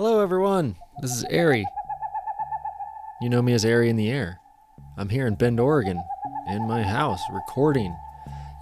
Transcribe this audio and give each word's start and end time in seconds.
Hello, 0.00 0.22
everyone. 0.22 0.76
This 1.02 1.12
is 1.14 1.24
Ari. 1.24 1.66
You 3.20 3.28
know 3.28 3.42
me 3.42 3.52
as 3.52 3.66
Ari 3.66 3.90
in 3.90 3.96
the 3.96 4.08
Air. 4.08 4.40
I'm 4.96 5.10
here 5.10 5.26
in 5.26 5.34
Bend, 5.34 5.60
Oregon, 5.60 6.02
in 6.48 6.66
my 6.66 6.82
house, 6.82 7.20
recording 7.30 7.94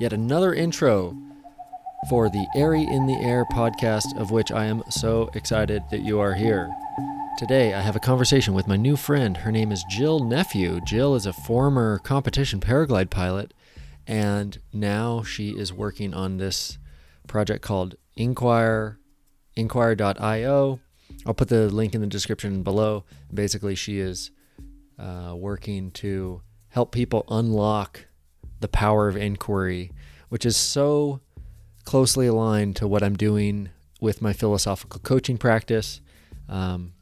yet 0.00 0.12
another 0.12 0.52
intro 0.52 1.16
for 2.10 2.28
the 2.28 2.44
Ari 2.56 2.82
in 2.82 3.06
the 3.06 3.20
Air 3.22 3.44
podcast, 3.52 4.18
of 4.18 4.32
which 4.32 4.50
I 4.50 4.64
am 4.64 4.82
so 4.90 5.30
excited 5.32 5.84
that 5.92 6.00
you 6.00 6.18
are 6.18 6.34
here. 6.34 6.68
Today, 7.38 7.72
I 7.72 7.82
have 7.82 7.94
a 7.94 8.00
conversation 8.00 8.52
with 8.52 8.66
my 8.66 8.76
new 8.76 8.96
friend. 8.96 9.36
Her 9.36 9.52
name 9.52 9.70
is 9.70 9.84
Jill 9.88 10.24
Nephew. 10.24 10.80
Jill 10.84 11.14
is 11.14 11.24
a 11.24 11.32
former 11.32 12.00
competition 12.00 12.58
paraglide 12.58 13.10
pilot, 13.10 13.54
and 14.08 14.58
now 14.72 15.22
she 15.22 15.50
is 15.50 15.72
working 15.72 16.14
on 16.14 16.38
this 16.38 16.78
project 17.28 17.62
called 17.62 17.94
Inqwire, 18.18 18.96
inqwire.io. 19.56 20.80
I'll 21.26 21.34
put 21.34 21.48
the 21.48 21.68
link 21.68 21.94
in 21.94 22.00
the 22.00 22.06
description 22.06 22.62
below. 22.62 23.04
Basically, 23.32 23.74
she 23.74 23.98
is 23.98 24.30
uh, 24.98 25.34
working 25.36 25.90
to 25.92 26.42
help 26.70 26.92
people 26.92 27.24
unlock 27.28 28.06
the 28.60 28.68
power 28.68 29.08
of 29.08 29.16
inquiry, 29.16 29.92
which 30.28 30.44
is 30.44 30.56
so 30.56 31.20
closely 31.84 32.26
aligned 32.26 32.76
to 32.76 32.86
what 32.86 33.02
I'm 33.02 33.16
doing 33.16 33.70
with 34.00 34.22
my 34.22 34.32
philosophical 34.32 35.00
coaching 35.00 35.38
practice. 35.38 36.00
Um, 36.48 36.92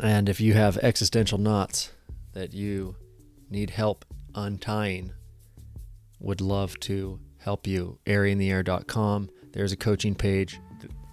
and 0.00 0.28
if 0.28 0.40
you 0.40 0.54
have 0.54 0.78
existential 0.78 1.38
knots 1.38 1.92
that 2.32 2.52
you 2.52 2.96
need 3.50 3.70
help 3.70 4.04
untying, 4.34 5.12
would 6.18 6.40
love 6.40 6.78
to 6.80 7.20
help 7.38 7.66
you. 7.66 7.98
ariintheair.com. 8.06 9.30
There's 9.52 9.72
a 9.72 9.76
coaching 9.76 10.14
page 10.14 10.60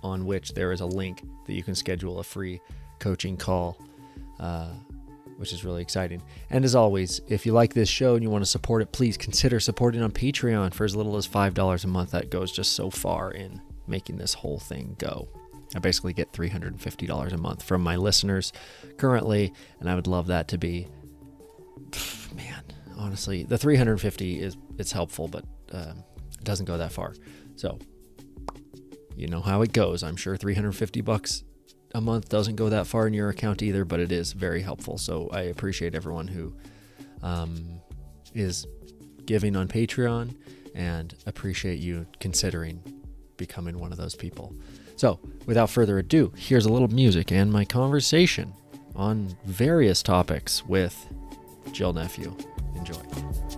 on 0.04 0.26
which 0.26 0.54
there 0.54 0.72
is 0.72 0.82
a 0.82 0.86
link 0.86 1.24
that 1.46 1.54
you 1.54 1.64
can 1.64 1.76
schedule 1.76 2.20
a 2.20 2.24
free 2.24 2.60
coaching 3.00 3.38
call, 3.38 3.78
uh, 4.40 4.70
which 5.38 5.54
is 5.54 5.64
really 5.64 5.82
exciting. 5.82 6.22
And 6.50 6.66
as 6.66 6.76
always, 6.76 7.22
if 7.28 7.46
you 7.46 7.54
like 7.54 7.74
this 7.74 7.90
show 7.90 8.16
and 8.16 8.24
you 8.24 8.30
want 8.30 8.44
to 8.44 8.50
support 8.50 8.82
it, 8.82 8.92
please 8.92 9.18
consider 9.18 9.60
supporting 9.60 10.02
on 10.02 10.12
Patreon 10.12 10.74
for 10.74 10.86
as 10.86 10.96
little 10.96 11.18
as 11.18 11.28
$5 11.28 11.84
a 11.84 11.88
month. 11.88 12.12
That 12.12 12.30
goes 12.30 12.52
just 12.52 12.74
so 12.74 12.90
far 12.90 13.32
in 13.32 13.62
making 13.88 14.18
this 14.18 14.34
whole 14.34 14.60
thing 14.60 14.96
go. 14.98 15.28
I 15.76 15.80
basically 15.80 16.14
get 16.14 16.32
$350 16.32 17.34
a 17.34 17.38
month 17.38 17.64
from 17.64 17.82
my 17.82 17.98
listeners 17.98 18.54
currently, 18.98 19.54
and 19.80 19.90
I 19.90 19.96
would 19.96 20.08
love 20.08 20.28
that 20.28 20.48
to 20.50 20.58
be 20.58 20.88
man, 22.36 22.64
honestly, 22.98 23.44
the 23.44 23.58
350 23.58 24.40
is 24.40 24.58
it's 24.78 24.92
helpful, 24.92 25.28
but 25.28 25.44
um, 25.72 26.04
it 26.38 26.44
doesn't 26.44 26.66
go 26.66 26.78
that 26.78 26.92
far. 26.92 27.14
So, 27.56 27.80
you 29.18 29.28
know 29.28 29.42
how 29.42 29.62
it 29.62 29.74
goes. 29.74 30.04
I'm 30.04 30.16
sure 30.16 30.38
350 30.38 31.02
bucks 31.02 31.44
a 31.96 32.02
month 32.02 32.30
doesn't 32.30 32.56
go 32.56 32.70
that 32.70 32.88
far 32.88 33.08
in 33.08 33.14
your 33.14 33.30
account 33.30 33.62
either, 33.62 33.84
but 33.84 34.00
it 34.00 34.12
is 34.12 34.34
very 34.34 34.62
helpful. 34.62 34.98
So 34.98 35.30
I 35.32 35.42
appreciate 35.42 35.96
everyone 35.96 36.28
who 36.28 36.54
um, 37.24 37.82
is 38.34 38.68
giving 39.26 39.56
on 39.56 39.68
Patreon 39.68 40.36
and 40.76 41.16
appreciate 41.26 41.80
you 41.80 42.06
considering 42.20 42.82
becoming 43.38 43.80
one 43.80 43.92
of 43.92 43.98
those 43.98 44.16
people. 44.16 44.54
So, 44.96 45.20
without 45.46 45.70
further 45.70 46.00
ado, 46.00 46.32
here's 46.36 46.66
a 46.66 46.72
little 46.72 46.88
music 46.88 47.32
and 47.32 47.52
my 47.52 47.66
conversation 47.66 48.54
on 48.96 49.36
various 49.46 50.02
topics 50.02 50.66
with 50.66 51.08
Jill 51.72 51.94
Nephew. 51.94 52.36
Enjoy. 52.76 53.57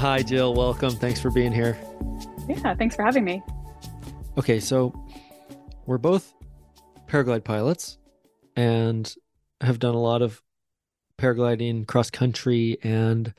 Hi, 0.00 0.22
Jill. 0.22 0.54
Welcome. 0.54 0.92
Thanks 0.92 1.20
for 1.20 1.30
being 1.30 1.52
here. 1.52 1.76
Yeah, 2.48 2.74
thanks 2.74 2.96
for 2.96 3.02
having 3.02 3.22
me. 3.22 3.42
Okay, 4.38 4.58
so 4.58 4.94
we're 5.84 5.98
both 5.98 6.32
paraglide 7.06 7.44
pilots 7.44 7.98
and 8.56 9.14
have 9.60 9.78
done 9.78 9.94
a 9.94 10.00
lot 10.00 10.22
of 10.22 10.40
paragliding 11.18 11.86
cross 11.86 12.08
country 12.08 12.78
and 12.82 13.34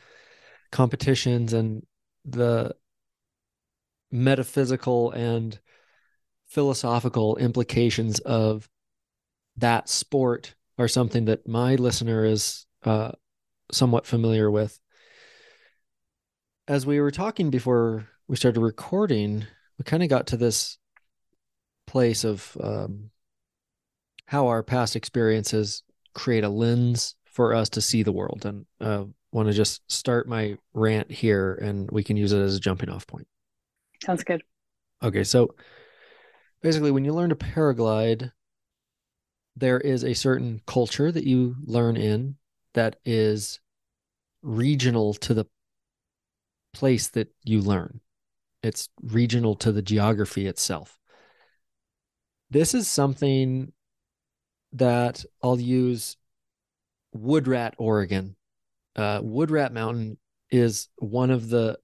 competitions 0.71 1.51
and 1.51 1.83
the 2.25 2.75
metaphysical 4.11 5.09
and 5.13 5.59
philosophical 6.45 7.37
implications 7.37 8.19
of 8.19 8.69
that 9.57 9.89
sport 9.89 10.53
are 10.77 10.87
something 10.87 11.25
that 11.25 11.47
my 11.47 11.73
listener 11.73 12.23
is 12.23 12.67
uh, 12.83 13.13
somewhat 13.71 14.05
familiar 14.05 14.51
with. 14.51 14.79
As 16.67 16.85
we 16.85 16.99
were 16.99 17.11
talking 17.11 17.49
before 17.49 18.07
we 18.27 18.35
started 18.35 18.59
recording, 18.59 19.45
we 19.77 19.83
kind 19.83 20.03
of 20.03 20.09
got 20.09 20.27
to 20.27 20.37
this 20.37 20.77
place 21.87 22.23
of 22.23 22.55
um, 22.61 23.09
how 24.25 24.47
our 24.47 24.63
past 24.63 24.95
experiences 24.95 25.83
create 26.13 26.43
a 26.43 26.49
lens 26.49 27.15
for 27.25 27.53
us 27.53 27.69
to 27.69 27.81
see 27.81 28.03
the 28.03 28.11
world. 28.11 28.45
And 28.45 28.65
uh, 28.79 29.05
want 29.31 29.47
to 29.47 29.53
just 29.53 29.81
start 29.91 30.27
my 30.27 30.57
rant 30.73 31.11
here, 31.11 31.55
and 31.55 31.89
we 31.91 32.03
can 32.03 32.17
use 32.17 32.31
it 32.31 32.41
as 32.41 32.55
a 32.55 32.59
jumping 32.59 32.89
off 32.89 33.07
point. 33.07 33.27
Sounds 34.03 34.23
good. 34.23 34.43
Okay, 35.01 35.23
so 35.23 35.55
basically, 36.61 36.91
when 36.91 37.05
you 37.05 37.13
learn 37.13 37.29
to 37.29 37.35
paraglide, 37.35 38.31
there 39.55 39.79
is 39.79 40.03
a 40.03 40.13
certain 40.13 40.61
culture 40.67 41.11
that 41.11 41.25
you 41.25 41.55
learn 41.63 41.97
in 41.97 42.35
that 42.73 42.97
is 43.03 43.59
regional 44.41 45.13
to 45.13 45.33
the 45.33 45.45
place 46.73 47.09
that 47.09 47.33
you 47.43 47.61
learn. 47.61 48.01
It's 48.63 48.89
regional 49.01 49.55
to 49.55 49.71
the 49.71 49.81
geography 49.81 50.47
itself. 50.47 50.97
This 52.49 52.73
is 52.73 52.87
something 52.87 53.71
that 54.73 55.25
I'll 55.41 55.59
use 55.59 56.17
Woodrat, 57.15 57.73
Oregon. 57.77 58.35
Uh, 58.95 59.21
Woodrat 59.21 59.71
Mountain 59.71 60.17
is 60.49 60.89
one 60.97 61.31
of 61.31 61.49
the 61.49 61.79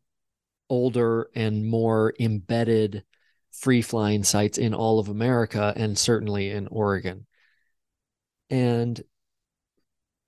older 0.70 1.30
and 1.36 1.66
more 1.66 2.14
embedded 2.20 3.04
free 3.52 3.82
flying 3.82 4.24
sites 4.24 4.58
in 4.58 4.74
all 4.74 5.00
of 5.00 5.10
America 5.10 5.74
and 5.76 5.98
certainly 5.98 6.52
in 6.52 6.68
Oregon. 6.68 7.26
And 8.50 9.02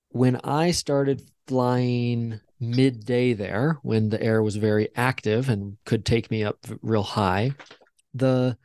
when 0.10 0.38
I 0.44 0.72
started 0.72 1.22
flying 1.48 2.40
midday 2.60 3.34
there, 3.34 3.80
when 3.84 4.10
the 4.10 4.22
air 4.22 4.44
was 4.44 4.56
very 4.58 4.90
active 4.96 5.50
and 5.50 5.78
could 5.86 6.06
take 6.06 6.30
me 6.30 6.44
up 6.44 6.58
real 6.82 7.04
high, 7.04 7.54
the 8.14 8.58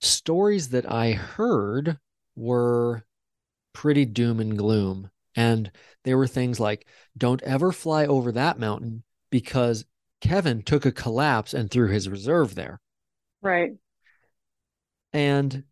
stories 0.00 0.70
that 0.70 0.90
I 0.90 1.12
heard 1.12 1.98
were 2.36 3.04
pretty 3.72 4.04
doom 4.04 4.40
and 4.40 4.56
gloom. 4.56 5.10
And 5.34 5.70
there 6.04 6.18
were 6.18 6.26
things 6.26 6.60
like, 6.60 6.86
don't 7.16 7.42
ever 7.42 7.72
fly 7.72 8.06
over 8.06 8.32
that 8.32 8.58
mountain 8.58 9.02
because 9.30 9.84
Kevin 10.20 10.62
took 10.62 10.84
a 10.84 10.92
collapse 10.92 11.54
and 11.54 11.70
threw 11.70 11.88
his 11.88 12.08
reserve 12.08 12.54
there. 12.54 12.80
Right. 13.40 13.72
And 15.12 15.64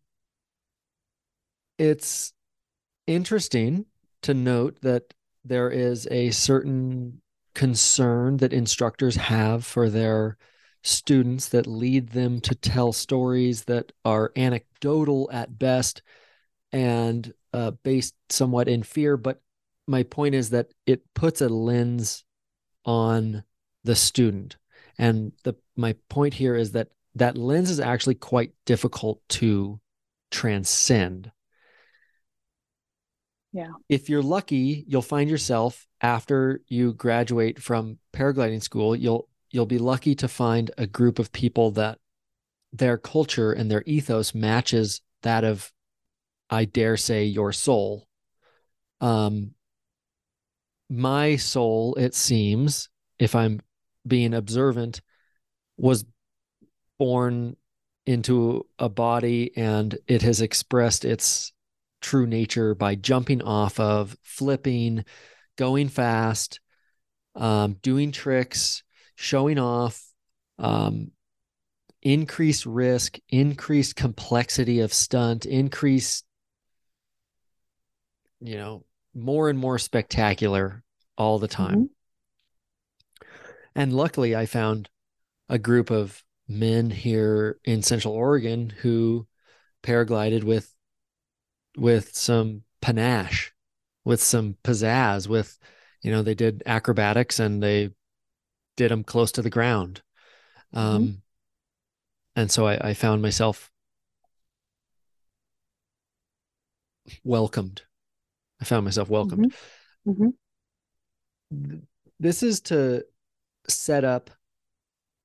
it's 1.77 2.33
interesting 3.07 3.85
to 4.23 4.33
note 4.33 4.81
that 4.81 5.13
there 5.45 5.69
is 5.69 6.07
a 6.11 6.31
certain 6.31 7.21
concern 7.53 8.37
that 8.37 8.53
instructors 8.53 9.15
have 9.15 9.65
for 9.65 9.89
their 9.89 10.37
students 10.83 11.49
that 11.49 11.67
lead 11.67 12.09
them 12.09 12.41
to 12.41 12.55
tell 12.55 12.91
stories 12.91 13.65
that 13.65 13.91
are 14.03 14.31
anecdotal 14.35 15.29
at 15.31 15.59
best 15.59 16.01
and 16.71 17.33
uh, 17.53 17.71
based 17.83 18.15
somewhat 18.29 18.67
in 18.67 18.83
fear. 18.83 19.17
But 19.17 19.41
my 19.87 20.03
point 20.03 20.35
is 20.35 20.51
that 20.51 20.67
it 20.85 21.01
puts 21.13 21.41
a 21.41 21.49
lens 21.49 22.23
on 22.85 23.43
the 23.83 23.95
student. 23.95 24.57
And 24.97 25.33
the 25.43 25.55
my 25.75 25.95
point 26.09 26.33
here 26.33 26.55
is 26.55 26.71
that 26.71 26.89
that 27.15 27.37
lens 27.37 27.69
is 27.69 27.79
actually 27.79 28.15
quite 28.15 28.53
difficult 28.65 29.21
to 29.29 29.79
transcend. 30.29 31.31
Yeah. 33.51 33.71
If 33.89 34.09
you're 34.09 34.21
lucky, 34.21 34.85
you'll 34.87 35.01
find 35.01 35.29
yourself 35.29 35.85
after 36.01 36.61
you 36.67 36.93
graduate 36.93 37.61
from 37.61 37.99
paragliding 38.13 38.61
school, 38.61 38.95
you'll 38.95 39.27
you'll 39.51 39.65
be 39.65 39.77
lucky 39.77 40.15
to 40.15 40.27
find 40.27 40.71
a 40.77 40.87
group 40.87 41.19
of 41.19 41.31
people 41.31 41.71
that 41.71 41.99
their 42.73 42.97
culture 42.97 43.51
and 43.51 43.69
their 43.69 43.83
ethos 43.85 44.33
matches 44.33 45.01
that 45.23 45.43
of 45.43 45.71
I 46.49 46.65
dare 46.65 46.97
say 46.97 47.25
your 47.25 47.51
soul. 47.51 48.07
Um 48.99 49.51
my 50.89 51.37
soul, 51.37 51.95
it 51.95 52.13
seems, 52.13 52.89
if 53.17 53.33
I'm 53.33 53.61
being 54.05 54.33
observant, 54.33 54.99
was 55.77 56.03
born 56.99 57.55
into 58.05 58.67
a 58.77 58.89
body 58.89 59.51
and 59.55 59.97
it 60.07 60.21
has 60.21 60.41
expressed 60.41 61.05
its 61.05 61.53
true 62.01 62.27
nature 62.27 62.75
by 62.75 62.95
jumping 62.95 63.41
off 63.41 63.79
of, 63.79 64.17
flipping, 64.21 65.05
going 65.61 65.89
fast, 65.89 66.59
um, 67.35 67.77
doing 67.83 68.11
tricks, 68.11 68.81
showing 69.13 69.59
off, 69.59 70.03
um, 70.57 71.11
increased 72.01 72.65
risk, 72.65 73.19
increased 73.29 73.95
complexity 73.95 74.79
of 74.79 74.91
stunt, 74.91 75.45
increased, 75.45 76.25
you 78.39 78.55
know, 78.55 78.83
more 79.13 79.51
and 79.51 79.59
more 79.59 79.77
spectacular 79.77 80.83
all 81.15 81.37
the 81.37 81.47
time. 81.47 81.75
Mm-hmm. 81.75 83.25
And 83.75 83.93
luckily, 83.93 84.35
I 84.35 84.47
found 84.47 84.89
a 85.47 85.59
group 85.59 85.91
of 85.91 86.23
men 86.47 86.89
here 86.89 87.59
in 87.63 87.83
Central 87.83 88.15
Oregon 88.15 88.73
who 88.81 89.27
paraglided 89.83 90.43
with 90.43 90.73
with 91.77 92.15
some 92.15 92.63
panache, 92.81 93.53
with 94.03 94.21
some 94.21 94.57
pizzazz, 94.63 95.27
with 95.27 95.57
you 96.01 96.11
know 96.11 96.21
they 96.21 96.35
did 96.35 96.63
acrobatics 96.65 97.39
and 97.39 97.61
they 97.61 97.91
did 98.77 98.91
them 98.91 99.03
close 99.03 99.31
to 99.33 99.41
the 99.41 99.49
ground. 99.49 100.01
Um, 100.73 101.03
mm-hmm. 101.03 101.11
And 102.35 102.51
so 102.51 102.65
I, 102.67 102.89
I 102.89 102.93
found 102.93 103.21
myself 103.21 103.69
welcomed. 107.23 107.83
I 108.61 108.65
found 108.65 108.85
myself 108.85 109.09
welcomed. 109.09 109.53
Mm-hmm. 110.07 110.27
Mm-hmm. 111.53 111.77
This 112.19 112.43
is 112.43 112.61
to 112.61 113.03
set 113.67 114.03
up 114.03 114.29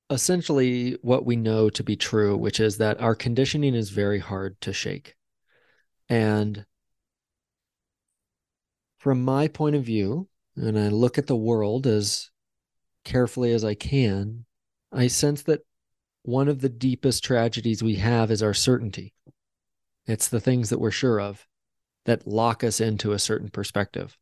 essentially 0.09 0.97
what 1.01 1.25
we 1.25 1.35
know 1.35 1.69
to 1.69 1.83
be 1.83 1.95
true, 1.95 2.35
which 2.35 2.59
is 2.59 2.77
that 2.77 2.99
our 3.01 3.15
conditioning 3.15 3.75
is 3.75 3.89
very 3.89 4.19
hard 4.19 4.59
to 4.61 4.73
shake. 4.73 5.15
And 6.09 6.65
from 8.97 9.23
my 9.23 9.47
point 9.47 9.75
of 9.75 9.83
view, 9.83 10.27
and 10.55 10.77
I 10.77 10.89
look 10.89 11.17
at 11.17 11.27
the 11.27 11.35
world 11.35 11.85
as 11.85 12.29
carefully 13.03 13.53
as 13.53 13.63
I 13.63 13.73
can, 13.73 14.45
I 14.91 15.07
sense 15.07 15.43
that 15.43 15.61
one 16.23 16.47
of 16.47 16.59
the 16.61 16.69
deepest 16.69 17.23
tragedies 17.23 17.81
we 17.81 17.95
have 17.95 18.31
is 18.31 18.43
our 18.43 18.53
certainty. 18.53 19.13
It's 20.05 20.27
the 20.27 20.41
things 20.41 20.69
that 20.69 20.79
we're 20.79 20.91
sure 20.91 21.19
of 21.19 21.45
that 22.05 22.27
lock 22.27 22.63
us 22.63 22.79
into 22.79 23.11
a 23.11 23.19
certain 23.19 23.49
perspective. 23.49 24.17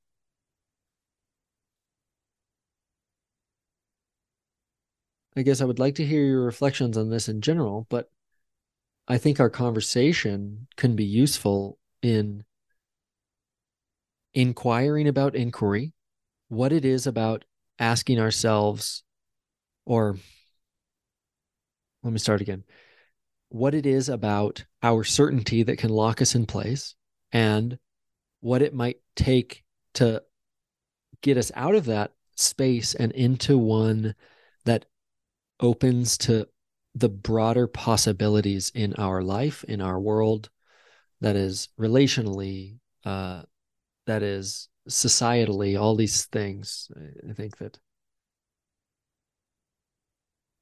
I 5.38 5.42
guess 5.42 5.62
I 5.62 5.66
would 5.66 5.80
like 5.80 5.96
to 5.96 6.06
hear 6.06 6.24
your 6.24 6.46
reflections 6.46 6.98
on 6.98 7.10
this 7.10 7.28
in 7.28 7.42
general, 7.42 7.86
but 7.90 8.10
I 9.08 9.18
think 9.18 9.40
our 9.40 9.50
conversation 9.50 10.68
can 10.78 10.96
be 10.96 11.06
useful 11.06 11.78
in 12.02 12.44
inquiring 14.36 15.08
about 15.08 15.36
inquiry, 15.36 15.94
what 16.50 16.72
it 16.72 16.86
is 16.86 17.08
about 17.08 17.46
asking 17.80 18.20
ourselves, 18.20 19.04
or 19.86 20.18
let 22.04 22.14
me 22.14 22.20
start 22.20 22.42
again, 22.42 22.64
what 23.50 23.74
it 23.74 23.86
is 23.86 24.10
about 24.10 24.66
our 24.84 25.04
certainty 25.04 25.64
that 25.64 25.78
can 25.78 25.90
lock 25.90 26.22
us 26.22 26.36
in 26.36 26.46
place, 26.46 26.94
and 27.32 27.80
what 28.42 28.62
it 28.62 28.74
might 28.74 28.98
take 29.16 29.64
to 29.96 30.22
get 31.22 31.38
us 31.38 31.52
out 31.56 31.74
of 31.74 31.86
that 31.86 32.12
space 32.36 32.94
and 32.94 33.12
into 33.14 33.58
one 33.58 34.14
that 34.66 34.86
opens 35.60 36.18
to 36.18 36.48
the 36.94 37.10
broader 37.10 37.66
possibilities 37.66 38.72
in 38.76 38.94
our 38.96 39.24
life, 39.24 39.64
in 39.64 39.82
our 39.82 40.00
world, 40.00 40.50
that 41.22 41.36
is 41.36 41.70
relationally, 41.80 42.78
uh, 43.06 43.42
that 44.08 44.24
is 44.24 44.70
societally, 44.90 45.80
all 45.80 45.96
these 45.96 46.26
things. 46.26 46.92
I 47.28 47.34
think 47.34 47.58
that, 47.58 47.80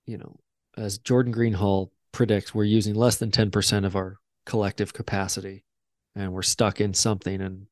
you 0.06 0.18
know, 0.18 0.40
as 0.78 0.98
Jordan 0.98 1.34
Greenhall 1.34 1.92
predicts, 2.12 2.54
we're 2.54 2.64
using 2.64 2.96
less 2.96 3.18
than 3.18 3.32
10% 3.32 3.86
of 3.86 3.96
our 3.96 4.18
collective 4.46 4.94
capacity 4.94 5.64
and 6.16 6.32
we're 6.32 6.42
stuck 6.42 6.80
in 6.80 6.94
something 6.94 7.42
and 7.42 7.68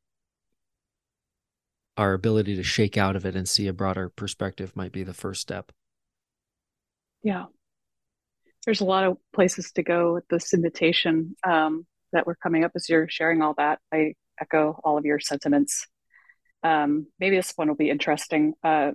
our 1.97 2.13
ability 2.13 2.55
to 2.55 2.63
shake 2.63 2.97
out 2.97 3.15
of 3.15 3.25
it 3.25 3.35
and 3.35 3.47
see 3.47 3.67
a 3.67 3.73
broader 3.73 4.09
perspective 4.09 4.75
might 4.75 4.91
be 4.91 5.03
the 5.03 5.13
first 5.13 5.41
step. 5.41 5.71
Yeah. 7.23 7.45
There's 8.65 8.81
a 8.81 8.85
lot 8.85 9.03
of 9.03 9.17
places 9.33 9.71
to 9.73 9.83
go 9.83 10.13
with 10.13 10.27
this 10.27 10.53
invitation 10.53 11.35
um, 11.47 11.85
that 12.13 12.25
we're 12.25 12.35
coming 12.35 12.63
up 12.63 12.71
as 12.75 12.89
you're 12.89 13.09
sharing 13.09 13.41
all 13.41 13.53
that. 13.57 13.79
I 13.91 14.13
echo 14.41 14.79
all 14.83 14.97
of 14.97 15.05
your 15.05 15.19
sentiments. 15.19 15.87
Um, 16.63 17.07
maybe 17.19 17.35
this 17.35 17.53
one 17.55 17.67
will 17.67 17.75
be 17.75 17.89
interesting. 17.89 18.53
Uh, 18.63 18.91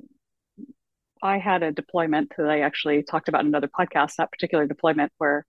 I 1.22 1.38
had 1.38 1.62
a 1.62 1.72
deployment 1.72 2.32
that 2.37 2.48
I 2.48 2.60
actually 2.60 3.02
talked 3.02 3.28
about 3.28 3.40
in 3.40 3.48
another 3.48 3.69
podcast, 3.69 4.16
that 4.19 4.31
particular 4.31 4.66
deployment 4.66 5.12
where 5.19 5.46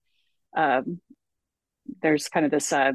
um, 0.55 1.01
there's 2.01 2.29
kind 2.29 2.45
of 2.45 2.51
this, 2.51 2.71
uh, 2.71 2.93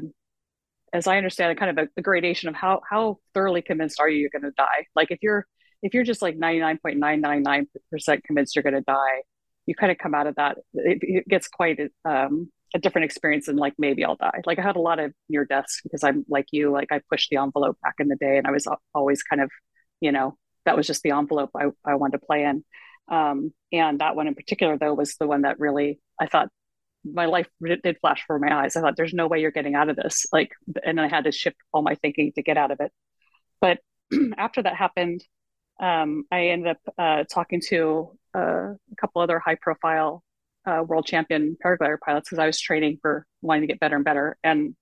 as 0.91 1.07
I 1.07 1.17
understand 1.17 1.51
it, 1.51 1.59
kind 1.59 1.77
of 1.77 1.87
a, 1.95 2.01
gradation 2.01 2.49
of 2.49 2.55
how 2.55 2.81
how 2.89 3.19
thoroughly 3.33 3.61
convinced 3.61 3.99
are 3.99 4.09
you 4.09 4.19
you're 4.19 4.29
going 4.29 4.43
to 4.43 4.51
die. 4.57 4.87
Like 4.95 5.11
if 5.11 5.19
you're 5.21 5.47
if 5.81 5.93
you're 5.93 6.03
just 6.03 6.21
like 6.21 6.37
99.999% 6.37 8.23
convinced 8.23 8.55
you're 8.55 8.63
going 8.63 8.73
to 8.73 8.81
die, 8.81 9.23
you 9.65 9.75
kind 9.75 9.91
of 9.91 9.97
come 9.97 10.15
out 10.15 10.27
of 10.27 10.35
that. 10.35 10.57
It, 10.73 10.99
it 11.01 11.27
gets 11.27 11.47
quite 11.47 11.79
um, 12.05 12.51
a 12.73 12.79
different 12.79 13.05
experience 13.05 13.45
than 13.45 13.55
like 13.55 13.73
maybe 13.77 14.03
I'll 14.03 14.15
die. 14.15 14.41
Like 14.45 14.59
I 14.59 14.63
had 14.63 14.75
a 14.75 14.81
lot 14.81 14.99
of 14.99 15.13
near 15.29 15.45
deaths 15.45 15.81
because 15.83 16.03
I'm 16.03 16.25
like 16.27 16.47
you. 16.51 16.71
Like 16.71 16.91
I 16.91 17.01
pushed 17.09 17.29
the 17.29 17.37
envelope 17.37 17.77
back 17.83 17.95
in 17.99 18.07
the 18.07 18.15
day, 18.15 18.37
and 18.37 18.47
I 18.47 18.51
was 18.51 18.67
always 18.93 19.23
kind 19.23 19.41
of, 19.41 19.51
you 20.01 20.11
know, 20.11 20.37
that 20.65 20.75
was 20.75 20.87
just 20.87 21.03
the 21.03 21.11
envelope 21.11 21.51
I, 21.55 21.67
I 21.85 21.95
wanted 21.95 22.19
to 22.19 22.25
play 22.25 22.43
in. 22.43 22.63
Um, 23.09 23.53
and 23.71 23.99
that 23.99 24.15
one 24.15 24.27
in 24.27 24.35
particular, 24.35 24.77
though, 24.77 24.93
was 24.93 25.15
the 25.17 25.27
one 25.27 25.41
that 25.43 25.59
really 25.59 25.99
I 26.19 26.27
thought 26.27 26.49
my 27.05 27.25
life 27.25 27.47
did 27.61 27.97
flash 27.99 28.21
before 28.21 28.39
my 28.39 28.63
eyes. 28.63 28.75
I 28.75 28.81
thought, 28.81 28.95
there's 28.95 29.13
no 29.13 29.27
way 29.27 29.41
you're 29.41 29.51
getting 29.51 29.75
out 29.75 29.89
of 29.89 29.95
this. 29.95 30.25
Like, 30.31 30.51
and 30.85 30.99
I 30.99 31.07
had 31.07 31.25
to 31.25 31.31
shift 31.31 31.57
all 31.73 31.81
my 31.81 31.95
thinking 31.95 32.31
to 32.35 32.41
get 32.41 32.57
out 32.57 32.71
of 32.71 32.79
it. 32.79 32.91
But 33.59 33.79
after 34.37 34.61
that 34.61 34.75
happened, 34.75 35.23
um, 35.79 36.23
I 36.31 36.47
ended 36.47 36.75
up 36.77 36.93
uh, 36.97 37.23
talking 37.29 37.61
to 37.67 38.17
uh, 38.35 38.39
a 38.71 38.95
couple 38.99 39.21
other 39.21 39.39
high 39.39 39.57
profile 39.59 40.23
uh, 40.65 40.83
world 40.85 41.05
champion 41.05 41.57
paraglider 41.63 41.97
pilots 41.99 42.29
because 42.29 42.39
I 42.39 42.47
was 42.47 42.59
training 42.59 42.99
for 43.01 43.25
wanting 43.41 43.61
to 43.61 43.67
get 43.67 43.79
better 43.79 43.95
and 43.95 44.05
better. 44.05 44.37
And 44.43 44.75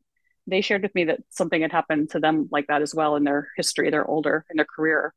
they 0.47 0.61
shared 0.61 0.83
with 0.83 0.95
me 0.95 1.05
that 1.05 1.19
something 1.29 1.61
had 1.61 1.71
happened 1.71 2.11
to 2.11 2.19
them 2.19 2.49
like 2.51 2.67
that 2.67 2.81
as 2.81 2.93
well 2.93 3.15
in 3.15 3.23
their 3.23 3.49
history. 3.57 3.89
They're 3.89 4.07
older 4.07 4.45
in 4.49 4.57
their 4.57 4.65
career. 4.65 5.13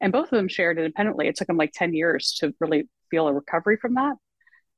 And 0.00 0.12
both 0.12 0.24
of 0.24 0.36
them 0.36 0.48
shared 0.48 0.78
independently. 0.78 1.28
It 1.28 1.36
took 1.36 1.46
them 1.46 1.56
like 1.56 1.72
10 1.74 1.94
years 1.94 2.36
to 2.40 2.54
really 2.60 2.88
feel 3.10 3.28
a 3.28 3.32
recovery 3.32 3.76
from 3.76 3.94
that. 3.94 4.16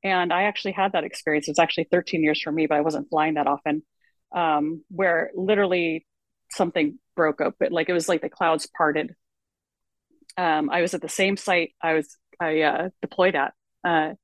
And 0.02 0.32
I 0.32 0.42
actually 0.42 0.72
had 0.72 0.92
that 0.92 1.04
experience. 1.04 1.48
It's 1.48 1.58
actually 1.58 1.88
13 1.90 2.22
years 2.22 2.40
for 2.42 2.52
me, 2.52 2.66
but 2.66 2.76
I 2.76 2.82
wasn't 2.82 3.08
flying 3.08 3.34
that 3.34 3.46
often, 3.46 3.82
um, 4.34 4.84
where 4.90 5.30
literally 5.34 6.06
something 6.50 6.98
broke 7.16 7.40
open. 7.40 7.72
Like 7.72 7.88
it 7.88 7.94
was 7.94 8.08
like 8.08 8.20
the 8.20 8.28
clouds 8.28 8.68
parted. 8.76 9.14
Um, 10.36 10.68
I 10.68 10.82
was 10.82 10.92
at 10.92 11.00
the 11.00 11.08
same 11.08 11.36
site 11.36 11.72
I 11.80 11.94
was 11.94 12.16
I 12.40 12.60
uh, 12.60 12.88
deployed 13.00 13.34
at. 13.34 13.54
Uh, 13.82 14.14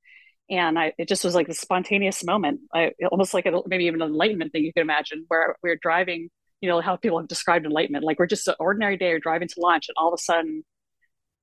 and 0.50 0.78
I, 0.78 0.92
it 0.98 1.08
just 1.08 1.24
was 1.24 1.34
like 1.34 1.48
a 1.48 1.54
spontaneous 1.54 2.24
moment, 2.24 2.60
I, 2.74 2.92
almost 3.10 3.34
like 3.34 3.46
a, 3.46 3.62
maybe 3.66 3.84
even 3.84 4.02
an 4.02 4.08
enlightenment 4.08 4.52
thing 4.52 4.64
you 4.64 4.72
could 4.72 4.82
imagine, 4.82 5.24
where 5.28 5.56
we 5.62 5.70
are 5.70 5.78
driving, 5.80 6.28
you 6.60 6.68
know, 6.68 6.80
how 6.80 6.96
people 6.96 7.18
have 7.18 7.28
described 7.28 7.64
enlightenment. 7.64 8.04
Like 8.04 8.18
we're 8.18 8.26
just 8.26 8.48
an 8.48 8.56
ordinary 8.58 8.96
day, 8.96 9.12
or 9.12 9.20
driving 9.20 9.48
to 9.48 9.60
lunch, 9.60 9.88
and 9.88 9.94
all 9.96 10.08
of 10.08 10.18
a 10.18 10.22
sudden, 10.22 10.64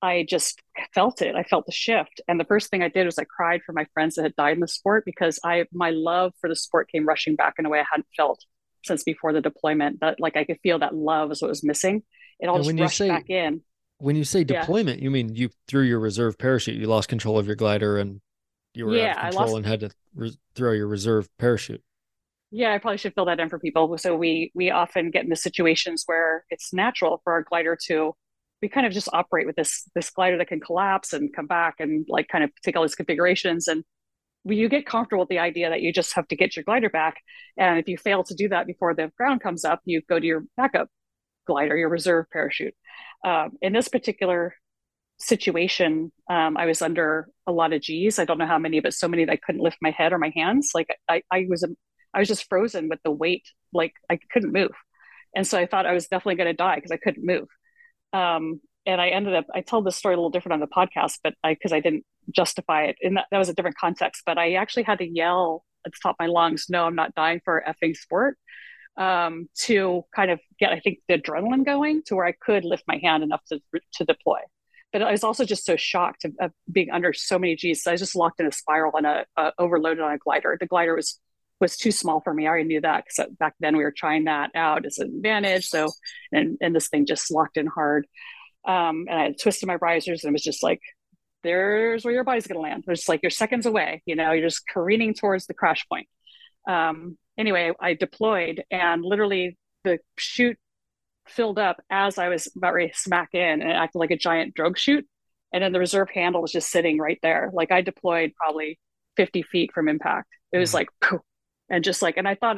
I 0.01 0.25
just 0.27 0.61
felt 0.93 1.21
it. 1.21 1.35
I 1.35 1.43
felt 1.43 1.65
the 1.65 1.71
shift, 1.71 2.21
and 2.27 2.39
the 2.39 2.45
first 2.45 2.69
thing 2.69 2.83
I 2.83 2.89
did 2.89 3.05
was 3.05 3.17
I 3.17 3.23
cried 3.23 3.61
for 3.65 3.71
my 3.71 3.85
friends 3.93 4.15
that 4.15 4.23
had 4.23 4.35
died 4.35 4.55
in 4.55 4.59
the 4.59 4.67
sport 4.67 5.05
because 5.05 5.39
I 5.43 5.65
my 5.71 5.91
love 5.91 6.33
for 6.41 6.49
the 6.49 6.55
sport 6.55 6.91
came 6.91 7.07
rushing 7.07 7.35
back 7.35 7.55
in 7.57 7.65
a 7.65 7.69
way 7.69 7.79
I 7.79 7.85
hadn't 7.89 8.07
felt 8.15 8.43
since 8.85 9.03
before 9.03 9.31
the 9.31 9.41
deployment. 9.41 10.01
That 10.01 10.19
like 10.19 10.35
I 10.35 10.43
could 10.43 10.59
feel 10.61 10.79
that 10.79 10.93
love 10.93 11.31
is 11.31 11.41
what 11.41 11.49
was 11.49 11.63
missing. 11.63 12.03
It 12.39 12.47
all 12.47 12.57
and 12.57 12.65
just 12.65 12.79
rushed 12.79 12.97
say, 12.97 13.07
back 13.07 13.29
in. 13.29 13.61
When 13.99 14.15
you 14.17 14.25
say 14.25 14.43
deployment, 14.43 14.99
yeah. 14.99 15.05
you 15.05 15.11
mean 15.11 15.33
you 15.33 15.49
threw 15.67 15.83
your 15.83 15.99
reserve 15.99 16.37
parachute, 16.37 16.75
you 16.75 16.87
lost 16.87 17.07
control 17.07 17.39
of 17.39 17.47
your 17.47 17.55
glider, 17.55 17.97
and 17.97 18.21
you 18.77 18.85
were 18.85 18.95
yeah, 18.95 19.11
out 19.11 19.17
of 19.17 19.21
control 19.23 19.45
lost... 19.45 19.55
and 19.57 19.65
had 19.65 19.79
to 19.81 19.89
re- 20.15 20.37
throw 20.55 20.71
your 20.71 20.87
reserve 20.87 21.29
parachute. 21.37 21.81
Yeah, 22.51 22.73
I 22.73 22.77
probably 22.77 22.97
should 22.97 23.13
fill 23.13 23.25
that 23.25 23.39
in 23.39 23.49
for 23.49 23.59
people. 23.59 23.97
So 23.97 24.15
we 24.15 24.51
we 24.55 24.71
often 24.71 25.11
get 25.11 25.23
into 25.23 25.35
situations 25.35 26.03
where 26.05 26.45
it's 26.49 26.73
natural 26.73 27.21
for 27.23 27.33
our 27.33 27.43
glider 27.43 27.77
to 27.87 28.13
we 28.61 28.69
kind 28.69 28.87
of 28.87 28.93
just 28.93 29.09
operate 29.13 29.45
with 29.45 29.55
this 29.55 29.89
this 29.95 30.09
glider 30.09 30.37
that 30.37 30.47
can 30.47 30.59
collapse 30.59 31.13
and 31.13 31.33
come 31.35 31.47
back 31.47 31.75
and 31.79 32.05
like 32.09 32.27
kind 32.27 32.43
of 32.43 32.51
take 32.63 32.75
all 32.75 32.83
these 32.83 32.95
configurations 32.95 33.67
and 33.67 33.83
you 34.45 34.69
get 34.69 34.85
comfortable 34.85 35.23
with 35.23 35.29
the 35.29 35.39
idea 35.39 35.69
that 35.69 35.81
you 35.81 35.91
just 35.91 36.13
have 36.15 36.27
to 36.29 36.35
get 36.35 36.55
your 36.55 36.63
glider 36.63 36.89
back 36.89 37.17
and 37.57 37.79
if 37.79 37.87
you 37.87 37.97
fail 37.97 38.23
to 38.23 38.33
do 38.33 38.47
that 38.47 38.65
before 38.65 38.93
the 38.93 39.11
ground 39.17 39.41
comes 39.41 39.65
up 39.65 39.81
you 39.85 40.01
go 40.09 40.19
to 40.19 40.25
your 40.25 40.43
backup 40.55 40.87
glider 41.45 41.75
your 41.75 41.89
reserve 41.89 42.25
parachute 42.31 42.73
um, 43.25 43.51
in 43.61 43.73
this 43.73 43.89
particular 43.89 44.55
situation, 45.17 46.11
um, 46.29 46.57
I 46.57 46.65
was 46.65 46.81
under 46.81 47.27
a 47.45 47.51
lot 47.51 47.73
of 47.73 47.81
G's. 47.81 48.19
I 48.19 48.25
don't 48.25 48.37
know 48.37 48.45
how 48.45 48.59
many, 48.59 48.79
but 48.79 48.93
so 48.93 49.07
many 49.07 49.25
that 49.25 49.31
I 49.31 49.37
couldn't 49.37 49.61
lift 49.61 49.77
my 49.81 49.91
head 49.91 50.13
or 50.13 50.19
my 50.19 50.31
hands. 50.35 50.71
Like 50.73 50.87
I, 51.09 51.23
I 51.31 51.45
was, 51.49 51.65
I 52.13 52.19
was 52.19 52.27
just 52.27 52.47
frozen 52.49 52.89
with 52.89 52.99
the 53.03 53.11
weight. 53.11 53.43
Like 53.73 53.93
I 54.09 54.19
couldn't 54.31 54.53
move, 54.53 54.71
and 55.35 55.45
so 55.45 55.57
I 55.57 55.65
thought 55.65 55.85
I 55.85 55.93
was 55.93 56.07
definitely 56.07 56.35
going 56.35 56.49
to 56.49 56.53
die 56.53 56.75
because 56.75 56.91
I 56.91 56.97
couldn't 56.97 57.25
move. 57.25 57.47
Um, 58.13 58.61
and 58.85 59.01
I 59.01 59.09
ended 59.09 59.35
up, 59.35 59.45
I 59.53 59.61
told 59.61 59.85
this 59.85 59.97
story 59.97 60.15
a 60.15 60.17
little 60.17 60.29
different 60.29 60.53
on 60.53 60.59
the 60.61 60.67
podcast, 60.67 61.19
but 61.23 61.33
I 61.43 61.53
because 61.53 61.73
I 61.73 61.79
didn't 61.79 62.05
justify 62.33 62.85
it, 62.85 62.97
and 63.01 63.17
that, 63.17 63.25
that 63.31 63.37
was 63.37 63.49
a 63.49 63.53
different 63.53 63.77
context. 63.77 64.23
But 64.25 64.37
I 64.37 64.53
actually 64.53 64.83
had 64.83 64.99
to 64.99 65.07
yell 65.07 65.63
at 65.85 65.91
the 65.91 65.97
top 66.01 66.15
of 66.19 66.25
my 66.25 66.27
lungs, 66.27 66.67
"No, 66.69 66.85
I'm 66.85 66.95
not 66.95 67.15
dying 67.15 67.41
for 67.43 67.63
effing 67.67 67.95
sport." 67.95 68.37
Um, 68.97 69.47
to 69.59 70.05
kind 70.15 70.31
of 70.31 70.39
get, 70.59 70.71
I 70.71 70.79
think, 70.79 70.99
the 71.07 71.19
adrenaline 71.19 71.63
going 71.63 72.01
to 72.07 72.15
where 72.15 72.25
I 72.25 72.31
could 72.31 72.65
lift 72.65 72.83
my 72.87 72.97
hand 72.97 73.23
enough 73.23 73.41
to 73.49 73.59
to 73.93 74.05
deploy 74.05 74.39
but 74.93 75.01
I 75.01 75.11
was 75.11 75.23
also 75.23 75.45
just 75.45 75.65
so 75.65 75.75
shocked 75.75 76.25
of, 76.25 76.33
of 76.39 76.51
being 76.71 76.91
under 76.91 77.13
so 77.13 77.37
many 77.37 77.55
G's. 77.55 77.83
So 77.83 77.91
I 77.91 77.93
was 77.93 78.01
just 78.01 78.15
locked 78.15 78.39
in 78.39 78.47
a 78.47 78.51
spiral 78.51 78.95
and 78.95 79.05
a, 79.05 79.25
a, 79.35 79.51
overloaded 79.59 80.01
on 80.01 80.13
a 80.13 80.17
glider. 80.17 80.57
The 80.59 80.67
glider 80.67 80.95
was 80.95 81.19
was 81.59 81.75
too 81.75 81.91
small 81.91 82.21
for 82.21 82.33
me. 82.33 82.45
I 82.45 82.49
already 82.49 82.65
knew 82.65 82.81
that 82.81 83.03
because 83.05 83.31
back 83.39 83.55
then 83.59 83.75
we 83.75 83.83
were 83.83 83.93
trying 83.95 84.25
that 84.25 84.51
out 84.53 84.85
as 84.85 84.99
an 84.99 85.07
advantage. 85.07 85.67
So 85.67 85.89
and 86.31 86.57
and 86.61 86.75
this 86.75 86.87
thing 86.87 87.05
just 87.05 87.31
locked 87.31 87.57
in 87.57 87.67
hard. 87.67 88.07
Um, 88.65 89.05
and 89.09 89.19
I 89.19 89.31
twisted 89.31 89.67
my 89.67 89.75
risers 89.75 90.23
and 90.23 90.31
it 90.31 90.33
was 90.33 90.43
just 90.43 90.61
like, 90.61 90.81
there's 91.43 92.03
where 92.03 92.13
your 92.13 92.25
body's 92.25 92.47
going 92.47 92.57
to 92.57 92.61
land. 92.61 92.83
It's 92.87 93.07
like 93.07 93.21
you're 93.23 93.29
seconds 93.29 93.65
away. 93.65 94.03
You 94.05 94.15
know, 94.15 94.31
you're 94.33 94.47
just 94.47 94.67
careening 94.67 95.13
towards 95.13 95.47
the 95.47 95.53
crash 95.53 95.85
point. 95.87 96.07
Um, 96.67 97.17
anyway, 97.37 97.71
I 97.79 97.93
deployed 97.93 98.63
and 98.69 99.03
literally 99.03 99.57
the 99.83 99.99
chute 100.17 100.57
filled 101.29 101.59
up 101.59 101.77
as 101.89 102.17
I 102.17 102.29
was 102.29 102.47
about 102.55 102.73
ready 102.73 102.89
to 102.89 102.97
smack 102.97 103.29
in 103.33 103.61
and 103.61 103.69
it 103.69 103.75
acted 103.75 103.99
like 103.99 104.11
a 104.11 104.17
giant 104.17 104.53
drogue 104.53 104.77
chute. 104.77 105.07
And 105.53 105.63
then 105.63 105.71
the 105.71 105.79
reserve 105.79 106.09
handle 106.09 106.41
was 106.41 106.51
just 106.51 106.69
sitting 106.69 106.99
right 106.99 107.19
there. 107.21 107.49
Like 107.53 107.71
I 107.71 107.81
deployed 107.81 108.33
probably 108.35 108.79
50 109.15 109.43
feet 109.43 109.71
from 109.73 109.87
impact. 109.87 110.27
It 110.51 110.57
was 110.57 110.69
mm-hmm. 110.69 110.77
like, 110.77 110.89
poof, 111.01 111.21
and 111.69 111.83
just 111.83 112.01
like, 112.01 112.17
and 112.17 112.27
I 112.27 112.35
thought 112.35 112.57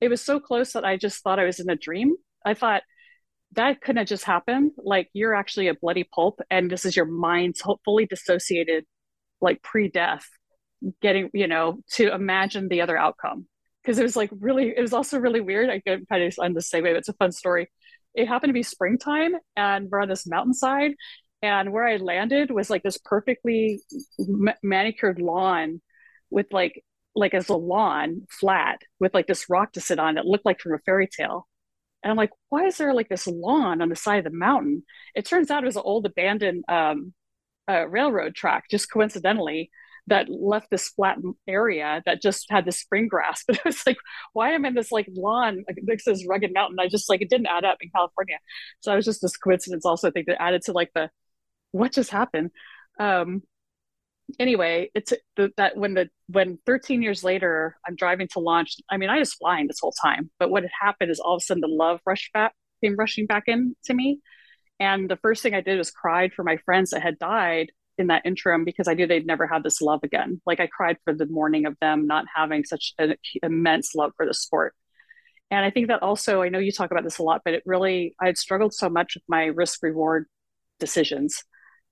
it 0.00 0.08
was 0.08 0.22
so 0.22 0.40
close 0.40 0.72
that 0.72 0.84
I 0.84 0.96
just 0.96 1.22
thought 1.22 1.38
I 1.38 1.44
was 1.44 1.60
in 1.60 1.70
a 1.70 1.76
dream. 1.76 2.14
I 2.44 2.54
thought 2.54 2.82
that 3.52 3.80
couldn't 3.80 3.98
have 3.98 4.08
just 4.08 4.24
happened. 4.24 4.72
Like 4.76 5.08
you're 5.12 5.34
actually 5.34 5.68
a 5.68 5.74
bloody 5.74 6.04
pulp, 6.04 6.40
and 6.50 6.70
this 6.70 6.84
is 6.84 6.96
your 6.96 7.06
mind's 7.06 7.62
fully 7.84 8.06
dissociated, 8.06 8.84
like 9.40 9.62
pre 9.62 9.88
death, 9.88 10.28
getting, 11.00 11.30
you 11.32 11.46
know, 11.46 11.78
to 11.92 12.12
imagine 12.12 12.68
the 12.68 12.82
other 12.82 12.96
outcome. 12.96 13.46
Because 13.82 13.98
it 13.98 14.02
was 14.02 14.16
like 14.16 14.30
really, 14.40 14.74
it 14.76 14.80
was 14.80 14.92
also 14.92 15.18
really 15.18 15.40
weird. 15.40 15.70
I 15.70 15.80
could 15.80 16.08
kind 16.08 16.22
of 16.22 16.34
end 16.42 16.56
the 16.56 16.62
same 16.62 16.82
way, 16.82 16.92
but 16.92 16.98
it's 16.98 17.08
a 17.08 17.14
fun 17.14 17.30
story 17.30 17.68
it 18.16 18.26
happened 18.28 18.50
to 18.50 18.54
be 18.54 18.62
springtime 18.62 19.34
and 19.56 19.88
we're 19.90 20.00
on 20.00 20.08
this 20.08 20.26
mountainside 20.26 20.94
and 21.42 21.72
where 21.72 21.86
i 21.86 21.96
landed 21.96 22.50
was 22.50 22.70
like 22.70 22.82
this 22.82 22.98
perfectly 22.98 23.80
manicured 24.62 25.20
lawn 25.20 25.80
with 26.30 26.52
like 26.52 26.82
like 27.16 27.34
as 27.34 27.48
a 27.48 27.56
lawn 27.56 28.26
flat 28.30 28.80
with 29.00 29.14
like 29.14 29.26
this 29.26 29.48
rock 29.48 29.72
to 29.72 29.80
sit 29.80 29.98
on 29.98 30.14
that 30.14 30.26
looked 30.26 30.44
like 30.44 30.60
from 30.60 30.74
a 30.74 30.78
fairy 30.80 31.08
tale. 31.08 31.48
And 32.02 32.10
i'm 32.10 32.16
like 32.16 32.30
why 32.50 32.66
is 32.66 32.76
there 32.76 32.94
like 32.94 33.08
this 33.08 33.26
lawn 33.26 33.80
on 33.82 33.88
the 33.88 33.96
side 33.96 34.18
of 34.18 34.30
the 34.30 34.38
mountain? 34.38 34.84
It 35.14 35.24
turns 35.24 35.50
out 35.50 35.62
it 35.62 35.66
was 35.66 35.76
an 35.76 35.82
old 35.84 36.06
abandoned 36.06 36.64
um, 36.68 37.14
uh, 37.68 37.88
railroad 37.88 38.34
track 38.34 38.64
just 38.70 38.90
coincidentally 38.92 39.70
that 40.08 40.28
left 40.28 40.70
this 40.70 40.88
flat 40.88 41.18
area 41.48 42.02
that 42.06 42.22
just 42.22 42.46
had 42.48 42.64
the 42.64 42.72
spring 42.72 43.08
grass. 43.08 43.42
But 43.46 43.56
it 43.56 43.64
was 43.64 43.86
like, 43.86 43.96
why 44.32 44.52
am 44.52 44.64
I 44.64 44.68
in 44.68 44.74
this 44.74 44.92
like 44.92 45.08
lawn 45.14 45.64
like, 45.68 46.00
this 46.04 46.26
rugged 46.26 46.52
mountain? 46.52 46.78
I 46.80 46.88
just 46.88 47.08
like 47.08 47.22
it 47.22 47.30
didn't 47.30 47.46
add 47.46 47.64
up 47.64 47.78
in 47.80 47.90
California. 47.94 48.38
So 48.80 48.92
I 48.92 48.96
was 48.96 49.04
just 49.04 49.22
this 49.22 49.36
coincidence 49.36 49.84
also 49.84 50.08
I 50.08 50.10
think 50.10 50.26
that 50.26 50.40
added 50.40 50.62
to 50.62 50.72
like 50.72 50.90
the 50.94 51.10
what 51.72 51.92
just 51.92 52.10
happened. 52.10 52.50
Um 52.98 53.42
anyway, 54.38 54.90
it's 54.94 55.12
the, 55.36 55.52
that 55.56 55.76
when 55.76 55.94
the 55.94 56.08
when 56.28 56.58
13 56.66 57.02
years 57.02 57.24
later 57.24 57.76
I'm 57.86 57.96
driving 57.96 58.28
to 58.32 58.40
launch, 58.40 58.76
I 58.90 58.96
mean 58.96 59.10
I 59.10 59.18
was 59.18 59.34
flying 59.34 59.66
this 59.66 59.80
whole 59.80 59.94
time, 60.02 60.30
but 60.38 60.50
what 60.50 60.62
had 60.62 60.72
happened 60.80 61.10
is 61.10 61.20
all 61.20 61.36
of 61.36 61.42
a 61.42 61.44
sudden 61.44 61.60
the 61.60 61.68
love 61.68 62.00
rushed 62.06 62.32
back 62.32 62.54
came 62.82 62.96
rushing 62.96 63.26
back 63.26 63.44
in 63.46 63.74
to 63.84 63.94
me. 63.94 64.20
And 64.78 65.08
the 65.08 65.16
first 65.16 65.42
thing 65.42 65.54
I 65.54 65.62
did 65.62 65.78
was 65.78 65.90
cried 65.90 66.34
for 66.34 66.44
my 66.44 66.58
friends 66.58 66.90
that 66.90 67.02
had 67.02 67.18
died 67.18 67.72
in 67.98 68.08
that 68.08 68.22
interim 68.24 68.64
because 68.64 68.88
I 68.88 68.94
knew 68.94 69.06
they'd 69.06 69.26
never 69.26 69.46
have 69.46 69.62
this 69.62 69.80
love 69.80 70.00
again. 70.02 70.40
Like 70.46 70.60
I 70.60 70.66
cried 70.66 70.98
for 71.04 71.14
the 71.14 71.26
mourning 71.26 71.66
of 71.66 71.76
them 71.80 72.06
not 72.06 72.26
having 72.34 72.64
such 72.64 72.94
an 72.98 73.14
immense 73.42 73.94
love 73.94 74.12
for 74.16 74.26
the 74.26 74.34
sport. 74.34 74.74
And 75.50 75.64
I 75.64 75.70
think 75.70 75.88
that 75.88 76.02
also, 76.02 76.42
I 76.42 76.48
know 76.48 76.58
you 76.58 76.72
talk 76.72 76.90
about 76.90 77.04
this 77.04 77.18
a 77.18 77.22
lot, 77.22 77.42
but 77.44 77.54
it 77.54 77.62
really, 77.64 78.14
I 78.20 78.26
had 78.26 78.36
struggled 78.36 78.74
so 78.74 78.88
much 78.88 79.14
with 79.14 79.22
my 79.28 79.44
risk 79.44 79.82
reward 79.82 80.26
decisions. 80.80 81.42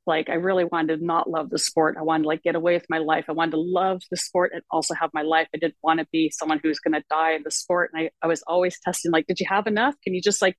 Like 0.06 0.28
I 0.28 0.34
really 0.34 0.64
wanted 0.64 0.98
to 0.98 1.04
not 1.04 1.30
love 1.30 1.50
the 1.50 1.58
sport. 1.58 1.96
I 1.98 2.02
wanted 2.02 2.24
to 2.24 2.28
like 2.28 2.42
get 2.42 2.56
away 2.56 2.74
with 2.74 2.86
my 2.90 2.98
life. 2.98 3.24
I 3.28 3.32
wanted 3.32 3.52
to 3.52 3.60
love 3.60 4.02
the 4.10 4.16
sport 4.16 4.52
and 4.52 4.62
also 4.70 4.92
have 4.94 5.10
my 5.14 5.22
life. 5.22 5.48
I 5.54 5.58
didn't 5.58 5.76
want 5.82 6.00
to 6.00 6.06
be 6.12 6.30
someone 6.30 6.60
who's 6.62 6.80
going 6.80 6.92
to 6.92 7.04
die 7.08 7.32
in 7.32 7.42
the 7.42 7.50
sport. 7.50 7.90
And 7.94 8.02
I, 8.02 8.10
I 8.22 8.26
was 8.26 8.42
always 8.46 8.78
testing, 8.80 9.12
like, 9.12 9.26
did 9.26 9.40
you 9.40 9.46
have 9.48 9.66
enough? 9.66 9.94
Can 10.02 10.14
you 10.14 10.20
just 10.20 10.42
like 10.42 10.56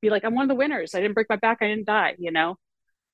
be 0.00 0.10
like, 0.10 0.24
I'm 0.24 0.34
one 0.34 0.42
of 0.42 0.48
the 0.48 0.54
winners. 0.54 0.94
I 0.94 1.00
didn't 1.00 1.14
break 1.14 1.28
my 1.30 1.36
back. 1.36 1.58
I 1.60 1.68
didn't 1.68 1.86
die, 1.86 2.14
you 2.18 2.30
know? 2.30 2.56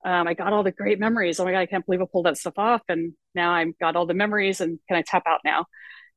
Um, 0.05 0.27
I 0.27 0.35
got 0.35 0.53
all 0.53 0.63
the 0.63 0.71
great 0.71 0.99
memories. 0.99 1.39
Oh 1.39 1.45
my 1.45 1.53
God, 1.53 1.59
I 1.59 1.67
can't 1.67 1.85
believe 1.85 2.01
I 2.01 2.07
pulled 2.11 2.27
that 2.27 2.39
stuff 2.39 2.55
off. 2.57 2.83
And 2.89 3.13
now 3.35 3.53
I've 3.53 3.79
got 3.79 3.97
all 3.97 4.07
the 4.07 4.15
memories 4.15 4.61
and 4.61 4.79
can 4.89 4.97
I 4.97 5.03
tap 5.07 5.25
out 5.27 5.41
now? 5.45 5.67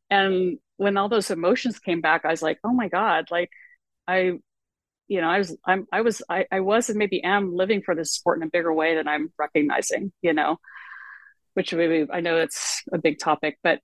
And 0.09 0.57
when 0.77 0.95
all 0.97 1.09
those 1.09 1.31
emotions 1.31 1.79
came 1.79 2.01
back, 2.01 2.23
I 2.23 2.31
was 2.31 2.41
like, 2.41 2.59
oh 2.63 2.71
my 2.71 2.87
God, 2.87 3.25
like 3.29 3.49
I, 4.07 4.33
you 5.07 5.21
know, 5.21 5.29
I 5.29 5.37
was, 5.39 5.55
I'm, 5.65 5.85
I 5.91 6.01
was, 6.01 6.21
I, 6.29 6.45
I 6.51 6.61
was 6.61 6.89
and 6.89 6.97
maybe 6.97 7.23
am 7.23 7.53
living 7.53 7.81
for 7.81 7.93
this 7.93 8.13
sport 8.13 8.37
in 8.39 8.47
a 8.47 8.49
bigger 8.49 8.73
way 8.73 8.95
than 8.95 9.07
I'm 9.07 9.33
recognizing, 9.37 10.13
you 10.21 10.33
know, 10.33 10.57
which 11.55 11.73
maybe 11.73 12.09
I 12.11 12.21
know 12.21 12.37
it's 12.37 12.83
a 12.91 12.97
big 12.97 13.19
topic, 13.19 13.57
but 13.63 13.79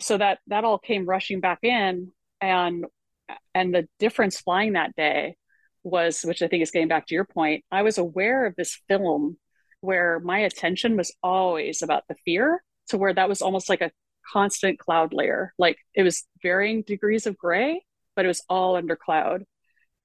so 0.00 0.16
that, 0.16 0.38
that 0.46 0.64
all 0.64 0.78
came 0.78 1.04
rushing 1.04 1.40
back 1.40 1.58
in 1.62 2.12
and, 2.40 2.86
and 3.54 3.74
the 3.74 3.86
difference 3.98 4.40
flying 4.40 4.72
that 4.72 4.96
day 4.96 5.36
was, 5.88 6.22
which 6.22 6.42
I 6.42 6.48
think 6.48 6.62
is 6.62 6.70
getting 6.70 6.88
back 6.88 7.06
to 7.06 7.14
your 7.14 7.24
point, 7.24 7.64
I 7.70 7.82
was 7.82 7.98
aware 7.98 8.46
of 8.46 8.54
this 8.56 8.80
film 8.88 9.38
where 9.80 10.20
my 10.20 10.40
attention 10.40 10.96
was 10.96 11.14
always 11.22 11.82
about 11.82 12.04
the 12.08 12.16
fear 12.24 12.62
to 12.88 12.98
where 12.98 13.14
that 13.14 13.28
was 13.28 13.42
almost 13.42 13.68
like 13.68 13.80
a 13.80 13.92
constant 14.32 14.78
cloud 14.78 15.12
layer. 15.12 15.52
Like 15.58 15.78
it 15.94 16.02
was 16.02 16.26
varying 16.42 16.82
degrees 16.82 17.26
of 17.26 17.38
gray, 17.38 17.84
but 18.16 18.24
it 18.24 18.28
was 18.28 18.42
all 18.48 18.76
under 18.76 18.96
cloud. 18.96 19.44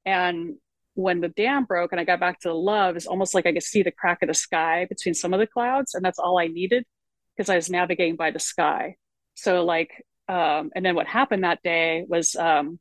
And 0.06 0.56
when 0.96 1.22
the 1.22 1.30
dam 1.30 1.66
broke 1.66 1.92
and 1.92 2.00
I 2.00 2.04
got 2.04 2.20
back 2.20 2.40
to 2.42 2.50
the 2.50 2.56
love, 2.56 2.96
it's 2.96 3.08
almost 3.08 3.34
like 3.34 3.46
I 3.46 3.54
could 3.54 3.64
see 3.64 3.84
the 3.84 3.92
crack 3.92 4.22
of 4.22 4.28
the 4.28 4.34
sky 4.34 4.86
between 4.88 5.16
some 5.16 5.34
of 5.34 5.40
the 5.40 5.48
clouds. 5.48 5.96
And 5.96 6.06
that's 6.06 6.20
all 6.20 6.38
I 6.38 6.48
needed 6.48 6.86
because 7.36 7.50
I 7.50 7.56
was 7.56 7.70
navigating 7.70 8.16
by 8.16 8.32
the 8.32 8.40
sky. 8.40 8.96
So 9.34 9.64
like, 9.66 9.90
um, 10.30 10.72
and 10.76 10.86
then 10.86 10.96
what 10.96 11.08
happened 11.08 11.44
that 11.44 11.64
day 11.64 12.06
was 12.08 12.36
um, 12.36 12.80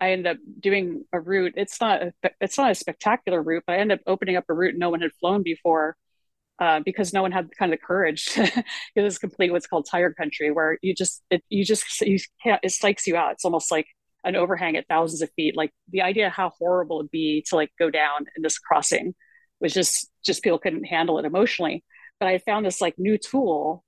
I 0.00 0.12
ended 0.12 0.26
up 0.26 0.38
doing 0.58 1.04
a 1.12 1.20
route. 1.20 1.54
It's 1.56 1.80
not 1.80 2.02
a, 2.02 2.12
it's 2.40 2.56
not 2.56 2.70
a 2.70 2.74
spectacular 2.74 3.42
route, 3.42 3.64
but 3.66 3.74
I 3.74 3.78
ended 3.78 3.98
up 3.98 4.04
opening 4.06 4.36
up 4.36 4.44
a 4.48 4.54
route 4.54 4.74
no 4.76 4.90
one 4.90 5.00
had 5.00 5.12
flown 5.20 5.42
before 5.42 5.96
uh, 6.58 6.80
because 6.84 7.12
no 7.12 7.22
one 7.22 7.32
had 7.32 7.50
kind 7.58 7.72
of 7.72 7.78
the 7.78 7.84
courage. 7.84 8.28
it 8.36 9.00
was 9.00 9.18
complete 9.18 9.50
what's 9.52 9.66
called 9.66 9.86
tiger 9.90 10.12
country, 10.12 10.50
where 10.50 10.78
you 10.82 10.94
just 10.94 11.22
it, 11.30 11.42
you 11.48 11.64
just 11.64 12.00
you 12.02 12.18
can't 12.42 12.60
it 12.62 12.68
psychs 12.68 13.06
you 13.06 13.16
out. 13.16 13.32
It's 13.32 13.44
almost 13.44 13.70
like 13.70 13.86
an 14.24 14.36
overhang 14.36 14.76
at 14.76 14.86
thousands 14.88 15.22
of 15.22 15.30
feet. 15.36 15.56
Like 15.56 15.72
the 15.90 16.02
idea 16.02 16.30
how 16.30 16.52
horrible 16.58 17.00
it'd 17.00 17.10
be 17.10 17.44
to 17.48 17.56
like 17.56 17.70
go 17.78 17.90
down 17.90 18.26
in 18.36 18.42
this 18.42 18.58
crossing 18.58 19.14
was 19.60 19.74
just 19.74 20.10
just 20.24 20.42
people 20.42 20.58
couldn't 20.58 20.84
handle 20.84 21.18
it 21.18 21.24
emotionally. 21.24 21.84
But 22.18 22.28
I 22.28 22.38
found 22.38 22.66
this 22.66 22.80
like 22.80 22.98
new 22.98 23.18
tool 23.18 23.84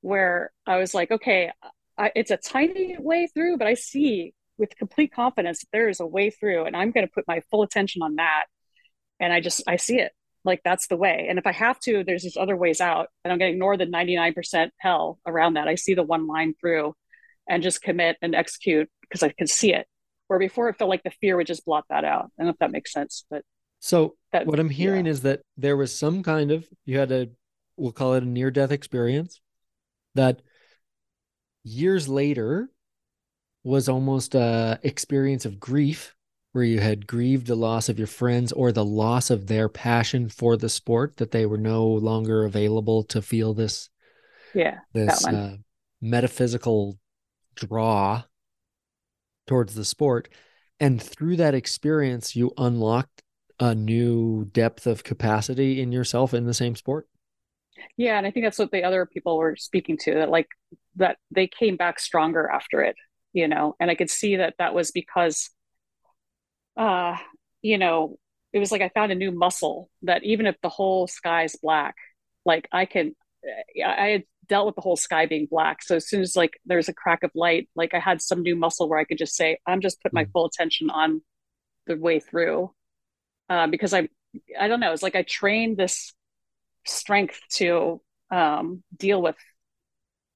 where 0.00 0.52
I 0.66 0.76
was 0.78 0.94
like, 0.94 1.10
okay, 1.10 1.50
I, 1.98 2.12
it's 2.14 2.30
a 2.30 2.36
tiny 2.36 2.96
way 2.98 3.28
through, 3.32 3.58
but 3.58 3.66
I 3.66 3.74
see 3.74 4.34
with 4.58 4.76
complete 4.76 5.12
confidence 5.12 5.64
there 5.72 5.88
is 5.88 6.00
a 6.00 6.06
way 6.06 6.30
through 6.30 6.64
and 6.64 6.76
i'm 6.76 6.90
going 6.90 7.06
to 7.06 7.12
put 7.12 7.26
my 7.26 7.42
full 7.50 7.62
attention 7.62 8.02
on 8.02 8.16
that. 8.16 8.44
And 9.20 9.32
i 9.32 9.40
just 9.40 9.62
i 9.66 9.76
see 9.76 9.98
it. 9.98 10.12
Like 10.44 10.60
that's 10.62 10.88
the 10.88 10.96
way. 10.96 11.26
And 11.28 11.38
if 11.38 11.46
i 11.46 11.52
have 11.52 11.78
to 11.80 12.04
there's 12.04 12.22
these 12.22 12.36
other 12.36 12.56
ways 12.56 12.80
out 12.80 13.08
and 13.24 13.32
i'm 13.32 13.38
going 13.38 13.50
to 13.50 13.54
ignore 13.54 13.76
the 13.76 13.86
99% 13.86 14.70
hell 14.78 15.18
around 15.26 15.54
that. 15.54 15.68
I 15.68 15.74
see 15.74 15.94
the 15.94 16.02
one 16.02 16.26
line 16.26 16.54
through 16.60 16.94
and 17.48 17.62
just 17.62 17.82
commit 17.82 18.16
and 18.22 18.34
execute 18.34 18.88
because 19.02 19.22
i 19.22 19.28
can 19.30 19.46
see 19.46 19.72
it. 19.72 19.86
Where 20.28 20.38
before 20.38 20.68
it 20.68 20.76
felt 20.78 20.90
like 20.90 21.02
the 21.02 21.12
fear 21.20 21.36
would 21.36 21.46
just 21.46 21.64
blot 21.64 21.84
that 21.90 22.04
out. 22.04 22.24
I 22.24 22.28
don't 22.38 22.46
know 22.46 22.52
if 22.52 22.58
that 22.58 22.72
makes 22.72 22.92
sense 22.92 23.24
but 23.30 23.42
so 23.80 24.14
that, 24.32 24.46
what 24.46 24.60
i'm 24.60 24.70
hearing 24.70 25.06
yeah. 25.06 25.12
is 25.12 25.22
that 25.22 25.42
there 25.56 25.76
was 25.76 25.96
some 25.96 26.22
kind 26.22 26.50
of 26.50 26.66
you 26.84 26.98
had 26.98 27.12
a 27.12 27.28
we'll 27.76 27.92
call 27.92 28.14
it 28.14 28.22
a 28.22 28.26
near 28.26 28.50
death 28.50 28.70
experience 28.70 29.40
that 30.14 30.40
years 31.64 32.08
later 32.08 32.70
was 33.64 33.88
almost 33.88 34.34
a 34.34 34.78
experience 34.82 35.44
of 35.44 35.58
grief 35.58 36.14
where 36.52 36.64
you 36.64 36.78
had 36.78 37.06
grieved 37.06 37.48
the 37.48 37.56
loss 37.56 37.88
of 37.88 37.98
your 37.98 38.06
friends 38.06 38.52
or 38.52 38.70
the 38.70 38.84
loss 38.84 39.30
of 39.30 39.48
their 39.48 39.68
passion 39.68 40.28
for 40.28 40.56
the 40.56 40.68
sport 40.68 41.16
that 41.16 41.32
they 41.32 41.46
were 41.46 41.58
no 41.58 41.84
longer 41.86 42.44
available 42.44 43.02
to 43.02 43.20
feel 43.20 43.54
this 43.54 43.88
yeah 44.54 44.78
this 44.92 45.26
uh, 45.26 45.56
metaphysical 46.00 46.98
draw 47.56 48.22
towards 49.46 49.74
the 49.74 49.84
sport. 49.84 50.28
And 50.80 51.02
through 51.02 51.36
that 51.36 51.54
experience 51.54 52.36
you 52.36 52.52
unlocked 52.58 53.22
a 53.60 53.74
new 53.74 54.44
depth 54.46 54.86
of 54.86 55.04
capacity 55.04 55.80
in 55.80 55.92
yourself 55.92 56.34
in 56.34 56.44
the 56.44 56.54
same 56.54 56.74
sport. 56.74 57.08
Yeah, 57.96 58.18
and 58.18 58.26
I 58.26 58.30
think 58.30 58.44
that's 58.44 58.58
what 58.58 58.70
the 58.70 58.84
other 58.84 59.06
people 59.06 59.38
were 59.38 59.56
speaking 59.56 59.96
to 59.98 60.14
that 60.14 60.30
like 60.30 60.48
that 60.96 61.18
they 61.30 61.48
came 61.48 61.76
back 61.76 61.98
stronger 61.98 62.48
after 62.48 62.82
it, 62.82 62.96
you 63.34 63.48
know. 63.48 63.76
And 63.78 63.90
I 63.90 63.94
could 63.94 64.10
see 64.10 64.36
that 64.36 64.54
that 64.58 64.74
was 64.74 64.90
because 64.90 65.50
uh, 66.76 67.16
you 67.62 67.78
know, 67.78 68.18
it 68.52 68.58
was 68.58 68.70
like 68.72 68.82
I 68.82 68.88
found 68.88 69.12
a 69.12 69.16
new 69.16 69.32
muscle 69.32 69.90
that 70.02 70.24
even 70.24 70.46
if 70.46 70.56
the 70.62 70.68
whole 70.68 71.06
sky's 71.06 71.56
black, 71.56 71.96
like 72.44 72.68
I 72.72 72.86
can 72.86 73.14
I 73.84 74.06
had 74.06 74.24
dealt 74.48 74.66
with 74.66 74.74
the 74.74 74.80
whole 74.80 74.96
sky 74.96 75.26
being 75.26 75.46
black. 75.50 75.82
So 75.82 75.96
as 75.96 76.08
soon 76.08 76.22
as 76.22 76.36
like 76.36 76.60
there's 76.66 76.88
a 76.88 76.94
crack 76.94 77.22
of 77.22 77.30
light, 77.34 77.68
like 77.74 77.94
I 77.94 77.98
had 77.98 78.22
some 78.22 78.42
new 78.42 78.56
muscle 78.56 78.88
where 78.88 78.98
I 78.98 79.04
could 79.04 79.18
just 79.18 79.34
say, 79.34 79.58
I'm 79.66 79.80
just 79.80 80.02
put 80.02 80.12
my 80.12 80.24
mm. 80.24 80.32
full 80.32 80.46
attention 80.46 80.90
on 80.90 81.22
the 81.86 81.96
way 81.96 82.20
through. 82.20 82.72
Uh, 83.48 83.66
because 83.66 83.92
I 83.94 84.08
I 84.58 84.68
don't 84.68 84.80
know, 84.80 84.92
it's 84.92 85.02
like 85.02 85.16
I 85.16 85.22
trained 85.22 85.76
this 85.76 86.12
strength 86.86 87.40
to 87.54 88.00
um, 88.30 88.82
deal 88.96 89.22
with 89.22 89.36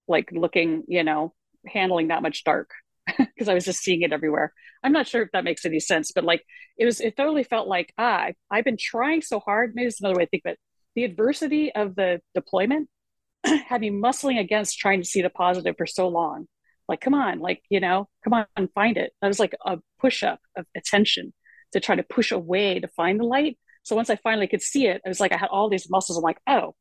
like 0.07 0.31
looking, 0.33 0.85
you 0.89 1.05
know, 1.05 1.35
handling 1.67 2.09
that 2.09 2.23
much 2.23 2.45
dark 2.45 2.71
because 3.19 3.49
I 3.49 3.55
was 3.55 3.65
just 3.65 3.81
seeing 3.81 4.03
it 4.03 4.13
everywhere. 4.13 4.53
I'm 4.83 4.93
not 4.93 5.07
sure 5.07 5.23
if 5.23 5.31
that 5.33 5.45
makes 5.45 5.65
any 5.65 5.81
sense, 5.81 6.13
but 6.13 6.25
like 6.25 6.45
it 6.77 6.85
was, 6.85 7.01
it 7.01 7.17
totally 7.17 7.45
felt 7.45 7.69
like, 7.69 7.93
ah, 7.99 8.29
I've 8.51 8.65
been 8.65 8.77
trying 8.79 9.23
so 9.23 9.41
hard. 9.41 9.73
Maybe 9.75 9.87
it's 9.87 10.01
another 10.01 10.17
way 10.17 10.25
to 10.25 10.31
think, 10.31 10.43
but 10.45 10.57
the 10.95 11.05
adversity 11.05 11.73
of 11.75 11.95
the 11.95 12.21
deployment 12.35 12.89
had 13.45 13.81
me 13.81 13.91
muscling 13.91 14.39
against 14.39 14.79
trying 14.79 15.01
to 15.01 15.09
see 15.09 15.23
the 15.23 15.31
positive 15.31 15.77
for 15.77 15.87
so 15.87 16.09
long. 16.09 16.47
Like, 16.89 17.01
come 17.01 17.15
on, 17.15 17.41
like, 17.41 17.63
you 17.69 17.81
know, 17.81 18.09
come 18.25 18.33
on, 18.33 18.47
and 18.57 18.73
find 18.73 18.97
it. 18.97 19.13
That 19.21 19.29
was 19.29 19.39
like 19.39 19.55
a 19.65 19.79
push 20.01 20.23
up 20.23 20.41
of 20.57 20.65
attention 20.77 21.35
to 21.73 21.81
try 21.81 21.95
to 21.95 22.03
push 22.03 22.33
away 22.33 22.81
to 22.81 22.89
find 22.89 23.21
the 23.21 23.25
light. 23.25 23.59
So 23.83 23.95
once 23.95 24.11
I 24.11 24.17
finally 24.17 24.47
could 24.47 24.63
see 24.63 24.87
it, 24.87 25.03
it 25.05 25.09
was 25.09 25.21
like 25.21 25.33
I 25.33 25.37
had 25.37 25.51
all 25.51 25.69
these 25.69 25.91
muscles. 25.91 26.17
I'm 26.17 26.25
like, 26.25 26.41
oh, 26.47 26.75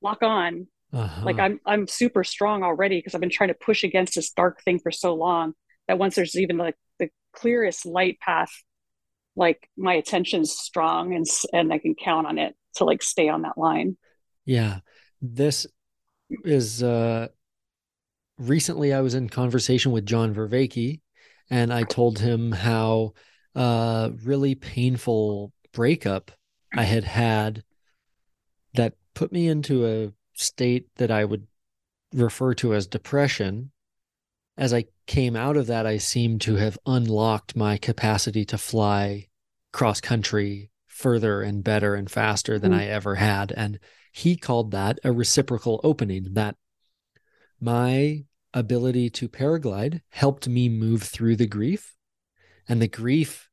lock 0.00 0.22
on. 0.22 0.68
Uh-huh. 0.92 1.24
Like 1.24 1.38
I'm 1.38 1.60
I'm 1.64 1.86
super 1.86 2.24
strong 2.24 2.62
already 2.62 2.98
because 2.98 3.14
I've 3.14 3.20
been 3.20 3.30
trying 3.30 3.48
to 3.48 3.54
push 3.54 3.82
against 3.84 4.14
this 4.14 4.30
dark 4.30 4.62
thing 4.62 4.78
for 4.78 4.90
so 4.90 5.14
long 5.14 5.54
that 5.88 5.98
once 5.98 6.14
there's 6.14 6.36
even 6.36 6.56
like 6.58 6.76
the 6.98 7.10
clearest 7.34 7.86
light 7.86 8.18
path, 8.20 8.52
like 9.36 9.68
my 9.76 9.94
attention's 9.94 10.52
strong 10.52 11.14
and 11.14 11.26
and 11.52 11.72
I 11.72 11.78
can 11.78 11.94
count 11.94 12.26
on 12.26 12.38
it 12.38 12.54
to 12.76 12.84
like 12.84 13.02
stay 13.02 13.28
on 13.28 13.42
that 13.42 13.58
line. 13.58 13.96
Yeah. 14.44 14.78
This 15.20 15.66
is 16.44 16.82
uh 16.82 17.28
recently 18.38 18.92
I 18.92 19.00
was 19.00 19.14
in 19.14 19.28
conversation 19.28 19.92
with 19.92 20.06
John 20.06 20.34
Vervaeke 20.34 21.00
and 21.50 21.72
I 21.72 21.84
told 21.84 22.18
him 22.18 22.52
how 22.52 23.12
uh 23.54 24.10
really 24.22 24.54
painful 24.54 25.52
breakup 25.72 26.30
I 26.74 26.84
had 26.84 27.04
had 27.04 27.62
that 28.74 28.94
put 29.14 29.32
me 29.32 29.48
into 29.48 29.86
a 29.86 30.12
state 30.34 30.86
that 30.96 31.10
I 31.10 31.24
would 31.24 31.46
refer 32.14 32.54
to 32.54 32.74
as 32.74 32.86
depression. 32.86 33.71
As 34.56 34.74
I 34.74 34.84
came 35.06 35.34
out 35.34 35.56
of 35.56 35.66
that, 35.68 35.86
I 35.86 35.98
seemed 35.98 36.40
to 36.42 36.56
have 36.56 36.78
unlocked 36.86 37.56
my 37.56 37.78
capacity 37.78 38.44
to 38.46 38.58
fly 38.58 39.28
cross 39.72 40.00
country 40.00 40.70
further 40.86 41.42
and 41.42 41.64
better 41.64 41.94
and 41.94 42.10
faster 42.10 42.58
than 42.58 42.72
mm. 42.72 42.78
I 42.78 42.84
ever 42.84 43.14
had. 43.14 43.52
And 43.52 43.78
he 44.12 44.36
called 44.36 44.70
that 44.72 44.98
a 45.02 45.10
reciprocal 45.10 45.80
opening, 45.82 46.34
that 46.34 46.56
my 47.60 48.24
ability 48.52 49.08
to 49.08 49.28
paraglide 49.28 50.02
helped 50.10 50.48
me 50.48 50.68
move 50.68 51.02
through 51.02 51.36
the 51.36 51.46
grief. 51.46 51.96
And 52.68 52.80
the 52.80 52.88
grief, 52.88 53.48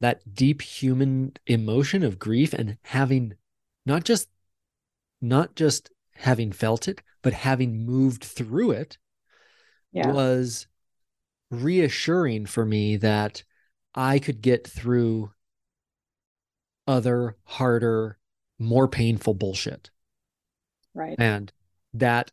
that 0.00 0.34
deep 0.34 0.62
human 0.62 1.32
emotion 1.46 2.04
of 2.04 2.18
grief 2.18 2.52
and 2.52 2.78
having 2.82 3.34
not 3.84 4.04
just 4.04 4.28
not 5.20 5.54
just 5.54 5.90
having 6.14 6.52
felt 6.52 6.88
it, 6.88 7.02
but 7.22 7.32
having 7.32 7.84
moved 7.84 8.24
through 8.24 8.70
it 8.70 8.96
yeah. 9.92 10.10
was 10.10 10.66
reassuring 11.50 12.46
for 12.46 12.64
me 12.64 12.96
that 12.96 13.42
I 13.94 14.18
could 14.18 14.40
get 14.40 14.66
through 14.66 15.32
other, 16.86 17.36
harder, 17.44 18.18
more 18.58 18.88
painful 18.88 19.34
bullshit. 19.34 19.90
Right. 20.94 21.16
And 21.18 21.52
that 21.94 22.30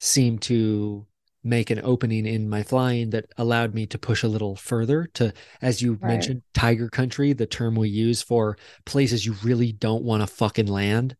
seemed 0.00 0.42
to 0.42 1.06
make 1.44 1.70
an 1.70 1.80
opening 1.82 2.26
in 2.26 2.48
my 2.48 2.62
flying 2.62 3.10
that 3.10 3.26
allowed 3.36 3.74
me 3.74 3.86
to 3.86 3.98
push 3.98 4.22
a 4.22 4.28
little 4.28 4.56
further 4.56 5.08
to 5.14 5.32
as 5.62 5.80
you 5.80 5.94
right. 5.94 6.08
mentioned 6.08 6.42
tiger 6.52 6.88
country 6.88 7.32
the 7.32 7.46
term 7.46 7.76
we 7.76 7.88
use 7.88 8.20
for 8.20 8.58
places 8.84 9.24
you 9.24 9.34
really 9.44 9.70
don't 9.70 10.02
want 10.02 10.20
to 10.20 10.26
fucking 10.26 10.66
land 10.66 11.16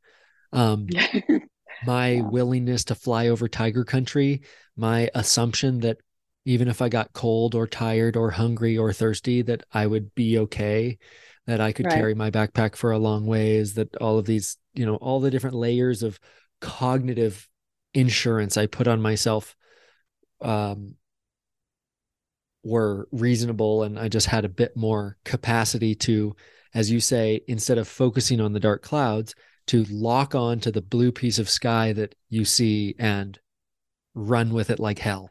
um 0.53 0.87
my 1.87 2.11
yeah. 2.11 2.23
willingness 2.23 2.85
to 2.85 2.95
fly 2.95 3.29
over 3.29 3.49
tiger 3.49 3.85
country 3.85 4.43
my 4.77 5.11
assumption 5.15 5.81
that 5.81 5.99
even 6.45 6.69
if 6.69 6.81
i 6.83 6.89
got 6.89 7.13
cold 7.13 7.55
or 7.55 7.67
tired 7.67 8.17
or 8.17 8.31
hungry 8.31 8.77
or 8.77 8.93
thirsty 8.93 9.43
that 9.43 9.65
i 9.73 9.87
would 9.87 10.15
be 10.15 10.39
okay 10.39 10.99
that 11.47 11.61
i 11.61 11.73
could 11.73 11.87
right. 11.87 11.95
carry 11.95 12.15
my 12.15 12.31
backpack 12.31 12.77
for 12.77 12.93
a 12.93 12.99
long 12.99 13.27
ways 13.27 13.75
that 13.75 13.95
all 13.97 14.19
of 14.19 14.27
these 14.27 14.57
you 14.75 14.87
know 14.87 14.97
all 14.97 15.21
the 15.21 15.31
different 15.31 15.57
layers 15.57 16.03
of 16.03 16.19
cognitive 16.61 17.49
insurance 17.95 18.57
i 18.57 18.67
put 18.67 18.89
on 18.89 19.01
myself 19.01 19.57
um 20.41 20.95
were 22.65 23.09
reasonable 23.13 23.83
and 23.83 23.99
i 23.99 24.09
just 24.09 24.27
had 24.27 24.45
a 24.45 24.49
bit 24.49 24.77
more 24.77 25.17
capacity 25.25 25.95
to 25.95 26.35
as 26.75 26.91
you 26.91 27.01
say 27.01 27.41
instead 27.49 27.79
of 27.79 27.89
focusing 27.89 28.41
on 28.41 28.53
the 28.53 28.61
dark 28.61 28.83
clouds 28.83 29.35
to 29.69 29.85
lock 29.85 30.35
on 30.35 30.61
to 30.61 30.71
the 30.71 30.83
blue 30.83 31.13
piece 31.13 31.39
of 31.39 31.49
sky 31.49 31.93
that 31.93 32.15
you 32.29 32.45
see 32.45 32.95
and 32.99 33.39
run 34.15 34.53
with 34.53 34.71
it 34.71 34.79
like 34.79 34.99
hell. 34.99 35.31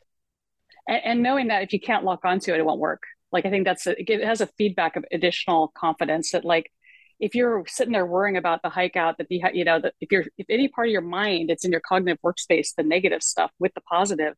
And, 0.88 1.02
and 1.04 1.23
knowing 1.23 1.47
that 1.47 1.63
if 1.63 1.73
you 1.73 1.80
can't 1.80 2.04
lock 2.04 2.23
onto 2.23 2.54
it, 2.54 2.60
it 2.60 2.65
won't 2.65 2.80
work. 2.80 3.04
Like 3.32 3.45
I 3.45 3.50
think 3.50 3.65
that's 3.65 3.86
a, 3.88 3.95
it 4.00 4.23
has 4.23 4.41
a 4.41 4.47
feedback 4.58 4.95
of 4.95 5.06
additional 5.12 5.71
confidence 5.76 6.32
that 6.32 6.45
like 6.45 6.71
if 7.19 7.36
you're 7.36 7.63
sitting 7.67 7.93
there 7.93 8.06
worrying 8.06 8.38
about 8.38 8.62
the 8.62 8.69
hike 8.69 8.95
out 8.95 9.17
that 9.17 9.28
the 9.28 9.41
you 9.54 9.65
know 9.65 9.80
that 9.80 9.93
if 10.00 10.12
you're 10.12 10.26
if 10.38 10.45
any 10.50 10.67
part 10.67 10.88
of 10.88 10.91
your 10.91 11.02
mind 11.02 11.50
it's 11.50 11.65
in 11.65 11.71
your 11.71 11.82
cognitive 11.82 12.19
workspace 12.23 12.73
the 12.76 12.84
negative 12.84 13.23
stuff 13.23 13.52
with 13.60 13.73
the 13.73 13.82
positive 13.82 14.34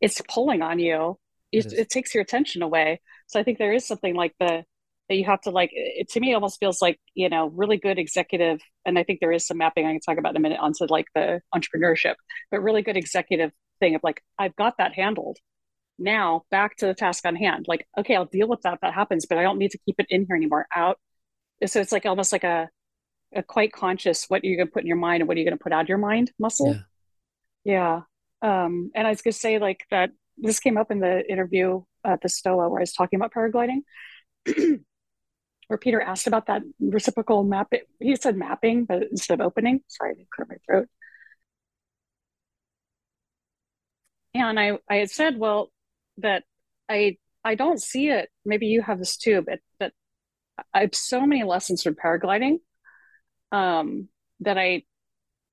it's 0.00 0.20
pulling 0.28 0.62
on 0.62 0.78
you 0.78 1.18
it, 1.52 1.66
it, 1.66 1.72
it 1.80 1.90
takes 1.90 2.14
your 2.14 2.22
attention 2.22 2.62
away 2.62 3.00
so 3.26 3.38
i 3.38 3.42
think 3.42 3.58
there 3.58 3.72
is 3.72 3.86
something 3.86 4.14
like 4.14 4.34
the 4.40 4.64
that 5.08 5.16
you 5.16 5.24
have 5.24 5.40
to 5.42 5.50
like 5.50 5.70
it 5.72 6.08
to 6.08 6.20
me 6.20 6.32
almost 6.32 6.58
feels 6.58 6.80
like 6.80 6.98
you 7.14 7.28
know 7.28 7.48
really 7.48 7.76
good 7.76 7.98
executive 7.98 8.60
and 8.86 8.98
i 8.98 9.02
think 9.04 9.20
there 9.20 9.32
is 9.32 9.46
some 9.46 9.58
mapping 9.58 9.86
i 9.86 9.90
can 9.90 10.00
talk 10.00 10.18
about 10.18 10.30
in 10.30 10.36
a 10.36 10.40
minute 10.40 10.58
onto 10.60 10.86
like 10.88 11.06
the 11.14 11.40
entrepreneurship 11.54 12.14
but 12.50 12.62
really 12.62 12.82
good 12.82 12.96
executive 12.96 13.52
thing 13.80 13.94
of 13.94 14.00
like 14.02 14.22
i've 14.38 14.56
got 14.56 14.74
that 14.78 14.94
handled. 14.94 15.38
Now 15.98 16.42
back 16.50 16.76
to 16.78 16.86
the 16.86 16.94
task 16.94 17.24
on 17.24 17.36
hand. 17.36 17.66
Like 17.68 17.86
okay 17.98 18.16
i'll 18.16 18.24
deal 18.24 18.48
with 18.48 18.62
that 18.62 18.74
if 18.74 18.80
that 18.80 18.94
happens 18.94 19.26
but 19.26 19.38
i 19.38 19.42
don't 19.42 19.58
need 19.58 19.70
to 19.72 19.78
keep 19.78 19.96
it 19.98 20.06
in 20.10 20.26
here 20.26 20.36
anymore. 20.36 20.66
Out 20.74 20.98
so 21.66 21.80
it's 21.80 21.92
like 21.92 22.06
almost 22.06 22.32
like 22.32 22.44
a 22.44 22.68
a 23.34 23.42
quite 23.42 23.72
conscious 23.72 24.26
what 24.28 24.44
you're 24.44 24.56
going 24.56 24.68
to 24.68 24.72
put 24.72 24.82
in 24.82 24.86
your 24.86 24.96
mind 24.96 25.20
and 25.20 25.28
what 25.28 25.36
are 25.36 25.40
you 25.40 25.46
going 25.46 25.58
to 25.58 25.62
put 25.62 25.72
out 25.72 25.82
of 25.82 25.88
your 25.88 25.98
mind 25.98 26.32
muscle. 26.38 26.76
Yeah, 27.64 28.02
yeah. 28.42 28.64
um 28.64 28.90
and 28.94 29.06
i 29.06 29.10
was 29.10 29.22
going 29.22 29.32
to 29.32 29.38
say 29.38 29.58
like 29.58 29.84
that 29.90 30.10
this 30.36 30.60
came 30.60 30.76
up 30.76 30.90
in 30.90 31.00
the 31.00 31.28
interview 31.30 31.82
at 32.04 32.20
the 32.22 32.28
stoa 32.28 32.68
where 32.68 32.80
i 32.80 32.82
was 32.82 32.92
talking 32.92 33.18
about 33.18 33.32
paragliding 33.32 33.82
where 35.68 35.78
Peter 35.78 36.00
asked 36.00 36.26
about 36.26 36.46
that 36.46 36.62
reciprocal 36.80 37.44
map. 37.44 37.72
He 38.00 38.16
said 38.16 38.36
mapping, 38.36 38.84
but 38.84 39.02
instead 39.10 39.40
of 39.40 39.46
opening. 39.46 39.80
Sorry, 39.88 40.12
I 40.12 40.24
clear 40.34 40.46
my 40.48 40.56
throat. 40.66 40.88
And 44.34 44.58
I, 44.58 44.78
I 44.90 44.96
had 44.96 45.10
said, 45.10 45.38
well, 45.38 45.70
that 46.18 46.44
I, 46.88 47.18
I 47.44 47.54
don't 47.54 47.80
see 47.80 48.08
it. 48.08 48.30
Maybe 48.44 48.66
you 48.66 48.82
have 48.82 48.98
this 48.98 49.16
too, 49.16 49.42
but 49.46 49.60
that 49.78 49.92
I 50.72 50.80
have 50.80 50.94
so 50.94 51.26
many 51.26 51.44
lessons 51.44 51.82
from 51.82 51.94
paragliding, 51.94 52.58
um, 53.52 54.08
that 54.40 54.58
I, 54.58 54.82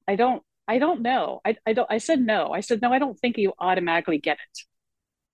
I 0.07 0.15
don't, 0.15 0.43
I 0.67 0.79
don't 0.79 1.01
know. 1.01 1.41
I, 1.45 1.57
I 1.65 1.73
don't. 1.73 1.87
I 1.91 1.97
said 1.97 2.21
no. 2.21 2.51
I 2.51 2.61
said 2.61 2.81
no. 2.81 2.93
I 2.93 2.99
don't 2.99 3.19
think 3.19 3.37
you 3.37 3.53
automatically 3.59 4.19
get 4.19 4.37
it. 4.37 4.59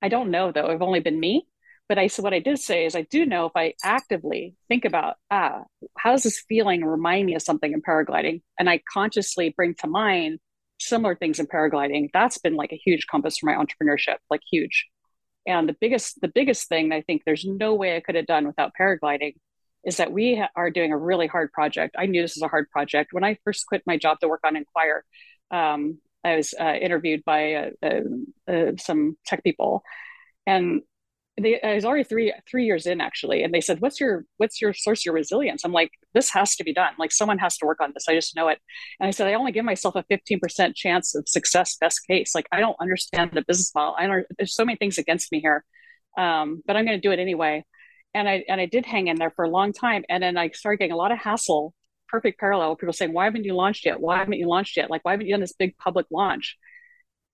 I 0.02 0.10
don't 0.10 0.32
know 0.32 0.52
though. 0.52 0.68
I've 0.68 0.82
only 0.82 1.00
been 1.00 1.20
me 1.20 1.46
but 1.90 1.98
I 1.98 2.08
said 2.08 2.24
what 2.24 2.34
I 2.34 2.40
did 2.40 2.60
say 2.60 2.86
is 2.86 2.96
I 2.96 3.04
do 3.04 3.26
know 3.26 3.46
if 3.46 3.54
I 3.56 3.74
actively 3.84 4.56
think 4.68 4.86
about 4.86 5.16
ah 5.32 5.64
how 5.98 6.12
does 6.12 6.24
this 6.24 6.44
feeling 6.48 6.84
remind 6.84 7.26
me 7.26 7.36
of 7.36 7.42
something 7.42 7.72
in 7.72 7.82
paragliding, 7.82 8.42
and 8.60 8.70
I 8.70 8.82
consciously 8.92 9.54
bring 9.56 9.76
to 9.76 9.88
mind 9.88 10.40
similar 10.80 11.16
things 11.16 11.40
in 11.40 11.48
paragliding. 11.48 12.10
That's 12.14 12.38
been 12.38 12.56
like 12.56 12.72
a 12.72 12.82
huge 12.84 13.08
compass 13.08 13.38
for 13.38 13.48
my 13.48 13.54
entrepreneurship, 13.54 14.18
like 14.30 14.42
huge. 14.52 14.88
And 15.46 15.68
the 15.68 15.76
biggest 15.80 16.20
the 16.22 16.28
biggest 16.28 16.68
thing 16.68 16.92
I 16.92 17.02
think 17.02 17.24
there's 17.26 17.46
no 17.46 17.74
way 17.74 17.96
I 17.96 18.02
could 18.02 18.16
have 18.16 18.26
done 18.26 18.46
without 18.48 18.74
paragliding 18.80 19.36
is 19.86 19.98
that 19.98 20.12
we 20.12 20.44
are 20.56 20.70
doing 20.70 20.92
a 20.92 20.98
really 20.98 21.28
hard 21.28 21.52
project. 21.54 21.96
I 21.98 22.08
knew 22.08 22.22
this 22.22 22.36
was 22.36 22.42
a 22.42 22.50
hard 22.50 22.70
project 22.70 23.14
when 23.14 23.24
I 23.24 23.38
first 23.46 23.66
quit 23.68 23.84
my 23.86 23.98
job 23.98 24.20
to 24.20 24.28
work 24.28 24.42
on 24.44 24.56
Inqwire. 24.56 25.02
Um, 25.50 26.00
I 26.24 26.36
was 26.36 26.54
uh, 26.60 26.74
interviewed 26.74 27.24
by 27.24 27.54
uh, 27.54 27.70
uh, 27.82 28.52
uh 28.52 28.72
some 28.78 29.18
tech 29.26 29.44
people, 29.44 29.84
and 30.46 30.82
they, 31.40 31.62
I 31.62 31.76
was 31.76 31.86
already 31.86 32.04
three 32.04 32.34
three 32.50 32.66
years 32.66 32.88
in 32.88 33.00
actually, 33.00 33.44
and 33.44 33.54
they 33.54 33.62
said, 33.62 33.80
"What's 33.80 34.00
your 34.00 34.26
what's 34.38 34.60
your 34.62 34.74
source 34.74 35.06
your 35.06 35.14
resilience?" 35.14 35.64
I'm 35.64 35.72
like, 35.72 35.92
"This 36.14 36.32
has 36.32 36.56
to 36.56 36.64
be 36.64 36.74
done. 36.74 36.94
Like 36.98 37.12
someone 37.12 37.38
has 37.38 37.58
to 37.58 37.66
work 37.66 37.80
on 37.80 37.92
this. 37.94 38.06
I 38.10 38.16
just 38.16 38.36
know 38.36 38.48
it." 38.48 38.60
And 39.00 39.08
I 39.08 39.12
said, 39.12 39.28
"I 39.28 39.36
only 39.36 39.52
give 39.52 39.66
myself 39.66 39.96
a 39.96 40.04
15% 40.04 40.76
chance 40.76 41.14
of 41.16 41.28
success, 41.28 41.78
best 41.80 42.02
case. 42.08 42.34
Like 42.34 42.48
I 42.52 42.60
don't 42.60 42.76
understand 42.82 43.32
the 43.34 43.44
business 43.48 43.74
model. 43.76 43.96
I 43.98 44.08
don't. 44.08 44.26
There's 44.38 44.56
so 44.56 44.66
many 44.66 44.78
things 44.78 44.98
against 44.98 45.32
me 45.32 45.40
here, 45.40 45.64
um, 46.18 46.64
but 46.66 46.76
I'm 46.76 46.86
going 46.86 46.98
to 47.00 47.08
do 47.08 47.12
it 47.12 47.20
anyway." 47.20 47.66
And 48.14 48.28
I 48.28 48.44
and 48.50 48.60
I 48.60 48.66
did 48.66 48.86
hang 48.86 49.08
in 49.08 49.18
there 49.18 49.32
for 49.32 49.46
a 49.46 49.50
long 49.50 49.74
time, 49.74 50.04
and 50.10 50.24
then 50.24 50.38
I 50.38 50.50
started 50.50 50.80
getting 50.80 50.94
a 50.94 50.98
lot 50.98 51.12
of 51.12 51.20
hassle. 51.20 51.74
Perfect 52.10 52.40
parallel. 52.40 52.76
People 52.78 52.94
saying, 52.94 53.14
"Why 53.14 53.26
haven't 53.26 53.44
you 53.44 53.54
launched 53.54 53.86
yet? 53.86 54.00
Why 54.00 54.18
haven't 54.18 54.40
you 54.40 54.48
launched 54.48 54.78
yet? 54.78 54.90
Like 54.90 55.06
why 55.06 55.12
haven't 55.12 55.28
you 55.28 55.34
done 55.34 55.42
this 55.42 55.54
big 55.54 55.78
public 55.78 56.08
launch?" 56.12 56.58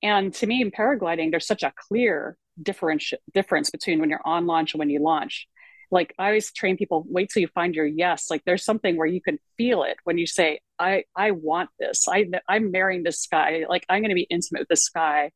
And 0.02 0.34
to 0.36 0.48
me, 0.48 0.62
in 0.62 0.72
paragliding, 0.72 1.32
there's 1.32 1.48
such 1.48 1.64
a 1.64 1.74
clear 1.88 2.38
difference 2.62 3.14
difference 3.34 3.70
between 3.70 4.00
when 4.00 4.10
you're 4.10 4.26
on 4.26 4.46
launch 4.48 4.74
and 4.74 4.80
when 4.80 4.90
you 4.90 5.02
launch. 5.02 5.48
Like 5.92 6.14
I 6.18 6.28
always 6.28 6.52
train 6.52 6.78
people, 6.78 7.06
wait 7.08 7.30
till 7.30 7.42
you 7.42 7.48
find 7.48 7.76
your 7.76 7.86
yes. 7.86 8.30
Like 8.30 8.42
there's 8.46 8.66
something 8.66 8.98
where 8.98 9.08
you 9.08 9.22
can 9.22 9.38
feel 9.58 9.84
it 9.84 9.98
when 10.04 10.18
you 10.18 10.26
say, 10.26 10.60
I 10.80 11.04
I 11.16 11.32
want 11.32 11.70
this. 11.80 12.08
I 12.08 12.26
I'm 12.48 12.72
marrying 12.72 13.04
this 13.04 13.28
guy. 13.28 13.66
Like 13.70 13.86
I'm 13.90 14.02
going 14.02 14.10
to 14.10 14.16
be 14.16 14.28
intimate 14.30 14.62
with 14.62 14.70
this 14.70 14.90
guy. 14.90 15.32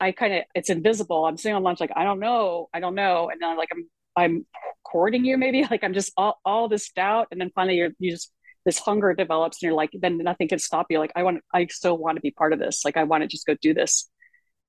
I 0.00 0.12
kind 0.12 0.34
of 0.34 0.42
it's 0.54 0.70
invisible. 0.70 1.24
I'm 1.24 1.36
sitting 1.36 1.56
on 1.56 1.62
launch 1.62 1.80
like 1.80 1.92
I 1.96 2.04
don't 2.04 2.20
know, 2.20 2.68
I 2.74 2.80
don't 2.80 2.94
know, 2.94 3.30
and 3.30 3.40
then 3.40 3.50
I'm 3.50 3.56
like 3.56 3.70
I'm 3.72 3.88
I'm 4.16 4.46
courting 4.84 5.24
you 5.24 5.36
maybe. 5.38 5.66
Like 5.70 5.84
I'm 5.84 5.94
just 5.94 6.12
all 6.16 6.40
all 6.44 6.68
this 6.68 6.90
doubt, 6.90 7.28
and 7.30 7.40
then 7.40 7.50
finally 7.54 7.76
you're 7.76 7.90
you 7.98 8.10
just 8.12 8.32
this 8.64 8.78
hunger 8.78 9.14
develops, 9.14 9.62
and 9.62 9.68
you're 9.68 9.76
like 9.76 9.90
then 9.98 10.18
nothing 10.18 10.48
can 10.48 10.58
stop 10.58 10.86
you. 10.90 10.98
Like 10.98 11.12
I 11.16 11.22
want 11.22 11.40
I 11.54 11.66
still 11.66 11.96
want 11.96 12.16
to 12.16 12.22
be 12.22 12.30
part 12.30 12.52
of 12.52 12.58
this. 12.58 12.84
Like 12.84 12.96
I 12.96 13.04
want 13.04 13.22
to 13.22 13.28
just 13.28 13.46
go 13.46 13.54
do 13.60 13.74
this. 13.74 14.10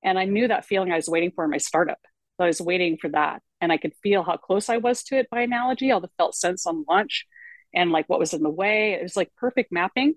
And 0.02 0.18
I 0.18 0.24
knew 0.24 0.48
that 0.48 0.64
feeling 0.64 0.92
I 0.92 0.96
was 0.96 1.08
waiting 1.08 1.32
for 1.34 1.44
in 1.44 1.50
my 1.50 1.58
startup. 1.58 1.98
So 2.36 2.44
I 2.44 2.46
was 2.46 2.60
waiting 2.60 2.96
for 3.00 3.08
that. 3.10 3.42
And 3.60 3.72
I 3.72 3.76
could 3.76 3.94
feel 4.02 4.22
how 4.22 4.36
close 4.36 4.68
I 4.68 4.76
was 4.76 5.02
to 5.04 5.18
it 5.18 5.28
by 5.30 5.40
analogy, 5.40 5.90
all 5.90 6.00
the 6.00 6.10
felt 6.16 6.34
sense 6.34 6.66
on 6.66 6.84
launch 6.88 7.26
and 7.74 7.90
like 7.90 8.08
what 8.08 8.20
was 8.20 8.32
in 8.32 8.42
the 8.42 8.50
way. 8.50 8.92
It 8.92 9.02
was 9.02 9.16
like 9.16 9.34
perfect 9.36 9.72
mapping. 9.72 10.14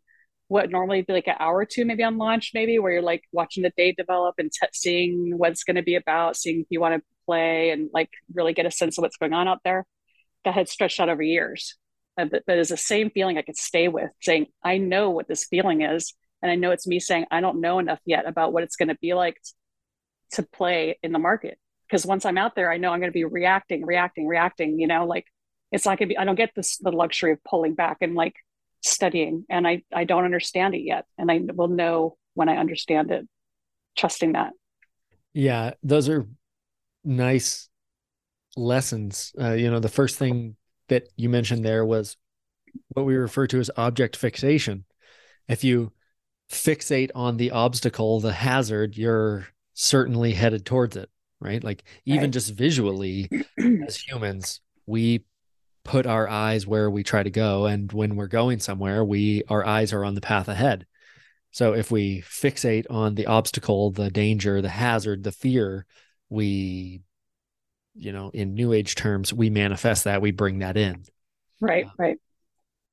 What 0.48 0.70
normally 0.70 1.02
be 1.02 1.14
like 1.14 1.28
an 1.28 1.36
hour 1.40 1.58
or 1.58 1.66
two, 1.66 1.86
maybe 1.86 2.04
on 2.04 2.18
launch, 2.18 2.52
maybe 2.54 2.78
where 2.78 2.92
you're 2.92 3.02
like 3.02 3.24
watching 3.32 3.64
the 3.64 3.72
day 3.76 3.94
develop 3.94 4.36
and 4.38 4.52
t- 4.52 4.68
seeing 4.74 5.38
what 5.38 5.52
it's 5.52 5.64
going 5.64 5.78
to 5.78 5.82
be 5.82 5.96
about, 5.96 6.36
seeing 6.36 6.62
if 6.62 6.68
you 6.70 6.82
want 6.82 6.96
to 6.96 7.02
play 7.26 7.72
and 7.72 7.90
like 7.94 8.10
really 8.34 8.54
get 8.54 8.66
a 8.66 8.72
sense 8.72 8.98
of 8.98 9.02
what's 9.04 9.18
going 9.18 9.34
on 9.34 9.48
out 9.48 9.60
there. 9.64 9.86
That 10.44 10.56
had 10.56 10.68
stretched 10.68 11.00
out 11.00 11.10
over 11.10 11.22
years. 11.22 11.78
But, 12.18 12.44
but 12.46 12.58
it's 12.58 12.70
the 12.70 12.78
same 12.78 13.10
feeling 13.12 13.38
I 13.38 13.44
could 13.44 13.58
stay 13.58 13.88
with, 13.88 14.10
saying, 14.22 14.48
I 14.64 14.78
know 14.78 15.12
what 15.12 15.28
this 15.28 15.46
feeling 15.46 15.82
is. 15.82 16.14
And 16.42 16.52
I 16.52 16.56
know 16.56 16.72
it's 16.72 16.88
me 16.88 17.00
saying, 17.00 17.26
I 17.32 17.42
don't 17.42 17.62
know 17.62 17.80
enough 17.80 18.00
yet 18.06 18.28
about 18.28 18.52
what 18.52 18.64
it's 18.64 18.76
going 18.76 18.90
to 18.90 18.98
be 19.00 19.14
like 19.14 19.38
to 20.34 20.44
play 20.44 20.98
in 21.04 21.12
the 21.12 21.20
market 21.20 21.58
because 21.92 22.06
once 22.06 22.26
I'm 22.26 22.38
out 22.38 22.56
there, 22.56 22.72
I 22.72 22.78
know 22.78 22.92
I'm 22.92 23.00
going 23.00 23.12
to 23.12 23.14
be 23.14 23.26
reacting, 23.26 23.86
reacting, 23.86 24.26
reacting. 24.26 24.80
You 24.80 24.88
know, 24.88 25.06
like 25.06 25.26
it's 25.72 25.86
not 25.86 25.98
going 25.98 26.10
to 26.10 26.14
be. 26.14 26.18
I 26.18 26.26
don't 26.26 26.36
get 26.36 26.52
this 26.56 26.78
the 26.78 26.92
luxury 26.92 27.34
of 27.34 27.44
pulling 27.44 27.76
back 27.76 27.98
and 28.02 28.16
like 28.16 28.36
studying, 28.82 29.46
and 29.50 29.68
I 29.68 29.84
I 29.94 30.06
don't 30.06 30.26
understand 30.26 30.74
it 30.74 30.82
yet, 30.82 31.06
and 31.18 31.30
I 31.30 31.42
will 31.54 31.68
know 31.68 32.18
when 32.34 32.50
I 32.50 32.58
understand 32.58 33.12
it. 33.12 33.28
Trusting 33.98 34.34
that. 34.34 34.54
Yeah, 35.34 35.74
those 35.84 36.08
are 36.08 36.28
nice 37.04 37.68
lessons. 38.56 39.34
Uh, 39.40 39.52
you 39.52 39.70
know, 39.70 39.80
the 39.80 39.90
first 39.90 40.18
thing 40.18 40.56
that 40.88 41.10
you 41.18 41.30
mentioned 41.30 41.66
there 41.66 41.86
was 41.86 42.16
what 42.90 43.06
we 43.06 43.16
refer 43.16 43.48
to 43.48 43.60
as 43.60 43.70
object 43.76 44.16
fixation. 44.16 44.86
If 45.50 45.66
you 45.66 45.92
fixate 46.50 47.12
on 47.16 47.36
the 47.36 47.52
obstacle, 47.52 48.22
the 48.22 48.32
hazard, 48.32 48.98
you're 48.98 49.48
certainly 49.82 50.32
headed 50.34 50.64
towards 50.64 50.96
it, 50.96 51.10
right? 51.40 51.64
Like 51.64 51.84
even 52.06 52.26
right. 52.26 52.32
just 52.32 52.54
visually 52.54 53.30
as 53.88 53.98
humans, 53.98 54.62
we 54.86 55.26
put 55.84 56.06
our 56.06 56.30
eyes 56.30 56.68
where 56.68 56.90
we 56.92 57.02
try 57.02 57.24
to 57.24 57.32
go 57.32 57.66
and 57.66 57.92
when 57.92 58.16
we're 58.16 58.28
going 58.28 58.60
somewhere, 58.60 59.04
we 59.04 59.44
our 59.50 59.66
eyes 59.66 59.92
are 59.92 60.06
on 60.06 60.14
the 60.14 60.22
path 60.22 60.48
ahead. 60.48 60.86
So 61.50 61.74
if 61.74 61.90
we 61.90 62.22
fixate 62.22 62.86
on 62.92 63.16
the 63.16 63.26
obstacle, 63.26 63.90
the 63.92 64.12
danger, 64.12 64.62
the 64.62 64.70
hazard, 64.70 65.24
the 65.24 65.32
fear, 65.32 65.88
we 66.30 67.02
you 67.96 68.14
know, 68.14 68.30
in 68.34 68.54
new 68.54 68.72
age 68.72 68.96
terms, 68.96 69.34
we 69.34 69.50
manifest 69.50 70.06
that, 70.06 70.22
we 70.22 70.32
bring 70.32 70.60
that 70.60 70.78
in. 70.78 71.04
Right, 71.60 71.88
right. 71.98 72.18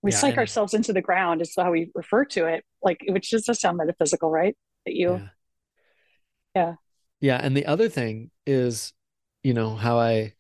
We 0.03 0.11
yeah, 0.11 0.19
psych 0.19 0.39
ourselves 0.39 0.75
into 0.75 0.93
the 0.93 1.03
ground 1.03 1.43
is 1.43 1.53
how 1.57 1.71
we 1.71 1.91
refer 1.95 2.25
to 2.25 2.47
it, 2.47 2.65
like 2.83 3.05
which 3.09 3.31
just 3.31 3.47
does 3.47 3.61
sound 3.61 3.77
metaphysical, 3.77 4.31
right? 4.31 4.57
That 4.87 4.95
you 4.95 5.13
yeah 5.13 5.29
yeah. 6.55 6.75
Yeah 7.21 7.37
and 7.43 7.57
the 7.57 7.67
other 7.67 7.89
thing 7.89 8.31
is 8.47 8.93
you 9.43 9.55
know 9.55 9.75
how 9.75 9.99
i 9.99 10.35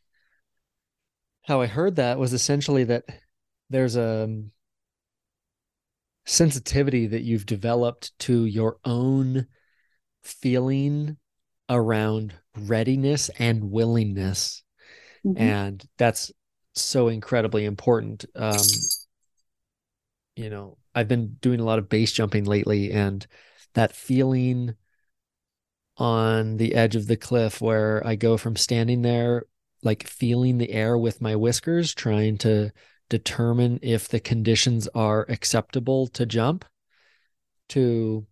how 1.42 1.60
i 1.60 1.66
heard 1.66 1.96
that 1.96 2.18
was 2.18 2.32
essentially 2.32 2.84
that 2.84 3.04
there's 3.70 3.96
a 3.96 4.42
sensitivity 6.26 7.06
that 7.06 7.22
you've 7.22 7.46
developed 7.46 8.16
to 8.18 8.44
your 8.44 8.76
own 8.84 9.46
feeling 10.22 11.16
around 11.70 12.34
readiness 12.56 13.30
and 13.38 13.70
willingness. 13.70 14.62
Mm-hmm. 15.26 15.42
and 15.42 15.84
that's 15.96 16.30
so 16.74 17.08
incredibly 17.08 17.64
important. 17.64 18.24
Um 18.36 18.58
you 20.38 20.48
know 20.48 20.78
i've 20.94 21.08
been 21.08 21.36
doing 21.40 21.58
a 21.60 21.64
lot 21.64 21.80
of 21.80 21.88
base 21.88 22.12
jumping 22.12 22.44
lately 22.44 22.92
and 22.92 23.26
that 23.74 23.94
feeling 23.94 24.74
on 25.98 26.56
the 26.56 26.74
edge 26.74 26.96
of 26.96 27.06
the 27.06 27.16
cliff 27.16 27.61
where 27.61 28.06
I 28.06 28.14
go 28.14 28.37
from 28.37 28.56
standing 28.56 29.02
there, 29.02 29.44
like 29.82 30.06
feeling 30.06 30.58
the 30.58 30.70
air 30.70 30.96
with 30.96 31.20
my 31.20 31.37
whiskers, 31.37 31.94
trying 31.94 32.38
to 32.38 32.70
determine 33.11 33.80
if 33.82 34.08
the 34.08 34.20
conditions 34.20 34.88
are 34.94 35.26
acceptable 35.28 36.06
to 36.08 36.24
jump, 36.24 36.64
to 37.70 38.26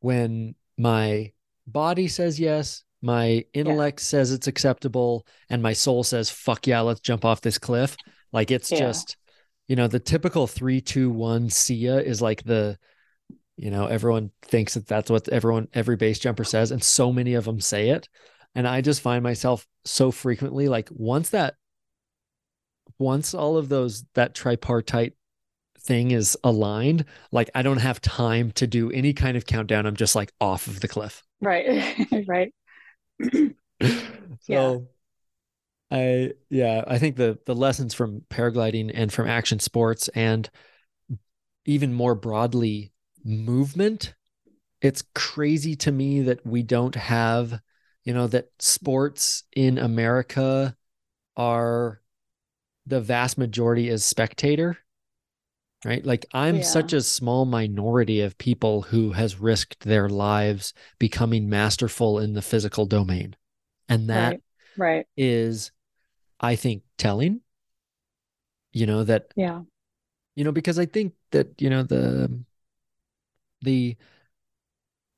when 0.00 0.54
my 0.78 1.32
body 1.66 2.08
says 2.08 2.40
yes, 2.40 2.82
my 3.02 3.44
intellect 3.52 4.00
yeah. 4.00 4.04
says 4.04 4.32
it's 4.32 4.46
acceptable, 4.46 5.26
and 5.50 5.62
my 5.62 5.72
soul 5.72 6.02
says, 6.02 6.30
fuck 6.30 6.66
yeah, 6.66 6.80
let's 6.80 7.00
jump 7.00 7.24
off 7.24 7.40
this 7.40 7.58
cliff. 7.58 7.96
Like 8.32 8.50
it's 8.50 8.72
yeah. 8.72 8.78
just, 8.78 9.16
you 9.68 9.76
know, 9.76 9.86
the 9.86 10.00
typical 10.00 10.46
three, 10.46 10.80
two, 10.80 11.10
one, 11.10 11.50
see 11.50 11.74
ya 11.74 11.96
is 11.96 12.22
like 12.22 12.42
the 12.42 12.78
you 13.56 13.70
know, 13.70 13.86
everyone 13.86 14.30
thinks 14.42 14.74
that 14.74 14.86
that's 14.86 15.10
what 15.10 15.28
everyone, 15.28 15.68
every 15.72 15.96
base 15.96 16.18
jumper 16.18 16.44
says, 16.44 16.70
and 16.70 16.82
so 16.82 17.12
many 17.12 17.34
of 17.34 17.44
them 17.44 17.60
say 17.60 17.90
it. 17.90 18.08
And 18.54 18.68
I 18.68 18.80
just 18.80 19.00
find 19.00 19.22
myself 19.22 19.66
so 19.84 20.10
frequently 20.10 20.68
like 20.68 20.88
once 20.92 21.30
that, 21.30 21.54
once 22.98 23.34
all 23.34 23.56
of 23.56 23.68
those, 23.68 24.04
that 24.14 24.34
tripartite 24.34 25.14
thing 25.80 26.10
is 26.10 26.36
aligned, 26.44 27.04
like 27.32 27.50
I 27.54 27.62
don't 27.62 27.78
have 27.78 28.00
time 28.00 28.50
to 28.52 28.66
do 28.66 28.90
any 28.90 29.12
kind 29.12 29.36
of 29.36 29.46
countdown. 29.46 29.86
I'm 29.86 29.96
just 29.96 30.14
like 30.14 30.32
off 30.40 30.66
of 30.66 30.80
the 30.80 30.88
cliff. 30.88 31.22
Right. 31.40 31.96
right. 32.26 32.54
so 33.32 33.54
yeah. 34.48 34.76
I, 35.90 36.32
yeah, 36.50 36.84
I 36.86 36.98
think 36.98 37.16
the, 37.16 37.38
the 37.46 37.54
lessons 37.54 37.94
from 37.94 38.22
paragliding 38.28 38.90
and 38.92 39.12
from 39.12 39.28
action 39.28 39.60
sports 39.60 40.08
and 40.08 40.48
even 41.64 41.92
more 41.92 42.14
broadly 42.14 42.92
movement. 43.26 44.14
It's 44.80 45.02
crazy 45.14 45.74
to 45.76 45.90
me 45.90 46.22
that 46.22 46.46
we 46.46 46.62
don't 46.62 46.94
have, 46.94 47.60
you 48.04 48.14
know, 48.14 48.28
that 48.28 48.50
sports 48.58 49.42
in 49.54 49.78
America 49.78 50.76
are 51.36 52.00
the 52.86 53.00
vast 53.00 53.36
majority 53.36 53.88
is 53.88 54.04
spectator, 54.04 54.78
right? 55.84 56.06
Like 56.06 56.24
I'm 56.32 56.56
yeah. 56.56 56.62
such 56.62 56.92
a 56.92 57.00
small 57.00 57.44
minority 57.46 58.20
of 58.20 58.38
people 58.38 58.82
who 58.82 59.12
has 59.12 59.40
risked 59.40 59.80
their 59.80 60.08
lives 60.08 60.72
becoming 60.98 61.48
masterful 61.48 62.20
in 62.20 62.34
the 62.34 62.42
physical 62.42 62.86
domain. 62.86 63.34
And 63.88 64.08
that 64.08 64.40
right, 64.76 64.96
right. 64.96 65.06
is, 65.16 65.72
I 66.38 66.54
think, 66.54 66.82
telling, 66.98 67.40
you 68.72 68.86
know, 68.86 69.04
that, 69.04 69.32
yeah, 69.36 69.62
you 70.36 70.44
know, 70.44 70.52
because 70.52 70.78
I 70.78 70.86
think 70.86 71.14
that, 71.32 71.60
you 71.60 71.70
know, 71.70 71.82
the, 71.82 72.44
the 73.66 73.96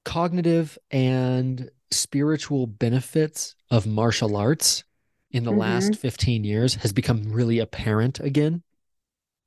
cognitive 0.05 0.79
and 0.91 1.71
spiritual 1.91 2.67
benefits 2.67 3.55
of 3.71 3.87
martial 3.87 4.37
arts 4.37 4.83
in 5.31 5.45
the 5.45 5.51
mm-hmm. 5.51 5.61
last 5.61 5.97
15 5.97 6.45
years 6.45 6.75
has 6.77 6.93
become 6.93 7.31
really 7.31 7.59
apparent 7.59 8.19
again 8.19 8.63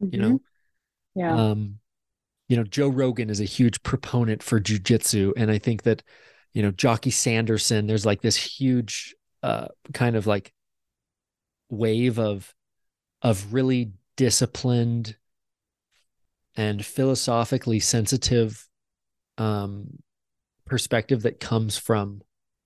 mm-hmm. 0.02 0.14
you 0.14 0.22
know 0.22 0.42
yeah 1.16 1.36
um 1.36 1.80
you 2.48 2.56
know 2.56 2.64
joe 2.64 2.88
rogan 2.88 3.30
is 3.30 3.42
a 3.42 3.46
huge 3.46 3.82
proponent 3.82 4.44
for 4.44 4.62
jujitsu 4.62 5.34
and 5.36 5.50
i 5.50 5.58
think 5.58 5.82
that 5.82 6.04
you 6.54 6.62
know 6.62 6.72
jockey 6.72 7.12
sanderson 7.12 7.88
there's 7.88 8.06
like 8.06 8.22
this 8.22 8.36
huge 8.36 9.16
uh 9.42 9.68
kind 9.94 10.16
of 10.16 10.28
like 10.28 10.54
wave 11.70 12.20
of 12.20 12.54
of 13.24 13.52
really 13.52 13.94
disciplined 14.16 15.16
and 16.56 16.86
philosophically 16.86 17.80
sensitive 17.80 18.68
um, 19.42 19.88
perspective 20.66 21.24
that 21.24 21.40
comes 21.40 21.78
from 21.78 22.22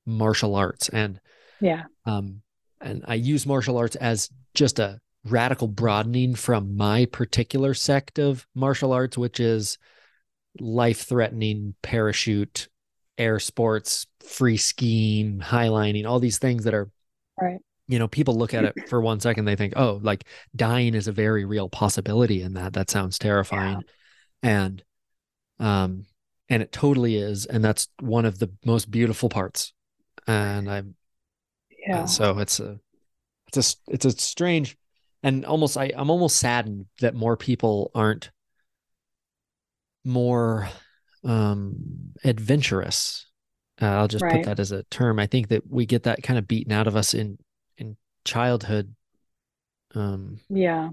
martial 0.05 0.55
arts 0.55 0.89
and 0.89 1.19
yeah 1.59 1.83
um 2.05 2.41
and 2.81 3.03
I 3.07 3.15
use 3.15 3.45
martial 3.45 3.77
arts 3.77 3.95
as 3.95 4.29
just 4.53 4.79
a 4.79 4.99
radical 5.25 5.67
broadening 5.67 6.35
from 6.35 6.77
my 6.77 7.05
particular 7.05 7.73
sect 7.73 8.19
of 8.19 8.45
martial 8.53 8.93
arts, 8.93 9.17
which 9.17 9.39
is 9.39 9.77
life 10.59 11.01
threatening 11.01 11.75
parachute, 11.81 12.69
air 13.17 13.39
sports, 13.39 14.05
free 14.23 14.57
skiing, 14.57 15.39
highlining, 15.39 16.05
all 16.05 16.19
these 16.19 16.37
things 16.37 16.63
that 16.65 16.73
are, 16.73 16.89
right. 17.41 17.59
you 17.87 17.97
know, 17.97 18.07
people 18.07 18.35
look 18.35 18.53
at 18.53 18.65
it 18.65 18.87
for 18.87 19.01
one 19.01 19.19
second, 19.19 19.45
they 19.45 19.55
think, 19.55 19.73
oh, 19.75 19.99
like 20.03 20.25
dying 20.55 20.93
is 20.93 21.07
a 21.07 21.11
very 21.11 21.43
real 21.43 21.69
possibility 21.69 22.41
in 22.41 22.53
that. 22.53 22.73
That 22.73 22.91
sounds 22.91 23.17
terrifying. 23.17 23.81
Yeah. 24.43 24.49
And, 24.49 24.83
um, 25.59 26.05
and 26.49 26.61
it 26.61 26.71
totally 26.71 27.15
is. 27.15 27.45
And 27.45 27.63
that's 27.63 27.87
one 27.99 28.25
of 28.25 28.39
the 28.39 28.51
most 28.65 28.91
beautiful 28.91 29.29
parts. 29.29 29.73
And 30.27 30.69
I'm, 30.69 30.95
yeah. 31.87 32.05
so 32.05 32.39
it's 32.39 32.59
a, 32.59 32.79
it's 33.47 33.77
a, 33.87 33.93
it's 33.93 34.05
a 34.05 34.11
strange, 34.11 34.77
and 35.23 35.45
almost 35.45 35.77
I, 35.77 35.91
I'm 35.95 36.09
almost 36.09 36.37
saddened 36.37 36.87
that 36.99 37.15
more 37.15 37.37
people 37.37 37.91
aren't 37.93 38.31
more 40.03 40.69
um, 41.23 42.13
adventurous. 42.23 43.27
Uh, 43.81 43.87
I'll 43.87 44.07
just 44.07 44.23
right. 44.23 44.35
put 44.35 44.45
that 44.45 44.59
as 44.59 44.71
a 44.71 44.83
term. 44.83 45.19
I 45.19 45.27
think 45.27 45.49
that 45.49 45.69
we 45.69 45.85
get 45.85 46.03
that 46.03 46.23
kind 46.23 46.39
of 46.39 46.47
beaten 46.47 46.71
out 46.71 46.87
of 46.87 46.95
us 46.95 47.13
in 47.13 47.37
in 47.77 47.97
childhood. 48.23 48.95
Um, 49.93 50.39
yeah, 50.49 50.89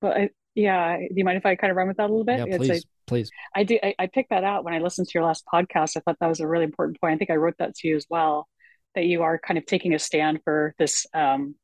but 0.00 0.16
I, 0.16 0.30
yeah, 0.54 0.96
do 0.96 1.14
you 1.14 1.24
mind 1.24 1.38
if 1.38 1.46
I 1.46 1.56
kind 1.56 1.70
of 1.70 1.76
run 1.76 1.88
with 1.88 1.98
that 1.98 2.04
a 2.04 2.12
little 2.12 2.24
bit? 2.24 2.48
Yeah, 2.48 2.56
please, 2.56 2.70
I, 2.70 2.80
please. 3.06 3.30
I 3.54 3.64
do. 3.64 3.78
I, 3.82 3.94
I 3.98 4.06
picked 4.06 4.30
that 4.30 4.44
out 4.44 4.64
when 4.64 4.74
I 4.74 4.78
listened 4.78 5.08
to 5.08 5.12
your 5.14 5.24
last 5.24 5.44
podcast. 5.52 5.96
I 5.96 6.00
thought 6.00 6.16
that 6.20 6.28
was 6.28 6.40
a 6.40 6.46
really 6.46 6.64
important 6.64 7.00
point. 7.00 7.14
I 7.14 7.18
think 7.18 7.30
I 7.30 7.36
wrote 7.36 7.56
that 7.58 7.74
to 7.76 7.88
you 7.88 7.96
as 7.96 8.06
well. 8.08 8.48
That 8.94 9.04
you 9.04 9.22
are 9.22 9.38
kind 9.38 9.58
of 9.58 9.66
taking 9.66 9.94
a 9.94 9.98
stand 9.98 10.40
for 10.44 10.74
this 10.78 11.06
um, 11.12 11.54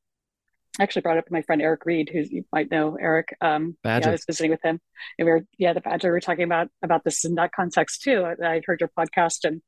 actually 0.81 1.03
brought 1.03 1.19
up 1.19 1.31
my 1.31 1.43
friend 1.43 1.61
Eric 1.61 1.85
Reed, 1.85 2.11
who 2.13 2.21
you 2.21 2.45
might 2.53 2.71
know 2.71 2.97
Eric. 3.01 3.37
Um, 3.41 3.77
Badger. 3.83 4.07
Yeah, 4.07 4.11
I 4.11 4.13
was 4.13 4.25
visiting 4.27 4.51
with 4.51 4.63
him, 4.63 4.81
and 5.19 5.27
we 5.27 5.33
were 5.33 5.43
yeah 5.59 5.73
the 5.73 5.81
Badger. 5.81 6.09
We 6.09 6.13
were 6.13 6.21
talking 6.21 6.45
about 6.45 6.69
about 6.83 7.05
this 7.05 7.25
in 7.25 7.35
that 7.37 7.53
context 7.53 8.03
too. 8.03 8.23
I, 8.25 8.55
would 8.55 8.65
heard 8.67 8.81
your 8.81 8.91
podcast 8.97 9.45
and 9.45 9.63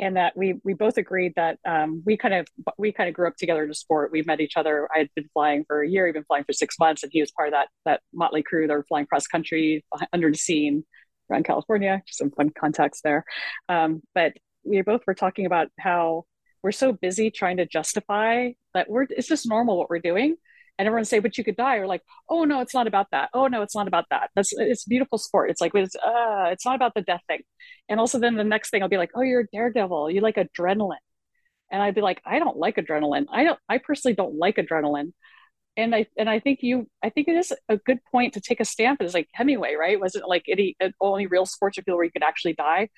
and 0.00 0.16
that 0.16 0.36
we 0.36 0.54
we 0.64 0.72
both 0.72 0.96
agreed 0.96 1.34
that 1.36 1.58
um, 1.66 2.02
we 2.04 2.16
kind 2.16 2.34
of 2.34 2.48
we 2.78 2.90
kind 2.90 3.08
of 3.08 3.14
grew 3.14 3.28
up 3.28 3.36
together 3.36 3.62
in 3.62 3.70
a 3.70 3.74
sport. 3.74 4.10
We 4.10 4.22
met 4.22 4.40
each 4.40 4.56
other. 4.56 4.88
I 4.94 4.98
had 4.98 5.08
been 5.14 5.28
flying 5.32 5.64
for 5.66 5.82
a 5.82 5.88
year, 5.88 6.06
he'd 6.06 6.14
been 6.14 6.24
flying 6.24 6.44
for 6.44 6.54
six 6.54 6.76
months, 6.80 7.02
and 7.02 7.12
he 7.12 7.20
was 7.20 7.30
part 7.30 7.48
of 7.48 7.52
that 7.52 7.68
that 7.84 8.00
motley 8.12 8.42
crew 8.42 8.66
that 8.66 8.72
were 8.72 8.84
flying 8.88 9.06
cross 9.06 9.26
country 9.26 9.84
under 10.12 10.30
the 10.30 10.38
scene 10.38 10.84
around 11.30 11.44
California. 11.44 12.02
Just 12.06 12.18
some 12.18 12.30
fun 12.30 12.50
context 12.50 13.02
there. 13.04 13.24
Um, 13.68 14.02
but 14.14 14.32
we 14.64 14.80
both 14.82 15.02
were 15.06 15.14
talking 15.14 15.46
about 15.46 15.68
how 15.78 16.24
we're 16.62 16.72
so 16.72 16.92
busy 16.92 17.30
trying 17.30 17.58
to 17.58 17.66
justify 17.66 18.50
that 18.74 18.88
we're 18.88 19.06
it's 19.10 19.28
just 19.28 19.48
normal 19.48 19.76
what 19.76 19.90
we're 19.90 19.98
doing 19.98 20.36
and 20.80 20.86
everyone 20.86 21.04
say 21.04 21.18
but 21.18 21.36
you 21.36 21.44
could 21.44 21.56
die 21.56 21.76
or 21.76 21.86
like 21.86 22.00
oh 22.30 22.44
no 22.44 22.60
it's 22.62 22.72
not 22.72 22.86
about 22.86 23.08
that. 23.12 23.28
Oh 23.34 23.46
no 23.48 23.60
it's 23.62 23.74
not 23.74 23.86
about 23.86 24.06
that. 24.10 24.30
That's 24.34 24.52
it's 24.56 24.86
a 24.86 24.88
beautiful 24.88 25.18
sport. 25.18 25.50
It's 25.50 25.60
like 25.60 25.72
it's 25.74 25.94
uh 25.94 26.48
it's 26.50 26.64
not 26.64 26.74
about 26.74 26.94
the 26.94 27.02
death 27.02 27.20
thing. 27.28 27.40
And 27.90 28.00
also 28.00 28.18
then 28.18 28.36
the 28.36 28.44
next 28.44 28.70
thing 28.70 28.82
i'll 28.82 28.88
be 28.88 28.96
like 28.96 29.10
oh 29.14 29.20
you're 29.20 29.42
a 29.42 29.46
daredevil. 29.52 30.10
You 30.10 30.22
like 30.22 30.36
adrenaline. 30.36 31.04
And 31.70 31.82
i'd 31.82 31.94
be 31.94 32.00
like 32.00 32.22
i 32.24 32.38
don't 32.38 32.56
like 32.56 32.76
adrenaline. 32.76 33.26
I 33.30 33.44
don't 33.44 33.58
i 33.68 33.76
personally 33.76 34.14
don't 34.14 34.36
like 34.36 34.56
adrenaline. 34.56 35.12
And 35.76 35.94
i 35.94 36.06
and 36.16 36.30
i 36.30 36.40
think 36.40 36.60
you 36.62 36.88
i 37.04 37.10
think 37.10 37.28
it 37.28 37.36
is 37.36 37.52
a 37.68 37.76
good 37.76 37.98
point 38.10 38.34
to 38.34 38.40
take 38.40 38.60
a 38.60 38.64
stamp 38.64 39.02
it's 39.02 39.14
like 39.14 39.28
hemingway 39.34 39.74
right? 39.74 40.00
Wasn't 40.00 40.26
like 40.26 40.44
any 40.48 40.76
only 41.00 41.26
real 41.26 41.44
sports 41.44 41.76
are 41.76 41.82
people 41.82 41.96
where 41.96 42.06
you 42.06 42.12
could 42.12 42.22
actually 42.22 42.54
die? 42.54 42.88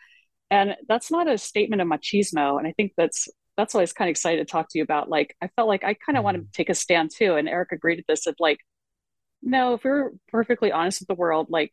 And 0.53 0.77
that's 0.89 1.11
not 1.11 1.29
a 1.29 1.37
statement 1.37 1.83
of 1.83 1.89
machismo. 1.89 2.59
And 2.59 2.69
i 2.69 2.73
think 2.77 2.93
that's 2.97 3.29
that's 3.57 3.75
why 3.75 3.81
I 3.81 3.83
was 3.83 3.93
kind 3.93 4.09
of 4.09 4.13
excited 4.13 4.47
to 4.47 4.51
talk 4.51 4.69
to 4.71 4.79
you 4.79 4.85
about. 4.85 5.09
Like, 5.09 5.37
I 5.43 5.49
felt 5.49 5.69
like 5.69 5.85
I 5.85 5.95
kind 5.95 6.17
of 6.17 6.25
want 6.25 6.37
to 6.37 6.43
mm. 6.43 6.53
take 6.53 6.71
a 6.71 6.75
stand 6.75 7.11
too. 7.15 7.35
And 7.35 7.49
Eric 7.49 7.73
agreed 7.73 7.99
with 7.99 8.07
this 8.07 8.27
of 8.27 8.35
like, 8.39 8.59
no, 9.43 9.75
if 9.75 9.85
we're 9.85 10.13
perfectly 10.29 10.73
honest 10.73 11.01
with 11.01 11.09
the 11.09 11.15
world, 11.15 11.49
like 11.51 11.73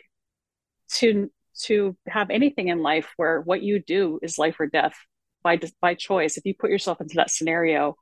to 0.95 1.29
to 1.61 1.95
have 2.07 2.29
anything 2.29 2.69
in 2.69 2.81
life 2.81 3.09
where 3.17 3.41
what 3.41 3.61
you 3.61 3.79
do 3.79 4.19
is 4.21 4.37
life 4.37 4.59
or 4.59 4.67
death 4.67 4.95
by 5.43 5.59
by 5.81 5.93
choice, 5.93 6.37
if 6.37 6.45
you 6.45 6.53
put 6.53 6.71
yourself 6.71 6.99
into 6.99 7.15
that 7.15 7.31
scenario, 7.31 7.95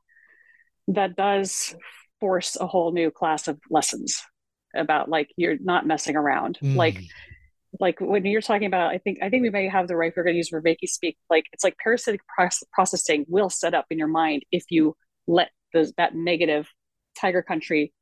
that 0.88 1.16
does 1.16 1.76
force 2.20 2.56
a 2.60 2.68
whole 2.68 2.92
new 2.92 3.12
class 3.12 3.48
of 3.48 3.60
lessons 3.70 4.24
about 4.76 5.10
like 5.10 5.30
you're 5.38 5.58
not 5.60 5.86
messing 5.86 6.16
around. 6.16 6.58
Mm. 6.62 6.76
Like 6.76 7.02
like 7.80 7.98
when 8.00 8.26
you're 8.26 8.42
talking 8.42 8.68
about 8.68 8.92
i 8.92 8.98
think 8.98 9.20
i 9.22 9.30
think 9.30 9.44
we 9.44 9.50
may 9.50 9.68
have 9.68 9.88
the 9.88 9.96
right 9.96 10.13
we're 10.16 10.24
going 10.24 10.34
to 10.34 10.38
use 10.38 10.50
Vervaeke 10.52 10.88
speak 10.88 11.18
like 11.30 11.46
it's 11.54 11.63
like 11.63 11.78
parasitic 11.78 12.22
processing 12.74 13.26
will 13.28 13.50
set 13.50 13.74
up 13.74 13.86
in 13.90 13.98
your 13.98 14.08
mind 14.08 14.44
if 14.52 14.66
you 14.70 14.96
let 15.28 15.50
those 15.74 15.94
that 15.98 16.16
negative 16.16 16.68
tiger 17.16 17.42
country 17.42 17.94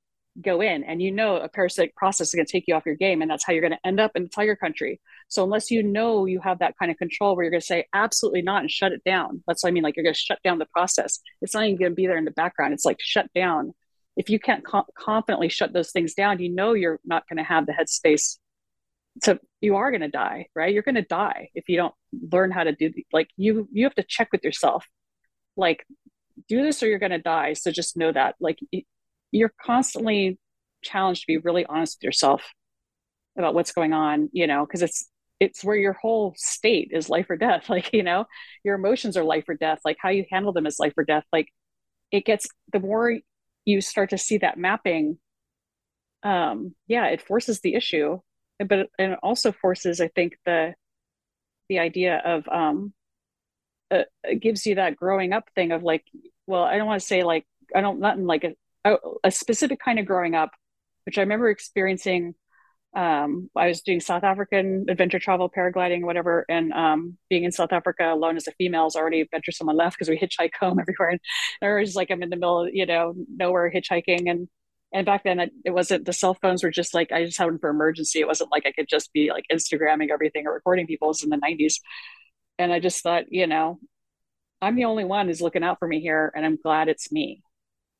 go 0.42 0.62
in. 0.62 0.84
And 0.84 1.02
you 1.02 1.12
know 1.12 1.38
a 1.38 1.50
parasitic 1.50 1.96
process 1.96 2.30
is 2.30 2.36
going 2.36 2.46
to 2.46 2.52
take 2.52 2.66
you 2.68 2.76
off 2.76 2.86
your 2.86 2.96
game 2.96 3.22
and 3.22 3.32
that's 3.32 3.46
how 3.46 3.54
you're 3.54 3.62
going 3.62 3.72
to 3.72 3.88
end 3.88 4.00
up 4.00 4.12
in 4.16 4.30
tiger 4.30 4.56
country. 4.56 5.00
So 5.28 5.44
unless 5.44 5.72
you 5.72 5.82
know 5.82 6.26
you 6.26 6.40
have 6.42 6.60
that 6.60 6.76
kind 6.78 6.92
of 6.92 6.98
control 6.98 7.36
where 7.36 7.46
you're 7.46 7.52
going 7.52 7.62
to 7.62 7.66
say 7.66 7.86
absolutely 7.94 8.42
not 8.42 8.62
and 8.62 8.72
shut 8.72 8.92
it 8.92 9.04
down 9.04 9.44
that's 9.48 9.64
what 9.64 9.70
i 9.70 9.72
mean 9.72 9.84
like 9.84 9.96
you're 9.96 10.04
going 10.04 10.14
to 10.14 10.20
shut 10.20 10.40
down 10.44 10.60
the 10.60 10.68
process. 10.68 11.20
It's 11.42 11.54
not 11.54 11.64
even 11.64 11.78
going 11.78 11.92
to 11.92 11.96
be 11.96 12.08
there 12.08 12.18
in 12.18 12.26
the 12.26 12.32
background. 12.32 12.74
It's 12.74 12.86
like 12.86 12.98
shut 13.00 13.28
down. 13.34 13.74
If 14.18 14.30
you 14.30 14.40
can't 14.40 14.66
co- 14.66 14.86
confidently 14.98 15.50
shut 15.50 15.74
those 15.74 15.92
things 15.92 16.14
down 16.14 16.40
you 16.40 16.54
know 16.54 16.74
you're 16.74 17.00
not 17.06 17.28
going 17.28 17.38
to 17.38 17.44
have 17.44 17.66
the 17.66 17.74
headspace 17.74 18.38
so 19.24 19.38
you 19.62 19.76
are 19.76 19.92
going 19.92 20.02
to 20.02 20.10
die 20.10 20.48
right? 20.56 20.74
You're 20.74 20.84
going 20.84 20.96
to 20.96 21.02
die 21.02 21.50
if 21.56 21.70
you 21.70 21.78
don't 21.78 21.94
learn 22.32 22.52
how 22.52 22.64
to 22.64 22.74
do 22.74 22.92
like 23.14 23.30
you 23.38 23.68
you 23.72 23.86
have 23.86 23.96
to 23.96 24.04
check 24.04 24.30
with 24.32 24.44
yourself. 24.44 24.86
Like 25.58 25.86
do 26.50 26.64
this 26.64 26.84
or 26.84 26.88
you're 26.88 27.00
going 27.00 27.12
to 27.12 27.20
die. 27.20 27.54
So 27.54 27.72
just 27.72 27.98
know 27.98 28.12
that 28.12 28.36
like 28.40 28.60
you're 29.32 29.54
constantly 29.62 30.40
challenged 30.84 31.22
to 31.22 31.28
be 31.28 31.38
really 31.38 31.66
honest 31.66 31.98
with 31.98 32.04
yourself 32.04 32.44
about 33.38 33.56
what's 33.56 33.72
going 33.74 33.92
on 33.92 34.30
you 34.32 34.48
know 34.48 34.66
because 34.66 34.82
it's 34.84 35.10
it's 35.40 35.64
where 35.64 35.76
your 35.76 35.94
whole 35.94 36.34
state 36.38 36.92
is 36.94 37.10
life 37.10 37.30
or 37.30 37.36
death 37.36 37.70
like 37.70 37.92
you 37.94 38.04
know? 38.04 38.26
Your 38.64 38.76
emotions 38.76 39.18
are 39.18 39.24
life 39.24 39.46
or 39.48 39.56
death 39.56 39.80
like 39.86 39.98
how 40.00 40.10
you 40.10 40.26
handle 40.32 40.54
them 40.54 40.66
is 40.68 40.80
life 40.80 40.94
or 40.98 41.04
death. 41.04 41.26
Like 41.32 41.48
it 42.12 42.26
gets 42.26 42.48
the 42.72 42.80
more 42.80 43.18
you 43.66 43.82
start 43.82 44.12
to 44.12 44.18
see 44.18 44.38
that 44.38 44.58
mapping 44.58 45.18
um 46.24 46.74
yeah 46.88 47.08
it 47.08 47.22
forces 47.22 47.62
the 47.62 47.76
issue 47.76 48.20
but 48.60 48.90
and 48.98 49.14
it 49.14 49.20
also 49.22 49.52
forces 49.52 50.00
i 50.00 50.08
think 50.10 50.38
the 50.46 50.74
the 51.70 51.80
idea 51.80 52.22
of 52.26 52.48
um 52.48 52.94
uh, 53.92 54.04
gives 54.40 54.66
you 54.66 54.76
that 54.76 54.96
growing 54.96 55.34
up 55.34 55.50
thing 55.56 55.72
of 55.72 55.84
like 55.84 56.04
well 56.48 56.64
i 56.64 56.78
don't 56.78 56.88
want 56.88 57.00
to 57.00 57.06
say 57.06 57.24
like 57.24 57.46
i 57.76 57.82
don't 57.82 58.00
not 58.00 58.18
in 58.18 58.26
like 58.26 58.44
a, 58.86 58.96
a 59.24 59.32
specific 59.32 59.80
kind 59.80 60.00
of 60.00 60.06
growing 60.06 60.36
up 60.36 60.52
which 61.06 61.18
i 61.18 61.22
remember 61.22 61.50
experiencing 61.50 62.36
um, 62.96 63.50
I 63.58 63.68
was 63.68 63.82
doing 63.82 64.00
South 64.00 64.24
African 64.24 64.86
adventure 64.88 65.20
travel, 65.20 65.50
paragliding, 65.50 66.04
whatever, 66.04 66.46
and 66.48 66.72
um, 66.72 67.18
being 67.30 67.44
in 67.44 67.52
South 67.52 67.74
Africa 67.74 68.14
alone 68.14 68.38
as 68.38 68.48
a 68.48 68.54
female 68.54 68.88
is 68.88 68.96
already 68.96 69.20
adventuresome 69.20 69.68
on 69.68 69.76
left 69.76 69.98
because 69.98 70.10
we 70.10 70.18
hitchhike 70.18 70.56
home 70.60 70.80
everywhere, 70.80 71.10
and 71.10 71.20
or 71.62 71.84
just 71.84 71.98
like 71.98 72.10
I'm 72.10 72.24
in 72.24 72.30
the 72.30 72.38
middle, 72.38 72.64
of, 72.64 72.70
you 72.74 72.86
know, 72.86 73.14
nowhere 73.28 73.70
hitchhiking, 73.70 74.30
and 74.32 74.48
and 74.96 75.06
back 75.06 75.26
then 75.26 75.42
it, 75.42 75.52
wasn't 75.72 76.06
the 76.06 76.14
cell 76.14 76.34
phones 76.34 76.64
were 76.64 76.72
just 76.72 76.94
like 76.94 77.12
i 77.12 77.26
just 77.26 77.38
had 77.38 77.50
them 77.50 77.60
for 77.60 77.70
emergency. 77.70 78.22
It 78.22 78.28
wasn't 78.28 78.52
like 78.52 78.66
i 78.66 78.72
could 78.72 78.88
just 78.88 79.12
be 79.12 79.30
like 79.30 79.46
instagramming 79.52 80.10
everything 80.10 80.48
or 80.48 80.54
recording 80.54 80.88
people. 80.88 81.10
It 81.10 81.10
was 81.10 81.24
in 81.24 81.30
the 81.30 81.38
90s 81.38 81.76
and 82.58 82.72
i 82.72 82.80
just 82.80 83.04
thought 83.04 83.26
you 83.30 83.46
know 83.46 83.78
i'm 84.62 84.76
the 84.76 84.86
only 84.86 85.04
one 85.04 85.28
who's 85.28 85.42
looking 85.42 85.64
out 85.64 85.80
for 85.80 85.88
me 85.88 86.00
here 86.00 86.32
and 86.34 86.46
i'm 86.46 86.58
glad 86.64 86.88
it's 86.88 87.12
me. 87.12 87.44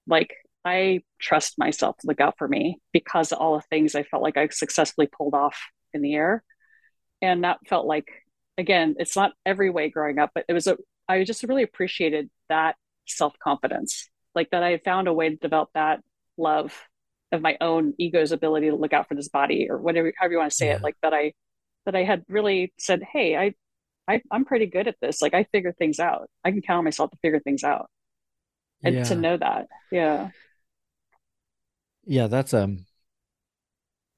Like 0.08 0.34
i 0.64 1.02
trust 1.20 1.60
myself 1.60 1.98
to 1.98 2.08
look 2.08 2.22
out 2.22 2.36
for 2.38 2.48
me 2.48 2.80
because 2.94 3.34
of 3.34 3.40
all 3.40 3.56
the 3.56 3.64
things 3.70 3.94
i 3.94 4.04
felt 4.04 4.24
like 4.24 4.38
i 4.38 4.48
successfully 4.48 5.08
pulled 5.08 5.36
off 5.36 5.60
in 5.94 6.02
the 6.02 6.16
air. 6.16 6.44
And 7.22 7.44
that 7.44 7.60
felt 7.68 7.86
like 7.86 8.08
again 8.58 8.96
it's 9.00 9.18
not 9.18 9.34
every 9.46 9.70
way 9.70 9.90
growing 9.90 10.18
up 10.18 10.32
but 10.34 10.46
it 10.48 10.54
was 10.54 10.68
a 10.68 10.78
i 11.10 11.26
just 11.26 11.44
really 11.44 11.64
appreciated 11.64 12.30
that 12.48 12.78
self-confidence. 13.06 14.08
Like 14.34 14.50
that 14.52 14.64
i 14.64 14.78
found 14.78 15.10
a 15.10 15.14
way 15.14 15.30
to 15.30 15.36
develop 15.36 15.72
that 15.74 16.00
love 16.38 16.74
of 17.32 17.42
my 17.42 17.58
own 17.62 17.94
ego's 17.98 18.32
ability 18.32 18.70
to 18.70 18.76
look 18.76 18.94
out 18.94 19.08
for 19.08 19.16
this 19.16 19.30
body 19.30 19.68
or 19.70 19.78
whatever 19.78 20.12
however 20.18 20.34
you 20.34 20.40
want 20.40 20.52
to 20.52 20.56
say 20.56 20.68
yeah. 20.68 20.76
it 20.76 20.82
like 20.82 20.96
that 21.02 21.14
i 21.14 21.34
that 21.86 21.96
i 21.96 22.04
had 22.04 22.24
really 22.28 22.74
said 22.78 23.02
hey 23.04 23.36
I, 23.36 23.54
I 24.08 24.22
i'm 24.32 24.46
pretty 24.46 24.68
good 24.68 24.88
at 24.88 24.96
this. 25.02 25.22
Like 25.22 25.34
i 25.34 25.44
figure 25.46 25.74
things 25.74 26.00
out. 26.00 26.30
I 26.44 26.52
can 26.52 26.62
count 26.62 26.80
on 26.80 26.84
myself 26.84 27.12
to 27.12 27.18
figure 27.18 27.40
things 27.40 27.64
out. 27.64 27.90
And 28.84 28.96
yeah. 28.96 29.04
to 29.06 29.16
know 29.16 29.38
that. 29.38 29.68
Yeah. 29.92 30.30
Yeah 32.06 32.28
that's 32.28 32.54
um 32.54 32.86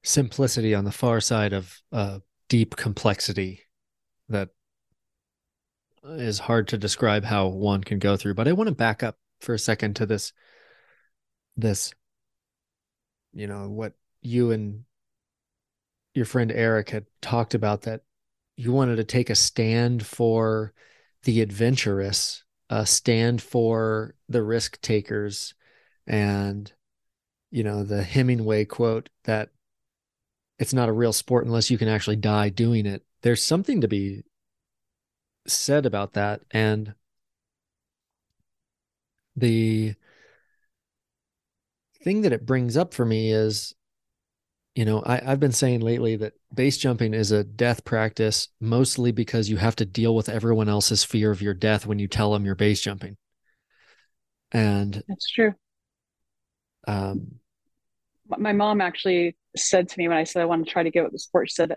simplicity 0.02 0.74
on 0.74 0.84
the 0.84 0.92
far 0.92 1.20
side 1.20 1.52
of 1.52 1.80
uh 1.92 2.20
deep 2.48 2.76
complexity 2.76 3.62
that 4.28 4.50
is 6.04 6.38
hard 6.38 6.68
to 6.68 6.78
describe 6.78 7.24
how 7.24 7.48
one 7.48 7.82
can 7.82 7.98
go 7.98 8.16
through. 8.16 8.34
But 8.34 8.48
i 8.48 8.52
want 8.52 8.68
to 8.68 8.74
back 8.74 9.02
up 9.02 9.16
for 9.40 9.54
a 9.54 9.58
second 9.58 9.96
to 9.96 10.06
this 10.06 10.32
this 11.56 11.92
you 13.32 13.46
know 13.46 13.68
what 13.68 13.94
you 14.22 14.50
and 14.50 14.84
your 16.14 16.24
friend 16.24 16.50
Eric 16.50 16.90
had 16.90 17.06
talked 17.20 17.54
about 17.54 17.82
that 17.82 18.02
you 18.58 18.72
wanted 18.72 18.96
to 18.96 19.04
take 19.04 19.30
a 19.30 19.36
stand 19.36 20.04
for 20.04 20.74
the 21.22 21.40
adventurous, 21.40 22.42
a 22.68 22.84
stand 22.84 23.40
for 23.40 24.16
the 24.28 24.42
risk 24.42 24.80
takers, 24.80 25.54
and 26.06 26.72
you 27.50 27.62
know 27.62 27.84
the 27.84 28.02
Hemingway 28.02 28.64
quote 28.64 29.10
that 29.24 29.50
it's 30.58 30.74
not 30.74 30.88
a 30.88 30.92
real 30.92 31.12
sport 31.12 31.46
unless 31.46 31.70
you 31.70 31.78
can 31.78 31.86
actually 31.86 32.16
die 32.16 32.48
doing 32.48 32.84
it. 32.84 33.04
There's 33.22 33.44
something 33.44 33.80
to 33.80 33.88
be 33.88 34.24
said 35.46 35.86
about 35.86 36.14
that 36.14 36.40
and 36.50 36.94
the 39.36 39.94
thing 42.02 42.22
that 42.22 42.32
it 42.32 42.46
brings 42.46 42.76
up 42.76 42.94
for 42.94 43.04
me 43.04 43.32
is 43.32 43.74
you 44.74 44.84
know 44.84 45.02
I, 45.04 45.20
i've 45.26 45.40
been 45.40 45.52
saying 45.52 45.80
lately 45.80 46.16
that 46.16 46.34
base 46.54 46.78
jumping 46.78 47.14
is 47.14 47.32
a 47.32 47.44
death 47.44 47.84
practice 47.84 48.48
mostly 48.60 49.12
because 49.12 49.48
you 49.48 49.56
have 49.56 49.76
to 49.76 49.84
deal 49.84 50.14
with 50.14 50.28
everyone 50.28 50.68
else's 50.68 51.04
fear 51.04 51.30
of 51.30 51.42
your 51.42 51.54
death 51.54 51.86
when 51.86 51.98
you 51.98 52.08
tell 52.08 52.32
them 52.32 52.44
you're 52.44 52.54
base 52.54 52.80
jumping 52.80 53.16
and 54.52 55.02
that's 55.08 55.30
true 55.30 55.52
um 56.86 57.26
my 58.26 58.52
mom 58.52 58.80
actually 58.80 59.36
said 59.56 59.88
to 59.88 59.98
me 59.98 60.06
when 60.06 60.16
i 60.16 60.24
said 60.24 60.42
i 60.42 60.46
want 60.46 60.64
to 60.64 60.70
try 60.70 60.82
to 60.82 60.90
give 60.90 61.04
up 61.04 61.12
the 61.12 61.18
sport 61.18 61.50
she 61.50 61.54
said 61.54 61.76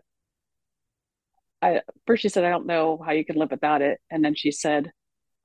I 1.61 1.81
first 2.07 2.23
she 2.23 2.29
said, 2.29 2.43
I 2.43 2.49
don't 2.49 2.65
know 2.65 3.01
how 3.05 3.11
you 3.11 3.23
can 3.23 3.35
live 3.35 3.51
without 3.51 3.81
it. 3.81 3.99
And 4.09 4.25
then 4.25 4.35
she 4.35 4.51
said, 4.51 4.91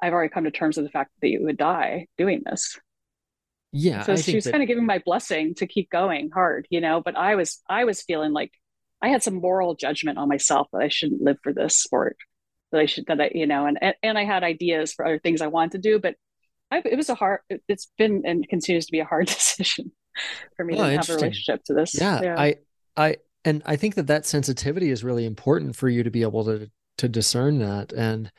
I've 0.03 0.13
already 0.13 0.31
come 0.33 0.45
to 0.45 0.51
terms 0.51 0.77
with 0.77 0.87
the 0.87 0.91
fact 0.91 1.11
that 1.21 1.29
you 1.29 1.43
would 1.45 1.57
die 1.57 2.07
doing 2.17 2.43
this. 2.45 2.79
Yeah. 3.73 4.03
So 4.03 4.17
she 4.17 4.35
was 4.35 4.45
that... 4.45 4.53
kind 4.53 4.63
of 4.63 4.69
giving 4.69 4.87
my 4.87 5.01
blessing 5.05 5.55
to 5.57 5.67
keep 5.67 5.91
going 5.91 6.31
hard, 6.33 6.67
you 6.71 6.81
know, 6.81 7.01
but 7.05 7.17
I 7.17 7.35
was 7.35 7.63
I 7.69 7.85
was 7.85 8.03
feeling 8.03 8.33
like 8.33 8.53
I 9.03 9.09
had 9.09 9.23
some 9.23 9.35
moral 9.35 9.75
judgment 9.75 10.19
on 10.19 10.29
myself 10.29 10.69
that 10.73 10.83
I 10.83 10.89
shouldn't 10.89 11.23
live 11.23 11.39
for 11.43 11.53
this 11.53 11.77
sport. 11.77 12.17
That 12.73 12.81
I 12.81 12.87
should 12.87 13.07
that 13.07 13.21
I, 13.21 13.31
you 13.35 13.47
know, 13.47 13.67
and 13.67 13.79
and 14.03 14.19
I 14.19 14.25
had 14.25 14.45
ideas 14.45 14.93
for 14.93 15.05
other 15.05 15.19
things 15.19 15.41
I 15.41 15.49
wanted 15.49 15.73
to 15.73 15.79
do, 15.79 15.99
but 15.99 16.15
I, 16.71 16.83
it 16.85 16.97
was 16.97 17.09
a 17.09 17.15
hard 17.15 17.41
it's 17.69 17.91
been 17.99 18.23
and 18.25 18.49
continues 18.49 18.87
to 18.87 18.93
be 18.93 19.01
a 19.01 19.05
hard 19.05 19.27
decision 19.29 19.93
for 20.57 20.65
me 20.65 20.75
oh, 20.75 20.85
to 20.85 20.97
have 20.97 21.11
a 21.11 21.15
relationship 21.15 21.65
to 21.65 21.75
this. 21.75 22.01
Yeah, 22.01 22.23
yeah. 22.23 22.41
I 22.41 22.57
I 22.97 23.17
and 23.45 23.63
I 23.67 23.77
think 23.77 23.95
that 23.97 24.09
that 24.09 24.27
sensitivity 24.27 24.91
is 24.91 25.05
really 25.05 25.27
important 25.27 25.77
for 25.77 25.89
you 25.89 26.03
to 26.03 26.11
be 26.11 26.23
able 26.23 26.45
to 26.47 26.71
to 26.99 27.09
discern 27.09 27.59
that. 27.59 27.93
And, 27.93 28.31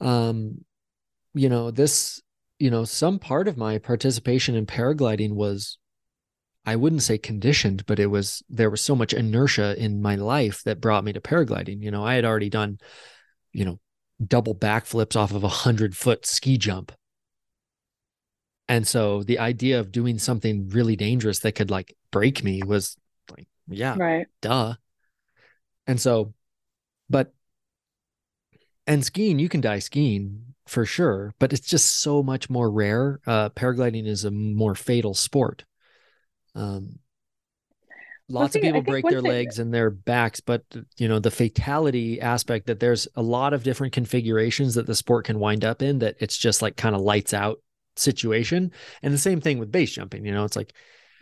um, 0.00 0.64
you 1.34 1.48
know, 1.48 1.70
this, 1.70 2.20
you 2.62 2.70
know, 2.70 2.84
some 2.84 3.18
part 3.18 3.48
of 3.48 3.56
my 3.56 3.78
participation 3.78 4.54
in 4.54 4.66
paragliding 4.66 5.32
was, 5.32 5.78
I 6.64 6.76
wouldn't 6.76 7.02
say 7.02 7.18
conditioned, 7.18 7.84
but 7.86 7.98
it 7.98 8.06
was 8.06 8.40
there 8.48 8.70
was 8.70 8.80
so 8.80 8.94
much 8.94 9.12
inertia 9.12 9.74
in 9.76 10.00
my 10.00 10.14
life 10.14 10.62
that 10.62 10.80
brought 10.80 11.02
me 11.02 11.12
to 11.12 11.20
paragliding. 11.20 11.82
You 11.82 11.90
know, 11.90 12.04
I 12.04 12.14
had 12.14 12.24
already 12.24 12.50
done, 12.50 12.78
you 13.52 13.64
know, 13.64 13.80
double 14.24 14.54
backflips 14.54 15.16
off 15.16 15.32
of 15.32 15.42
a 15.42 15.48
hundred 15.48 15.96
foot 15.96 16.24
ski 16.24 16.56
jump. 16.56 16.92
And 18.68 18.86
so 18.86 19.24
the 19.24 19.40
idea 19.40 19.80
of 19.80 19.90
doing 19.90 20.20
something 20.20 20.68
really 20.68 20.94
dangerous 20.94 21.40
that 21.40 21.56
could 21.56 21.68
like 21.68 21.96
break 22.12 22.44
me 22.44 22.62
was 22.64 22.96
like, 23.28 23.48
yeah. 23.66 23.96
Right. 23.98 24.28
Duh. 24.40 24.74
And 25.88 26.00
so, 26.00 26.32
but, 27.10 27.34
and 28.86 29.04
skiing, 29.04 29.40
you 29.40 29.48
can 29.48 29.60
die 29.60 29.80
skiing 29.80 30.51
for 30.66 30.86
sure, 30.86 31.34
but 31.38 31.52
it's 31.52 31.66
just 31.66 32.00
so 32.00 32.22
much 32.22 32.48
more 32.48 32.70
rare. 32.70 33.20
Uh, 33.26 33.48
paragliding 33.50 34.06
is 34.06 34.24
a 34.24 34.30
more 34.30 34.74
fatal 34.74 35.14
sport. 35.14 35.64
Um, 36.54 36.98
lots 38.28 38.54
of 38.54 38.62
people 38.62 38.82
break 38.82 39.04
their 39.04 39.20
thing... 39.20 39.30
legs 39.30 39.58
and 39.58 39.72
their 39.72 39.90
backs, 39.90 40.40
but 40.40 40.64
you 40.96 41.08
know, 41.08 41.18
the 41.18 41.30
fatality 41.30 42.20
aspect 42.20 42.66
that 42.66 42.80
there's 42.80 43.08
a 43.16 43.22
lot 43.22 43.52
of 43.52 43.64
different 43.64 43.92
configurations 43.92 44.74
that 44.74 44.86
the 44.86 44.94
sport 44.94 45.26
can 45.26 45.38
wind 45.38 45.64
up 45.64 45.82
in 45.82 45.98
that 45.98 46.16
it's 46.20 46.36
just 46.36 46.62
like 46.62 46.76
kind 46.76 46.94
of 46.94 47.00
lights 47.00 47.34
out 47.34 47.58
situation. 47.96 48.72
And 49.02 49.12
the 49.12 49.18
same 49.18 49.40
thing 49.40 49.58
with 49.58 49.72
base 49.72 49.92
jumping, 49.92 50.24
you 50.24 50.32
know, 50.32 50.44
it's 50.44 50.56
like, 50.56 50.72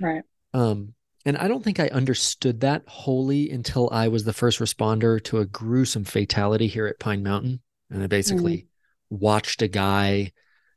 right. 0.01 0.23
Um, 0.53 0.95
and 1.25 1.37
I 1.37 1.49
don't 1.49 1.63
think 1.63 1.79
I 1.79 1.89
understood 1.89 2.61
that 2.61 2.83
wholly 2.87 3.51
until 3.51 3.91
I 3.93 4.09
was 4.09 4.25
the 4.25 4.33
first 4.33 4.59
responder 4.59 5.23
to 5.25 5.39
a 5.39 5.47
gruesome 5.47 6.05
fatality 6.05 6.67
here 6.67 6.87
at 6.87 6.99
Pine 6.99 7.23
Mountain. 7.23 7.61
And 7.91 8.03
I 8.03 8.07
basically 8.07 8.57
mm 8.57 8.67
watched 9.11 9.63
a 9.63 9.69
guy 9.69 10.33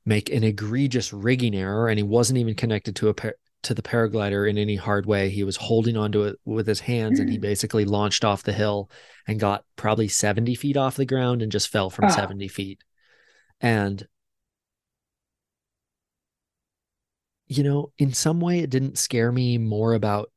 make 0.05 0.29
an 0.29 0.43
egregious 0.43 1.13
rigging 1.13 1.55
error 1.55 1.87
and 1.87 1.97
he 1.97 2.03
wasn't 2.03 2.37
even 2.37 2.55
connected 2.55 2.95
to 2.97 3.09
a 3.09 3.13
par- 3.13 3.35
to 3.63 3.73
the 3.73 3.81
paraglider 3.81 4.49
in 4.49 4.57
any 4.57 4.75
hard 4.75 5.05
way. 5.05 5.29
He 5.29 5.43
was 5.43 5.55
holding 5.55 5.95
onto 5.95 6.23
it 6.23 6.37
with 6.43 6.67
his 6.67 6.81
hands 6.81 7.19
and 7.19 7.29
he 7.29 7.37
mm. 7.37 7.41
basically 7.41 7.85
launched 7.85 8.25
off 8.25 8.43
the 8.43 8.51
hill 8.51 8.89
and 9.25 9.39
got 9.39 9.63
probably 9.77 10.09
70 10.09 10.55
feet 10.55 10.75
off 10.75 10.97
the 10.97 11.05
ground 11.05 11.41
and 11.41 11.51
just 11.51 11.69
fell 11.69 11.89
from 11.89 12.05
oh. 12.05 12.09
70 12.09 12.49
feet. 12.49 12.83
And 13.61 14.05
you 17.47 17.63
know, 17.63 17.91
in 17.97 18.13
some 18.13 18.41
way 18.41 18.59
it 18.59 18.69
didn't 18.69 18.97
scare 18.97 19.31
me 19.31 19.57
more 19.57 19.93
about 19.93 20.31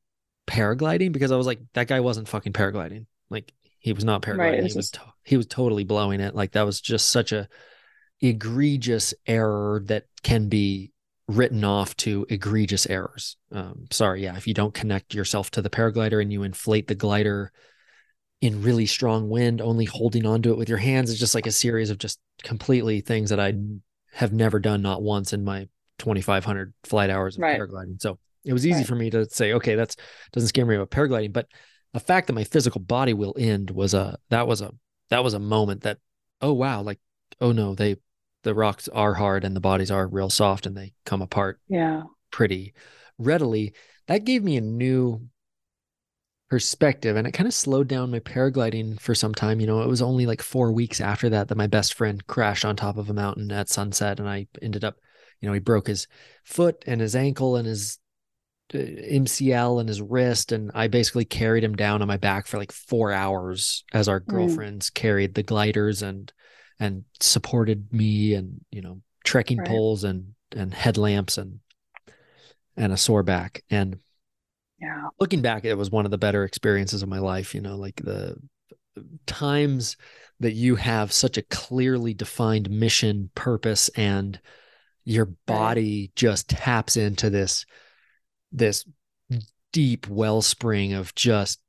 paragliding 0.47 1.13
because 1.13 1.33
I 1.33 1.37
was 1.37 1.47
like, 1.47 1.61
that 1.75 1.89
guy 1.89 2.01
wasn't 2.01 2.29
fucking 2.29 2.53
paragliding. 2.53 3.07
Like 3.31 3.53
he 3.81 3.93
was 3.93 4.05
not 4.05 4.23
paragliding. 4.23 4.39
Right, 4.39 4.65
he 4.65 4.77
was 4.77 4.91
to- 4.93 5.01
he 5.25 5.37
was 5.37 5.47
totally 5.47 5.85
blowing 5.85 6.21
it. 6.21 6.35
Like 6.35 6.53
that 6.53 6.67
was 6.67 6.81
just 6.81 7.09
such 7.09 7.33
a 7.33 7.49
egregious 8.21 9.15
error 9.27 9.83
that 9.87 10.07
can 10.23 10.49
be 10.49 10.93
written 11.29 11.65
off 11.65 11.97
to 11.97 12.27
egregious 12.29 12.87
errors. 12.87 13.37
Um, 13.51 13.87
sorry, 13.91 14.23
yeah, 14.23 14.37
if 14.37 14.47
you 14.47 14.55
don't 14.55 14.75
connect 14.75 15.15
yourself 15.15 15.51
to 15.53 15.63
the 15.63 15.71
paraglider 15.71 16.23
and 16.23 16.33
you 16.33 16.43
inflate 16.43 16.87
the 16.87 16.95
glider 16.95 17.53
in 18.41 18.63
really 18.63 18.87
strong 18.87 19.29
wind, 19.29 19.61
only 19.61 19.87
holding 19.87 20.27
onto 20.27 20.53
it 20.53 20.59
with 20.59 20.69
your 20.69 20.79
hands 20.79 21.11
is 21.11 21.19
just 21.19 21.35
like 21.35 21.47
a 21.47 21.53
series 21.53 21.91
of 21.91 21.99
just 21.99 22.21
completely 22.43 23.01
things 23.01 23.31
that 23.31 23.41
I 23.41 23.55
have 24.13 24.33
never 24.33 24.59
done, 24.59 24.83
not 24.83 25.03
once 25.03 25.33
in 25.33 25.45
my 25.45 25.69
2,500 25.99 26.73
flight 26.85 27.11
hours 27.11 27.37
of 27.37 27.43
right. 27.43 27.59
paragliding. 27.59 28.01
So 28.01 28.19
it 28.45 28.53
was 28.53 28.67
easy 28.67 28.79
right. 28.79 28.87
for 28.87 28.95
me 28.95 29.11
to 29.11 29.29
say, 29.29 29.55
okay, 29.55 29.75
that's 29.75 29.97
doesn't 30.33 30.49
scare 30.49 30.67
me 30.67 30.77
about 30.77 30.91
paragliding, 30.91 31.33
but 31.33 31.49
the 31.93 32.01
fact 32.01 32.27
that 32.27 32.35
my 32.35 32.45
physical 32.45 32.81
body 32.81 33.15
will 33.15 33.35
end 33.39 33.71
was 33.71 33.95
a 33.95 34.19
that 34.31 34.47
was 34.47 34.61
a 34.61 34.73
that 35.11 35.25
was 35.25 35.35
a 35.35 35.39
moment 35.39 35.83
that 35.83 35.99
oh 36.41 36.53
wow, 36.53 36.83
like 36.83 37.01
oh 37.41 37.53
no, 37.53 37.75
they 37.75 37.97
the 38.47 38.55
rocks 38.55 38.89
are 38.89 39.15
hard 39.15 39.45
and 39.45 39.55
the 39.55 39.61
bodies 39.61 39.91
are 39.91 40.07
real 40.07 40.31
soft 40.31 40.67
and 40.67 40.77
they 40.77 40.93
come 41.05 41.21
apart 41.21 41.61
yeah 41.69 42.05
pretty 42.31 42.73
readily. 43.19 43.73
That 44.09 44.25
gave 44.25 44.43
me 44.43 44.57
a 44.57 44.61
new 44.61 45.29
perspective 46.49 47.17
and 47.17 47.27
it 47.27 47.33
kind 47.33 47.47
of 47.47 47.55
slowed 47.55 47.89
down 47.89 48.11
my 48.11 48.21
paragliding 48.21 49.01
for 49.01 49.15
some 49.15 49.35
time. 49.35 49.59
You 49.61 49.67
know, 49.67 49.83
it 49.83 49.89
was 49.89 50.03
only 50.03 50.27
like 50.27 50.43
four 50.43 50.71
weeks 50.71 51.01
after 51.01 51.29
that 51.31 51.49
that 51.49 51.57
my 51.57 51.67
best 51.67 51.95
friend 51.95 52.25
crashed 52.27 52.65
on 52.65 52.77
top 52.77 52.99
of 52.99 53.11
a 53.11 53.15
mountain 53.15 53.51
at 53.51 53.69
sunset 53.69 54.21
and 54.21 54.29
I 54.29 54.47
ended 54.63 54.85
up, 54.85 54.97
you 55.41 55.49
know, 55.49 55.53
he 55.53 55.61
broke 55.61 55.89
his 55.89 56.07
foot 56.45 56.85
and 56.87 57.01
his 57.01 57.17
ankle 57.17 57.57
and 57.57 57.67
his 57.67 57.99
MCL 58.73 59.79
and 59.79 59.89
his 59.89 60.03
wrist, 60.03 60.51
and 60.51 60.73
I 60.75 60.89
basically 60.89 61.25
carried 61.25 61.63
him 61.63 61.77
down 61.77 62.03
on 62.03 62.09
my 62.09 62.17
back 62.17 62.49
for 62.49 62.59
like 62.59 62.73
four 62.73 63.13
hours 63.13 63.85
as 63.93 64.09
our 64.09 64.21
mm. 64.21 64.27
girlfriends 64.27 64.91
mm. 64.91 64.95
carried 64.95 65.35
the 65.35 65.45
gliders 65.45 66.03
and 66.03 66.33
and 66.79 67.05
supported 67.21 67.93
me, 67.93 68.35
and 68.35 68.61
you 68.71 68.83
know 68.83 69.01
trekking 69.25 69.59
right. 69.59 69.69
poles 69.69 70.05
and 70.05 70.35
and 70.53 70.73
headlamps 70.73 71.39
and 71.39 71.61
and 72.77 72.93
a 72.93 72.97
sore 72.97 73.23
back. 73.23 73.65
And 73.71 73.99
yeah, 74.81 75.09
looking 75.19 75.43
back, 75.43 75.65
it 75.65 75.75
was 75.75 75.91
one 75.91 76.05
of 76.05 76.11
the 76.11 76.19
better 76.19 76.45
experiences 76.45 77.03
of 77.03 77.09
my 77.09 77.19
life. 77.19 77.55
You 77.55 77.61
know, 77.61 77.77
like 77.77 77.97
the 77.97 78.37
times 79.27 79.97
that 80.41 80.53
you 80.53 80.77
have 80.77 81.13
such 81.13 81.39
a 81.39 81.43
clearly 81.43 82.15
defined 82.15 82.71
mission, 82.71 83.31
purpose, 83.35 83.89
and 83.91 84.39
your 85.05 85.27
body 85.47 86.13
just 86.15 86.51
taps 86.51 86.97
into 86.97 87.31
this 87.31 87.65
this 88.53 88.85
deep 89.73 90.09
wellspring 90.09 90.93
of 90.93 91.15
just 91.15 91.61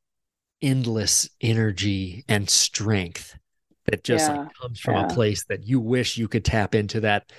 endless 0.61 1.29
energy 1.41 2.25
and 2.27 2.49
strength 2.49 3.37
that 3.87 4.03
just 4.03 4.29
yeah, 4.29 4.39
like 4.39 4.53
comes 4.61 4.79
from 4.79 4.95
yeah. 4.95 5.05
a 5.05 5.13
place 5.13 5.45
that 5.45 5.63
you 5.63 5.79
wish 5.79 6.17
you 6.17 6.27
could 6.27 6.45
tap 6.45 6.75
into 6.75 7.01
that 7.01 7.31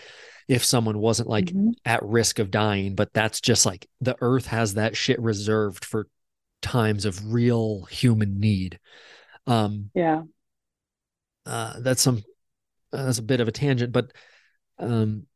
if 0.48 0.64
someone 0.64 0.98
wasn't 0.98 1.28
like 1.28 1.46
mm-hmm. 1.46 1.70
at 1.84 2.02
risk 2.02 2.38
of 2.38 2.50
dying 2.50 2.94
but 2.94 3.12
that's 3.12 3.40
just 3.40 3.66
like 3.66 3.86
the 4.00 4.16
earth 4.20 4.46
has 4.46 4.74
that 4.74 4.96
shit 4.96 5.20
reserved 5.20 5.84
for 5.84 6.06
times 6.62 7.04
of 7.04 7.32
real 7.32 7.84
human 7.84 8.40
need 8.40 8.78
um 9.46 9.90
yeah 9.94 10.22
uh 11.46 11.74
that's 11.80 12.02
some 12.02 12.22
uh, 12.92 13.04
that's 13.04 13.18
a 13.18 13.22
bit 13.22 13.40
of 13.40 13.48
a 13.48 13.52
tangent 13.52 13.92
but 13.92 14.10
um 14.78 15.26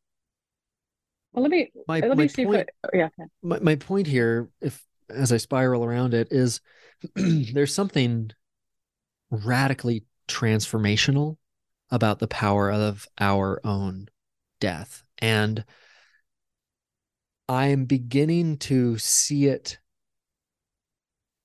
well, 1.32 1.42
let 1.42 1.50
me 1.50 1.72
my, 1.88 2.00
let 2.00 2.18
me 2.18 2.28
see 2.28 2.44
point, 2.44 2.68
if 2.84 2.90
I, 2.92 2.96
yeah. 2.96 3.08
My 3.42 3.58
my 3.60 3.76
point 3.76 4.06
here, 4.06 4.50
if 4.60 4.84
as 5.08 5.32
I 5.32 5.38
spiral 5.38 5.82
around 5.82 6.12
it, 6.12 6.28
is 6.30 6.60
there's 7.14 7.74
something 7.74 8.30
radically 9.30 10.04
transformational 10.32 11.36
about 11.90 12.18
the 12.18 12.28
power 12.28 12.70
of 12.70 13.06
our 13.20 13.60
own 13.64 14.08
death, 14.60 15.04
and 15.18 15.64
I'm 17.48 17.84
beginning 17.84 18.56
to 18.58 18.98
see 18.98 19.46
it 19.46 19.78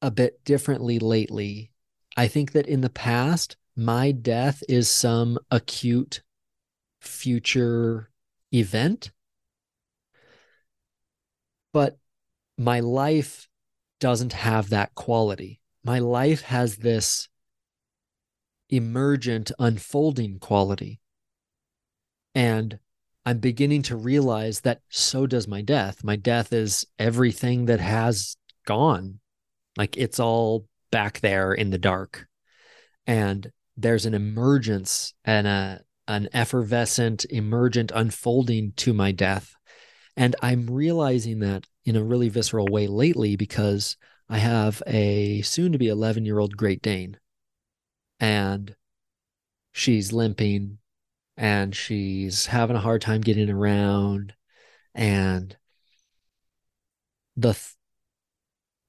a 0.02 0.12
bit 0.12 0.44
differently 0.46 1.00
lately. 1.00 1.72
I 2.16 2.28
think 2.28 2.54
that 2.54 2.68
in 2.68 2.82
the 2.82 2.90
past, 2.90 3.58
my 3.76 4.12
death 4.12 4.64
is 4.70 4.90
some 4.90 5.38
acute 5.52 6.22
future 7.02 8.10
event 8.52 9.12
But 11.74 12.00
my 12.58 12.80
life 12.80 13.48
doesn't 14.00 14.34
have 14.34 14.70
that 14.70 14.96
quality. 14.96 15.62
My 15.84 16.00
life 16.00 16.42
has 16.42 16.78
this 16.78 17.30
emergent, 18.70 19.52
unfolding 19.60 20.40
quality. 20.40 21.00
And 22.36 22.80
I'm 23.26 23.40
beginning 23.40 23.82
to 23.84 23.96
realize 23.96 24.62
that 24.62 24.82
so 24.90 25.28
does 25.28 25.48
my 25.48 25.62
death. 25.62 26.04
My 26.04 26.16
death 26.16 26.54
is 26.54 26.86
everything 26.98 27.66
that 27.66 27.80
has 27.80 28.38
gone. 28.66 29.20
Like 29.78 29.98
it's 29.98 30.20
all 30.20 30.68
back 30.92 31.20
there 31.20 31.54
in 31.54 31.70
the 31.70 31.78
dark. 31.78 32.28
And 33.06 33.52
there's 33.76 34.06
an 34.06 34.14
emergence 34.14 35.14
and 35.26 35.48
a 35.48 35.82
an 36.08 36.30
effervescent, 36.34 37.26
emergent 37.30 37.92
unfolding 37.94 38.72
to 38.78 38.94
my 38.94 39.12
death. 39.12 39.54
And 40.16 40.36
I'm 40.42 40.68
realizing 40.68 41.40
that 41.40 41.68
in 41.86 41.96
a 41.96 42.04
really 42.04 42.30
visceral 42.30 42.68
way 42.68 42.88
lately 42.88 43.36
because 43.36 43.98
I 44.30 44.38
have 44.38 44.82
a 44.88 45.42
soon 45.42 45.74
to 45.74 45.78
be 45.78 45.90
11 45.90 46.26
year 46.26 46.40
old 46.40 46.56
Great 46.56 46.82
Dane. 46.82 47.18
And 48.20 48.76
she's 49.72 50.12
limping 50.12 50.80
and 51.36 51.76
she's 51.76 52.48
having 52.48 52.76
a 52.76 52.82
hard 52.82 53.02
time 53.02 53.22
getting 53.22 53.50
around. 53.50 54.34
And 54.96 55.56
the 57.36 57.54
th- 57.54 57.76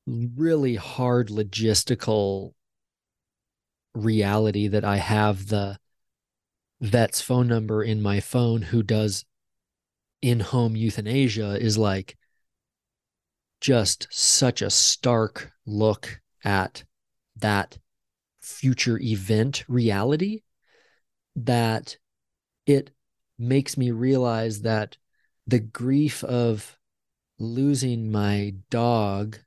really 0.06 0.76
hard 0.76 1.28
logistical 1.28 2.54
reality 3.94 4.68
that 4.68 4.84
I 4.84 4.96
have 4.96 5.48
the 5.48 5.78
vet's 6.80 7.20
phone 7.20 7.48
number 7.48 7.82
in 7.82 8.00
my 8.00 8.20
phone 8.20 8.62
who 8.62 8.82
does 8.82 9.24
in 10.22 10.40
home 10.40 10.76
euthanasia 10.76 11.60
is 11.60 11.76
like 11.76 12.16
just 13.60 14.06
such 14.10 14.62
a 14.62 14.70
stark 14.70 15.52
look 15.66 16.20
at 16.44 16.84
that 17.36 17.78
future 18.52 18.98
event 19.00 19.64
reality 19.68 20.42
that 21.36 21.96
it 22.66 22.90
makes 23.38 23.76
me 23.76 23.90
realize 23.90 24.62
that 24.62 24.96
the 25.46 25.60
grief 25.60 26.24
of 26.24 26.78
losing 27.38 28.10
my 28.10 28.54
dog 28.70 29.38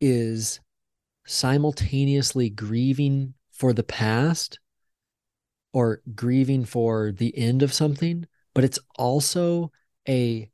is 0.00 0.60
simultaneously 1.24 2.50
grieving 2.50 3.34
for 3.52 3.72
the 3.72 3.84
past 3.84 4.58
or 5.72 6.02
grieving 6.14 6.64
for 6.64 7.12
the 7.12 7.36
end 7.38 7.62
of 7.62 7.72
something, 7.72 8.26
but 8.54 8.64
it's 8.64 8.78
also 8.96 9.70
a 10.08 10.50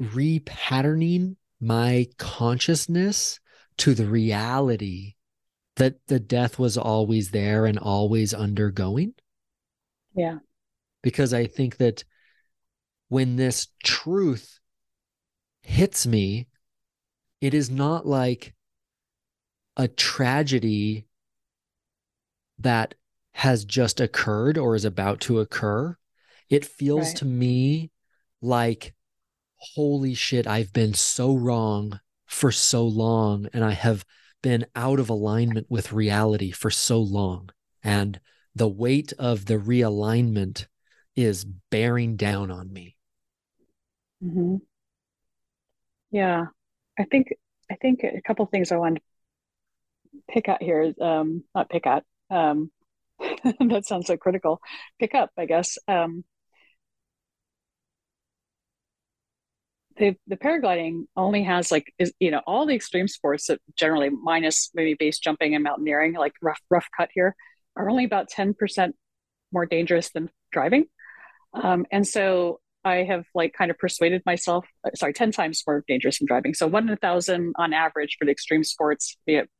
repatterning 0.00 1.36
my 1.60 2.06
consciousness 2.18 3.40
to 3.78 3.94
the 3.94 4.06
reality 4.06 5.14
that 5.76 5.94
the 6.08 6.20
death 6.20 6.58
was 6.58 6.76
always 6.76 7.30
there 7.30 7.64
and 7.64 7.78
always 7.78 8.34
undergoing. 8.34 9.14
Yeah. 10.14 10.38
Because 11.02 11.32
I 11.32 11.46
think 11.46 11.76
that 11.76 12.04
when 13.08 13.36
this 13.36 13.68
truth 13.84 14.58
hits 15.62 16.06
me, 16.06 16.48
it 17.40 17.54
is 17.54 17.70
not 17.70 18.06
like 18.06 18.54
a 19.76 19.86
tragedy 19.86 21.06
that 22.58 22.94
has 23.32 23.64
just 23.64 24.00
occurred 24.00 24.58
or 24.58 24.74
is 24.74 24.84
about 24.84 25.20
to 25.20 25.38
occur. 25.38 25.96
It 26.50 26.64
feels 26.64 27.08
right. 27.08 27.16
to 27.18 27.24
me 27.24 27.92
like, 28.42 28.94
holy 29.56 30.14
shit, 30.14 30.48
I've 30.48 30.72
been 30.72 30.94
so 30.94 31.36
wrong 31.36 32.00
for 32.28 32.52
so 32.52 32.86
long, 32.86 33.48
and 33.52 33.64
I 33.64 33.72
have 33.72 34.04
been 34.42 34.66
out 34.76 35.00
of 35.00 35.10
alignment 35.10 35.66
with 35.68 35.92
reality 35.92 36.52
for 36.52 36.70
so 36.70 37.00
long. 37.00 37.50
And 37.82 38.20
the 38.54 38.68
weight 38.68 39.12
of 39.18 39.46
the 39.46 39.56
realignment 39.56 40.66
is 41.16 41.44
bearing 41.44 42.16
down 42.16 42.50
on 42.50 42.72
me. 42.72 42.96
Mm-hmm. 44.22 44.56
Yeah. 46.10 46.46
I 46.98 47.04
think 47.04 47.28
I 47.70 47.76
think 47.76 48.02
a 48.04 48.20
couple 48.22 48.46
things 48.46 48.72
I 48.72 48.76
want 48.76 48.96
to 48.96 49.02
pick 50.28 50.48
out 50.48 50.62
here 50.62 50.82
is 50.82 50.94
um, 51.00 51.44
not 51.54 51.70
pick 51.70 51.86
out. 51.86 52.04
Um, 52.30 52.70
that 53.18 53.84
sounds 53.86 54.06
so 54.06 54.16
critical. 54.16 54.60
Pick 54.98 55.14
up, 55.14 55.30
I 55.36 55.46
guess. 55.46 55.78
Um, 55.86 56.24
the 59.98 60.16
the 60.26 60.36
paragliding 60.36 61.04
only 61.16 61.42
has 61.42 61.70
like 61.70 61.92
is 61.98 62.12
you 62.20 62.30
know 62.30 62.40
all 62.46 62.66
the 62.66 62.74
extreme 62.74 63.08
sports 63.08 63.46
that 63.46 63.60
generally 63.76 64.10
minus 64.10 64.70
maybe 64.74 64.94
base 64.94 65.18
jumping 65.18 65.54
and 65.54 65.64
mountaineering 65.64 66.14
like 66.14 66.32
rough 66.42 66.60
rough 66.70 66.86
cut 66.96 67.08
here 67.12 67.34
are 67.76 67.88
only 67.88 68.04
about 68.04 68.28
10% 68.28 68.92
more 69.52 69.66
dangerous 69.66 70.10
than 70.10 70.30
driving 70.52 70.86
um, 71.54 71.86
and 71.90 72.06
so 72.06 72.60
I 72.84 73.04
have 73.04 73.24
like 73.34 73.52
kind 73.52 73.70
of 73.70 73.78
persuaded 73.78 74.22
myself, 74.24 74.64
uh, 74.84 74.90
sorry, 74.94 75.12
10 75.12 75.32
times 75.32 75.62
more 75.66 75.84
dangerous 75.86 76.18
than 76.18 76.26
driving. 76.26 76.54
So 76.54 76.66
one 76.66 76.84
in 76.84 76.92
a 76.92 76.96
thousand 76.96 77.54
on 77.56 77.72
average 77.72 78.16
for 78.18 78.24
the 78.24 78.30
extreme 78.30 78.64
sports, 78.64 79.16
be 79.26 79.36
it 79.36 79.50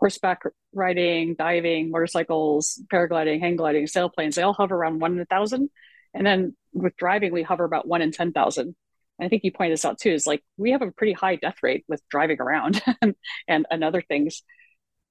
horseback 0.00 0.42
riding, 0.72 1.34
diving, 1.34 1.90
motorcycles, 1.90 2.82
paragliding, 2.92 3.40
hang 3.40 3.56
gliding, 3.56 3.86
sailplanes, 3.86 4.34
they 4.34 4.42
all 4.42 4.52
hover 4.52 4.74
around 4.74 5.00
one 5.00 5.12
in 5.12 5.20
a 5.20 5.24
thousand. 5.24 5.70
And 6.12 6.26
then 6.26 6.56
with 6.72 6.96
driving, 6.96 7.32
we 7.32 7.42
hover 7.42 7.64
about 7.64 7.86
one 7.86 8.02
in 8.02 8.12
10,000. 8.12 8.74
I 9.20 9.28
think 9.28 9.44
you 9.44 9.52
pointed 9.52 9.74
this 9.74 9.84
out 9.84 9.98
too, 9.98 10.10
is 10.10 10.26
like 10.26 10.42
we 10.56 10.72
have 10.72 10.82
a 10.82 10.90
pretty 10.90 11.12
high 11.12 11.36
death 11.36 11.56
rate 11.62 11.84
with 11.88 12.02
driving 12.10 12.40
around 12.40 12.82
and, 13.00 13.14
and, 13.48 13.66
and 13.70 13.84
other 13.84 14.02
things. 14.02 14.42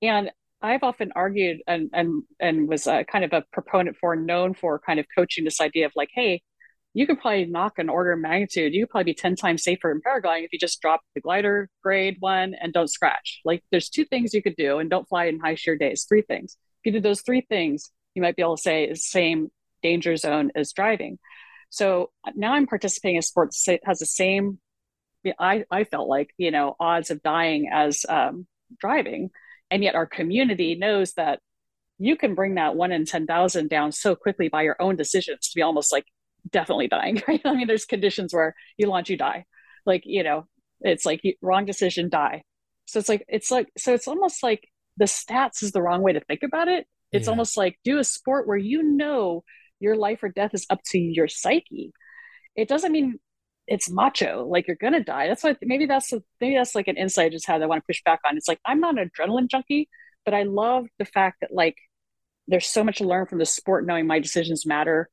And 0.02 0.32
I've 0.62 0.84
often 0.84 1.12
argued 1.16 1.62
and 1.68 1.90
and 1.94 2.24
and 2.40 2.70
was 2.70 2.88
a 2.88 3.04
kind 3.04 3.26
of 3.26 3.34
a 3.34 3.44
proponent 3.52 3.98
for, 3.98 4.16
known 4.16 4.54
for 4.54 4.80
kind 4.80 5.00
of 5.00 5.06
coaching 5.16 5.44
this 5.44 5.60
idea 5.60 5.86
of 5.86 5.92
like, 5.96 6.10
hey, 6.14 6.42
you 6.94 7.08
could 7.08 7.20
probably 7.20 7.46
knock 7.46 7.80
an 7.80 7.90
order 7.90 8.14
of 8.14 8.20
magnitude. 8.20 8.74
You 8.74 8.86
could 8.86 8.92
probably 8.92 9.12
be 9.12 9.16
10 9.16 9.36
times 9.36 9.64
safer 9.64 9.92
in 9.92 10.00
paragliding 10.02 10.46
if 10.46 10.54
you 10.54 10.60
just 10.60 10.82
drop 10.82 11.02
the 11.16 11.22
glider 11.22 11.70
grade 11.84 12.18
one 12.20 12.56
and 12.60 12.72
don't 12.72 12.90
scratch. 12.90 13.42
Like 13.44 13.64
there's 13.72 13.90
two 13.90 14.06
things 14.06 14.34
you 14.34 14.44
could 14.44 14.56
do 14.56 14.80
and 14.80 14.90
don't 14.90 15.08
fly 15.08 15.26
in 15.26 15.40
high 15.40 15.56
shear 15.56 15.76
days. 15.76 16.06
Three 16.08 16.22
things. 16.22 16.56
If 16.82 16.88
you 16.88 16.92
did 16.94 17.04
those 17.04 17.22
three 17.22 17.42
things, 17.42 17.92
you 18.14 18.22
might 18.22 18.36
be 18.36 18.44
able 18.44 18.58
to 18.58 18.62
say 18.62 18.86
is 18.86 19.06
same 19.06 19.50
danger 19.82 20.16
zone 20.16 20.52
as 20.56 20.72
driving. 20.72 21.18
So 21.74 22.12
now 22.36 22.54
I'm 22.54 22.68
participating 22.68 23.16
in 23.16 23.24
sports 23.24 23.64
that 23.66 23.80
has 23.84 23.98
the 23.98 24.06
same, 24.06 24.60
I, 25.40 25.66
I 25.72 25.86
felt 25.86 26.08
like, 26.08 26.30
you 26.38 26.52
know, 26.52 26.76
odds 26.80 27.10
of 27.10 27.24
dying 27.24 27.68
as 27.74 28.06
um, 28.08 28.46
driving. 28.80 29.32
And 29.72 29.84
yet 29.84 29.96
our 29.96 30.06
community 30.06 30.76
knows 30.76 31.14
that 31.14 31.40
you 31.98 32.16
can 32.16 32.36
bring 32.36 32.56
that 32.56 32.76
one 32.76 32.92
in 32.92 33.06
10,000 33.06 33.72
down 33.72 33.92
so 33.92 34.16
quickly 34.16 34.50
by 34.50 34.62
your 34.62 34.80
own 34.80 34.98
decisions 34.98 35.50
to 35.50 35.56
be 35.56 35.64
almost 35.64 35.92
like 35.92 36.06
definitely 36.52 36.90
dying, 36.90 37.24
right? 37.28 37.42
I 37.44 37.56
mean, 37.56 37.66
there's 37.66 37.86
conditions 37.86 38.36
where 38.36 38.54
you 38.78 38.88
launch, 38.88 39.10
you 39.10 39.18
die. 39.18 39.46
Like, 39.84 40.04
you 40.06 40.22
know, 40.22 40.46
it's 40.80 41.08
like 41.08 41.24
wrong 41.42 41.66
decision, 41.66 42.08
die. 42.08 42.44
So 42.86 43.00
it's 43.00 43.10
like, 43.10 43.26
it's 43.28 43.50
like, 43.50 43.72
so 43.80 43.96
it's 43.96 44.08
almost 44.08 44.44
like 44.44 44.70
the 44.98 45.06
stats 45.06 45.64
is 45.64 45.72
the 45.72 45.82
wrong 45.82 46.04
way 46.04 46.14
to 46.14 46.20
think 46.20 46.44
about 46.44 46.68
it. 46.68 46.86
It's 47.12 47.26
yeah. 47.26 47.32
almost 47.32 47.58
like 47.58 47.80
do 47.84 47.98
a 47.98 48.04
sport 48.04 48.48
where 48.48 48.58
you 48.58 48.84
know 48.84 49.44
your 49.84 49.96
life 49.96 50.24
or 50.24 50.30
death 50.30 50.52
is 50.54 50.66
up 50.70 50.82
to 50.92 50.98
your 50.98 51.28
psyche. 51.28 51.94
It 52.56 52.68
doesn't 52.68 52.92
mean 52.92 53.20
it's 53.68 53.90
macho, 53.90 54.46
like 54.46 54.68
you're 54.68 54.76
gonna 54.76 55.04
die. 55.04 55.28
That's 55.28 55.44
why 55.44 55.56
maybe 55.62 55.86
that's 55.86 56.12
a, 56.14 56.22
maybe 56.42 56.56
that's 56.56 56.76
like 56.76 56.88
an 56.88 56.98
insight 56.98 57.28
I 57.28 57.30
just 57.30 57.48
had 57.48 57.62
I 57.62 57.68
want 57.68 57.84
to 57.84 57.88
push 57.88 58.02
back 58.04 58.20
on. 58.28 58.38
It's 58.38 58.48
like 58.48 58.60
I'm 58.66 58.80
not 58.80 58.98
an 58.98 59.10
adrenaline 59.10 59.50
junkie, 59.50 59.90
but 60.26 60.34
I 60.34 60.44
love 60.44 60.88
the 61.00 61.06
fact 61.06 61.42
that 61.42 61.54
like 61.54 61.76
there's 62.48 62.68
so 62.68 62.84
much 62.84 62.98
to 62.98 63.06
learn 63.06 63.26
from 63.26 63.40
the 63.40 63.46
sport, 63.46 63.86
knowing 63.86 64.08
my 64.08 64.20
decisions 64.20 64.66
matter 64.66 65.10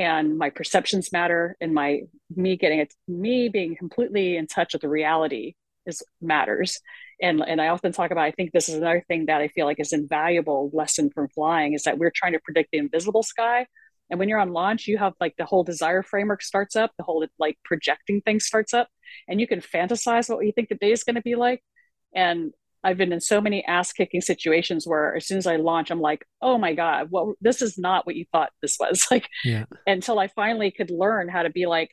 and 0.00 0.38
my 0.38 0.48
perceptions 0.48 1.12
matter 1.12 1.56
and 1.60 1.74
my 1.74 2.00
me 2.34 2.56
getting 2.56 2.80
it 2.80 2.94
me 3.06 3.48
being 3.50 3.76
completely 3.76 4.36
in 4.36 4.46
touch 4.46 4.72
with 4.72 4.80
the 4.80 4.88
reality 4.88 5.54
is 5.86 6.02
matters 6.22 6.80
and 7.20 7.42
and 7.46 7.60
i 7.60 7.68
often 7.68 7.92
talk 7.92 8.10
about 8.10 8.24
i 8.24 8.30
think 8.30 8.50
this 8.50 8.68
is 8.68 8.76
another 8.76 9.04
thing 9.08 9.26
that 9.26 9.42
i 9.42 9.48
feel 9.48 9.66
like 9.66 9.78
is 9.78 9.92
invaluable 9.92 10.70
lesson 10.72 11.10
from 11.10 11.28
flying 11.28 11.74
is 11.74 11.82
that 11.84 11.98
we're 11.98 12.12
trying 12.14 12.32
to 12.32 12.40
predict 12.40 12.70
the 12.72 12.78
invisible 12.78 13.22
sky 13.22 13.66
and 14.10 14.18
when 14.18 14.28
you're 14.28 14.38
on 14.38 14.52
launch 14.52 14.86
you 14.86 14.98
have 14.98 15.12
like 15.20 15.34
the 15.38 15.44
whole 15.44 15.64
desire 15.64 16.02
framework 16.02 16.42
starts 16.42 16.76
up 16.76 16.90
the 16.98 17.04
whole 17.04 17.24
like 17.38 17.56
projecting 17.64 18.20
thing 18.20 18.40
starts 18.40 18.74
up 18.74 18.88
and 19.28 19.40
you 19.40 19.46
can 19.46 19.60
fantasize 19.60 20.28
what 20.28 20.44
you 20.44 20.52
think 20.52 20.68
the 20.68 20.74
day 20.74 20.92
is 20.92 21.04
going 21.04 21.16
to 21.16 21.22
be 21.22 21.36
like 21.36 21.62
and 22.14 22.52
I've 22.82 22.96
been 22.96 23.12
in 23.12 23.20
so 23.20 23.40
many 23.40 23.64
ass 23.66 23.92
kicking 23.92 24.20
situations 24.20 24.86
where 24.86 25.14
as 25.14 25.26
soon 25.26 25.38
as 25.38 25.46
I 25.46 25.56
launch, 25.56 25.90
I'm 25.90 26.00
like, 26.00 26.24
oh 26.40 26.56
my 26.56 26.74
God, 26.74 27.08
well, 27.10 27.34
this 27.40 27.60
is 27.60 27.76
not 27.76 28.06
what 28.06 28.16
you 28.16 28.24
thought 28.32 28.50
this 28.62 28.76
was. 28.80 29.06
Like, 29.10 29.28
yeah. 29.44 29.64
until 29.86 30.18
I 30.18 30.28
finally 30.28 30.70
could 30.70 30.90
learn 30.90 31.28
how 31.28 31.42
to 31.42 31.50
be 31.50 31.66
like, 31.66 31.90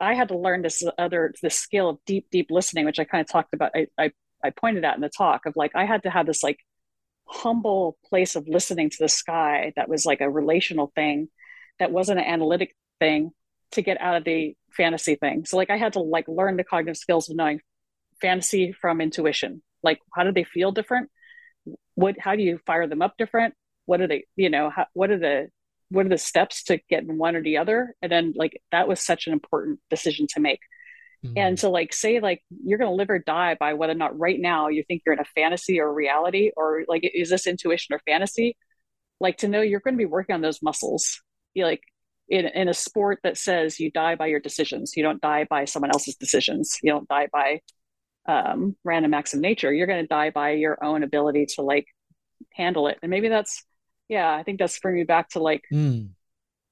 I 0.00 0.14
had 0.14 0.28
to 0.28 0.36
learn 0.36 0.62
this 0.62 0.82
other, 0.98 1.32
this 1.40 1.54
skill 1.54 1.88
of 1.90 1.98
deep, 2.04 2.26
deep 2.30 2.48
listening, 2.50 2.84
which 2.84 2.98
I 2.98 3.04
kind 3.04 3.20
of 3.20 3.30
talked 3.30 3.54
about. 3.54 3.70
I, 3.74 3.86
I, 3.98 4.10
I 4.44 4.50
pointed 4.50 4.84
out 4.84 4.96
in 4.96 5.00
the 5.00 5.08
talk 5.08 5.46
of 5.46 5.54
like, 5.54 5.72
I 5.74 5.86
had 5.86 6.02
to 6.02 6.10
have 6.10 6.26
this 6.26 6.42
like 6.42 6.58
humble 7.32 7.96
place 8.04 8.36
of 8.36 8.46
listening 8.46 8.90
to 8.90 8.96
the 9.00 9.08
sky 9.08 9.72
that 9.76 9.88
was 9.88 10.04
like 10.04 10.20
a 10.20 10.30
relational 10.30 10.92
thing 10.94 11.28
that 11.78 11.90
wasn't 11.90 12.18
an 12.18 12.26
analytic 12.26 12.76
thing 13.00 13.30
to 13.72 13.82
get 13.82 14.00
out 14.00 14.16
of 14.16 14.24
the 14.24 14.54
fantasy 14.70 15.14
thing. 15.14 15.44
So 15.46 15.56
like 15.56 15.70
I 15.70 15.78
had 15.78 15.94
to 15.94 16.00
like 16.00 16.28
learn 16.28 16.56
the 16.56 16.64
cognitive 16.64 16.98
skills 16.98 17.28
of 17.28 17.36
knowing 17.36 17.60
fantasy 18.20 18.72
from 18.72 19.00
intuition. 19.00 19.62
Like 19.82 19.98
how 20.14 20.24
do 20.24 20.32
they 20.32 20.44
feel 20.44 20.72
different? 20.72 21.10
What 21.94 22.16
how 22.18 22.36
do 22.36 22.42
you 22.42 22.58
fire 22.66 22.86
them 22.86 23.02
up 23.02 23.16
different? 23.16 23.54
What 23.86 24.00
are 24.00 24.06
they, 24.06 24.24
you 24.36 24.50
know, 24.50 24.70
how, 24.70 24.86
what 24.92 25.10
are 25.10 25.18
the 25.18 25.48
what 25.88 26.06
are 26.06 26.10
the 26.10 26.18
steps 26.18 26.64
to 26.64 26.78
get 26.88 27.02
in 27.02 27.18
one 27.18 27.36
or 27.36 27.42
the 27.42 27.58
other? 27.58 27.94
And 28.02 28.12
then 28.12 28.34
like 28.36 28.60
that 28.72 28.88
was 28.88 29.00
such 29.00 29.26
an 29.26 29.32
important 29.32 29.80
decision 29.90 30.26
to 30.34 30.40
make. 30.40 30.60
Mm-hmm. 31.24 31.38
And 31.38 31.58
to 31.58 31.68
like 31.68 31.92
say 31.92 32.18
like 32.20 32.42
you're 32.64 32.78
going 32.78 32.90
to 32.90 32.96
live 32.96 33.10
or 33.10 33.20
die 33.20 33.56
by 33.58 33.74
whether 33.74 33.92
or 33.92 33.96
not 33.96 34.18
right 34.18 34.40
now 34.40 34.68
you 34.68 34.82
think 34.82 35.02
you're 35.06 35.12
in 35.12 35.20
a 35.20 35.24
fantasy 35.36 35.78
or 35.78 35.92
reality 35.92 36.50
or 36.56 36.84
like 36.88 37.08
is 37.14 37.30
this 37.30 37.46
intuition 37.46 37.94
or 37.94 38.00
fantasy? 38.06 38.56
Like 39.20 39.38
to 39.38 39.48
know 39.48 39.60
you're 39.60 39.80
going 39.80 39.94
to 39.94 39.98
be 39.98 40.04
working 40.04 40.34
on 40.34 40.40
those 40.40 40.62
muscles. 40.62 41.22
You 41.54 41.64
like 41.64 41.82
in, 42.32 42.46
in 42.46 42.68
a 42.68 42.74
sport 42.74 43.20
that 43.22 43.36
says 43.36 43.78
you 43.78 43.90
die 43.90 44.14
by 44.14 44.26
your 44.26 44.40
decisions 44.40 44.96
you 44.96 45.02
don't 45.02 45.20
die 45.20 45.44
by 45.48 45.66
someone 45.66 45.90
else's 45.90 46.16
decisions 46.16 46.78
you 46.82 46.90
don't 46.90 47.08
die 47.08 47.28
by 47.32 47.60
um, 48.26 48.74
random 48.84 49.12
acts 49.14 49.34
of 49.34 49.40
nature 49.40 49.72
you're 49.72 49.86
going 49.86 50.02
to 50.02 50.06
die 50.06 50.30
by 50.30 50.52
your 50.52 50.82
own 50.82 51.02
ability 51.02 51.46
to 51.46 51.62
like 51.62 51.86
handle 52.54 52.88
it 52.88 52.98
and 53.02 53.10
maybe 53.10 53.28
that's 53.28 53.64
yeah 54.08 54.32
i 54.32 54.42
think 54.42 54.58
that's 54.58 54.78
bringing 54.80 55.00
me 55.00 55.04
back 55.04 55.28
to 55.28 55.40
like 55.40 55.62
mm. 55.72 56.08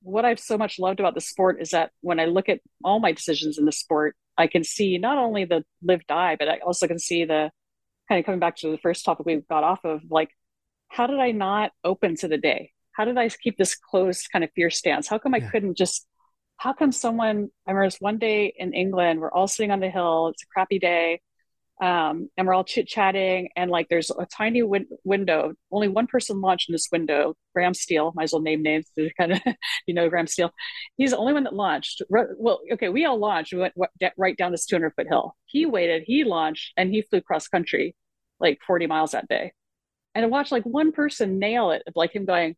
what 0.02 0.24
i've 0.24 0.40
so 0.40 0.56
much 0.56 0.78
loved 0.78 0.98
about 0.98 1.14
the 1.14 1.20
sport 1.20 1.60
is 1.60 1.70
that 1.70 1.90
when 2.00 2.18
i 2.18 2.24
look 2.24 2.48
at 2.48 2.60
all 2.82 2.98
my 2.98 3.12
decisions 3.12 3.58
in 3.58 3.64
the 3.64 3.72
sport 3.72 4.16
i 4.40 4.46
can 4.46 4.64
see 4.64 4.98
not 4.98 5.18
only 5.18 5.44
the 5.44 5.64
live 5.82 6.04
die 6.06 6.36
but 6.38 6.48
i 6.48 6.58
also 6.58 6.86
can 6.86 6.98
see 6.98 7.24
the 7.24 7.50
kind 8.08 8.18
of 8.18 8.24
coming 8.24 8.40
back 8.40 8.56
to 8.56 8.70
the 8.70 8.78
first 8.78 9.04
topic 9.04 9.26
we 9.26 9.36
got 9.48 9.64
off 9.64 9.84
of 9.84 10.00
like 10.10 10.30
how 10.88 11.06
did 11.06 11.20
i 11.20 11.30
not 11.30 11.70
open 11.84 12.16
to 12.16 12.28
the 12.28 12.38
day 12.38 12.72
how 13.00 13.06
did 13.06 13.16
I 13.16 13.30
keep 13.30 13.56
this 13.56 13.74
closed 13.74 14.28
kind 14.30 14.44
of 14.44 14.50
fear 14.54 14.68
stance? 14.68 15.08
How 15.08 15.18
come 15.18 15.34
I 15.34 15.38
yeah. 15.38 15.50
couldn't 15.50 15.78
just, 15.78 16.06
how 16.58 16.74
come 16.74 16.92
someone, 16.92 17.48
I 17.66 17.72
remember 17.72 17.96
one 18.00 18.18
day 18.18 18.52
in 18.56 18.74
England, 18.74 19.20
we're 19.20 19.32
all 19.32 19.48
sitting 19.48 19.70
on 19.70 19.80
the 19.80 19.88
hill, 19.88 20.28
it's 20.28 20.42
a 20.42 20.46
crappy 20.46 20.78
day. 20.78 21.22
Um, 21.80 22.28
and 22.36 22.46
we're 22.46 22.52
all 22.52 22.64
chit 22.64 22.86
chatting, 22.86 23.48
and 23.56 23.70
like 23.70 23.88
there's 23.88 24.10
a 24.10 24.26
tiny 24.26 24.62
win- 24.62 24.88
window. 25.02 25.54
Only 25.72 25.88
one 25.88 26.06
person 26.06 26.40
launched 26.42 26.68
in 26.68 26.74
this 26.74 26.88
window. 26.92 27.34
Graham 27.54 27.72
Steele, 27.72 28.12
might 28.14 28.24
as 28.24 28.32
well 28.32 28.42
name 28.42 28.62
names. 28.62 28.86
Kind 29.18 29.32
of, 29.32 29.40
you 29.86 29.94
know, 29.94 30.08
Graham 30.10 30.26
Steele. 30.26 30.50
He's 30.98 31.12
the 31.12 31.16
only 31.16 31.32
one 31.32 31.44
that 31.44 31.54
launched. 31.54 32.02
Well, 32.10 32.60
okay, 32.72 32.90
we 32.90 33.06
all 33.06 33.18
launched. 33.18 33.54
We 33.54 33.60
went 33.60 33.74
right 34.18 34.36
down 34.36 34.52
this 34.52 34.66
200 34.66 34.92
foot 34.94 35.08
hill. 35.08 35.34
He 35.46 35.64
waited. 35.64 36.02
He 36.06 36.24
launched, 36.24 36.72
and 36.76 36.90
he 36.90 37.00
flew 37.00 37.22
cross 37.22 37.48
country, 37.48 37.96
like 38.40 38.58
40 38.66 38.86
miles 38.86 39.12
that 39.12 39.28
day. 39.28 39.52
And 40.14 40.24
to 40.24 40.28
watch 40.28 40.52
like 40.52 40.64
one 40.64 40.92
person 40.92 41.38
nail 41.38 41.70
it, 41.70 41.82
like 41.94 42.14
him 42.14 42.26
going, 42.26 42.56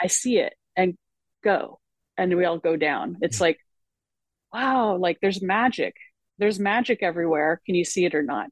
I 0.00 0.08
see 0.08 0.38
it 0.38 0.54
and 0.76 0.96
go. 1.44 1.78
And 2.16 2.36
we 2.36 2.44
all 2.44 2.58
go 2.58 2.76
down. 2.76 3.18
It's 3.20 3.40
like, 3.40 3.58
wow, 4.52 4.96
like 4.96 5.18
there's 5.20 5.42
magic. 5.42 5.94
There's 6.38 6.58
magic 6.58 7.02
everywhere. 7.02 7.60
Can 7.66 7.74
you 7.74 7.84
see 7.84 8.04
it 8.04 8.14
or 8.14 8.22
not? 8.22 8.48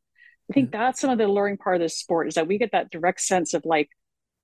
I 0.50 0.52
think 0.52 0.70
that's 0.70 1.00
some 1.00 1.10
of 1.10 1.18
the 1.18 1.26
alluring 1.26 1.56
part 1.56 1.76
of 1.76 1.82
this 1.82 1.98
sport 1.98 2.28
is 2.28 2.34
that 2.34 2.48
we 2.48 2.58
get 2.58 2.72
that 2.72 2.90
direct 2.90 3.20
sense 3.20 3.54
of 3.54 3.64
like, 3.64 3.88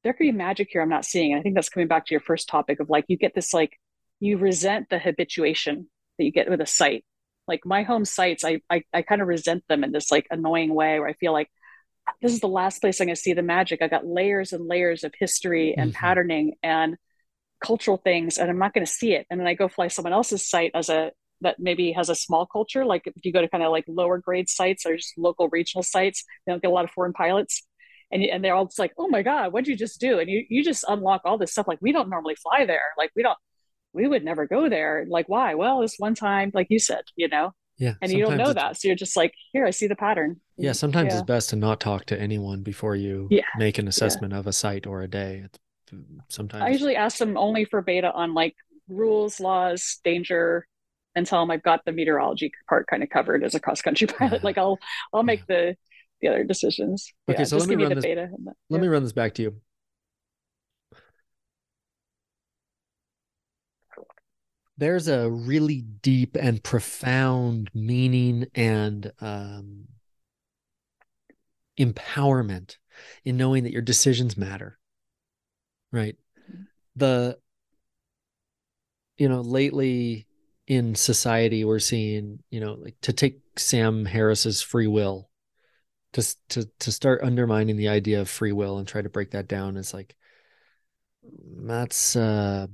there 0.05 0.13
could 0.13 0.25
be 0.25 0.33
magic 0.33 0.69
here 0.71 0.81
I'm 0.81 0.89
not 0.89 1.05
seeing. 1.05 1.33
And 1.33 1.41
I 1.41 1.43
think 1.43 1.55
that's 1.55 1.69
coming 1.69 1.89
back 1.89 2.07
to 2.07 2.15
your 2.15 2.21
first 2.21 2.49
topic 2.49 2.81
of 2.81 2.89
like, 2.89 3.05
you 3.09 3.17
get 3.17 3.35
this 3.35 3.53
like, 3.53 3.79
you 4.21 4.39
resent 4.39 4.89
the 4.91 4.99
habituation 4.99 5.89
that 6.19 6.25
you 6.25 6.33
get 6.33 6.49
with 6.49 6.61
a 6.61 6.67
site. 6.67 7.05
Like 7.47 7.65
my 7.65 7.83
home 7.83 8.05
sites, 8.05 8.45
I, 8.45 8.61
I, 8.71 8.85
I 8.93 9.03
kind 9.03 9.23
of 9.23 9.29
resent 9.29 9.65
them 9.69 9.85
in 9.85 9.93
this 9.93 10.11
like 10.11 10.27
annoying 10.31 10.75
way 10.75 10.99
where 11.01 11.09
I 11.09 11.15
feel 11.15 11.33
like 11.33 11.51
this 12.23 12.33
is 12.33 12.41
the 12.41 12.49
last 12.49 12.81
place 12.81 13.01
I'm 13.01 13.07
going 13.07 13.17
to 13.17 13.21
see 13.21 13.33
the 13.33 13.43
magic. 13.43 13.83
I 13.83 13.89
got 13.89 14.07
layers 14.07 14.53
and 14.53 14.67
layers 14.67 15.05
of 15.05 15.13
history 15.19 15.75
and 15.77 15.93
mm-hmm. 15.93 15.99
patterning 15.99 16.55
and 16.63 16.97
cultural 17.61 17.97
things, 17.97 18.39
and 18.39 18.49
I'm 18.49 18.59
not 18.59 18.73
going 18.73 18.87
to 18.87 18.91
see 18.91 19.15
it. 19.15 19.27
And 19.31 19.39
then 19.39 19.47
I 19.47 19.55
go 19.55 19.69
fly 19.69 19.89
someone 19.89 20.13
else's 20.13 20.49
site 20.49 20.71
as 20.75 20.89
a 20.89 21.13
that 21.41 21.57
maybe 21.59 21.93
has 21.93 22.09
a 22.09 22.14
small 22.14 22.47
culture. 22.47 22.84
Like 22.84 23.07
if 23.07 23.24
you 23.24 23.32
go 23.32 23.41
to 23.41 23.49
kind 23.49 23.62
of 23.62 23.70
like 23.70 23.84
lower 23.89 24.18
grade 24.18 24.49
sites 24.49 24.84
or 24.86 24.97
just 24.97 25.16
local 25.16 25.49
regional 25.49 25.82
sites, 25.82 26.24
they 26.47 26.53
don't 26.53 26.62
get 26.62 26.70
a 26.70 26.74
lot 26.74 26.84
of 26.84 26.91
foreign 26.91 27.12
pilots. 27.12 27.66
And, 28.11 28.22
and 28.22 28.43
they're 28.43 28.55
all 28.55 28.66
just 28.66 28.78
like, 28.78 28.93
oh 28.99 29.09
my 29.09 29.22
God, 29.22 29.53
what'd 29.53 29.68
you 29.68 29.76
just 29.76 30.01
do? 30.01 30.18
And 30.18 30.30
you, 30.30 30.45
you 30.49 30.64
just 30.64 30.84
unlock 30.89 31.22
all 31.24 31.39
this 31.39 31.53
stuff. 31.53 31.68
Like 31.68 31.78
we 31.80 31.93
don't 31.93 32.09
normally 32.09 32.36
fly 32.36 32.64
there. 32.64 32.82
Like 32.97 33.11
we 33.14 33.22
don't, 33.22 33.39
we 33.93 34.07
would 34.07 34.24
never 34.24 34.47
go 34.47 34.68
there. 34.68 35.05
Like 35.09 35.28
why? 35.28 35.55
Well, 35.55 35.80
this 35.80 35.97
one 35.99 36.14
time, 36.14 36.51
like 36.55 36.68
you 36.70 36.78
said, 36.78 37.03
you 37.16 37.28
know, 37.28 37.53
yeah. 37.78 37.95
And 38.03 38.11
you 38.11 38.24
don't 38.24 38.36
know 38.36 38.53
that. 38.53 38.80
So 38.80 38.89
you're 38.89 38.97
just 38.97 39.16
like, 39.16 39.32
here, 39.53 39.64
I 39.64 39.70
see 39.70 39.86
the 39.86 39.95
pattern. 39.95 40.41
Yeah. 40.57 40.72
Sometimes 40.72 41.12
yeah. 41.12 41.20
it's 41.20 41.26
best 41.26 41.51
to 41.51 41.57
not 41.57 41.78
talk 41.78 42.07
to 42.07 42.20
anyone 42.20 42.62
before 42.62 42.97
you 42.97 43.28
yeah. 43.30 43.43
make 43.57 43.78
an 43.78 43.86
assessment 43.86 44.32
yeah. 44.32 44.41
of 44.41 44.49
a 44.49 44.53
site 44.53 44.84
or 44.84 45.03
a 45.03 45.09
day. 45.09 45.45
It's, 45.45 45.59
sometimes 46.28 46.64
I 46.64 46.70
usually 46.70 46.97
ask 46.97 47.18
them 47.18 47.36
only 47.36 47.64
for 47.64 47.80
beta 47.80 48.12
on 48.12 48.34
like 48.34 48.57
rules, 48.89 49.39
laws, 49.39 50.01
danger, 50.03 50.66
and 51.15 51.27
tell 51.27 51.41
them 51.41 51.51
I've 51.51 51.63
got 51.63 51.85
the 51.85 51.93
meteorology 51.93 52.53
part 52.69 52.87
kind 52.87 53.03
of 53.03 53.09
covered 53.09 53.43
as 53.43 53.55
a 53.55 53.61
cross 53.61 53.83
country 53.83 54.07
pilot. 54.19 54.45
Like 54.45 54.59
I'll 54.59 54.79
I'll 55.13 55.23
make 55.23 55.47
the 55.47 55.77
the 56.21 56.29
other 56.29 56.45
decisions. 56.45 57.13
Okay, 57.31 57.45
so 57.45 57.57
let 57.57 57.69
me 57.69 57.77
run 57.77 57.95
this. 57.95 58.05
Let 58.71 58.81
me 58.81 58.89
run 58.89 59.03
this 59.03 59.13
back 59.13 59.35
to 59.35 59.43
you. 59.43 59.61
there's 64.79 65.09
a 65.09 65.29
really 65.29 65.83
deep 65.83 66.37
and 66.41 66.63
profound 66.63 67.69
meaning 67.75 68.47
and 68.55 69.13
um, 69.21 69.89
empowerment 71.79 72.77
in 73.25 73.37
knowing 73.37 73.65
that 73.65 73.73
your 73.73 73.83
decisions 73.83 74.37
matter 74.37 74.79
right 75.93 76.17
the 76.97 77.37
you 79.17 79.29
know 79.29 79.41
lately 79.41 80.27
in 80.69 80.95
society 80.95 81.64
we're 81.64 81.81
seeing 81.81 82.39
you 82.51 82.61
know 82.61 82.75
like 82.75 82.95
to 83.01 83.12
take 83.12 83.41
sam 83.57 84.05
harris's 84.05 84.62
free 84.62 84.87
will 84.87 85.29
to 86.12 86.23
to 86.49 86.64
to 86.79 86.93
start 86.93 87.23
undermining 87.23 87.77
the 87.77 87.89
idea 87.89 88.21
of 88.21 88.29
free 88.29 88.53
will 88.53 88.79
and 88.79 88.87
try 88.87 89.03
to 89.03 89.09
break 89.09 89.33
that 89.33 89.49
down 89.49 89.77
is 89.77 89.93
like 89.93 90.14
that's 91.64 92.14
uh 92.14 92.66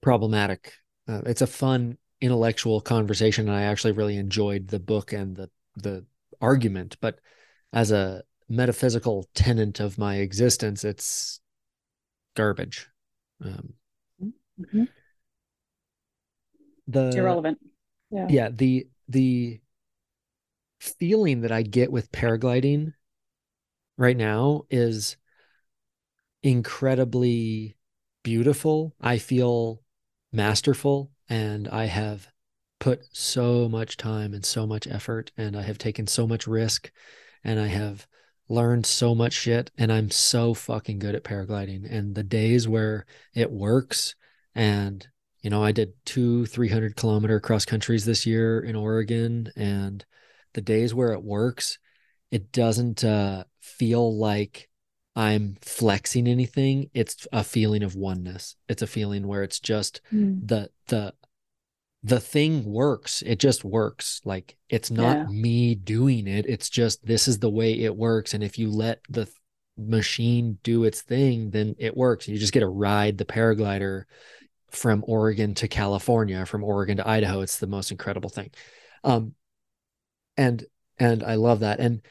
problematic. 0.00 0.72
Uh, 1.06 1.22
it's 1.26 1.42
a 1.42 1.46
fun 1.46 1.98
intellectual 2.20 2.80
conversation, 2.80 3.48
and 3.48 3.56
I 3.56 3.62
actually 3.62 3.92
really 3.92 4.16
enjoyed 4.16 4.68
the 4.68 4.80
book 4.80 5.12
and 5.12 5.36
the 5.36 5.50
the 5.76 6.04
argument. 6.40 6.96
But 7.00 7.20
as 7.72 7.90
a 7.90 8.22
metaphysical 8.48 9.28
tenant 9.34 9.80
of 9.80 9.98
my 9.98 10.16
existence, 10.16 10.84
it's 10.84 11.40
garbage. 12.34 12.88
Um, 13.44 13.74
mm-hmm. 14.22 14.84
The 16.88 17.08
it's 17.08 17.16
irrelevant. 17.16 17.58
Yeah. 18.10 18.26
Yeah. 18.28 18.48
The 18.50 18.88
the 19.08 19.60
feeling 20.80 21.42
that 21.42 21.52
I 21.52 21.62
get 21.62 21.92
with 21.92 22.10
paragliding 22.12 22.94
right 23.96 24.16
now 24.16 24.62
is 24.70 25.16
incredibly 26.42 27.76
beautiful. 28.22 28.94
I 29.00 29.18
feel 29.18 29.82
masterful 30.32 31.10
and 31.28 31.68
I 31.68 31.86
have 31.86 32.28
put 32.80 33.02
so 33.12 33.68
much 33.68 33.96
time 33.96 34.34
and 34.34 34.44
so 34.44 34.66
much 34.66 34.86
effort 34.86 35.32
and 35.36 35.56
I 35.56 35.62
have 35.62 35.78
taken 35.78 36.06
so 36.06 36.26
much 36.26 36.46
risk 36.46 36.90
and 37.42 37.58
I 37.58 37.66
have 37.66 38.06
learned 38.48 38.86
so 38.86 39.14
much 39.14 39.32
shit 39.32 39.70
and 39.76 39.92
I'm 39.92 40.10
so 40.10 40.54
fucking 40.54 41.00
good 41.00 41.14
at 41.14 41.24
paragliding 41.24 41.90
and 41.90 42.14
the 42.14 42.22
days 42.22 42.68
where 42.68 43.04
it 43.34 43.50
works 43.50 44.14
and 44.54 45.06
you 45.40 45.50
know 45.50 45.62
I 45.62 45.72
did 45.72 45.92
two 46.04 46.46
300 46.46 46.96
kilometer 46.96 47.40
cross 47.40 47.64
countries 47.64 48.04
this 48.04 48.26
year 48.26 48.60
in 48.60 48.76
Oregon 48.76 49.50
and 49.56 50.04
the 50.54 50.60
days 50.60 50.94
where 50.94 51.12
it 51.12 51.22
works 51.22 51.78
it 52.30 52.52
doesn't 52.52 53.04
uh, 53.04 53.44
feel 53.60 54.16
like 54.16 54.68
I'm 55.16 55.56
flexing 55.62 56.28
anything, 56.28 56.90
it's 56.94 57.26
a 57.32 57.42
feeling 57.42 57.82
of 57.82 57.96
oneness. 57.96 58.54
It's 58.68 58.82
a 58.82 58.86
feeling 58.86 59.26
where 59.26 59.42
it's 59.42 59.58
just 59.58 60.00
mm. 60.12 60.46
the 60.46 60.70
the 60.86 61.12
the 62.04 62.20
thing 62.20 62.64
works. 62.64 63.22
It 63.26 63.40
just 63.40 63.64
works. 63.64 64.20
Like 64.24 64.56
it's 64.68 64.92
not 64.92 65.16
yeah. 65.16 65.26
me 65.28 65.74
doing 65.74 66.28
it. 66.28 66.46
It's 66.46 66.70
just 66.70 67.04
this 67.04 67.26
is 67.26 67.40
the 67.40 67.50
way 67.50 67.80
it 67.80 67.96
works. 67.96 68.32
And 68.32 68.44
if 68.44 68.58
you 68.58 68.70
let 68.70 69.00
the 69.08 69.24
th- 69.24 69.34
machine 69.76 70.58
do 70.62 70.84
its 70.84 71.02
thing, 71.02 71.50
then 71.50 71.74
it 71.78 71.96
works. 71.96 72.28
You 72.28 72.38
just 72.38 72.52
get 72.52 72.60
to 72.60 72.68
ride 72.68 73.18
the 73.18 73.24
paraglider 73.24 74.04
from 74.70 75.04
Oregon 75.06 75.54
to 75.54 75.68
California, 75.68 76.44
from 76.46 76.64
Oregon 76.64 76.98
to 76.98 77.08
Idaho. 77.08 77.40
It's 77.40 77.58
the 77.58 77.66
most 77.66 77.90
incredible 77.90 78.30
thing. 78.30 78.50
Um 79.04 79.34
and 80.36 80.64
and 80.98 81.22
I 81.22 81.34
love 81.34 81.60
that. 81.60 81.80
And 81.80 82.02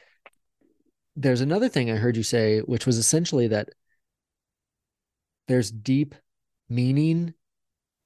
there's 1.16 1.40
another 1.40 1.68
thing 1.68 1.90
I 1.90 1.96
heard 1.96 2.16
you 2.16 2.22
say, 2.22 2.60
which 2.60 2.86
was 2.86 2.96
essentially 2.96 3.48
that 3.48 3.70
there's 5.48 5.70
deep 5.70 6.14
meaning 6.68 7.34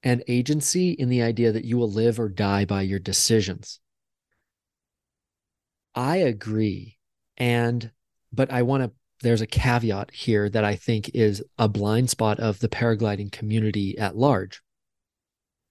and 0.01 0.23
agency 0.27 0.91
in 0.91 1.09
the 1.09 1.21
idea 1.21 1.51
that 1.51 1.65
you 1.65 1.77
will 1.77 1.91
live 1.91 2.19
or 2.19 2.29
die 2.29 2.65
by 2.65 2.81
your 2.81 2.99
decisions. 2.99 3.79
I 5.95 6.17
agree. 6.17 6.97
And, 7.37 7.91
but 8.31 8.51
I 8.51 8.63
want 8.63 8.83
to, 8.83 8.91
there's 9.23 9.41
a 9.41 9.47
caveat 9.47 10.11
here 10.11 10.49
that 10.49 10.63
I 10.63 10.75
think 10.75 11.09
is 11.13 11.43
a 11.57 11.67
blind 11.69 12.09
spot 12.09 12.39
of 12.39 12.59
the 12.59 12.69
paragliding 12.69 13.31
community 13.31 13.97
at 13.97 14.17
large. 14.17 14.61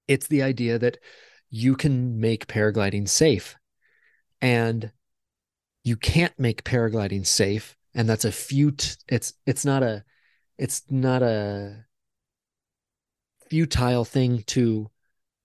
It's 0.08 0.26
the 0.26 0.42
idea 0.42 0.78
that 0.78 0.98
you 1.50 1.76
can 1.76 2.18
make 2.18 2.46
paragliding 2.46 3.08
safe 3.08 3.56
and 4.40 4.90
you 5.84 5.96
can't 5.96 6.36
make 6.38 6.64
paragliding 6.64 7.26
safe 7.26 7.76
and 7.94 8.08
that's 8.08 8.24
a 8.24 8.32
fut 8.32 8.96
it's 9.08 9.34
it's 9.46 9.64
not 9.64 9.82
a 9.82 10.02
it's 10.56 10.82
not 10.88 11.22
a 11.22 11.84
futile 13.50 14.04
thing 14.04 14.42
to 14.46 14.90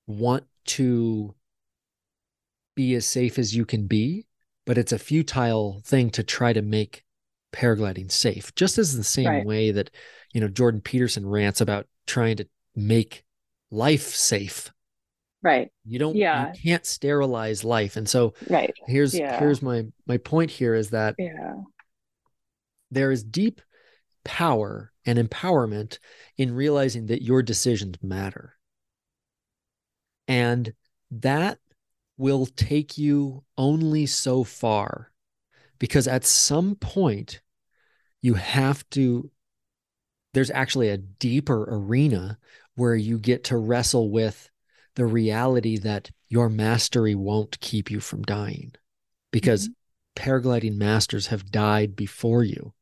want 0.07 0.45
to 0.63 1.35
be 2.73 2.95
as 2.95 3.05
safe 3.05 3.37
as 3.37 3.53
you 3.53 3.65
can 3.65 3.85
be 3.85 4.27
but 4.65 4.77
it's 4.77 4.93
a 4.93 4.99
futile 4.99 5.81
thing 5.83 6.09
to 6.09 6.23
try 6.23 6.53
to 6.53 6.61
make 6.61 7.03
paragliding 7.53 8.11
safe 8.11 8.53
just 8.55 8.77
as 8.77 8.95
the 8.95 9.03
same 9.03 9.27
right. 9.27 9.45
way 9.45 9.71
that 9.71 9.89
you 10.33 10.41
know 10.41 10.47
jordan 10.47 10.81
peterson 10.81 11.25
rants 11.25 11.61
about 11.61 11.87
trying 12.05 12.37
to 12.37 12.47
make 12.75 13.25
life 13.71 14.15
safe. 14.15 14.71
Right. 15.43 15.69
You 15.85 15.99
don't 15.99 16.15
yeah. 16.15 16.53
you 16.53 16.61
can't 16.61 16.85
sterilize 16.85 17.63
life. 17.63 17.95
And 17.95 18.07
so 18.07 18.33
right. 18.49 18.73
here's 18.87 19.17
yeah. 19.17 19.39
here's 19.39 19.61
my 19.61 19.83
my 20.07 20.17
point 20.17 20.51
here 20.51 20.73
is 20.73 20.91
that 20.91 21.15
yeah. 21.19 21.53
there 22.91 23.11
is 23.11 23.23
deep 23.23 23.61
power 24.23 24.91
and 25.05 25.19
empowerment 25.19 25.99
in 26.37 26.53
realizing 26.53 27.07
that 27.07 27.21
your 27.21 27.43
decisions 27.43 27.97
matter. 28.01 28.55
And 30.27 30.73
that 31.11 31.59
will 32.17 32.45
take 32.45 32.97
you 32.97 33.43
only 33.57 34.05
so 34.05 34.43
far 34.43 35.11
because 35.79 36.07
at 36.07 36.25
some 36.25 36.75
point 36.75 37.41
you 38.21 38.35
have 38.35 38.87
to 38.89 39.29
there's 40.33 40.51
actually 40.51 40.89
a 40.89 40.97
deeper 40.97 41.65
arena 41.69 42.37
where 42.75 42.95
you 42.95 43.17
get 43.17 43.45
to 43.45 43.57
wrestle 43.57 44.11
with 44.11 44.49
the 44.95 45.05
reality 45.05 45.77
that 45.77 46.11
your 46.27 46.49
mastery 46.49 47.15
won't 47.15 47.59
keep 47.59 47.89
you 47.89 47.99
from 47.99 48.21
dying 48.23 48.71
because 49.31 49.67
mm-hmm. 49.67 50.29
paragliding 50.29 50.75
masters 50.75 51.27
have 51.27 51.51
died 51.51 51.95
before 51.95 52.43
you 52.43 52.73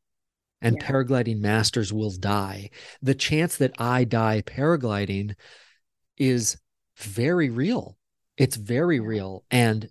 and 0.60 0.76
yeah. 0.80 0.86
paragliding 0.86 1.38
masters 1.38 1.92
will 1.92 2.10
die. 2.10 2.70
The 3.02 3.14
chance 3.14 3.56
that 3.58 3.74
I 3.78 4.04
die 4.04 4.42
paragliding 4.42 5.34
is 6.16 6.56
very 6.96 7.50
real. 7.50 7.96
It's 8.36 8.56
very 8.56 9.00
real. 9.00 9.44
And 9.50 9.88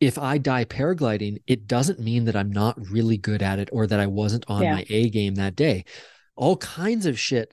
if 0.00 0.18
I 0.18 0.38
die 0.38 0.64
paragliding, 0.64 1.42
it 1.46 1.66
doesn't 1.66 2.00
mean 2.00 2.24
that 2.24 2.34
I'm 2.34 2.50
not 2.50 2.90
really 2.90 3.18
good 3.18 3.42
at 3.42 3.58
it 3.58 3.68
or 3.70 3.86
that 3.86 4.00
I 4.00 4.06
wasn't 4.06 4.46
on 4.48 4.62
yeah. 4.62 4.74
my 4.76 4.86
A 4.88 5.10
game 5.10 5.34
that 5.34 5.54
day. 5.54 5.84
All 6.36 6.56
kinds 6.56 7.04
of 7.04 7.20
shit 7.20 7.52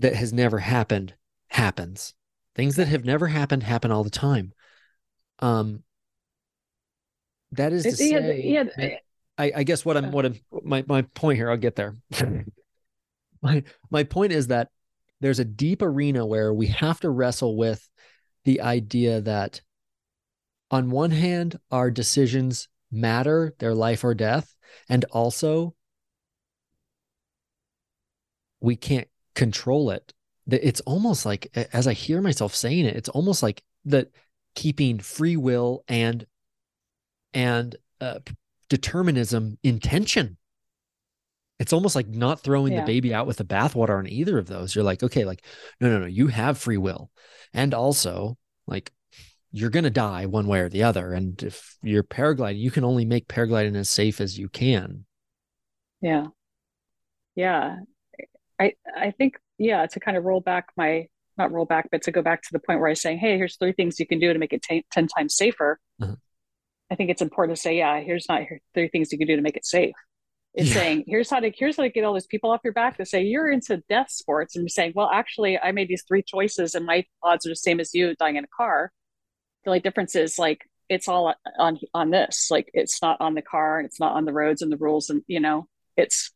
that 0.00 0.16
has 0.16 0.32
never 0.32 0.58
happened 0.58 1.14
happens. 1.48 2.14
Things 2.56 2.76
that 2.76 2.88
have 2.88 3.04
never 3.04 3.28
happened 3.28 3.62
happen 3.62 3.92
all 3.92 4.02
the 4.02 4.10
time. 4.10 4.52
Um, 5.38 5.84
that 7.52 7.72
is 7.72 7.84
to 7.84 7.88
it, 7.90 7.96
say, 7.96 8.42
yeah, 8.42 8.64
yeah. 8.76 8.96
I, 9.38 9.52
I, 9.56 9.62
guess 9.62 9.84
what 9.84 9.96
I'm, 9.96 10.10
what 10.10 10.26
I'm, 10.26 10.34
my, 10.62 10.84
my 10.88 11.02
point 11.02 11.38
here, 11.38 11.50
I'll 11.50 11.56
get 11.56 11.76
there. 11.76 11.94
my, 13.42 13.62
my 13.90 14.02
point 14.04 14.32
is 14.32 14.48
that 14.48 14.70
there's 15.20 15.38
a 15.38 15.44
deep 15.44 15.82
arena 15.82 16.26
where 16.26 16.52
we 16.52 16.68
have 16.68 17.00
to 17.00 17.10
wrestle 17.10 17.56
with 17.56 17.88
the 18.44 18.60
idea 18.60 19.20
that 19.22 19.60
on 20.70 20.90
one 20.90 21.10
hand, 21.10 21.58
our 21.70 21.90
decisions 21.90 22.68
matter, 22.90 23.54
their 23.58 23.74
life 23.74 24.04
or 24.04 24.14
death, 24.14 24.54
and 24.88 25.04
also 25.06 25.74
we 28.60 28.76
can't 28.76 29.08
control 29.34 29.90
it. 29.90 30.12
It's 30.46 30.80
almost 30.80 31.24
like 31.24 31.48
as 31.72 31.86
i 31.86 31.94
hear 31.94 32.20
myself 32.20 32.54
saying 32.54 32.84
it 32.84 32.96
it's 32.96 33.08
almost 33.08 33.42
like 33.42 33.62
that 33.86 34.10
keeping 34.54 34.98
free 34.98 35.36
will 35.36 35.84
and 35.88 36.26
and 37.32 37.76
uh, 38.00 38.20
determinism 38.68 39.58
in 39.62 39.80
tension. 39.80 40.36
It's 41.58 41.72
almost 41.72 41.96
like 41.96 42.08
not 42.08 42.40
throwing 42.40 42.72
yeah. 42.72 42.80
the 42.80 42.86
baby 42.86 43.14
out 43.14 43.26
with 43.26 43.36
the 43.36 43.44
bathwater 43.44 43.98
on 43.98 44.08
either 44.08 44.38
of 44.38 44.46
those. 44.46 44.74
You're 44.74 44.84
like 44.84 45.02
okay 45.02 45.24
like 45.24 45.44
no 45.80 45.88
no 45.88 46.00
no 46.00 46.06
you 46.06 46.28
have 46.28 46.58
free 46.58 46.78
will. 46.78 47.10
And 47.52 47.74
also 47.74 48.36
like 48.66 48.92
you're 49.56 49.70
going 49.70 49.84
to 49.84 49.90
die 49.90 50.26
one 50.26 50.46
way 50.46 50.60
or 50.60 50.68
the 50.68 50.82
other 50.82 51.12
and 51.12 51.42
if 51.42 51.76
you're 51.82 52.02
paragliding 52.02 52.58
you 52.58 52.70
can 52.70 52.84
only 52.84 53.04
make 53.04 53.28
paragliding 53.28 53.76
as 53.76 53.88
safe 53.88 54.20
as 54.20 54.38
you 54.38 54.48
can 54.48 55.04
yeah 56.00 56.26
yeah 57.36 57.76
i 58.58 58.72
i 58.96 59.10
think 59.10 59.36
yeah, 59.58 59.86
to 59.86 60.00
kind 60.00 60.16
of 60.16 60.24
roll 60.24 60.40
back 60.40 60.68
my 60.76 61.06
not 61.36 61.50
roll 61.50 61.64
back, 61.64 61.88
but 61.90 62.02
to 62.02 62.12
go 62.12 62.22
back 62.22 62.42
to 62.42 62.48
the 62.52 62.60
point 62.60 62.78
where 62.78 62.88
I 62.88 62.92
was 62.92 63.00
saying, 63.00 63.18
hey, 63.18 63.36
here's 63.36 63.56
three 63.56 63.72
things 63.72 63.98
you 63.98 64.06
can 64.06 64.20
do 64.20 64.32
to 64.32 64.38
make 64.38 64.52
it 64.52 64.62
t- 64.62 64.86
10 64.92 65.08
times 65.08 65.34
safer. 65.34 65.80
Uh-huh. 66.00 66.14
I 66.92 66.94
think 66.94 67.10
it's 67.10 67.22
important 67.22 67.56
to 67.56 67.60
say, 67.60 67.76
yeah, 67.76 68.00
here's 68.00 68.26
not 68.28 68.42
here, 68.42 68.60
three 68.72 68.88
things 68.88 69.10
you 69.10 69.18
can 69.18 69.26
do 69.26 69.34
to 69.34 69.42
make 69.42 69.56
it 69.56 69.66
safe. 69.66 69.94
It's 70.54 70.68
yeah. 70.68 70.74
saying, 70.74 71.04
here's 71.08 71.28
how 71.28 71.40
to 71.40 71.50
here's 71.50 71.76
how 71.76 71.82
to 71.82 71.88
get 71.88 72.04
all 72.04 72.14
these 72.14 72.28
people 72.28 72.52
off 72.52 72.60
your 72.62 72.72
back 72.72 72.98
to 72.98 73.06
say 73.06 73.24
you're 73.24 73.50
into 73.50 73.82
death 73.88 74.10
sports 74.10 74.54
and 74.54 74.62
you're 74.62 74.68
saying, 74.68 74.92
well, 74.94 75.10
actually, 75.12 75.58
I 75.58 75.72
made 75.72 75.88
these 75.88 76.04
three 76.06 76.22
choices 76.22 76.76
and 76.76 76.86
my 76.86 77.04
odds 77.20 77.44
are 77.46 77.48
the 77.48 77.56
same 77.56 77.80
as 77.80 77.92
you 77.92 78.14
dying 78.14 78.36
in 78.36 78.44
a 78.44 78.56
car. 78.56 78.92
The 79.64 79.70
only 79.70 79.80
difference 79.80 80.14
is 80.14 80.38
like 80.38 80.68
it's 80.88 81.08
all 81.08 81.34
on 81.58 81.78
on 81.92 82.10
this. 82.10 82.50
Like 82.50 82.70
it's 82.74 83.00
not 83.02 83.20
on 83.20 83.34
the 83.34 83.42
car 83.42 83.78
and 83.78 83.86
it's 83.86 84.00
not 84.00 84.14
on 84.14 84.24
the 84.24 84.32
roads 84.32 84.62
and 84.62 84.70
the 84.70 84.76
rules 84.76 85.10
and 85.10 85.22
you 85.26 85.40
know, 85.40 85.68
it's 85.96 86.32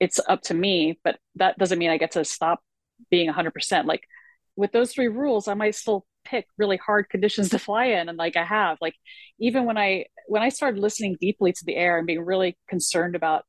it's 0.00 0.20
up 0.28 0.42
to 0.42 0.54
me, 0.54 0.98
but 1.02 1.18
that 1.36 1.58
doesn't 1.58 1.78
mean 1.78 1.90
I 1.90 1.98
get 1.98 2.12
to 2.12 2.24
stop 2.24 2.60
being 3.10 3.28
100%. 3.28 3.86
Like 3.86 4.02
with 4.56 4.72
those 4.72 4.92
three 4.92 5.08
rules, 5.08 5.48
I 5.48 5.54
might 5.54 5.74
still 5.74 6.06
pick 6.24 6.46
really 6.56 6.76
hard 6.76 7.08
conditions 7.08 7.48
to 7.50 7.58
fly 7.58 7.86
in 7.86 8.08
and 8.08 8.18
like 8.18 8.36
I 8.36 8.44
have. 8.44 8.78
Like 8.80 8.94
even 9.38 9.64
when 9.64 9.78
I 9.78 10.06
when 10.26 10.42
I 10.42 10.50
started 10.50 10.80
listening 10.80 11.16
deeply 11.20 11.52
to 11.52 11.64
the 11.64 11.76
air 11.76 11.98
and 11.98 12.06
being 12.06 12.24
really 12.24 12.56
concerned 12.68 13.16
about 13.16 13.44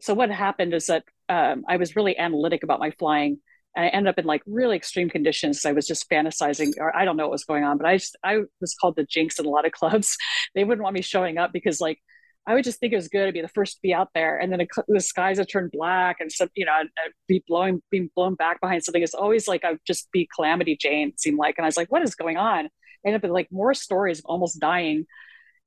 so 0.00 0.14
what 0.14 0.30
happened 0.30 0.74
is 0.74 0.86
that 0.86 1.04
um, 1.28 1.64
I 1.68 1.76
was 1.76 1.96
really 1.96 2.18
analytic 2.18 2.62
about 2.62 2.80
my 2.80 2.90
flying 2.92 3.38
I 3.76 3.88
ended 3.88 4.10
up 4.10 4.18
in 4.18 4.26
like 4.26 4.42
really 4.46 4.76
extreme 4.76 5.08
conditions. 5.08 5.64
I 5.64 5.72
was 5.72 5.86
just 5.86 6.08
fantasizing, 6.10 6.74
or 6.78 6.94
I 6.94 7.04
don't 7.04 7.16
know 7.16 7.24
what 7.24 7.32
was 7.32 7.44
going 7.44 7.64
on, 7.64 7.78
but 7.78 7.86
I 7.86 7.96
just 7.96 8.16
I 8.22 8.40
was 8.60 8.74
called 8.74 8.96
the 8.96 9.04
jinx 9.04 9.38
in 9.38 9.46
a 9.46 9.50
lot 9.50 9.66
of 9.66 9.72
clubs. 9.72 10.16
They 10.54 10.64
wouldn't 10.64 10.82
want 10.82 10.94
me 10.94 11.02
showing 11.02 11.38
up 11.38 11.52
because 11.52 11.80
like 11.80 11.98
I 12.46 12.54
would 12.54 12.64
just 12.64 12.80
think 12.80 12.92
it 12.92 12.96
was 12.96 13.08
good 13.08 13.26
to 13.26 13.32
be 13.32 13.40
the 13.40 13.48
first 13.48 13.76
to 13.76 13.82
be 13.82 13.94
out 13.94 14.08
there, 14.14 14.36
and 14.38 14.52
then 14.52 14.66
the 14.88 15.00
skies 15.00 15.38
would 15.38 15.48
turn 15.48 15.70
black, 15.72 16.16
and 16.20 16.30
some, 16.30 16.50
you 16.54 16.66
know, 16.66 16.72
I'd, 16.72 16.86
I'd 16.98 17.12
be 17.28 17.42
blowing, 17.46 17.82
being 17.90 18.10
blown 18.16 18.34
back 18.34 18.60
behind 18.60 18.82
something. 18.82 19.02
It's 19.02 19.14
always 19.14 19.46
like 19.46 19.64
I'd 19.64 19.78
just 19.86 20.10
be 20.12 20.28
calamity 20.34 20.76
Jane. 20.76 21.08
It 21.10 21.20
seemed 21.20 21.38
like, 21.38 21.54
and 21.56 21.64
I 21.64 21.68
was 21.68 21.76
like, 21.76 21.90
what 21.92 22.02
is 22.02 22.14
going 22.16 22.36
on? 22.36 22.66
I 22.66 22.68
ended 23.06 23.20
up 23.20 23.22
with 23.22 23.32
like 23.32 23.48
more 23.52 23.74
stories 23.74 24.18
of 24.18 24.24
almost 24.26 24.60
dying, 24.60 25.06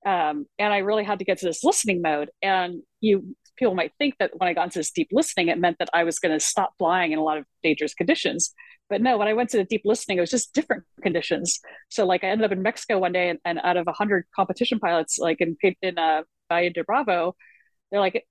um, 0.05 0.45
and 0.59 0.73
I 0.73 0.79
really 0.79 1.03
had 1.03 1.19
to 1.19 1.25
get 1.25 1.39
to 1.39 1.45
this 1.45 1.63
listening 1.63 2.01
mode. 2.01 2.29
And 2.41 2.83
you 3.01 3.35
people 3.57 3.73
might 3.75 3.93
think 3.97 4.15
that 4.19 4.31
when 4.37 4.47
I 4.49 4.53
got 4.53 4.65
into 4.65 4.79
this 4.79 4.91
deep 4.91 5.09
listening, 5.11 5.47
it 5.47 5.57
meant 5.57 5.77
that 5.79 5.89
I 5.93 6.03
was 6.03 6.19
going 6.19 6.37
to 6.37 6.43
stop 6.43 6.73
flying 6.77 7.11
in 7.11 7.19
a 7.19 7.23
lot 7.23 7.37
of 7.37 7.45
dangerous 7.63 7.93
conditions. 7.93 8.53
But 8.89 9.01
no, 9.01 9.17
when 9.17 9.27
I 9.27 9.33
went 9.33 9.49
to 9.51 9.57
the 9.57 9.63
deep 9.63 9.81
listening, 9.85 10.17
it 10.17 10.21
was 10.21 10.29
just 10.29 10.53
different 10.53 10.83
conditions. 11.01 11.59
So 11.89 12.05
like 12.05 12.23
I 12.23 12.27
ended 12.27 12.45
up 12.45 12.51
in 12.51 12.61
Mexico 12.61 12.99
one 12.99 13.13
day, 13.13 13.29
and, 13.29 13.39
and 13.43 13.59
out 13.63 13.77
of 13.77 13.87
hundred 13.89 14.25
competition 14.35 14.79
pilots, 14.79 15.17
like 15.17 15.41
in 15.41 15.57
in 15.81 15.97
uh, 15.97 16.21
Valle 16.49 16.69
de 16.69 16.83
Bravo, 16.83 17.35
they're 17.91 17.99
like, 17.99 18.25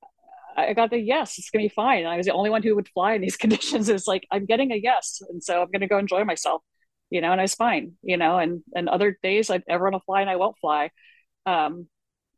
I 0.56 0.72
got 0.74 0.90
the 0.90 0.98
yes, 0.98 1.38
it's 1.38 1.50
gonna 1.50 1.64
be 1.64 1.68
fine. 1.68 2.00
And 2.00 2.08
I 2.08 2.16
was 2.16 2.26
the 2.26 2.32
only 2.32 2.50
one 2.50 2.62
who 2.62 2.76
would 2.76 2.88
fly 2.88 3.14
in 3.14 3.20
these 3.20 3.36
conditions. 3.44 3.88
It's 3.88 4.06
like 4.06 4.26
I'm 4.30 4.46
getting 4.46 4.70
a 4.72 4.76
yes, 4.76 5.20
and 5.28 5.42
so 5.42 5.60
I'm 5.62 5.70
gonna 5.72 5.88
go 5.88 5.98
enjoy 5.98 6.24
myself, 6.24 6.62
you 7.10 7.20
know. 7.20 7.32
And 7.32 7.40
I 7.40 7.44
was 7.44 7.54
fine, 7.54 7.94
you 8.02 8.16
know. 8.16 8.38
And 8.38 8.62
and 8.76 8.88
other 8.88 9.18
days 9.24 9.50
I 9.50 9.60
ever 9.68 9.84
want 9.84 9.96
to 9.96 10.04
fly 10.06 10.20
and 10.20 10.30
I 10.30 10.36
won't 10.36 10.58
fly. 10.60 10.90
Um, 11.46 11.88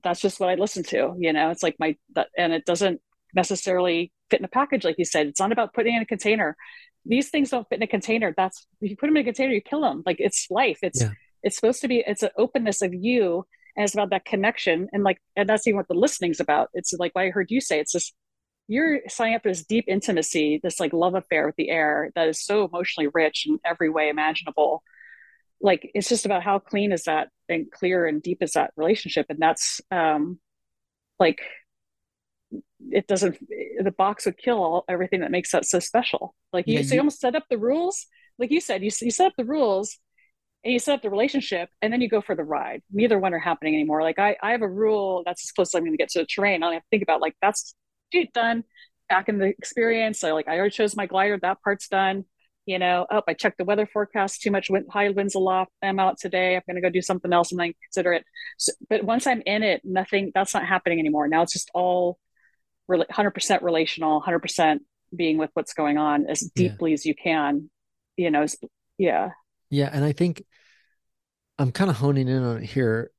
that's 0.03 0.21
just 0.21 0.39
what 0.41 0.49
I 0.49 0.55
listen 0.55 0.83
to, 0.85 1.15
you 1.19 1.33
know. 1.33 1.51
It's 1.51 1.63
like 1.63 1.77
my 1.79 1.97
that, 2.15 2.29
and 2.37 2.53
it 2.53 2.65
doesn't 2.65 3.01
necessarily 3.35 4.13
fit 4.31 4.41
in 4.41 4.45
a 4.45 4.49
package, 4.49 4.85
like 4.85 4.97
you 4.99 5.05
said. 5.05 5.27
It's 5.27 5.41
not 5.41 5.53
about 5.53 5.75
putting 5.75 5.95
in 5.95 6.03
a 6.03 6.07
container. 6.07 6.57
These 7.05 7.31
things 7.31 7.51
don't 7.51 7.69
fit 7.69 7.77
in 7.77 7.83
a 7.83 7.89
container. 7.89 8.35
That's 8.37 8.67
if 8.81 8.91
you 8.91 8.97
put 8.97 9.07
them 9.07 9.17
in 9.17 9.23
a 9.23 9.25
container, 9.25 9.53
you 9.53 9.61
kill 9.61 9.81
them. 9.81 10.03
Like 10.07 10.17
it's 10.21 10.47
life. 10.51 10.79
It's 10.83 11.03
yeah. 11.03 11.11
it's 11.43 11.57
supposed 11.57 11.81
to 11.83 11.89
be. 11.89 12.05
It's 12.07 12.23
an 12.23 12.31
openness 12.37 12.83
of 12.83 12.95
you 12.95 13.47
and 13.77 13.85
it's 13.85 13.95
about 13.95 14.11
that 14.11 14.25
connection 14.25 14.89
and 14.93 15.05
like 15.05 15.21
and 15.37 15.49
that's 15.49 15.67
even 15.67 15.77
what 15.77 15.89
the 15.89 15.95
listening's 15.95 16.41
about 16.41 16.71
it's 16.75 16.93
like 16.95 17.15
what 17.15 17.23
i 17.23 17.31
heard 17.31 17.51
you 17.51 17.61
say 17.61 17.79
it's 17.79 17.93
just 17.93 18.15
you're 18.69 19.01
signing 19.09 19.35
up 19.35 19.43
for 19.43 19.49
this 19.49 19.65
deep 19.65 19.85
intimacy 19.87 20.59
this 20.63 20.81
like 20.81 20.93
love 20.93 21.15
affair 21.15 21.47
with 21.47 21.57
the 21.57 21.71
air 21.71 22.11
that 22.15 22.29
is 22.29 22.43
so 22.43 22.65
emotionally 22.65 23.09
rich 23.13 23.47
in 23.47 23.59
every 23.65 23.89
way 23.89 24.09
imaginable 24.09 24.83
like 25.61 25.91
it's 25.95 26.09
just 26.09 26.27
about 26.27 26.43
how 26.43 26.59
clean 26.59 26.93
is 26.93 27.05
that 27.05 27.29
and 27.49 27.71
clear 27.71 28.07
and 28.07 28.23
deep 28.23 28.39
is 28.43 28.53
that 28.53 28.73
relationship 28.77 29.27
and 29.29 29.39
that's 29.41 29.81
um 29.91 30.39
like 31.19 31.41
it 32.91 33.07
doesn't 33.07 33.39
the 33.83 33.95
box 33.97 34.27
would 34.27 34.37
kill 34.37 34.63
all 34.63 34.85
everything 34.89 35.21
that 35.21 35.31
makes 35.31 35.53
that 35.53 35.65
so 35.65 35.79
special 35.79 36.35
like 36.53 36.67
you, 36.67 36.75
yeah, 36.75 36.83
so 36.83 36.95
you 36.95 37.01
almost 37.01 37.21
set 37.21 37.35
up 37.35 37.45
the 37.51 37.59
rules 37.59 38.07
like 38.39 38.51
you 38.51 38.61
said 38.61 38.83
you, 38.83 38.91
you 39.01 39.11
set 39.11 39.27
up 39.27 39.33
the 39.37 39.45
rules 39.45 39.99
and 40.67 40.73
you 40.73 40.81
set 40.81 40.97
up 40.97 41.03
the 41.03 41.11
relationship 41.11 41.69
and 41.81 41.93
then 41.93 42.01
you 42.01 42.09
go 42.09 42.21
for 42.21 42.35
the 42.35 42.43
ride. 42.43 42.83
Neither 42.91 43.21
one 43.21 43.33
are 43.33 43.39
happening 43.39 43.75
anymore. 43.75 44.03
Like 44.03 44.19
I, 44.19 44.37
I 44.43 44.51
have 44.51 44.63
a 44.63 44.69
rule 44.69 45.23
that's 45.25 45.45
as 45.45 45.53
close 45.53 45.69
as 45.71 45.79
I'm 45.79 45.83
going 45.83 45.93
to 45.93 45.97
get 45.97 46.09
to 46.11 46.19
the 46.19 46.27
terrain. 46.27 46.65
I 46.65 46.73
have 46.75 46.83
to 46.83 46.89
think 46.91 47.05
about 47.05 47.21
like 47.21 47.37
that's 47.41 47.77
done 48.35 48.65
back 49.09 49.29
in 49.29 49.39
the 49.39 49.47
experience. 49.47 50.19
So 50.19 50.35
like 50.35 50.49
I 50.49 50.59
already 50.59 50.73
chose 50.73 50.97
my 50.97 51.07
glider, 51.07 51.39
that 51.41 51.63
part's 51.63 51.87
done. 51.87 52.25
You 52.67 52.81
know, 52.81 53.07
oh, 53.11 53.23
I 53.27 53.35
checked 53.35 53.59
the 53.59 53.65
weather 53.65 53.87
forecast, 53.87 54.43
too 54.43 54.51
much 54.51 54.69
wind, 54.69 54.87
high 54.91 55.09
winds 55.11 55.37
aloft. 55.37 55.71
I'm 55.83 56.01
out 56.01 56.19
today. 56.19 56.57
I'm 56.57 56.63
going 56.67 56.75
to 56.75 56.83
go 56.83 56.91
do 56.91 57.01
something 57.01 57.33
else 57.33 57.53
and 57.53 57.61
then 57.61 57.73
consider 57.85 58.13
it. 58.13 58.25
So, 58.59 58.73
but 58.91 59.05
once 59.05 59.27
I'm 59.29 59.41
in 59.47 59.63
it, 59.63 59.83
nothing, 59.85 60.33
that's 60.35 60.53
not 60.53 60.67
happening 60.67 60.99
anymore. 60.99 61.29
Now 61.29 61.43
it's 61.43 61.53
just 61.53 61.71
all 61.75 62.19
100% 62.91 63.63
relational, 63.63 64.21
100% 64.21 64.79
being 65.15 65.39
with 65.39 65.51
what's 65.55 65.75
going 65.75 65.97
on 65.97 66.27
as 66.27 66.41
deeply 66.57 66.91
yeah. 66.91 66.95
as 66.95 67.07
you 67.07 67.15
can, 67.15 67.71
you 68.17 68.33
know, 68.33 68.45
yeah. 68.99 69.31
Yeah. 69.71 69.89
And 69.93 70.05
I 70.05 70.11
think 70.11 70.43
I'm 71.59 71.71
kind 71.71 71.89
of 71.89 71.97
honing 71.97 72.27
in 72.27 72.43
on 72.43 72.59
it 72.59 72.65
here 72.65 73.13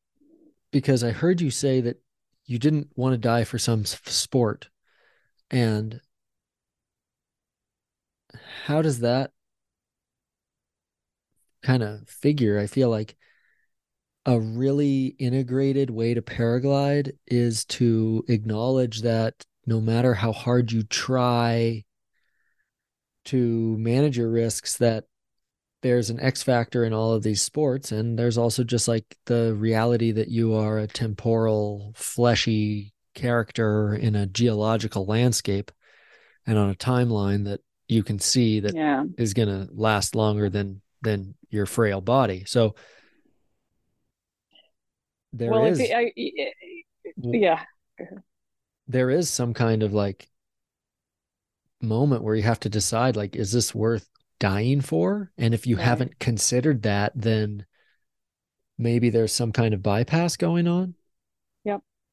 because 0.71 1.05
I 1.05 1.11
heard 1.11 1.39
you 1.39 1.51
say 1.51 1.79
that 1.81 2.01
you 2.45 2.59
didn't 2.59 2.89
want 2.95 3.13
to 3.13 3.17
die 3.17 3.45
for 3.45 3.57
some 3.57 3.85
sport. 3.85 4.67
And 5.49 6.01
how 8.65 8.81
does 8.81 8.99
that 8.99 9.31
kind 11.67 11.83
of 11.83 12.07
figure? 12.07 12.57
I 12.57 12.65
feel 12.65 12.89
like 12.89 13.17
a 14.25 14.39
really 14.39 15.07
integrated 15.19 15.89
way 15.89 16.13
to 16.13 16.21
paraglide 16.21 17.11
is 17.27 17.65
to 17.65 18.23
acknowledge 18.29 19.01
that 19.01 19.33
no 19.65 19.81
matter 19.81 20.13
how 20.13 20.31
hard 20.31 20.71
you 20.71 20.83
try 20.83 21.83
to 23.25 23.77
manage 23.77 24.17
your 24.17 24.29
risks, 24.29 24.77
that 24.77 25.03
there's 25.81 26.09
an 26.09 26.21
X 26.21 26.41
factor 26.41 26.85
in 26.85 26.93
all 26.93 27.11
of 27.11 27.23
these 27.23 27.41
sports. 27.41 27.91
And 27.91 28.17
there's 28.17 28.37
also 28.37 28.63
just 28.63 28.87
like 28.87 29.17
the 29.25 29.53
reality 29.53 30.11
that 30.13 30.29
you 30.29 30.53
are 30.53 30.79
a 30.79 30.87
temporal, 30.87 31.91
fleshy 31.95 32.93
character 33.13 33.93
in 33.93 34.15
a 34.15 34.25
geological 34.25 35.05
landscape 35.05 35.69
and 36.45 36.57
on 36.57 36.69
a 36.69 36.75
timeline 36.75 37.43
that 37.43 37.59
you 37.89 38.03
can 38.03 38.19
see 38.19 38.61
that 38.61 38.73
yeah. 38.73 39.03
is 39.17 39.33
going 39.33 39.49
to 39.49 39.67
last 39.73 40.15
longer 40.15 40.49
than 40.49 40.81
than 41.07 41.35
your 41.49 41.65
frail 41.65 42.01
body. 42.01 42.43
So 42.45 42.75
there 45.33 45.51
well, 45.51 45.65
is, 45.65 45.79
I, 45.81 46.11
yeah, 47.17 47.63
there 48.87 49.09
is 49.09 49.29
some 49.29 49.53
kind 49.53 49.83
of 49.83 49.93
like 49.93 50.27
moment 51.81 52.23
where 52.23 52.35
you 52.35 52.43
have 52.43 52.59
to 52.59 52.69
decide 52.69 53.15
like 53.15 53.35
is 53.35 53.51
this 53.51 53.73
worth 53.73 54.09
dying 54.39 54.81
for 54.81 55.31
and 55.37 55.53
if 55.53 55.67
you 55.67 55.75
right. 55.75 55.85
haven't 55.85 56.19
considered 56.19 56.81
that 56.83 57.11
then 57.13 57.65
maybe 58.79 59.11
there's 59.11 59.31
some 59.31 59.51
kind 59.51 59.75
of 59.75 59.83
bypass 59.83 60.37
going 60.37 60.67
on 60.67 60.95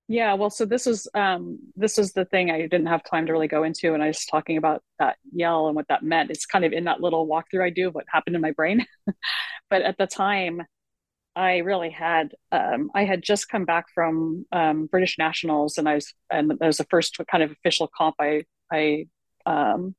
yeah 0.08 0.34
well 0.34 0.50
so 0.50 0.64
this 0.66 0.86
is 0.86 1.08
um 1.14 1.58
this 1.76 1.98
is 1.98 2.12
the 2.12 2.26
thing 2.26 2.50
i 2.50 2.60
didn't 2.60 2.86
have 2.86 3.02
time 3.04 3.26
to 3.26 3.32
really 3.32 3.48
go 3.48 3.62
into 3.62 3.94
and 3.94 4.02
i 4.02 4.06
was 4.06 4.24
talking 4.26 4.56
about 4.56 4.82
that 4.98 5.16
yell 5.32 5.66
and 5.66 5.76
what 5.76 5.88
that 5.88 6.02
meant. 6.02 6.30
It's 6.30 6.46
kind 6.46 6.64
of 6.64 6.72
in 6.72 6.84
that 6.84 7.00
little 7.00 7.26
walkthrough 7.26 7.64
i 7.64 7.70
do 7.70 7.88
of 7.88 7.94
what 7.94 8.04
happened 8.08 8.36
in 8.36 8.42
my 8.42 8.52
brain. 8.52 8.86
But 9.70 9.82
at 9.82 9.98
the 9.98 10.06
time 10.06 10.62
I 11.36 11.58
really 11.58 11.90
had 11.90 12.34
um, 12.52 12.90
I 12.94 13.04
had 13.04 13.22
just 13.22 13.48
come 13.48 13.64
back 13.64 13.86
from 13.94 14.46
um, 14.52 14.86
British 14.86 15.18
Nationals 15.18 15.78
and 15.78 15.88
I 15.88 15.94
was 15.96 16.14
and 16.30 16.50
that 16.50 16.60
was 16.60 16.76
the 16.76 16.86
first 16.90 17.18
kind 17.30 17.42
of 17.42 17.50
official 17.50 17.90
comp 17.96 18.16
I 18.20 18.44
I 18.72 19.06
um, 19.46 19.94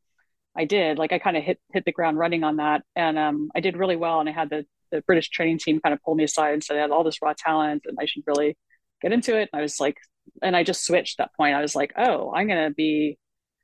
I 0.55 0.65
did. 0.65 0.97
Like 0.97 1.11
I 1.11 1.19
kind 1.19 1.35
of 1.35 1.43
hit 1.43 1.59
hit 1.73 1.83
the 1.85 1.91
ground 1.91 2.17
running 2.17 2.43
on 2.43 2.57
that 2.57 2.83
and 2.95 3.17
um, 3.17 3.51
I 3.55 3.59
did 3.59 3.75
really 3.75 3.97
well 3.97 4.19
and 4.19 4.29
I 4.29 4.31
had 4.31 4.49
the 4.49 4.65
the 4.91 5.01
British 5.01 5.29
training 5.29 5.59
team 5.59 5.81
kind 5.81 5.93
of 5.93 6.01
pull 6.03 6.15
me 6.15 6.23
aside 6.23 6.53
and 6.53 6.63
said 6.63 6.77
I 6.77 6.81
had 6.81 6.91
all 6.91 7.03
this 7.03 7.21
raw 7.21 7.33
talent 7.37 7.83
and 7.85 7.97
I 7.99 8.05
should 8.05 8.23
really 8.27 8.55
get 9.01 9.13
into 9.13 9.37
it. 9.37 9.49
And 9.51 9.59
I 9.59 9.61
was 9.61 9.79
like 9.79 9.97
and 10.41 10.55
I 10.55 10.63
just 10.63 10.85
switched 10.85 11.17
that 11.17 11.33
point. 11.35 11.55
I 11.55 11.61
was 11.61 11.75
like 11.75 11.93
oh 11.97 12.33
I'm 12.33 12.47
gonna 12.47 12.71
be 12.71 13.17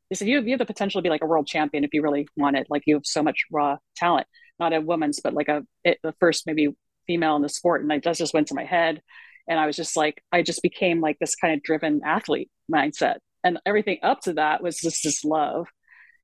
they 0.09 0.15
said 0.15 0.27
you 0.27 0.35
have, 0.37 0.45
you 0.45 0.51
have 0.51 0.59
the 0.59 0.65
potential 0.65 0.99
to 0.99 1.03
be 1.03 1.09
like 1.09 1.23
a 1.23 1.27
world 1.27 1.47
champion 1.47 1.83
if 1.83 1.93
you 1.93 2.01
really 2.01 2.27
want 2.35 2.57
it. 2.57 2.67
Like 2.69 2.83
you 2.85 2.95
have 2.95 3.05
so 3.05 3.23
much 3.23 3.45
raw 3.51 3.77
talent. 3.95 4.27
Not 4.59 4.73
a 4.73 4.81
woman's 4.81 5.19
but 5.23 5.33
like 5.33 5.47
a 5.47 5.63
it, 5.83 5.99
the 6.03 6.13
first 6.19 6.45
maybe 6.45 6.69
female 7.07 7.35
in 7.35 7.41
the 7.41 7.49
sport. 7.49 7.81
And 7.81 7.91
I 7.91 7.99
that 7.99 8.17
just 8.17 8.33
went 8.33 8.47
to 8.47 8.55
my 8.55 8.65
head. 8.65 9.01
And 9.47 9.59
I 9.59 9.65
was 9.65 9.75
just 9.75 9.97
like 9.97 10.23
I 10.31 10.43
just 10.43 10.61
became 10.61 11.01
like 11.01 11.17
this 11.19 11.35
kind 11.35 11.53
of 11.53 11.63
driven 11.63 12.01
athlete 12.05 12.49
mindset. 12.71 13.17
And 13.43 13.59
everything 13.65 13.99
up 14.03 14.21
to 14.21 14.33
that 14.33 14.61
was 14.61 14.77
just 14.77 15.03
this 15.03 15.23
love. 15.23 15.67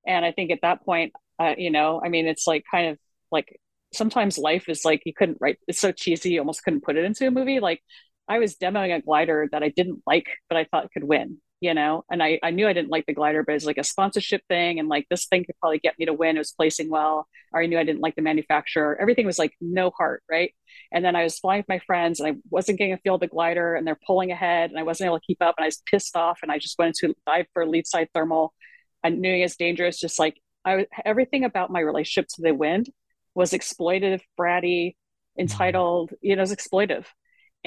And 0.05 0.23
I 0.23 0.31
think 0.31 0.51
at 0.51 0.61
that 0.61 0.85
point, 0.85 1.13
uh, 1.39 1.55
you 1.57 1.71
know, 1.71 2.01
I 2.03 2.09
mean, 2.09 2.27
it's 2.27 2.47
like 2.47 2.63
kind 2.69 2.89
of 2.89 2.99
like 3.31 3.59
sometimes 3.93 4.37
life 4.37 4.69
is 4.69 4.85
like 4.85 5.01
you 5.05 5.13
couldn't 5.13 5.39
write. 5.41 5.57
It's 5.67 5.79
so 5.79 5.91
cheesy, 5.91 6.31
you 6.31 6.39
almost 6.39 6.63
couldn't 6.63 6.83
put 6.83 6.97
it 6.97 7.05
into 7.05 7.27
a 7.27 7.31
movie. 7.31 7.59
Like 7.59 7.81
I 8.27 8.39
was 8.39 8.55
demoing 8.55 8.95
a 8.95 9.01
glider 9.01 9.47
that 9.51 9.63
I 9.63 9.69
didn't 9.69 10.01
like, 10.05 10.27
but 10.49 10.57
I 10.57 10.65
thought 10.65 10.91
could 10.91 11.03
win. 11.03 11.37
You 11.59 11.73
know, 11.73 12.05
and 12.11 12.21
I, 12.21 12.39
I 12.43 12.51
knew 12.51 12.67
I 12.67 12.73
didn't 12.73 12.91
like 12.91 13.07
the 13.07 13.15
glider, 13.15 13.41
but 13.41 13.55
it's 13.55 13.65
like 13.65 13.79
a 13.79 13.83
sponsorship 13.83 14.41
thing, 14.47 14.77
and 14.77 14.87
like 14.87 15.07
this 15.09 15.25
thing 15.25 15.43
could 15.43 15.57
probably 15.59 15.79
get 15.79 15.97
me 15.97 16.05
to 16.05 16.13
win. 16.13 16.35
It 16.35 16.39
was 16.39 16.51
placing 16.51 16.87
well, 16.87 17.27
or 17.51 17.63
I 17.63 17.65
knew 17.65 17.79
I 17.79 17.83
didn't 17.83 18.01
like 18.01 18.15
the 18.15 18.21
manufacturer. 18.21 18.95
Everything 19.01 19.25
was 19.25 19.39
like 19.39 19.53
no 19.59 19.89
heart, 19.89 20.21
right? 20.29 20.53
And 20.91 21.03
then 21.03 21.15
I 21.15 21.23
was 21.23 21.39
flying 21.39 21.61
with 21.61 21.67
my 21.67 21.79
friends, 21.79 22.19
and 22.19 22.29
I 22.29 22.35
wasn't 22.51 22.77
getting 22.77 22.93
a 22.93 22.99
feel 22.99 23.15
of 23.15 23.21
the 23.21 23.27
glider, 23.27 23.73
and 23.73 23.87
they're 23.87 23.97
pulling 24.05 24.31
ahead, 24.31 24.69
and 24.69 24.77
I 24.77 24.83
wasn't 24.83 25.07
able 25.07 25.19
to 25.19 25.25
keep 25.25 25.41
up, 25.41 25.55
and 25.57 25.63
I 25.63 25.67
was 25.67 25.81
pissed 25.89 26.15
off, 26.15 26.41
and 26.43 26.51
I 26.51 26.59
just 26.59 26.77
went 26.77 26.95
into 27.01 27.15
dive 27.25 27.47
for 27.53 27.65
lead 27.65 27.87
side 27.87 28.09
thermal, 28.13 28.53
I 29.03 29.09
knew 29.09 29.33
it 29.33 29.41
was 29.41 29.55
dangerous. 29.55 29.99
Just 29.99 30.19
like 30.19 30.39
I, 30.65 30.85
everything 31.05 31.43
about 31.43 31.71
my 31.71 31.79
relationship 31.79 32.27
to 32.35 32.41
the 32.41 32.53
wind 32.53 32.89
was 33.35 33.51
exploitative, 33.51 34.21
bratty, 34.39 34.89
mm-hmm. 34.89 35.41
entitled. 35.41 36.13
You 36.21 36.35
know, 36.35 36.41
it 36.41 36.49
was 36.49 36.55
exploitive, 36.55 37.05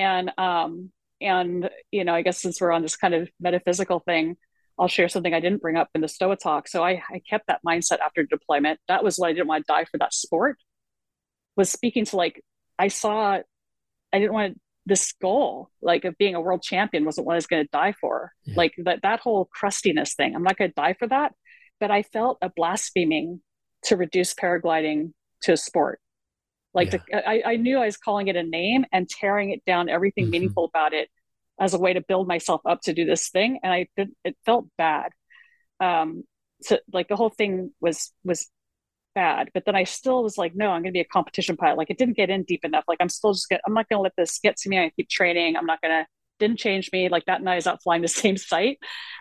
and 0.01 0.33
um, 0.39 0.91
and 1.21 1.69
you 1.91 2.05
know, 2.05 2.15
I 2.15 2.23
guess 2.23 2.41
since 2.41 2.61
we're 2.61 2.73
on 2.73 2.83
this 2.83 2.97
kind 2.97 3.15
of 3.15 3.29
metaphysical 3.39 4.01
thing, 4.01 4.37
I'll 4.79 4.89
share 4.89 5.09
something 5.09 5.35
I 5.35 5.41
didn't 5.41 5.61
bring 5.61 5.77
up 5.77 5.91
in 5.95 6.01
the 6.01 6.09
Stoa 6.09 6.37
talk. 6.37 6.67
So 6.69 6.83
I, 6.83 7.03
I 7.11 7.21
kept 7.29 7.47
that 7.49 7.61
mindset 7.67 8.01
after 8.01 8.25
deployment. 8.25 8.81
That 8.89 9.05
was 9.05 9.17
what 9.17 9.29
I 9.29 9.33
didn't 9.33 9.49
want 9.49 9.67
to 9.67 9.73
die 9.73 9.85
for 9.85 9.99
that 9.99 10.15
sport. 10.15 10.57
Was 11.57 11.71
speaking 11.71 12.07
to 12.07 12.17
like 12.17 12.43
I 12.79 12.89
saw, 12.89 13.39
I 14.13 14.19
didn't 14.19 14.33
want 14.33 14.55
to 14.55 14.61
this 14.87 15.13
goal 15.21 15.71
like 15.83 16.05
of 16.05 16.17
being 16.17 16.35
a 16.35 16.41
world 16.41 16.63
champion 16.63 17.05
wasn't 17.05 17.27
what 17.27 17.35
I 17.35 17.37
was 17.37 17.47
going 17.47 17.63
to 17.63 17.71
die 17.71 17.95
for. 18.01 18.33
Yeah. 18.45 18.55
Like 18.57 18.73
that 18.79 19.03
that 19.03 19.21
whole 19.21 19.45
crustiness 19.53 20.15
thing. 20.15 20.35
I'm 20.35 20.43
not 20.43 20.57
going 20.57 20.71
to 20.71 20.75
die 20.75 20.95
for 20.99 21.07
that. 21.09 21.35
But 21.79 21.91
I 21.91 22.03
felt 22.03 22.39
a 22.43 22.51
blaspheming 22.51 23.41
to 23.85 23.97
reduce 23.97 24.35
paragliding 24.35 25.13
to 25.43 25.53
a 25.53 25.57
sport. 25.57 26.01
Like 26.73 26.93
yeah. 26.93 27.21
to, 27.21 27.29
I, 27.29 27.43
I 27.53 27.57
knew 27.57 27.79
I 27.79 27.87
was 27.87 27.97
calling 27.97 28.29
it 28.29 28.37
a 28.37 28.43
name 28.43 28.85
and 28.93 29.09
tearing 29.09 29.51
it 29.51 29.65
down, 29.65 29.89
everything 29.89 30.25
mm-hmm. 30.25 30.31
meaningful 30.33 30.65
about 30.65 30.93
it 30.93 31.09
as 31.59 31.75
a 31.75 31.79
way 31.79 31.93
to 31.93 32.01
build 32.01 32.29
myself 32.29 32.61
up 32.65 32.81
to 32.83 32.95
do 32.95 33.05
this 33.05 33.29
thing. 33.29 33.61
And 33.63 33.73
I 33.73 33.87
it 33.97 34.37
felt 34.47 34.67
bad. 34.79 35.11
Um, 35.81 36.25
so 36.63 36.79
like 36.93 37.09
the 37.09 37.17
whole 37.17 37.31
thing 37.31 37.73
was 37.81 38.13
was 38.25 38.49
bad. 39.15 39.51
But 39.55 39.65
then 39.67 39.77
I 39.77 39.85
still 39.85 40.23
was 40.23 40.39
like, 40.39 40.55
no, 40.55 40.67
I'm 40.67 40.83
going 40.83 40.93
to 40.93 40.97
be 40.97 41.01
a 41.01 41.05
competition 41.05 41.57
pilot. 41.57 41.79
Like 41.79 41.91
it 41.91 41.99
didn't 41.99 42.17
get 42.17 42.31
in 42.31 42.45
deep 42.45 42.65
enough. 42.65 42.85
Like 42.89 42.99
I'm 43.01 43.09
still 43.09 43.33
just 43.33 43.49
get, 43.49 43.61
I'm 43.67 43.75
not 43.75 43.89
going 43.89 43.99
to 43.99 44.03
let 44.03 44.13
this 44.17 44.39
get 44.39 44.57
to 44.59 44.69
me. 44.69 44.79
I 44.79 44.91
keep 44.97 45.09
training. 45.09 45.57
I'm 45.57 45.67
not 45.67 45.81
going 45.81 45.93
to, 45.93 46.07
didn't 46.39 46.59
change 46.59 46.91
me. 46.93 47.09
Like 47.09 47.27
that 47.27 47.43
night 47.43 47.53
I 47.53 47.57
was 47.57 47.67
out 47.67 47.83
flying 47.83 48.03
the 48.03 48.09
same 48.25 48.37
site, 48.37 48.79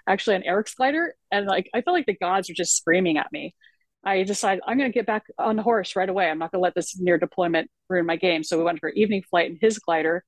actually 0.07 0.35
on 0.35 0.43
Eric's 0.43 0.75
glider. 0.75 1.15
And 1.31 1.47
like, 1.47 1.69
I 1.73 1.81
felt 1.81 1.95
like 1.95 2.05
the 2.05 2.17
gods 2.17 2.49
were 2.49 2.55
just 2.55 2.77
screaming 2.77 3.17
at 3.17 3.31
me. 3.31 3.55
I 4.03 4.23
decided 4.23 4.63
I'm 4.65 4.77
going 4.77 4.89
to 4.89 4.93
get 4.93 5.05
back 5.05 5.25
on 5.37 5.55
the 5.55 5.63
horse 5.63 5.95
right 5.95 6.07
away. 6.07 6.29
I'm 6.29 6.39
not 6.39 6.51
going 6.51 6.59
to 6.59 6.63
let 6.63 6.75
this 6.75 6.99
near 6.99 7.17
deployment 7.17 7.69
ruin 7.89 8.05
my 8.05 8.15
game. 8.15 8.43
So 8.43 8.57
we 8.57 8.63
went 8.63 8.79
for 8.79 8.89
evening 8.89 9.23
flight 9.29 9.51
in 9.51 9.57
his 9.59 9.77
glider. 9.79 10.23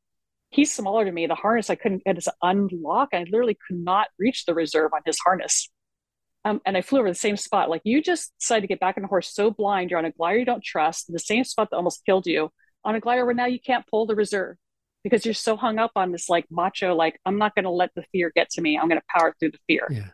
He's 0.50 0.74
smaller 0.74 1.06
to 1.06 1.12
me. 1.12 1.28
The 1.28 1.36
harness 1.36 1.70
I 1.70 1.76
couldn't 1.76 2.04
get 2.04 2.22
to 2.22 2.34
unlock. 2.42 3.10
I 3.14 3.20
literally 3.20 3.58
could 3.68 3.78
not 3.78 4.08
reach 4.20 4.46
the 4.46 4.54
reserve 4.54 4.92
on 4.94 5.02
his 5.06 5.18
harness. 5.20 5.70
Um, 6.44 6.60
and 6.66 6.76
I 6.76 6.82
flew 6.82 7.00
over 7.00 7.10
the 7.10 7.16
same 7.16 7.38
spot. 7.38 7.70
Like 7.70 7.82
you 7.86 8.02
just 8.02 8.34
decided 8.40 8.62
to 8.62 8.68
get 8.68 8.80
back 8.80 8.98
on 8.98 9.04
the 9.04 9.08
horse 9.08 9.34
so 9.34 9.52
blind, 9.52 9.90
you're 9.90 10.00
on 10.00 10.06
a 10.06 10.12
glider 10.12 10.40
you 10.40 10.46
don't 10.46 10.64
trust, 10.64 11.12
the 11.12 11.20
same 11.20 11.44
spot 11.44 11.70
that 11.70 11.78
almost 11.78 12.04
killed 12.06 12.26
you, 12.26 12.50
on 12.84 12.96
a 12.96 13.00
glider 13.00 13.26
where 13.26 13.36
now 13.36 13.46
you 13.46 13.60
can't 13.60 13.86
pull 13.88 14.06
the 14.06 14.16
reserve 14.16 14.58
because 15.04 15.24
you're 15.24 15.34
so 15.34 15.56
hung 15.56 15.78
up 15.80 15.92
on 15.96 16.12
this 16.12 16.30
like 16.30 16.46
macho, 16.50 16.96
like 16.96 17.20
I'm 17.26 17.38
not 17.38 17.56
going 17.56 17.66
to 17.66 17.72
let 17.72 17.92
the 17.96 18.04
fear 18.12 18.32
get 18.36 18.50
to 18.52 18.62
me. 18.62 18.78
I'm 18.78 18.88
going 18.88 19.00
to 19.00 19.08
power 19.16 19.36
through 19.40 19.52
the 19.52 19.60
fear. 19.68 19.88
Yeah. 19.90 20.10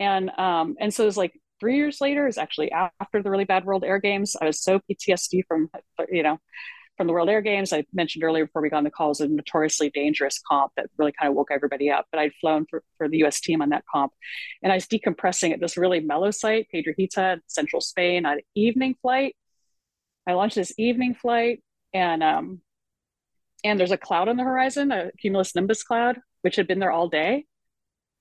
And 0.00 0.30
um, 0.38 0.76
and 0.78 0.94
so 0.94 1.02
it 1.02 1.06
was 1.06 1.16
like 1.16 1.32
three 1.60 1.76
years 1.76 2.00
later, 2.00 2.26
is 2.26 2.38
actually 2.38 2.70
after 2.72 3.22
the 3.22 3.30
really 3.30 3.44
bad 3.44 3.64
World 3.64 3.84
Air 3.84 3.98
Games. 3.98 4.36
I 4.40 4.46
was 4.46 4.62
so 4.62 4.80
PTSD 4.80 5.42
from 5.46 5.70
you 6.10 6.22
know 6.22 6.38
from 6.98 7.06
the 7.06 7.12
World 7.12 7.28
Air 7.28 7.40
Games. 7.40 7.72
I 7.72 7.84
mentioned 7.92 8.24
earlier 8.24 8.44
before 8.44 8.60
we 8.60 8.68
got 8.68 8.78
on 8.78 8.84
the 8.84 8.90
call 8.90 9.10
was 9.10 9.20
a 9.20 9.28
notoriously 9.28 9.88
dangerous 9.88 10.40
comp 10.46 10.72
that 10.76 10.90
really 10.98 11.12
kind 11.12 11.30
of 11.30 11.36
woke 11.36 11.50
everybody 11.50 11.90
up. 11.90 12.06
But 12.10 12.20
I'd 12.20 12.34
flown 12.40 12.66
for, 12.68 12.82
for 12.98 13.08
the 13.08 13.24
US 13.24 13.40
team 13.40 13.62
on 13.62 13.70
that 13.70 13.84
comp. 13.90 14.12
And 14.62 14.72
I 14.72 14.74
was 14.74 14.86
decompressing 14.86 15.52
at 15.52 15.60
this 15.60 15.76
really 15.76 16.00
mellow 16.00 16.32
site, 16.32 16.66
Piedrahita, 16.74 17.40
central 17.46 17.80
Spain, 17.80 18.26
on 18.26 18.34
an 18.34 18.40
evening 18.54 18.96
flight. 19.00 19.36
I 20.26 20.32
launched 20.32 20.56
this 20.56 20.74
evening 20.76 21.14
flight 21.14 21.62
and 21.94 22.22
um 22.22 22.60
and 23.64 23.78
there's 23.78 23.92
a 23.92 23.96
cloud 23.96 24.28
on 24.28 24.36
the 24.36 24.44
horizon, 24.44 24.92
a 24.92 25.10
cumulus 25.18 25.54
nimbus 25.54 25.82
cloud, 25.82 26.20
which 26.42 26.56
had 26.56 26.68
been 26.68 26.78
there 26.78 26.92
all 26.92 27.08
day, 27.08 27.46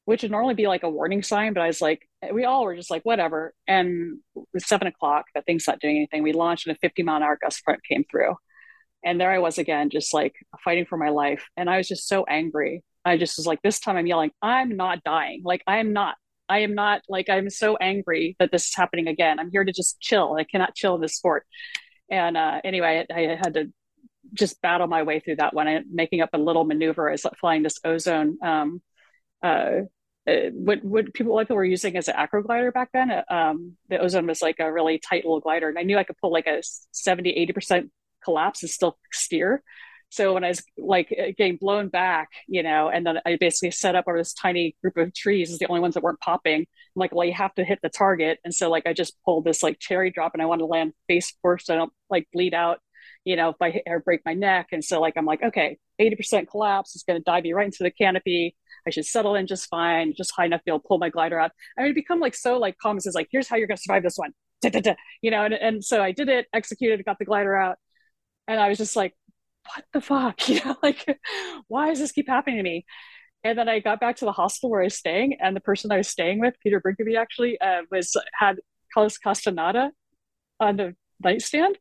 which 0.06 0.24
would 0.24 0.32
normally 0.32 0.56
be 0.56 0.68
like 0.68 0.84
a 0.84 0.90
warning 0.90 1.22
sign. 1.22 1.54
But 1.54 1.62
I 1.62 1.68
was 1.68 1.82
like, 1.82 2.07
we 2.34 2.46
all 2.46 2.64
were 2.64 2.76
just 2.76 2.92
like, 2.92 3.04
whatever. 3.04 3.54
And 3.68 4.20
it 4.36 4.44
was 4.54 4.68
seven 4.68 4.88
o'clock, 4.88 5.26
that 5.36 5.46
thing's 5.46 5.68
not 5.68 5.80
doing 5.80 5.98
anything. 5.98 6.24
We 6.24 6.34
launched 6.34 6.68
and 6.68 6.76
a 6.76 6.80
50 6.80 7.04
mile 7.04 7.18
an 7.18 7.24
hour 7.24 7.38
gust 7.42 7.62
front 7.64 7.82
came 7.84 8.04
through 8.10 8.36
and 9.04 9.20
there 9.22 9.32
I 9.32 9.40
was 9.40 9.58
again, 9.58 9.90
just 9.90 10.14
like 10.14 10.36
fighting 10.64 10.86
for 10.86 10.98
my 10.98 11.10
life. 11.10 11.48
And 11.56 11.70
I 11.70 11.78
was 11.78 11.88
just 11.88 12.08
so 12.08 12.26
angry. 12.26 12.84
I 13.06 13.18
just 13.18 13.38
was 13.38 13.48
like, 13.48 13.62
this 13.62 13.80
time 13.80 13.96
I'm 13.96 14.08
yelling, 14.08 14.32
I'm 14.42 14.76
not 14.76 15.04
dying. 15.04 15.42
Like, 15.44 15.64
I 15.66 15.78
am 15.78 15.94
not. 15.94 16.16
I 16.50 16.60
am 16.60 16.76
not 16.76 17.02
like 17.10 17.30
I'm 17.30 17.50
so 17.50 17.76
angry 17.76 18.38
that 18.40 18.52
this 18.52 18.68
is 18.68 18.76
happening 18.76 19.08
again. 19.08 19.38
I'm 19.38 19.52
here 19.52 19.66
to 19.66 19.72
just 19.72 20.00
chill. 20.00 20.36
I 20.36 20.46
cannot 20.46 20.76
chill 20.76 20.96
in 20.96 21.02
this 21.02 21.16
sport. 21.16 21.46
And 22.10 22.38
uh, 22.38 22.62
anyway, 22.64 23.06
I, 23.10 23.14
I, 23.14 23.36
had 23.36 23.54
to 23.56 23.74
just 24.34 24.62
battle 24.62 24.88
my 24.88 25.04
way 25.04 25.20
through 25.20 25.38
that 25.38 25.54
one. 25.54 25.68
I 25.68 25.82
making 25.92 26.22
up 26.22 26.30
a 26.32 26.38
little 26.38 26.64
maneuver 26.64 27.10
as 27.10 27.26
flying 27.42 27.64
this 27.64 27.80
ozone. 27.84 28.38
Um, 28.42 28.82
uh, 29.44 29.82
uh, 30.28 30.50
what 30.54 30.84
what 30.84 31.14
people 31.14 31.36
like 31.36 31.50
were 31.50 31.64
using 31.64 31.96
as 31.96 32.08
an 32.08 32.16
acro 32.18 32.44
glider 32.44 32.72
back 32.72 32.90
then. 32.94 33.12
Uh, 33.12 33.24
um, 33.30 33.78
the 33.90 34.00
ozone 34.00 34.28
was 34.28 34.42
like 34.42 34.60
a 34.60 34.72
really 34.72 35.00
tight 35.00 35.24
little 35.24 35.40
glider, 35.40 35.70
and 35.70 35.80
I 35.80 35.84
knew 35.84 35.98
I 35.98 36.04
could 36.04 36.18
pull 36.18 36.32
like 36.32 36.48
a 36.48 36.62
70, 36.92 37.30
80 37.30 37.54
percent 37.54 37.92
collapse 38.24 38.62
and 38.64 38.70
still 38.70 38.98
steer. 39.12 39.64
So 40.10 40.34
when 40.34 40.44
I 40.44 40.50
was 40.50 40.64
like 40.78 41.14
uh, 41.18 41.32
getting 41.38 41.58
blown 41.58 41.90
back, 41.90 42.30
you 42.48 42.64
know, 42.64 42.90
and 42.90 43.06
then 43.06 43.20
I 43.26 43.38
basically 43.40 43.72
set 43.72 43.96
up 43.96 44.06
over 44.08 44.18
this 44.18 44.34
tiny 44.34 44.76
group 44.82 44.98
of 44.98 45.14
trees 45.14 45.52
is 45.52 45.60
the 45.60 45.68
only 45.68 45.82
ones 45.82 45.96
that 45.96 46.04
weren't 46.04 46.20
popping. 46.22 46.62
I'm 46.62 46.68
like, 46.96 47.14
well, 47.14 47.26
you 47.26 47.34
have 47.34 47.54
to 47.56 47.66
hit 47.66 47.80
the 47.82 47.90
target. 47.90 48.40
And 48.46 48.54
so 48.54 48.70
like 48.70 48.88
I 48.88 48.94
just 48.94 49.18
pulled 49.26 49.44
this 49.44 49.64
like 49.64 49.80
cherry 49.80 50.10
drop 50.12 50.34
and 50.34 50.42
I 50.42 50.46
want 50.46 50.60
to 50.60 50.66
land 50.66 50.94
face 51.08 51.34
first 51.42 51.68
so 51.68 51.74
I 51.74 51.78
don't 51.78 51.94
like 52.10 52.28
bleed 52.32 52.54
out, 52.54 52.80
you 53.26 53.36
know, 53.36 53.50
if 53.50 53.58
I 53.62 53.72
hit 53.72 53.84
or 53.86 54.00
break 54.00 54.22
my 54.26 54.34
neck. 54.34 54.68
And 54.72 54.84
so 54.84 55.02
like 55.02 55.16
I'm 55.18 55.26
like, 55.26 55.44
okay, 55.44 55.78
80% 56.00 56.48
collapse 56.48 56.96
is 56.96 57.04
going 57.04 57.20
to 57.20 57.24
dive 57.24 57.44
me 57.44 57.54
right 57.54 57.66
into 57.66 57.84
the 57.84 57.92
canopy. 57.92 58.56
I 58.88 58.90
should 58.90 59.06
settle 59.06 59.36
in 59.36 59.48
just 59.48 59.68
fine, 59.70 60.14
just 60.16 60.32
high 60.36 60.46
enough 60.46 60.62
to 60.62 60.66
be 60.66 60.72
able 60.72 60.80
to 60.80 60.88
pull 60.88 60.98
my 60.98 61.10
glider 61.10 61.40
out. 61.40 61.52
I 61.78 61.84
mean, 61.84 61.94
become 61.94 62.20
like 62.20 62.36
so 62.36 62.58
like 62.58 62.78
calm. 62.82 62.98
It's 62.98 63.08
like, 63.14 63.28
here's 63.32 63.48
how 63.48 63.58
you're 63.58 63.68
going 63.68 63.78
to 63.78 63.84
survive 63.84 64.04
this 64.04 64.18
one. 64.18 64.32
Da-da-da. 64.62 64.96
You 65.22 65.30
know, 65.32 65.44
and, 65.44 65.54
and 65.54 65.84
so 65.84 66.02
I 66.02 66.12
did 66.12 66.30
it, 66.30 66.48
executed, 66.54 67.04
got 67.06 67.20
the 67.20 67.26
glider 67.26 67.56
out. 67.56 67.78
And 68.48 68.60
I 68.60 68.70
was 68.70 68.78
just 68.78 68.96
like, 68.96 69.14
what 69.76 69.86
the 69.94 70.02
fuck? 70.02 70.40
You 70.50 70.64
know, 70.64 70.78
like, 70.82 71.20
why 71.68 71.90
does 71.90 72.00
this 72.00 72.12
keep 72.12 72.28
happening 72.28 72.58
to 72.58 72.64
me? 72.64 72.86
And 73.44 73.58
then 73.58 73.70
I 73.70 73.80
got 73.80 74.00
back 74.00 74.16
to 74.18 74.26
the 74.26 74.32
hostel 74.32 74.70
where 74.70 74.82
I 74.82 74.86
was 74.86 74.96
staying, 74.96 75.38
and 75.40 75.56
the 75.56 75.62
person 75.62 75.92
I 75.92 75.98
was 75.98 76.08
staying 76.08 76.40
with, 76.40 76.56
Peter 76.62 76.82
Brinkaby, 76.82 77.18
actually, 77.18 77.60
uh, 77.62 77.82
was 77.92 78.16
had 78.34 78.58
Carlos 78.94 79.18
Castaneda 79.18 79.92
on 80.60 80.78
the 80.78 80.96
nightstand. 81.24 81.78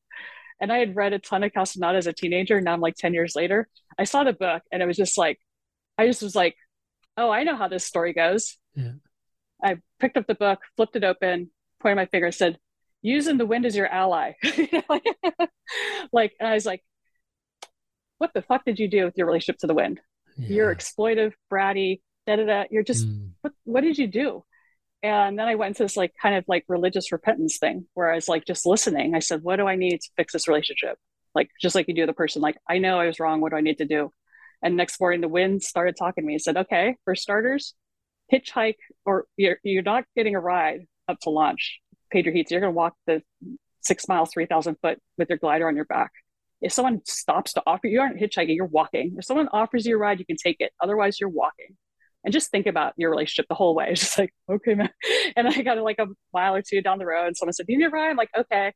And 0.61 0.72
I 0.72 0.78
had 0.78 0.96
read 0.96 1.12
a 1.12 1.18
ton 1.18 1.42
of 1.44 1.52
Castaneda 1.52 1.98
as 1.98 2.07
a 2.07 2.12
teenager. 2.12 2.61
Now 2.61 2.72
I'm 2.72 2.80
like 2.80 2.96
10 2.96 3.14
years 3.14 3.34
later. 3.34 3.68
I 3.98 4.04
saw 4.04 4.24
the 4.24 4.32
book 4.32 4.62
and 4.72 4.82
it 4.82 4.86
was 4.86 4.96
just 4.96 5.18
like, 5.18 5.38
I 5.98 6.07
just 6.07 6.22
was 6.22 6.34
like, 6.34 6.57
oh, 7.16 7.30
I 7.30 7.44
know 7.44 7.56
how 7.56 7.68
this 7.68 7.84
story 7.84 8.12
goes. 8.12 8.56
Yeah. 8.74 8.92
I 9.62 9.78
picked 10.00 10.16
up 10.16 10.26
the 10.26 10.34
book, 10.34 10.60
flipped 10.76 10.96
it 10.96 11.04
open, 11.04 11.50
pointed 11.80 11.96
my 11.96 12.06
finger, 12.06 12.30
said, 12.30 12.58
using 13.02 13.38
the 13.38 13.46
wind 13.46 13.66
as 13.66 13.76
your 13.76 13.86
ally. 13.86 14.32
like, 16.12 16.34
and 16.38 16.48
I 16.48 16.54
was 16.54 16.66
like, 16.66 16.82
what 18.18 18.32
the 18.34 18.42
fuck 18.42 18.64
did 18.64 18.78
you 18.78 18.88
do 18.88 19.04
with 19.04 19.16
your 19.16 19.26
relationship 19.26 19.58
to 19.60 19.66
the 19.66 19.74
wind? 19.74 20.00
Yeah. 20.36 20.48
You're 20.48 20.74
exploitive, 20.74 21.32
bratty, 21.52 22.00
da 22.26 22.36
da 22.36 22.44
da. 22.44 22.64
You're 22.70 22.82
just, 22.82 23.06
mm. 23.06 23.30
what, 23.40 23.52
what 23.64 23.80
did 23.82 23.98
you 23.98 24.06
do? 24.06 24.44
And 25.02 25.38
then 25.38 25.46
I 25.46 25.54
went 25.54 25.70
into 25.70 25.84
this 25.84 25.96
like 25.96 26.14
kind 26.20 26.34
of 26.34 26.44
like 26.48 26.64
religious 26.68 27.12
repentance 27.12 27.58
thing 27.58 27.86
where 27.94 28.10
I 28.10 28.16
was 28.16 28.28
like 28.28 28.44
just 28.44 28.66
listening. 28.66 29.14
I 29.14 29.20
said, 29.20 29.42
what 29.42 29.56
do 29.56 29.66
I 29.66 29.76
need 29.76 30.00
to 30.00 30.10
fix 30.16 30.32
this 30.32 30.48
relationship? 30.48 30.98
Like, 31.34 31.50
just 31.60 31.74
like 31.74 31.86
you 31.86 31.94
do 31.94 32.06
the 32.06 32.14
person, 32.14 32.40
like, 32.40 32.56
I 32.68 32.78
know 32.78 32.98
I 32.98 33.06
was 33.06 33.20
wrong. 33.20 33.40
What 33.40 33.50
do 33.50 33.56
I 33.56 33.60
need 33.60 33.78
to 33.78 33.84
do? 33.84 34.10
And 34.66 34.76
next 34.76 34.98
morning, 34.98 35.20
the 35.20 35.28
wind 35.28 35.62
started 35.62 35.94
talking 35.96 36.24
to 36.24 36.26
me. 36.26 36.32
He 36.32 36.38
said, 36.40 36.56
okay, 36.56 36.96
for 37.04 37.14
starters, 37.14 37.72
hitchhike 38.32 38.74
or 39.04 39.26
you're, 39.36 39.58
you're 39.62 39.84
not 39.84 40.02
getting 40.16 40.34
a 40.34 40.40
ride 40.40 40.88
up 41.06 41.20
to 41.20 41.30
launch. 41.30 41.78
Piedrahita, 42.12 42.50
you're 42.50 42.60
going 42.60 42.72
to 42.72 42.76
walk 42.76 42.94
the 43.06 43.22
six 43.80 44.08
miles, 44.08 44.30
3,000 44.34 44.74
foot 44.82 44.98
with 45.18 45.28
your 45.28 45.38
glider 45.38 45.68
on 45.68 45.76
your 45.76 45.84
back. 45.84 46.10
If 46.60 46.72
someone 46.72 47.00
stops 47.04 47.52
to 47.52 47.62
offer 47.64 47.86
you, 47.86 48.00
aren't 48.00 48.18
hitchhiking, 48.18 48.56
you're 48.56 48.66
walking. 48.66 49.14
If 49.16 49.24
someone 49.24 49.48
offers 49.52 49.86
you 49.86 49.94
a 49.94 49.98
ride, 50.00 50.18
you 50.18 50.26
can 50.26 50.36
take 50.36 50.56
it. 50.58 50.72
Otherwise, 50.82 51.20
you're 51.20 51.28
walking. 51.28 51.76
And 52.24 52.32
just 52.32 52.50
think 52.50 52.66
about 52.66 52.94
your 52.96 53.10
relationship 53.10 53.46
the 53.48 53.54
whole 53.54 53.76
way. 53.76 53.86
It's 53.90 54.00
just 54.00 54.18
like, 54.18 54.34
okay, 54.50 54.74
man. 54.74 54.90
And 55.36 55.46
I 55.46 55.62
got 55.62 55.78
like 55.78 56.00
a 56.00 56.08
mile 56.34 56.56
or 56.56 56.62
two 56.62 56.82
down 56.82 56.98
the 56.98 57.06
road, 57.06 57.28
and 57.28 57.36
someone 57.36 57.52
said, 57.52 57.66
Do 57.66 57.72
you 57.72 57.78
need 57.78 57.84
a 57.84 57.90
ride? 57.90 58.10
I'm 58.10 58.16
like, 58.16 58.30
okay. 58.36 58.72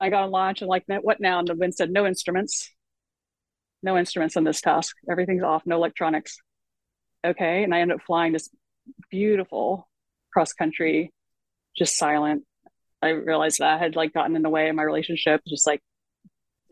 I 0.00 0.08
got 0.08 0.22
on 0.22 0.30
launch 0.30 0.62
and 0.62 0.70
like, 0.70 0.84
what 0.86 1.20
now? 1.20 1.38
And 1.38 1.48
the 1.48 1.54
wind 1.54 1.74
said, 1.74 1.90
No 1.90 2.06
instruments 2.06 2.70
no 3.82 3.96
instruments 3.96 4.36
on 4.36 4.44
this 4.44 4.60
task. 4.60 4.96
Everything's 5.10 5.42
off, 5.42 5.62
no 5.66 5.76
electronics. 5.76 6.38
Okay. 7.24 7.64
And 7.64 7.74
I 7.74 7.80
ended 7.80 7.96
up 7.96 8.06
flying 8.06 8.32
this 8.32 8.48
beautiful 9.10 9.88
cross 10.32 10.52
country, 10.52 11.12
just 11.76 11.96
silent. 11.96 12.44
I 13.00 13.10
realized 13.10 13.58
that 13.60 13.74
I 13.74 13.78
had 13.78 13.96
like 13.96 14.12
gotten 14.12 14.36
in 14.36 14.42
the 14.42 14.48
way 14.48 14.68
of 14.68 14.76
my 14.76 14.82
relationship, 14.82 15.40
just 15.46 15.66
like 15.66 15.80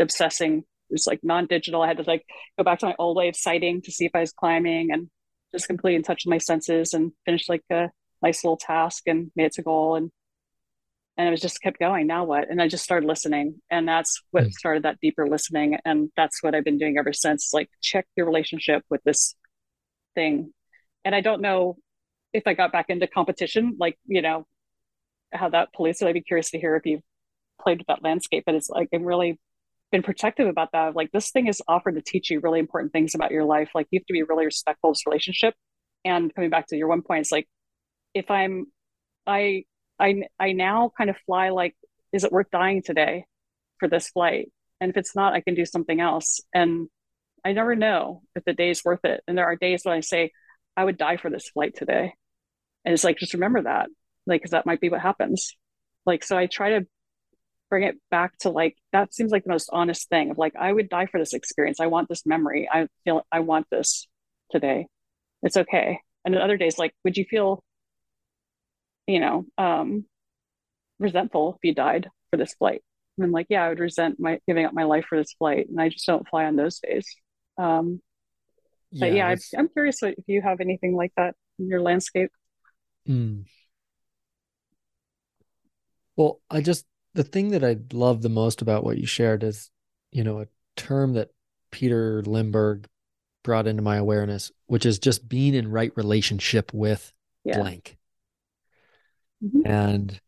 obsessing, 0.00 0.64
just 0.90 1.07
like 1.07 1.20
non-digital. 1.22 1.82
I 1.82 1.88
had 1.88 1.98
to 1.98 2.04
like 2.07 2.24
go 2.59 2.64
back 2.64 2.80
to 2.80 2.86
my 2.86 2.96
old 2.98 3.16
way 3.16 3.28
of 3.28 3.36
sighting 3.36 3.82
to 3.82 3.92
see 3.92 4.07
if 4.07 4.14
I 4.14 4.20
was 4.20 4.32
climbing 4.32 4.90
and 4.92 5.09
just 5.52 5.68
completely 5.68 5.96
in 5.96 6.02
touch 6.02 6.22
with 6.24 6.30
my 6.30 6.38
senses 6.38 6.92
and 6.92 7.12
finish 7.24 7.48
like 7.48 7.62
a 7.70 7.90
nice 8.22 8.42
little 8.42 8.57
task 8.57 9.04
and 9.07 9.30
made 9.36 9.46
it 9.46 9.52
to 9.52 9.62
goal. 9.62 9.94
And 9.96 10.11
and 11.17 11.27
it 11.27 11.31
was 11.31 11.41
just 11.41 11.62
kept 11.62 11.79
going 11.79 12.07
now 12.07 12.25
what? 12.25 12.51
And 12.51 12.61
i 12.61 12.69
just 12.69 12.85
started 12.85 13.07
listening 13.07 13.61
and 13.71 13.89
that's 13.89 14.23
what 14.31 14.45
mm. 14.45 14.53
started 14.53 14.85
that 14.85 14.99
deeper 15.01 15.27
listening 15.27 15.79
and 15.85 16.11
that's 16.17 16.43
what 16.43 16.55
i've 16.55 16.64
been 16.64 16.79
doing 16.79 16.99
ever 16.99 17.12
since 17.12 17.51
like 17.53 17.69
check 17.83 18.07
your 18.17 18.27
relationship 18.27 18.83
with 18.91 19.03
this 19.05 19.35
thing. 20.14 20.53
And 21.05 21.14
i 21.14 21.21
don't 21.21 21.41
know 21.41 21.77
if 22.33 22.45
i 22.47 22.55
got 22.55 22.73
back 22.73 22.87
into 22.89 23.07
competition 23.07 23.77
like 23.79 23.99
you 24.07 24.23
know 24.23 24.47
how 25.33 25.49
that 25.49 25.73
plays 25.73 25.99
so 25.99 26.07
i'd 26.07 26.14
be 26.14 26.21
curious 26.21 26.51
to 26.51 26.59
hear 26.59 26.77
if 26.77 26.87
you've 26.87 27.03
played 27.61 27.79
with 27.79 27.87
that 27.87 28.03
landscape 28.03 28.45
but 28.47 28.55
it's 28.55 28.69
like 28.69 28.89
i'm 28.93 29.05
really 29.05 29.39
been 29.93 30.03
protective 30.03 30.49
about 30.49 30.73
that. 30.73 30.97
Like 30.97 31.12
this 31.12 31.31
thing 31.31 31.47
is 31.47 31.62
offered 31.69 31.95
to 31.95 32.03
teach 32.03 32.29
you 32.29 32.41
really 32.41 32.59
important 32.59 32.93
things 32.93 33.14
about 33.14 33.31
your 33.31 33.45
life. 33.45 33.71
Like 33.75 33.87
you 33.91 34.01
have 34.01 34.07
to 34.07 34.12
be 34.12 34.25
really 34.25 34.45
respectful 34.45 34.91
of 34.91 34.97
this 34.97 35.07
relationship. 35.07 35.55
And 36.05 36.35
coming 36.35 36.51
back 36.51 36.67
to 36.69 36.77
your 36.77 36.89
one 36.89 37.03
point 37.03 37.21
it's 37.21 37.33
like 37.33 37.49
if 38.14 38.31
i'm 38.31 38.67
i 39.27 39.64
I 39.99 40.22
I 40.38 40.53
now 40.53 40.92
kind 40.97 41.11
of 41.11 41.16
fly 41.26 41.51
like, 41.51 41.74
is 42.12 42.24
it 42.24 42.32
worth 42.32 42.51
dying 42.51 42.82
today 42.82 43.24
for 43.78 43.88
this 43.88 44.09
flight? 44.09 44.51
And 44.80 44.90
if 44.90 44.97
it's 44.97 45.16
not, 45.16 45.32
I 45.32 45.40
can 45.40 45.55
do 45.55 45.64
something 45.64 46.01
else. 46.01 46.40
And 46.55 46.88
I 47.44 47.53
never 47.53 47.74
know 47.74 48.22
if 48.34 48.44
the 48.44 48.53
day 48.53 48.70
is 48.70 48.84
worth 48.84 49.05
it. 49.05 49.22
And 49.26 49.38
there 49.38 49.47
are 49.47 49.57
days 49.57 49.82
when 49.84 49.97
I 49.97 50.01
say, 50.01 50.32
I 50.76 50.84
would 50.84 50.99
die 50.99 51.16
for 51.16 51.30
this 51.30 51.49
flight 51.49 51.74
today. 51.76 52.12
And 52.84 52.92
it's 52.92 53.05
like, 53.05 53.18
just 53.18 53.34
remember 53.34 53.62
that, 53.62 53.88
like, 54.26 54.40
because 54.40 54.51
that 54.51 54.66
might 54.66 54.80
be 54.80 54.90
what 54.90 55.01
happens. 55.01 55.57
Like, 56.05 56.22
so 56.24 56.36
I 56.36 56.47
try 56.47 56.78
to 56.78 56.86
bring 57.70 57.84
it 57.84 57.97
back 58.11 58.36
to 58.38 58.51
like, 58.51 58.76
that 58.92 59.14
seems 59.14 59.32
like 59.32 59.44
the 59.44 59.51
most 59.51 59.70
honest 59.72 60.09
thing 60.09 60.30
of 60.30 60.38
like, 60.38 60.55
I 60.57 60.72
would 60.72 60.88
die 60.88 61.07
for 61.07 61.18
this 61.18 61.34
experience. 61.34 61.80
I 61.80 61.86
want 61.86 62.09
this 62.09 62.24
memory. 62.26 62.68
I 62.72 62.86
feel, 63.05 63.26
I 63.32 63.40
want 63.40 63.66
this 63.70 64.07
today. 64.51 64.86
It's 65.42 65.57
okay. 65.57 66.01
And 66.24 66.34
then 66.34 66.42
other 66.42 66.57
days, 66.57 66.78
like, 66.78 66.94
would 67.05 67.16
you 67.16 67.24
feel 67.24 67.62
you 69.07 69.20
know, 69.20 69.44
um, 69.59 70.04
resentful 70.98 71.54
if 71.54 71.68
you 71.68 71.74
died 71.74 72.09
for 72.30 72.36
this 72.36 72.54
flight. 72.54 72.82
And 73.16 73.24
I'm 73.24 73.32
like, 73.32 73.46
yeah, 73.48 73.64
I 73.64 73.68
would 73.70 73.80
resent 73.80 74.20
my 74.20 74.40
giving 74.46 74.66
up 74.66 74.74
my 74.74 74.84
life 74.84 75.07
for 75.09 75.18
this 75.18 75.32
flight, 75.38 75.68
and 75.68 75.80
I 75.80 75.88
just 75.88 76.07
don't 76.07 76.28
fly 76.28 76.44
on 76.44 76.57
those 76.57 76.78
days. 76.80 77.07
Um, 77.59 78.00
but 78.92 79.12
yeah, 79.12 79.30
yeah 79.30 79.59
I'm 79.59 79.68
curious 79.68 80.02
if 80.02 80.24
you 80.26 80.42
have 80.42 80.61
anything 80.61 80.94
like 80.94 81.12
that 81.16 81.34
in 81.59 81.68
your 81.68 81.80
landscape. 81.80 82.30
Mm. 83.09 83.44
Well, 86.16 86.40
I 86.50 86.61
just 86.61 86.86
the 87.14 87.24
thing 87.24 87.50
that 87.50 87.64
I 87.64 87.76
love 87.92 88.22
the 88.22 88.28
most 88.28 88.62
about 88.62 88.84
what 88.84 88.98
you 88.98 89.07
shared 89.07 89.42
is, 89.42 89.70
you 90.12 90.22
know, 90.22 90.40
a 90.40 90.46
term 90.76 91.14
that 91.14 91.30
Peter 91.70 92.22
Limberg 92.22 92.86
brought 93.42 93.66
into 93.66 93.82
my 93.82 93.96
awareness, 93.96 94.52
which 94.66 94.84
is 94.84 94.98
just 94.98 95.28
being 95.28 95.54
in 95.54 95.70
right 95.70 95.92
relationship 95.96 96.72
with 96.74 97.12
yeah. 97.44 97.59
blank. 97.59 97.96
Mm-hmm. 99.47 99.66
And 99.66 100.20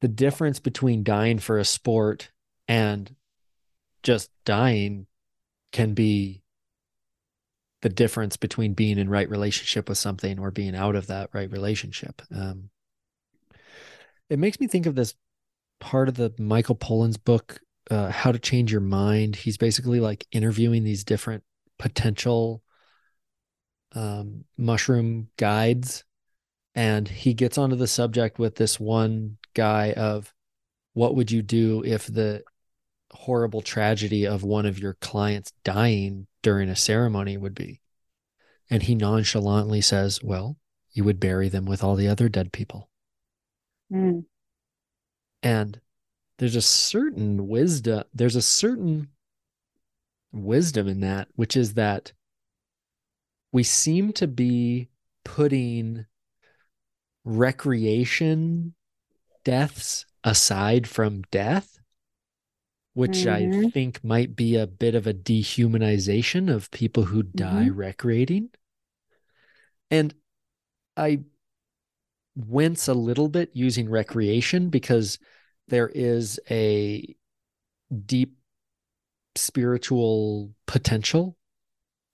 the 0.00 0.08
difference 0.08 0.60
between 0.60 1.04
dying 1.04 1.38
for 1.38 1.58
a 1.58 1.64
sport 1.64 2.30
and 2.68 3.14
just 4.02 4.30
dying 4.44 5.06
can 5.72 5.94
be 5.94 6.42
the 7.82 7.88
difference 7.88 8.36
between 8.36 8.74
being 8.74 8.98
in 8.98 9.08
right 9.08 9.28
relationship 9.28 9.88
with 9.88 9.98
something 9.98 10.38
or 10.38 10.50
being 10.50 10.74
out 10.74 10.96
of 10.96 11.06
that 11.08 11.30
right 11.32 11.50
relationship. 11.50 12.22
Um, 12.34 12.70
it 14.28 14.38
makes 14.38 14.58
me 14.58 14.66
think 14.66 14.86
of 14.86 14.94
this 14.94 15.14
part 15.78 16.08
of 16.08 16.14
the 16.14 16.32
Michael 16.38 16.74
Pollan's 16.74 17.16
book, 17.16 17.60
uh, 17.90 18.10
How 18.10 18.32
to 18.32 18.38
Change 18.38 18.72
Your 18.72 18.80
Mind. 18.80 19.36
He's 19.36 19.58
basically 19.58 20.00
like 20.00 20.26
interviewing 20.32 20.84
these 20.84 21.04
different 21.04 21.44
potential 21.78 22.62
um, 23.92 24.44
mushroom 24.56 25.28
guides 25.36 26.04
and 26.76 27.08
he 27.08 27.32
gets 27.32 27.56
onto 27.56 27.74
the 27.74 27.86
subject 27.86 28.38
with 28.38 28.56
this 28.56 28.78
one 28.78 29.38
guy 29.54 29.92
of 29.92 30.34
what 30.92 31.16
would 31.16 31.30
you 31.30 31.42
do 31.42 31.82
if 31.84 32.06
the 32.06 32.44
horrible 33.12 33.62
tragedy 33.62 34.26
of 34.26 34.42
one 34.42 34.66
of 34.66 34.78
your 34.78 34.94
clients 34.94 35.52
dying 35.64 36.26
during 36.42 36.68
a 36.68 36.76
ceremony 36.76 37.36
would 37.36 37.54
be 37.54 37.80
and 38.68 38.82
he 38.82 38.94
nonchalantly 38.94 39.80
says 39.80 40.22
well 40.22 40.58
you 40.92 41.02
would 41.02 41.18
bury 41.18 41.48
them 41.48 41.64
with 41.64 41.82
all 41.82 41.96
the 41.96 42.08
other 42.08 42.28
dead 42.28 42.52
people 42.52 42.90
mm. 43.92 44.24
and 45.42 45.80
there's 46.38 46.56
a 46.56 46.62
certain 46.62 47.48
wisdom 47.48 48.04
there's 48.12 48.36
a 48.36 48.42
certain 48.42 49.08
wisdom 50.32 50.88
in 50.88 51.00
that 51.00 51.28
which 51.36 51.56
is 51.56 51.74
that 51.74 52.12
we 53.52 53.62
seem 53.62 54.12
to 54.12 54.26
be 54.26 54.88
putting 55.24 56.04
recreation 57.26 58.72
deaths 59.44 60.06
aside 60.24 60.86
from 60.86 61.22
death, 61.30 61.78
which 62.94 63.18
mm-hmm. 63.18 63.66
I 63.66 63.70
think 63.70 64.02
might 64.02 64.34
be 64.34 64.56
a 64.56 64.66
bit 64.66 64.94
of 64.94 65.06
a 65.06 65.12
dehumanization 65.12 66.52
of 66.52 66.70
people 66.70 67.04
who 67.04 67.24
die 67.24 67.66
mm-hmm. 67.66 67.76
recreating. 67.76 68.50
And 69.90 70.14
I 70.96 71.20
wince 72.36 72.88
a 72.88 72.94
little 72.94 73.28
bit 73.28 73.50
using 73.54 73.90
recreation 73.90 74.68
because 74.70 75.18
there 75.68 75.88
is 75.88 76.38
a 76.48 77.14
deep 78.04 78.36
spiritual 79.34 80.54
potential 80.66 81.36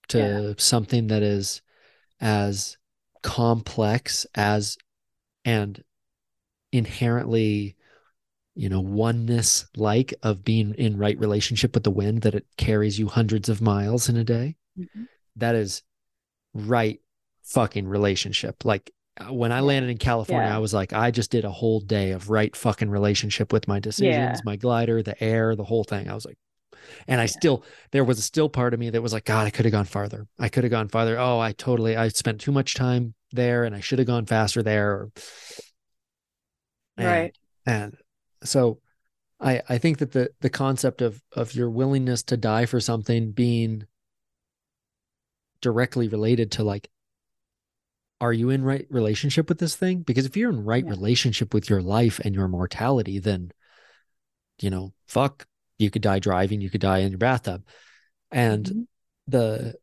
to 0.09 0.19
yeah. 0.19 0.53
something 0.57 1.09
that 1.09 1.23
is 1.23 1.61
as 2.21 2.77
complex 3.23 4.27
as 4.35 4.77
and 5.45 5.83
inherently 6.73 7.77
you 8.55 8.69
know 8.69 8.81
oneness 8.81 9.67
like 9.77 10.15
of 10.23 10.45
being 10.45 10.75
in 10.75 10.99
right 10.99 11.19
relationship 11.19 11.75
with 11.75 11.85
the 11.85 11.91
wind 11.91 12.23
that 12.23 12.35
it 12.35 12.47
carries 12.57 12.99
you 12.99 13.09
hundreds 13.09 13.49
of 13.49 13.63
miles 13.63 14.09
in 14.09 14.17
a 14.17 14.25
day 14.25 14.57
mm-hmm. 14.79 15.05
that 15.37 15.55
is 15.55 15.83
right 16.55 17.01
fucking 17.45 17.87
relationship 17.87 18.65
like 18.65 18.91
uh, 19.21 19.33
when 19.33 19.53
i 19.53 19.61
landed 19.61 19.91
in 19.91 19.99
california 19.99 20.49
yeah. 20.49 20.55
i 20.55 20.59
was 20.59 20.75
like 20.75 20.93
i 20.93 21.11
just 21.11 21.31
did 21.31 21.45
a 21.45 21.51
whole 21.51 21.81
day 21.81 22.11
of 22.11 22.31
right 22.31 22.55
fucking 22.55 22.91
relationship 22.91 23.53
with 23.53 23.67
my 23.69 23.81
decisions 23.81 24.39
yeah. 24.39 24.41
my 24.45 24.57
glider 24.57 25.03
the 25.03 25.23
air 25.23 25.57
the 25.57 25.65
whole 25.65 25.85
thing 25.85 26.09
i 26.09 26.15
was 26.15 26.25
like 26.25 26.39
and 27.07 27.21
I 27.21 27.27
still, 27.27 27.65
there 27.91 28.05
was 28.05 28.19
a 28.19 28.23
still 28.23 28.49
part 28.49 28.75
of 28.75 28.81
me 28.81 28.91
that 28.91 29.03
was 29.03 29.13
like, 29.13 29.25
God, 29.25 29.47
I 29.47 29.51
could 29.51 29.65
have 29.65 29.73
gone 29.73 29.85
farther. 29.85 30.27
I 30.39 30.49
could 30.49 30.65
have 30.65 30.71
gone 30.71 30.89
farther. 30.89 31.19
Oh, 31.19 31.39
I 31.39 31.53
totally, 31.53 31.97
I 31.97 32.09
spent 32.09 32.41
too 32.41 32.53
much 32.53 32.75
time 32.75 33.15
there 33.33 33.65
and 33.65 33.75
I 33.75 33.81
should 33.81 33.99
have 33.99 34.07
gone 34.07 34.27
faster 34.27 34.63
there. 34.63 35.11
And, 36.97 37.07
right. 37.07 37.39
And 37.67 37.97
so 38.45 38.81
I, 39.41 39.63
I 39.69 39.79
think 39.79 39.99
that 39.99 40.13
the, 40.13 40.31
the 40.41 40.51
concept 40.51 41.03
of, 41.03 41.23
of 41.33 41.55
your 41.55 41.71
willingness 41.71 42.23
to 42.25 42.37
die 42.37 42.67
for 42.67 42.81
something 42.81 43.33
being 43.33 43.87
directly 45.61 46.09
related 46.09 46.53
to 46.53 46.65
like, 46.65 46.89
are 48.21 48.33
you 48.33 48.51
in 48.51 48.63
right 48.63 48.87
relationship 48.89 49.49
with 49.49 49.59
this 49.59 49.75
thing? 49.75 50.03
Because 50.03 50.27
if 50.27 50.37
you're 50.37 50.51
in 50.51 50.65
right 50.65 50.85
yeah. 50.85 50.91
relationship 50.91 51.53
with 51.53 51.69
your 51.69 51.83
life 51.83 52.21
and 52.21 52.37
your 52.37 52.47
mortality, 52.47 53.19
then, 53.19 53.51
you 54.61 54.71
know, 54.71 54.93
fuck, 55.09 55.47
you 55.83 55.91
could 55.91 56.03
die 56.03 56.19
driving, 56.19 56.61
you 56.61 56.71
could 56.71 56.81
die 56.81 56.99
in 56.99 57.11
your 57.11 57.19
bathtub. 57.19 57.65
And 58.31 58.65
mm-hmm. 58.65 58.83
the 59.29 59.75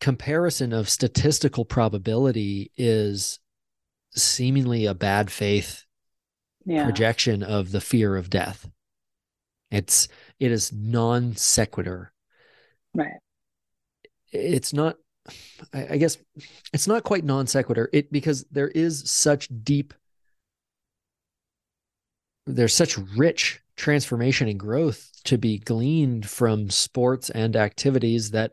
comparison 0.00 0.72
of 0.72 0.88
statistical 0.88 1.64
probability 1.64 2.72
is 2.76 3.38
seemingly 4.12 4.86
a 4.86 4.94
bad 4.94 5.30
faith 5.30 5.84
yeah. 6.64 6.84
projection 6.84 7.42
of 7.42 7.70
the 7.70 7.80
fear 7.80 8.16
of 8.16 8.30
death. 8.30 8.68
It's 9.70 10.08
it 10.40 10.50
is 10.50 10.72
non 10.72 11.36
sequitur. 11.36 12.12
Right. 12.94 13.18
It's 14.32 14.72
not 14.72 14.96
I, 15.72 15.88
I 15.90 15.96
guess 15.96 16.18
it's 16.72 16.88
not 16.88 17.04
quite 17.04 17.24
non 17.24 17.46
sequitur. 17.46 17.88
It 17.92 18.10
because 18.10 18.44
there 18.50 18.68
is 18.68 19.08
such 19.08 19.48
deep 19.62 19.94
there's 22.46 22.74
such 22.74 22.98
rich 23.16 23.60
transformation 23.80 24.46
and 24.46 24.60
growth 24.60 25.10
to 25.24 25.38
be 25.38 25.58
gleaned 25.58 26.28
from 26.28 26.70
sports 26.70 27.30
and 27.30 27.56
activities 27.56 28.30
that 28.30 28.52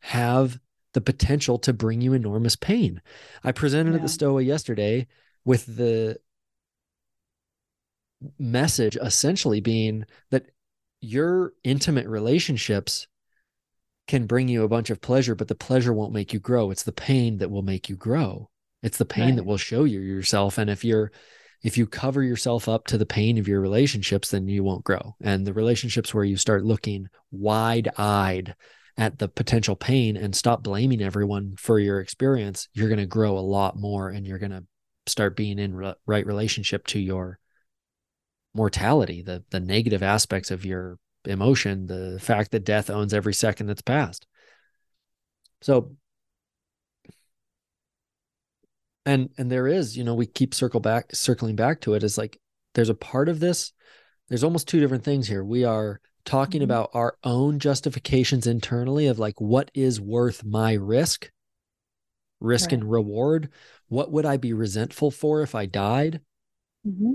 have 0.00 0.58
the 0.94 1.00
potential 1.00 1.58
to 1.58 1.72
bring 1.72 2.00
you 2.00 2.12
enormous 2.12 2.56
pain. 2.56 3.02
I 3.44 3.52
presented 3.52 3.90
yeah. 3.90 3.96
at 3.96 4.02
the 4.02 4.08
Stoa 4.08 4.42
yesterday 4.42 5.08
with 5.44 5.66
the 5.66 6.18
message 8.38 8.96
essentially 8.96 9.60
being 9.60 10.04
that 10.30 10.46
your 11.00 11.52
intimate 11.64 12.06
relationships 12.06 13.06
can 14.06 14.26
bring 14.26 14.48
you 14.48 14.62
a 14.62 14.68
bunch 14.68 14.90
of 14.90 15.00
pleasure, 15.00 15.34
but 15.34 15.48
the 15.48 15.54
pleasure 15.54 15.92
won't 15.92 16.12
make 16.12 16.32
you 16.32 16.40
grow. 16.40 16.70
It's 16.70 16.82
the 16.82 16.92
pain 16.92 17.38
that 17.38 17.50
will 17.50 17.62
make 17.62 17.88
you 17.88 17.96
grow. 17.96 18.50
It's 18.82 18.98
the 18.98 19.04
pain 19.04 19.26
right. 19.26 19.36
that 19.36 19.46
will 19.46 19.56
show 19.56 19.84
you 19.84 20.00
yourself. 20.00 20.58
And 20.58 20.70
if 20.70 20.84
you're 20.84 21.12
if 21.62 21.76
you 21.76 21.86
cover 21.86 22.22
yourself 22.22 22.68
up 22.68 22.86
to 22.86 22.98
the 22.98 23.06
pain 23.06 23.38
of 23.38 23.48
your 23.48 23.60
relationships, 23.60 24.30
then 24.30 24.48
you 24.48 24.64
won't 24.64 24.84
grow. 24.84 25.14
And 25.20 25.46
the 25.46 25.52
relationships 25.52 26.14
where 26.14 26.24
you 26.24 26.36
start 26.36 26.64
looking 26.64 27.08
wide 27.30 27.88
eyed 27.98 28.54
at 28.96 29.18
the 29.18 29.28
potential 29.28 29.76
pain 29.76 30.16
and 30.16 30.34
stop 30.34 30.62
blaming 30.62 31.02
everyone 31.02 31.54
for 31.58 31.78
your 31.78 32.00
experience, 32.00 32.68
you're 32.72 32.88
going 32.88 32.98
to 32.98 33.06
grow 33.06 33.38
a 33.38 33.40
lot 33.40 33.76
more 33.76 34.08
and 34.08 34.26
you're 34.26 34.38
going 34.38 34.50
to 34.50 34.64
start 35.06 35.36
being 35.36 35.58
in 35.58 35.74
re- 35.74 35.94
right 36.06 36.26
relationship 36.26 36.86
to 36.88 36.98
your 36.98 37.38
mortality, 38.54 39.22
the 39.22 39.44
the 39.50 39.60
negative 39.60 40.02
aspects 40.02 40.50
of 40.50 40.64
your 40.64 40.98
emotion, 41.24 41.86
the 41.86 42.18
fact 42.20 42.50
that 42.50 42.64
death 42.64 42.90
owns 42.90 43.14
every 43.14 43.34
second 43.34 43.66
that's 43.66 43.82
passed. 43.82 44.26
So 45.62 45.96
and 49.06 49.30
and 49.38 49.50
there 49.50 49.66
is 49.66 49.96
you 49.96 50.04
know 50.04 50.14
we 50.14 50.26
keep 50.26 50.54
circle 50.54 50.80
back 50.80 51.14
circling 51.14 51.56
back 51.56 51.80
to 51.80 51.94
it 51.94 52.02
is 52.02 52.18
like 52.18 52.38
there's 52.74 52.88
a 52.88 52.94
part 52.94 53.28
of 53.28 53.40
this 53.40 53.72
there's 54.28 54.44
almost 54.44 54.68
two 54.68 54.80
different 54.80 55.04
things 55.04 55.26
here 55.28 55.44
we 55.44 55.64
are 55.64 56.00
talking 56.24 56.60
mm-hmm. 56.60 56.64
about 56.64 56.90
our 56.92 57.16
own 57.24 57.58
justifications 57.58 58.46
internally 58.46 59.06
of 59.06 59.18
like 59.18 59.40
what 59.40 59.70
is 59.74 60.00
worth 60.00 60.44
my 60.44 60.74
risk 60.74 61.30
risk 62.40 62.70
right. 62.70 62.80
and 62.80 62.90
reward 62.90 63.48
what 63.88 64.10
would 64.10 64.26
i 64.26 64.36
be 64.36 64.52
resentful 64.52 65.10
for 65.10 65.42
if 65.42 65.54
i 65.54 65.66
died 65.66 66.20
mm-hmm. 66.86 67.12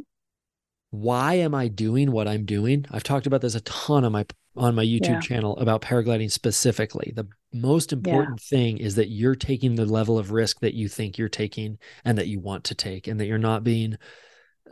why 0.89 1.35
am 1.35 1.53
i 1.53 1.67
doing 1.67 2.11
what 2.11 2.27
i'm 2.27 2.45
doing 2.45 2.85
i've 2.91 3.03
talked 3.03 3.27
about 3.27 3.41
this 3.41 3.55
a 3.55 3.61
ton 3.61 4.03
on 4.03 4.11
my 4.11 4.25
on 4.55 4.75
my 4.75 4.83
youtube 4.85 5.07
yeah. 5.07 5.19
channel 5.19 5.57
about 5.57 5.81
paragliding 5.81 6.31
specifically 6.31 7.11
the 7.15 7.27
most 7.53 7.93
important 7.93 8.41
yeah. 8.41 8.57
thing 8.57 8.77
is 8.77 8.95
that 8.95 9.09
you're 9.09 9.35
taking 9.35 9.75
the 9.75 9.85
level 9.85 10.17
of 10.17 10.31
risk 10.31 10.59
that 10.59 10.73
you 10.73 10.87
think 10.87 11.17
you're 11.17 11.29
taking 11.29 11.77
and 12.03 12.17
that 12.17 12.27
you 12.27 12.39
want 12.39 12.63
to 12.65 12.75
take 12.75 13.07
and 13.07 13.19
that 13.19 13.25
you're 13.25 13.37
not 13.37 13.63
being 13.63 13.97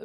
uh, 0.00 0.04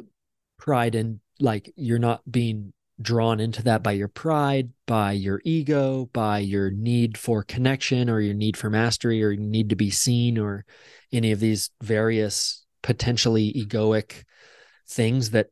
pride 0.58 0.94
and 0.94 1.20
like 1.38 1.72
you're 1.76 1.98
not 1.98 2.22
being 2.30 2.72
drawn 3.00 3.40
into 3.40 3.62
that 3.62 3.82
by 3.82 3.92
your 3.92 4.08
pride 4.08 4.70
by 4.86 5.12
your 5.12 5.40
ego 5.44 6.08
by 6.12 6.38
your 6.38 6.70
need 6.70 7.16
for 7.16 7.42
connection 7.42 8.10
or 8.10 8.20
your 8.20 8.34
need 8.34 8.56
for 8.56 8.68
mastery 8.68 9.22
or 9.22 9.34
need 9.36 9.70
to 9.70 9.76
be 9.76 9.90
seen 9.90 10.36
or 10.36 10.64
any 11.12 11.32
of 11.32 11.40
these 11.40 11.70
various 11.82 12.66
potentially 12.82 13.52
egoic 13.54 14.24
things 14.86 15.30
that 15.30 15.48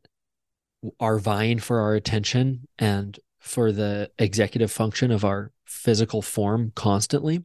are 1.01 1.19
vying 1.19 1.59
for 1.59 1.81
our 1.81 1.95
attention 1.95 2.67
and 2.79 3.19
for 3.39 3.73
the 3.73 4.11
executive 4.19 4.71
function 4.71 5.11
of 5.11 5.25
our 5.25 5.53
physical 5.65 6.23
form 6.23 6.73
constantly. 6.75 7.45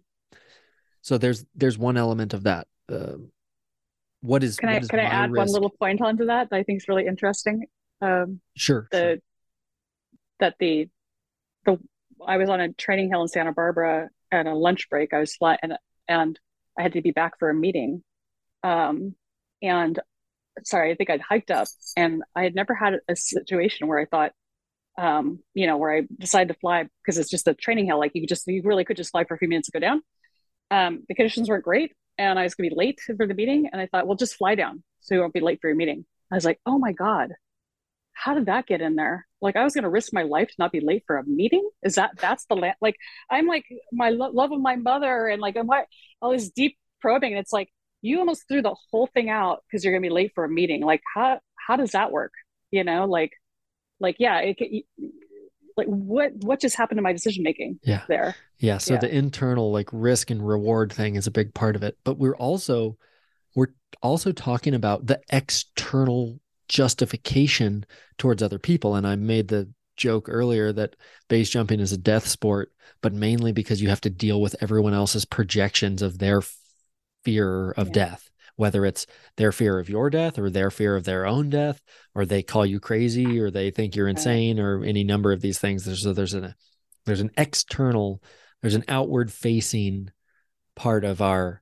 So 1.02 1.18
there's 1.18 1.46
there's 1.56 1.78
one 1.78 1.98
element 1.98 2.34
of 2.34 2.44
that. 2.44 2.68
Uh, 2.90 3.16
what 4.22 4.44
is 4.44 4.58
can 4.58 4.70
I 4.70 4.80
can 4.80 5.00
I 5.00 5.04
add 5.04 5.32
risk? 5.32 5.40
one 5.40 5.54
little 5.54 5.70
point 5.70 6.02
onto 6.02 6.26
that 6.26 6.50
that 6.50 6.56
I 6.56 6.64
think 6.64 6.78
is 6.78 6.88
really 6.88 7.06
interesting? 7.06 7.66
Um, 8.02 8.40
sure. 8.56 8.88
The 8.92 8.98
sure. 8.98 9.18
that 10.40 10.56
the 10.60 10.90
the 11.66 11.80
I 12.26 12.38
was 12.38 12.50
on 12.50 12.62
a 12.62 12.72
training 12.74 13.10
hill 13.10 13.22
in 13.22 13.28
Santa 13.28 13.52
Barbara 13.52 14.10
at 14.32 14.46
a 14.46 14.54
lunch 14.54 14.90
break. 14.90 15.14
I 15.14 15.20
was 15.20 15.36
flying 15.36 15.60
and 15.62 15.78
and 16.08 16.40
I 16.78 16.84
had 16.84 16.94
to 16.94 17.02
be 17.02 17.12
back 17.12 17.38
for 17.38 17.50
a 17.50 17.54
meeting. 17.54 18.04
Um, 18.64 19.16
and 19.62 20.00
sorry, 20.64 20.92
I 20.92 20.96
think 20.96 21.10
I'd 21.10 21.22
hiked 21.22 21.52
up 21.52 21.68
and 21.98 22.24
I 22.36 22.44
had 22.44 22.56
never 22.56 22.74
had 22.74 23.00
a 23.08 23.16
situation 23.16 23.88
where 23.88 24.00
I 24.00 24.06
thought, 24.06 24.32
um, 24.98 25.40
you 25.54 25.68
know, 25.68 25.78
where 25.78 25.96
I 25.98 26.04
decided 26.20 26.54
to 26.54 26.60
fly 26.60 26.86
because 27.04 27.18
it's 27.18 27.30
just 27.30 27.48
a 27.48 27.54
training 27.54 27.88
hill. 27.88 28.00
Like 28.00 28.12
you 28.14 28.28
just, 28.28 28.48
you 28.48 28.62
really 28.64 28.86
could 28.86 28.98
just 28.98 29.12
fly 29.12 29.24
for 29.24 29.36
a 29.36 29.38
few 29.38 29.48
minutes 29.48 29.70
and 29.74 29.82
go 29.82 29.88
down. 29.88 30.02
Um, 30.72 31.04
the 31.08 31.16
conditions 31.16 31.50
weren't 31.50 31.64
great 31.64 31.94
and 32.18 32.38
I 32.38 32.44
was 32.44 32.56
to 32.56 32.62
be 32.62 32.72
late 32.74 33.00
for 33.02 33.28
the 33.28 33.34
meeting. 33.34 33.70
And 33.72 33.82
I 33.82 33.88
thought, 33.88 34.08
well, 34.08 34.18
just 34.18 34.36
fly 34.36 34.56
down 34.56 34.84
so 35.02 35.16
you 35.16 35.22
won't 35.22 35.34
be 35.34 35.40
late 35.40 35.60
for 35.62 35.68
your 35.68 35.76
meeting. 35.76 36.06
I 36.32 36.36
was 36.36 36.46
like, 36.46 36.60
oh 36.66 36.78
my 36.78 36.92
God, 36.92 37.34
how 38.14 38.34
did 38.34 38.46
that 38.46 38.68
get 38.68 38.82
in 38.82 38.96
there? 38.96 39.28
Like 39.42 39.56
I 39.56 39.64
was 39.64 39.74
to 39.74 39.90
risk 39.90 40.14
my 40.14 40.24
life 40.24 40.48
to 40.48 40.56
not 40.60 40.72
be 40.72 40.80
late 40.80 41.04
for 41.06 41.18
a 41.18 41.26
meeting. 41.26 41.68
Is 41.84 41.96
that, 41.96 42.12
that's 42.20 42.46
the, 42.46 42.56
la- 42.56 42.74
like, 42.82 42.96
I'm 43.30 43.48
like 43.48 43.66
my 43.92 44.10
lo- 44.10 44.32
love 44.32 44.52
of 44.52 44.62
my 44.62 44.76
mother 44.76 45.28
and 45.28 45.42
like, 45.42 45.58
I'm 45.58 45.68
like 45.68 45.88
all 46.22 46.32
this 46.32 46.50
deep 46.50 46.78
probing. 47.02 47.34
And 47.34 47.40
it's 47.40 47.54
like, 47.54 47.70
you 48.02 48.20
almost 48.20 48.48
threw 48.48 48.62
the 48.62 48.76
whole 48.92 49.08
thing 49.08 49.30
out 49.30 49.64
because 49.66 49.84
you're 49.84 49.94
to 49.94 50.02
be 50.02 50.14
late 50.14 50.32
for 50.36 50.44
a 50.44 50.50
meeting. 50.50 50.82
Like 50.82 51.02
how, 51.14 51.40
how 51.56 51.76
does 51.76 51.92
that 51.92 52.12
work? 52.12 52.34
You 52.72 52.84
know, 52.84 53.06
like 53.06 53.32
like 54.04 54.18
yeah 54.20 54.40
it, 54.40 54.58
it, 54.60 54.86
like 55.76 55.88
what 55.88 56.34
what 56.36 56.62
just 56.62 56.76
happened 56.76 56.98
to 57.00 57.02
my 57.02 57.14
decision 57.14 57.44
making 57.44 57.80
yeah. 57.84 58.04
there? 58.08 58.36
Yeah 58.60 58.78
so 58.78 58.94
yeah. 58.94 59.00
the 59.00 59.16
internal 59.16 59.72
like 59.72 59.90
risk 59.92 60.30
and 60.30 60.48
reward 60.48 60.94
thing 60.94 61.16
is 61.16 61.26
a 61.26 61.32
big 61.32 61.54
part 61.54 61.76
of 61.76 61.82
it. 61.82 61.98
But 62.04 62.20
we're 62.20 62.36
also 62.36 62.98
we're 63.56 63.74
also 64.02 64.32
talking 64.32 64.76
about 64.76 65.08
the 65.08 65.20
external 65.32 66.40
justification 66.68 67.86
towards 68.18 68.44
other 68.44 68.60
people. 68.60 68.96
And 68.96 69.08
i 69.08 69.16
made 69.16 69.48
the 69.48 69.70
joke 69.96 70.28
earlier 70.28 70.72
that 70.74 70.96
base 71.28 71.50
jumping 71.50 71.80
is 71.80 71.92
a 71.92 71.98
death 71.98 72.28
sport 72.28 72.72
but 73.02 73.14
mainly 73.14 73.52
because 73.52 73.80
you 73.80 73.90
have 73.90 74.02
to 74.02 74.10
deal 74.10 74.42
with 74.42 74.56
everyone 74.60 74.94
else's 74.94 75.24
projections 75.24 76.02
of 76.02 76.18
their 76.18 76.42
fear 77.24 77.72
of 77.72 77.88
yeah. 77.88 77.94
death 77.94 78.32
whether 78.56 78.86
it's 78.86 79.06
their 79.38 79.52
fear 79.52 79.80
of 79.80 79.90
your 79.90 80.10
death 80.10 80.38
or 80.38 80.50
their 80.50 80.70
fear 80.70 80.96
of 80.96 81.04
their 81.04 81.26
own 81.26 81.50
death, 81.50 81.82
or 82.14 82.26
they 82.26 82.44
call 82.44 82.66
you 82.66 82.80
crazy 82.80 83.40
or 83.40 83.50
they 83.50 83.72
think 83.72 83.96
you're 83.96 84.08
insane 84.08 84.60
or 84.60 84.84
any 84.84 85.04
number 85.04 85.32
of 85.32 85.42
these 85.42 85.60
things. 85.60 85.86
There's 85.86 86.06
a, 86.06 86.14
there's 86.14 86.34
an 86.34 86.54
there's 87.06 87.22
an 87.22 87.32
external, 87.38 88.22
there's 88.62 88.76
an 88.76 88.86
outward 88.88 89.32
facing 89.32 90.12
part 90.76 91.04
of 91.04 91.22
our 91.22 91.62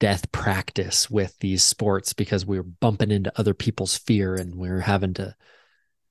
death 0.00 0.30
practice 0.32 1.10
with 1.10 1.36
these 1.40 1.62
sports 1.62 2.12
because 2.12 2.46
we're 2.46 2.62
bumping 2.62 3.10
into 3.10 3.32
other 3.38 3.54
people's 3.54 3.98
fear 3.98 4.34
and 4.34 4.54
we're 4.54 4.80
having 4.80 5.14
to 5.14 5.34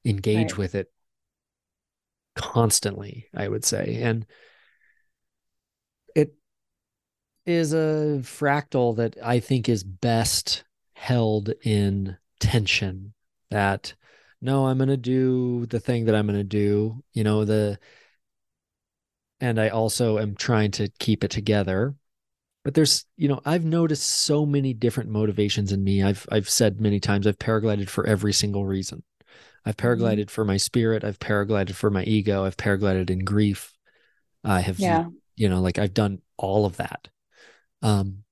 engage 0.06 0.52
right. 0.52 0.58
with 0.58 0.76
it 0.76 0.92
constantly, 2.36 3.28
I 3.34 3.48
would 3.48 3.66
say. 3.66 4.02
And 4.02 4.26
is 7.48 7.74
a 7.74 8.20
fractal 8.22 8.98
that 8.98 9.16
I 9.24 9.40
think 9.40 9.70
is 9.70 9.84
best 9.84 10.66
held 10.94 11.54
in 11.64 12.18
tension 12.40 13.14
that 13.50 13.96
no, 14.42 14.68
I'm 14.68 14.78
going 14.78 14.90
to 14.90 14.98
do 14.98 15.66
the 15.66 15.80
thing 15.80 16.06
that 16.06 16.16
I'm 16.16 16.28
going 16.28 16.38
to 16.38 16.44
do, 16.44 17.04
you 17.14 17.24
know, 17.24 17.46
the 17.46 17.80
and 19.40 19.60
I 19.60 19.70
also 19.70 20.20
am 20.20 20.36
trying 20.36 20.72
to 20.72 20.90
keep 21.00 21.24
it 21.24 21.32
together. 21.32 21.96
But 22.64 22.74
there's, 22.74 23.06
you 23.16 23.30
know, 23.30 23.40
I've 23.46 23.64
noticed 23.64 24.06
so 24.06 24.46
many 24.46 24.74
different 24.74 25.10
motivations 25.10 25.72
in 25.72 25.84
me. 25.84 26.04
I've 26.04 26.28
I've 26.32 26.50
said 26.50 26.82
many 26.82 27.00
times 27.00 27.26
I've 27.26 27.40
paraglided 27.40 27.90
for 27.90 28.06
every 28.06 28.34
single 28.34 28.66
reason. 28.66 29.04
I've 29.66 29.78
mm-hmm. 29.78 29.88
paraglided 29.88 30.20
mm-hmm. 30.20 30.30
for 30.30 30.46
my 30.46 30.58
spirit, 30.58 31.04
I've 31.04 31.20
paraglided 31.20 31.76
for 31.76 31.90
my 31.90 32.04
ego, 32.04 32.46
I've 32.46 32.58
paraglided 32.58 33.10
in 33.10 33.20
grief. 33.20 33.74
I 34.44 34.62
have 34.62 34.80
yeah. 34.80 35.06
you 35.36 35.50
know, 35.50 35.62
like 35.62 35.80
I've 35.80 35.94
done 35.94 36.22
all 36.38 36.66
of 36.66 36.78
that. 36.78 37.08
Um 37.82 38.24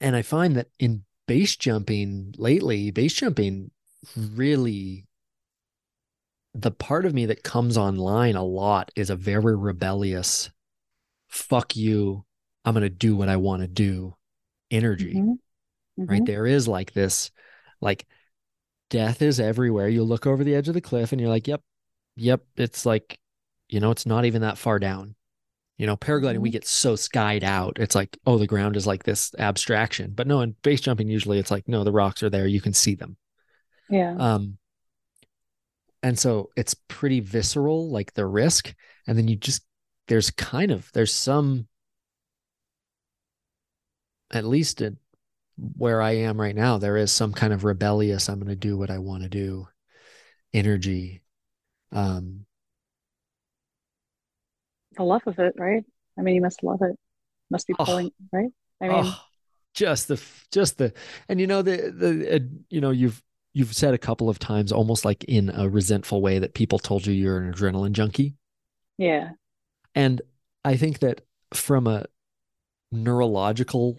and 0.00 0.16
I 0.16 0.22
find 0.22 0.56
that 0.56 0.68
in 0.78 1.04
base 1.26 1.56
jumping 1.56 2.34
lately, 2.36 2.90
base 2.90 3.14
jumping 3.14 3.70
really 4.16 5.06
the 6.54 6.70
part 6.70 7.04
of 7.04 7.12
me 7.12 7.26
that 7.26 7.42
comes 7.42 7.76
online 7.76 8.36
a 8.36 8.44
lot 8.44 8.90
is 8.94 9.10
a 9.10 9.16
very 9.16 9.56
rebellious 9.56 10.50
fuck 11.28 11.74
you 11.74 12.24
i'm 12.64 12.74
going 12.74 12.82
to 12.82 12.88
do 12.88 13.16
what 13.16 13.28
i 13.28 13.36
want 13.36 13.62
to 13.62 13.68
do 13.68 14.14
energy 14.70 15.14
mm-hmm. 15.14 15.32
Mm-hmm. 16.00 16.04
right 16.04 16.24
there 16.24 16.46
is 16.46 16.68
like 16.68 16.92
this 16.92 17.30
like 17.80 18.06
death 18.88 19.20
is 19.20 19.40
everywhere 19.40 19.88
you 19.88 20.04
look 20.04 20.26
over 20.26 20.44
the 20.44 20.54
edge 20.54 20.68
of 20.68 20.74
the 20.74 20.80
cliff 20.80 21.12
and 21.12 21.20
you're 21.20 21.30
like 21.30 21.48
yep 21.48 21.60
yep 22.16 22.42
it's 22.56 22.86
like 22.86 23.18
you 23.68 23.80
know 23.80 23.90
it's 23.90 24.06
not 24.06 24.24
even 24.24 24.42
that 24.42 24.58
far 24.58 24.78
down 24.78 25.16
you 25.78 25.86
know 25.86 25.96
paragliding 25.96 26.34
mm-hmm. 26.34 26.42
we 26.42 26.50
get 26.50 26.66
so 26.66 26.94
skied 26.94 27.42
out 27.42 27.78
it's 27.80 27.94
like 27.94 28.16
oh 28.26 28.38
the 28.38 28.46
ground 28.46 28.76
is 28.76 28.86
like 28.86 29.02
this 29.04 29.34
abstraction. 29.38 30.12
But 30.14 30.26
no 30.26 30.40
in 30.40 30.54
base 30.62 30.80
jumping 30.80 31.08
usually 31.08 31.38
it's 31.38 31.50
like 31.50 31.68
no 31.68 31.84
the 31.84 31.92
rocks 31.92 32.22
are 32.22 32.30
there 32.30 32.46
you 32.46 32.60
can 32.60 32.72
see 32.72 32.94
them. 32.94 33.16
Yeah. 33.88 34.14
Um 34.18 34.58
and 36.04 36.18
so 36.18 36.50
it's 36.54 36.74
pretty 36.74 37.20
visceral 37.20 37.90
like 37.90 38.12
the 38.12 38.26
risk 38.26 38.74
and 39.06 39.16
then 39.16 39.26
you 39.26 39.36
just 39.36 39.62
there's 40.06 40.30
kind 40.30 40.70
of 40.70 40.90
there's 40.92 41.12
some 41.12 41.66
at 44.30 44.44
least 44.44 44.82
in, 44.82 44.98
where 45.56 46.02
i 46.02 46.12
am 46.12 46.38
right 46.38 46.54
now 46.54 46.76
there 46.76 46.96
is 46.96 47.10
some 47.10 47.32
kind 47.32 47.52
of 47.52 47.64
rebellious 47.64 48.28
i'm 48.28 48.38
going 48.38 48.48
to 48.48 48.54
do 48.54 48.76
what 48.76 48.90
i 48.90 48.98
want 48.98 49.22
to 49.22 49.28
do 49.28 49.66
energy 50.52 51.22
um 51.92 52.44
the 54.96 55.04
love 55.04 55.22
of 55.26 55.38
it 55.38 55.54
right? 55.56 55.84
I 56.18 56.22
mean 56.22 56.34
you 56.34 56.42
must 56.42 56.62
love 56.62 56.80
it. 56.82 56.96
Must 57.50 57.66
be 57.66 57.74
oh. 57.78 57.84
pulling 57.84 58.10
oh, 58.10 58.26
right? 58.32 58.50
I 58.80 58.88
mean 58.88 59.02
oh, 59.04 59.20
just 59.74 60.08
the 60.08 60.20
just 60.50 60.78
the 60.78 60.92
and 61.28 61.40
you 61.40 61.46
know 61.46 61.62
the 61.62 61.90
the 61.90 62.36
uh, 62.36 62.38
you 62.70 62.80
know 62.80 62.90
you've 62.90 63.22
you've 63.52 63.74
said 63.74 63.94
a 63.94 63.98
couple 63.98 64.28
of 64.28 64.38
times 64.38 64.72
almost 64.72 65.04
like 65.04 65.24
in 65.24 65.50
a 65.50 65.68
resentful 65.68 66.20
way 66.20 66.38
that 66.38 66.54
people 66.54 66.78
told 66.78 67.06
you 67.06 67.12
you're 67.12 67.38
an 67.38 67.52
adrenaline 67.52 67.92
junkie. 67.92 68.34
Yeah. 68.98 69.30
And 69.94 70.22
i 70.64 70.76
think 70.76 71.00
that 71.00 71.20
from 71.52 71.86
a 71.86 72.06
neurological 72.90 73.98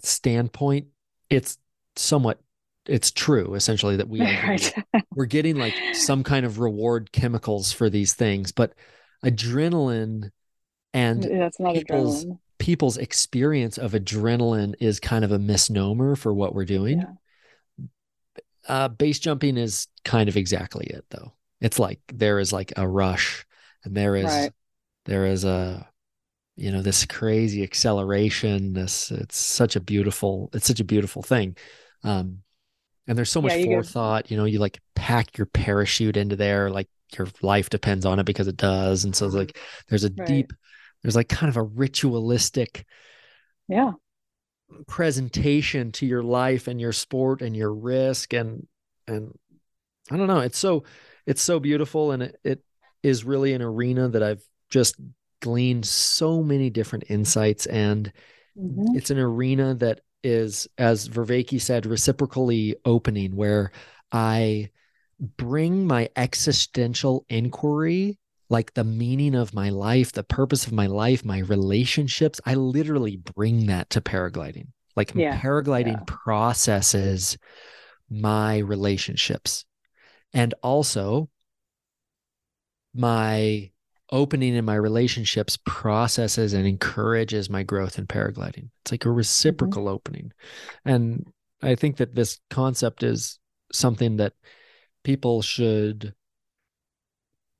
standpoint 0.00 0.86
it's 1.30 1.58
somewhat 1.96 2.40
it's 2.86 3.10
true 3.10 3.54
essentially 3.54 3.96
that 3.96 4.08
we 4.08 4.20
right. 4.22 4.74
we're 5.14 5.26
getting 5.26 5.56
like 5.56 5.74
some 5.92 6.22
kind 6.22 6.46
of 6.46 6.58
reward 6.58 7.12
chemicals 7.12 7.72
for 7.72 7.90
these 7.90 8.14
things 8.14 8.52
but 8.52 8.72
adrenaline 9.24 10.30
and 10.94 11.22
that's 11.22 11.60
not 11.60 11.74
people's, 11.74 12.24
adrenaline. 12.24 12.38
people's 12.58 12.96
experience 12.96 13.78
of 13.78 13.92
adrenaline 13.92 14.74
is 14.80 15.00
kind 15.00 15.24
of 15.24 15.32
a 15.32 15.38
misnomer 15.38 16.16
for 16.16 16.32
what 16.32 16.54
we're 16.54 16.64
doing 16.64 17.00
yeah. 17.00 17.12
Uh, 18.68 18.86
base 18.86 19.18
jumping 19.18 19.56
is 19.56 19.88
kind 20.04 20.28
of 20.28 20.36
exactly 20.36 20.86
it, 20.86 21.06
though. 21.08 21.32
It's 21.60 21.78
like 21.78 22.00
there 22.12 22.38
is 22.38 22.52
like 22.52 22.72
a 22.76 22.86
rush, 22.86 23.46
and 23.82 23.96
there 23.96 24.14
is 24.14 24.26
right. 24.26 24.52
there 25.06 25.24
is 25.24 25.44
a 25.44 25.88
you 26.54 26.70
know 26.70 26.82
this 26.82 27.06
crazy 27.06 27.62
acceleration. 27.62 28.74
This 28.74 29.10
it's 29.10 29.38
such 29.38 29.74
a 29.74 29.80
beautiful 29.80 30.50
it's 30.52 30.66
such 30.66 30.80
a 30.80 30.84
beautiful 30.84 31.22
thing. 31.22 31.56
Um, 32.04 32.42
and 33.06 33.16
there's 33.16 33.30
so 33.30 33.40
much 33.40 33.52
yeah, 33.52 33.58
you 33.58 33.66
forethought. 33.76 34.24
Go. 34.24 34.34
You 34.34 34.36
know, 34.36 34.44
you 34.44 34.58
like 34.58 34.78
pack 34.94 35.38
your 35.38 35.46
parachute 35.46 36.18
into 36.18 36.36
there, 36.36 36.70
like 36.70 36.88
your 37.16 37.28
life 37.42 37.70
depends 37.70 38.04
on 38.04 38.18
it 38.18 38.26
because 38.26 38.48
it 38.48 38.56
does. 38.56 39.04
And 39.04 39.14
so 39.14 39.26
it's 39.26 39.34
like 39.34 39.58
there's 39.88 40.04
a 40.04 40.10
right. 40.18 40.26
deep, 40.26 40.52
there's 41.02 41.16
like 41.16 41.28
kind 41.28 41.48
of 41.48 41.56
a 41.56 41.62
ritualistic, 41.62 42.84
yeah, 43.68 43.92
presentation 44.86 45.92
to 45.92 46.06
your 46.06 46.22
life 46.22 46.68
and 46.68 46.80
your 46.80 46.92
sport 46.92 47.42
and 47.42 47.56
your 47.56 47.72
risk 47.72 48.32
and 48.32 48.66
and 49.06 49.32
I 50.10 50.16
don't 50.16 50.26
know 50.26 50.40
it's 50.40 50.58
so 50.58 50.84
it's 51.26 51.42
so 51.42 51.58
beautiful 51.58 52.12
and 52.12 52.22
it, 52.22 52.36
it 52.44 52.62
is 53.02 53.24
really 53.24 53.54
an 53.54 53.62
arena 53.62 54.08
that 54.08 54.22
I've 54.22 54.42
just 54.70 54.96
gleaned 55.40 55.86
so 55.86 56.42
many 56.42 56.68
different 56.68 57.04
insights 57.08 57.66
and 57.66 58.12
mm-hmm. 58.58 58.96
it's 58.96 59.10
an 59.10 59.18
arena 59.18 59.74
that 59.76 60.00
is 60.22 60.68
as 60.76 61.08
Vervaeke 61.08 61.60
said 61.60 61.86
reciprocally 61.86 62.76
opening 62.84 63.36
where 63.36 63.72
I 64.12 64.70
bring 65.20 65.86
my 65.86 66.08
existential 66.16 67.24
inquiry 67.28 68.18
like 68.50 68.74
the 68.74 68.84
meaning 68.84 69.34
of 69.34 69.52
my 69.52 69.68
life, 69.68 70.12
the 70.12 70.24
purpose 70.24 70.66
of 70.66 70.72
my 70.72 70.86
life, 70.86 71.24
my 71.24 71.40
relationships, 71.40 72.40
I 72.46 72.54
literally 72.54 73.16
bring 73.16 73.66
that 73.66 73.90
to 73.90 74.00
paragliding. 74.00 74.68
Like 74.96 75.14
yeah, 75.14 75.38
paragliding 75.38 75.98
yeah. 75.98 76.04
processes 76.06 77.36
my 78.10 78.58
relationships. 78.58 79.64
And 80.32 80.54
also 80.62 81.28
my 82.94 83.70
opening 84.10 84.54
in 84.54 84.64
my 84.64 84.74
relationships 84.74 85.58
processes 85.66 86.54
and 86.54 86.66
encourages 86.66 87.50
my 87.50 87.62
growth 87.62 87.98
in 87.98 88.06
paragliding. 88.06 88.70
It's 88.82 88.92
like 88.92 89.04
a 89.04 89.10
reciprocal 89.10 89.84
mm-hmm. 89.84 89.94
opening. 89.94 90.32
And 90.84 91.26
I 91.62 91.74
think 91.74 91.98
that 91.98 92.14
this 92.14 92.40
concept 92.48 93.02
is 93.02 93.38
something 93.72 94.16
that 94.16 94.32
people 95.04 95.42
should 95.42 96.14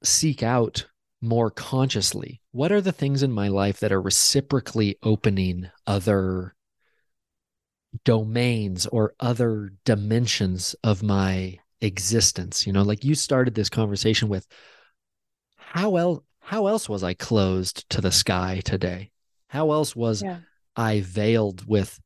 seek 0.02 0.42
out 0.42 0.86
more 1.20 1.50
consciously. 1.50 2.40
What 2.52 2.72
are 2.72 2.80
the 2.80 2.92
things 2.92 3.22
in 3.22 3.32
my 3.32 3.48
life 3.48 3.80
that 3.80 3.92
are 3.92 4.00
reciprocally 4.00 4.96
opening 5.02 5.68
other 5.86 6.54
domains 8.04 8.86
or 8.86 9.14
other 9.18 9.72
dimensions 9.84 10.74
of 10.84 11.02
my 11.02 11.58
existence? 11.80 12.66
You 12.66 12.72
know 12.72 12.82
like 12.82 13.04
you 13.04 13.14
started 13.14 13.54
this 13.54 13.68
conversation 13.68 14.28
with 14.28 14.46
how 15.56 15.96
else 15.96 16.22
how 16.40 16.66
else 16.66 16.88
was 16.88 17.04
i 17.04 17.14
closed 17.14 17.88
to 17.90 18.00
the 18.00 18.12
sky 18.12 18.60
today? 18.64 19.10
How 19.48 19.72
else 19.72 19.96
was 19.96 20.22
yeah. 20.22 20.38
i 20.76 21.00
veiled 21.00 21.66
with 21.66 22.00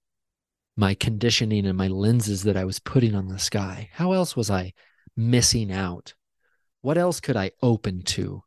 my 0.75 0.95
conditioning 0.95 1.67
and 1.67 1.77
my 1.77 1.89
lenses 1.89 2.45
that 2.45 2.57
i 2.57 2.65
was 2.65 2.79
putting 2.79 3.15
on 3.15 3.29
the 3.29 3.39
sky? 3.39 3.91
How 3.93 4.13
else 4.13 4.35
was 4.35 4.51
i 4.51 4.73
missing 5.17 5.71
out 5.73 6.15
what 6.83 6.99
else 6.99 7.21
could 7.21 7.37
I 7.37 7.53
open 7.63 8.03
to? 8.03 8.43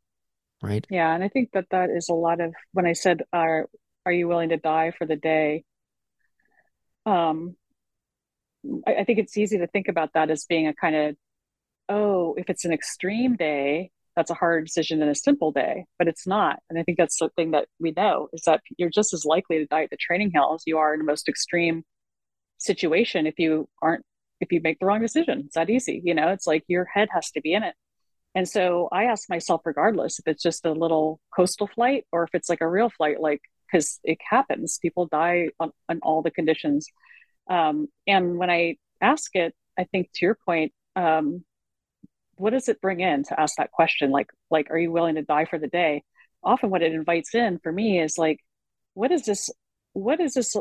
Right. 0.61 0.85
Yeah. 0.89 1.13
And 1.13 1.23
I 1.23 1.29
think 1.29 1.51
that 1.53 1.67
that 1.71 1.89
is 1.89 2.09
a 2.09 2.13
lot 2.13 2.39
of 2.39 2.53
when 2.73 2.85
I 2.85 2.93
said, 2.93 3.23
are, 3.33 3.67
are 4.05 4.11
you 4.11 4.27
willing 4.27 4.49
to 4.49 4.57
die 4.57 4.91
for 4.97 5.05
the 5.05 5.15
day? 5.15 5.63
Um, 7.05 7.55
I, 8.85 8.95
I 8.95 9.03
think 9.03 9.19
it's 9.19 9.37
easy 9.37 9.57
to 9.59 9.67
think 9.67 9.87
about 9.87 10.13
that 10.13 10.29
as 10.29 10.45
being 10.45 10.67
a 10.67 10.73
kind 10.73 10.95
of, 10.95 11.15
oh, 11.89 12.35
if 12.37 12.49
it's 12.49 12.65
an 12.65 12.73
extreme 12.73 13.35
day, 13.35 13.91
that's 14.15 14.31
a 14.31 14.35
harder 14.35 14.61
decision 14.61 14.99
than 14.99 15.09
a 15.09 15.15
simple 15.15 15.51
day, 15.51 15.85
but 15.99 16.07
it's 16.07 16.25
not. 16.25 16.59
And 16.69 16.79
I 16.79 16.83
think 16.83 16.97
that's 16.97 17.17
something 17.17 17.51
that 17.51 17.67
we 17.79 17.91
know 17.91 18.29
is 18.33 18.43
that 18.45 18.61
you're 18.77 18.89
just 18.89 19.13
as 19.13 19.25
likely 19.25 19.59
to 19.59 19.65
die 19.65 19.83
at 19.83 19.89
the 19.89 19.97
training 19.97 20.31
hill 20.33 20.53
as 20.55 20.63
you 20.65 20.77
are 20.77 20.93
in 20.93 20.99
the 20.99 21.05
most 21.05 21.27
extreme 21.27 21.83
situation 22.57 23.27
if 23.27 23.37
you 23.37 23.67
aren't 23.81 24.05
if 24.41 24.51
you 24.51 24.61
make 24.61 24.79
the 24.79 24.85
wrong 24.85 25.01
decision. 25.01 25.43
It's 25.45 25.55
that 25.55 25.69
easy. 25.69 26.01
You 26.03 26.13
know, 26.13 26.29
it's 26.29 26.47
like 26.47 26.63
your 26.67 26.85
head 26.85 27.09
has 27.13 27.31
to 27.31 27.41
be 27.41 27.53
in 27.53 27.63
it. 27.63 27.75
And 28.35 28.47
so 28.47 28.89
I 28.91 29.05
ask 29.05 29.29
myself, 29.29 29.61
regardless 29.63 30.19
if 30.19 30.27
it's 30.27 30.43
just 30.43 30.65
a 30.65 30.71
little 30.71 31.21
coastal 31.35 31.67
flight 31.67 32.05
or 32.11 32.23
if 32.23 32.31
it's 32.33 32.49
like 32.49 32.61
a 32.61 32.67
real 32.67 32.89
flight, 32.89 33.21
like, 33.21 33.41
because 33.65 33.99
it 34.03 34.19
happens, 34.29 34.77
people 34.81 35.07
die 35.07 35.49
on, 35.59 35.71
on 35.87 35.99
all 36.03 36.21
the 36.21 36.31
conditions. 36.31 36.87
Um, 37.49 37.87
and 38.05 38.37
when 38.37 38.49
I 38.49 38.75
ask 39.01 39.33
it, 39.35 39.55
I 39.79 39.85
think 39.85 40.11
to 40.15 40.25
your 40.25 40.37
point, 40.45 40.73
um, 40.95 41.45
what 42.35 42.51
does 42.51 42.67
it 42.67 42.81
bring 42.81 42.99
in 42.99 43.23
to 43.23 43.39
ask 43.39 43.55
that 43.57 43.71
question? 43.71 44.11
Like, 44.11 44.27
like, 44.49 44.69
are 44.69 44.77
you 44.77 44.91
willing 44.91 45.15
to 45.15 45.21
die 45.21 45.45
for 45.45 45.57
the 45.57 45.67
day? 45.67 46.03
Often, 46.43 46.69
what 46.69 46.83
it 46.83 46.93
invites 46.93 47.33
in 47.33 47.59
for 47.59 47.71
me 47.71 48.01
is 48.01 48.17
like, 48.17 48.39
what 48.93 49.11
is 49.11 49.25
this? 49.25 49.49
What 49.93 50.19
is 50.19 50.33
this 50.33 50.55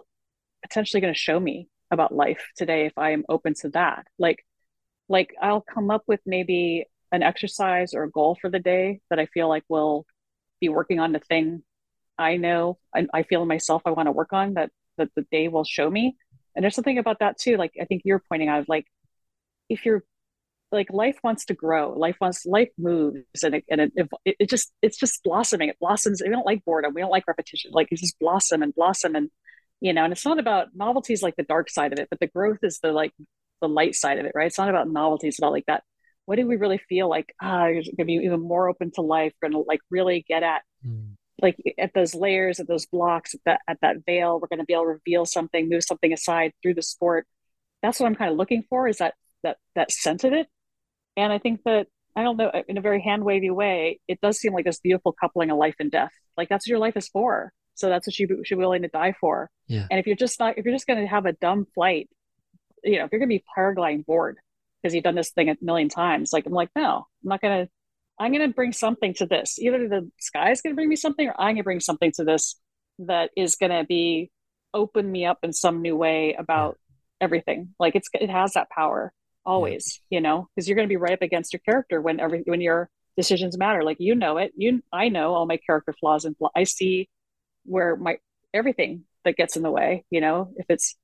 potentially 0.62 1.00
going 1.00 1.12
to 1.12 1.18
show 1.18 1.38
me 1.38 1.68
about 1.90 2.14
life 2.14 2.42
today 2.56 2.86
if 2.86 2.92
I 2.96 3.10
am 3.10 3.24
open 3.28 3.54
to 3.60 3.68
that? 3.70 4.06
Like, 4.18 4.44
like 5.08 5.34
I'll 5.40 5.60
come 5.60 5.90
up 5.90 6.02
with 6.06 6.20
maybe 6.26 6.86
an 7.12 7.22
exercise 7.22 7.94
or 7.94 8.04
a 8.04 8.10
goal 8.10 8.36
for 8.40 8.50
the 8.50 8.58
day 8.58 9.00
that 9.10 9.18
I 9.18 9.26
feel 9.26 9.48
like 9.48 9.64
will 9.68 10.06
be 10.60 10.68
working 10.68 10.98
on 10.98 11.12
the 11.12 11.20
thing 11.20 11.62
I 12.18 12.36
know 12.36 12.78
I, 12.94 13.06
I 13.12 13.22
feel 13.22 13.44
myself 13.44 13.82
I 13.84 13.90
want 13.90 14.06
to 14.06 14.12
work 14.12 14.32
on 14.32 14.54
that 14.54 14.70
that 14.98 15.10
the 15.16 15.26
day 15.30 15.48
will 15.48 15.64
show 15.64 15.90
me. 15.90 16.16
And 16.54 16.62
there's 16.62 16.74
something 16.74 16.98
about 16.98 17.18
that 17.18 17.38
too. 17.38 17.56
Like 17.56 17.72
I 17.80 17.84
think 17.84 18.02
you're 18.04 18.22
pointing 18.28 18.48
out, 18.48 18.68
like 18.68 18.86
if 19.68 19.84
you're 19.84 20.04
like 20.70 20.92
life 20.92 21.18
wants 21.22 21.46
to 21.46 21.54
grow, 21.54 21.92
life 21.92 22.16
wants 22.20 22.46
life 22.46 22.70
moves, 22.78 23.42
and 23.42 23.56
it 23.56 23.64
and 23.68 23.80
it, 23.80 23.92
it, 24.24 24.36
it 24.40 24.50
just 24.50 24.72
it's 24.82 24.98
just 24.98 25.22
blossoming. 25.24 25.68
It 25.68 25.78
blossoms. 25.80 26.22
We 26.24 26.30
don't 26.30 26.46
like 26.46 26.64
boredom. 26.64 26.94
We 26.94 27.00
don't 27.00 27.10
like 27.10 27.26
repetition. 27.26 27.72
Like 27.72 27.88
it 27.90 27.98
just 27.98 28.18
blossom 28.18 28.62
and 28.62 28.74
blossom 28.74 29.16
and 29.16 29.30
you 29.80 29.92
know. 29.92 30.04
And 30.04 30.12
it's 30.12 30.24
not 30.24 30.38
about 30.38 30.68
novelties 30.74 31.22
like 31.22 31.36
the 31.36 31.42
dark 31.42 31.70
side 31.70 31.92
of 31.92 31.98
it, 31.98 32.08
but 32.10 32.20
the 32.20 32.26
growth 32.26 32.58
is 32.62 32.80
the 32.80 32.92
like 32.92 33.12
the 33.60 33.68
light 33.68 33.94
side 33.94 34.18
of 34.18 34.26
it, 34.26 34.32
right? 34.34 34.46
It's 34.46 34.58
not 34.58 34.70
about 34.70 34.88
novelties. 34.88 35.34
It's 35.34 35.38
about 35.38 35.52
like 35.52 35.66
that. 35.66 35.82
What 36.26 36.36
do 36.36 36.46
we 36.46 36.56
really 36.56 36.78
feel 36.78 37.08
like? 37.08 37.34
Ah, 37.42 37.66
you're 37.66 37.82
gonna 37.96 38.06
be 38.06 38.14
even 38.14 38.40
more 38.40 38.68
open 38.68 38.90
to 38.92 39.02
life. 39.02 39.32
We're 39.42 39.50
gonna 39.50 39.64
like 39.66 39.80
really 39.90 40.24
get 40.28 40.42
at. 40.42 40.62
Mm 40.86 41.14
like 41.42 41.56
at 41.78 41.92
those 41.94 42.14
layers 42.14 42.60
at 42.60 42.68
those 42.68 42.86
blocks 42.86 43.34
at 43.34 43.40
that 43.44 43.60
at 43.68 43.78
that 43.82 43.96
veil 44.06 44.38
we're 44.40 44.48
going 44.48 44.58
to 44.58 44.64
be 44.64 44.72
able 44.72 44.84
to 44.84 44.88
reveal 44.88 45.24
something 45.24 45.68
move 45.68 45.82
something 45.82 46.12
aside 46.12 46.52
through 46.62 46.74
the 46.74 46.82
sport 46.82 47.26
that's 47.82 47.98
what 47.98 48.06
i'm 48.06 48.14
kind 48.14 48.30
of 48.30 48.36
looking 48.36 48.64
for 48.68 48.88
is 48.88 48.98
that 48.98 49.14
that 49.42 49.56
that 49.74 49.90
sense 49.90 50.24
of 50.24 50.32
it 50.32 50.46
and 51.16 51.32
i 51.32 51.38
think 51.38 51.60
that 51.64 51.86
i 52.16 52.22
don't 52.22 52.36
know 52.36 52.50
in 52.68 52.78
a 52.78 52.80
very 52.80 53.00
hand 53.00 53.24
wavy 53.24 53.50
way 53.50 53.98
it 54.08 54.20
does 54.20 54.38
seem 54.38 54.52
like 54.52 54.64
this 54.64 54.80
beautiful 54.80 55.14
coupling 55.18 55.50
of 55.50 55.58
life 55.58 55.74
and 55.80 55.90
death 55.90 56.12
like 56.36 56.48
that's 56.48 56.66
what 56.66 56.70
your 56.70 56.78
life 56.78 56.96
is 56.96 57.08
for 57.08 57.52
so 57.74 57.88
that's 57.88 58.06
what 58.06 58.18
you 58.18 58.42
should 58.44 58.56
be 58.56 58.60
willing 58.60 58.82
to 58.82 58.88
die 58.88 59.14
for 59.20 59.50
yeah. 59.66 59.86
and 59.90 60.00
if 60.00 60.06
you're 60.06 60.16
just 60.16 60.38
not 60.38 60.58
if 60.58 60.64
you're 60.64 60.74
just 60.74 60.86
going 60.86 61.00
to 61.00 61.06
have 61.06 61.26
a 61.26 61.32
dumb 61.32 61.66
flight 61.74 62.08
you 62.82 62.98
know 62.98 63.04
if 63.04 63.12
you're 63.12 63.18
going 63.18 63.28
to 63.28 63.36
be 63.38 63.44
paragliding 63.56 64.04
bored 64.04 64.38
because 64.82 64.94
you've 64.94 65.04
done 65.04 65.14
this 65.14 65.30
thing 65.30 65.48
a 65.48 65.56
million 65.60 65.88
times 65.88 66.32
like 66.32 66.46
i'm 66.46 66.52
like 66.52 66.70
no 66.76 67.06
i'm 67.22 67.28
not 67.28 67.40
going 67.40 67.66
to 67.66 67.70
I'm 68.18 68.32
going 68.32 68.48
to 68.48 68.54
bring 68.54 68.72
something 68.72 69.14
to 69.14 69.26
this. 69.26 69.58
Either 69.58 69.88
the 69.88 70.10
sky 70.18 70.50
is 70.50 70.60
going 70.60 70.72
to 70.72 70.76
bring 70.76 70.88
me 70.88 70.96
something, 70.96 71.28
or 71.28 71.40
I'm 71.40 71.54
going 71.54 71.56
to 71.56 71.62
bring 71.64 71.80
something 71.80 72.12
to 72.12 72.24
this 72.24 72.56
that 73.00 73.30
is 73.36 73.56
going 73.56 73.72
to 73.72 73.84
be 73.84 74.30
open 74.72 75.10
me 75.10 75.24
up 75.24 75.38
in 75.42 75.52
some 75.52 75.82
new 75.82 75.96
way 75.96 76.34
about 76.34 76.78
yeah. 76.88 77.24
everything. 77.24 77.74
Like 77.78 77.96
it's 77.96 78.08
it 78.14 78.30
has 78.30 78.52
that 78.52 78.70
power 78.70 79.12
always, 79.44 80.00
yeah. 80.10 80.18
you 80.18 80.22
know, 80.22 80.48
because 80.54 80.68
you're 80.68 80.76
going 80.76 80.88
to 80.88 80.92
be 80.92 80.96
right 80.96 81.12
up 81.12 81.22
against 81.22 81.52
your 81.52 81.60
character 81.60 82.00
when 82.00 82.20
every 82.20 82.42
when 82.44 82.60
your 82.60 82.88
decisions 83.16 83.58
matter. 83.58 83.82
Like 83.82 83.98
you 83.98 84.14
know 84.14 84.38
it, 84.38 84.52
you 84.56 84.82
I 84.92 85.08
know 85.08 85.34
all 85.34 85.46
my 85.46 85.56
character 85.56 85.92
flaws 85.98 86.24
and 86.24 86.36
flaws. 86.36 86.52
I 86.54 86.64
see 86.64 87.08
where 87.64 87.96
my 87.96 88.18
everything 88.52 89.04
that 89.24 89.36
gets 89.36 89.56
in 89.56 89.62
the 89.62 89.70
way. 89.70 90.04
You 90.10 90.20
know, 90.20 90.52
if 90.56 90.66
it's 90.68 90.96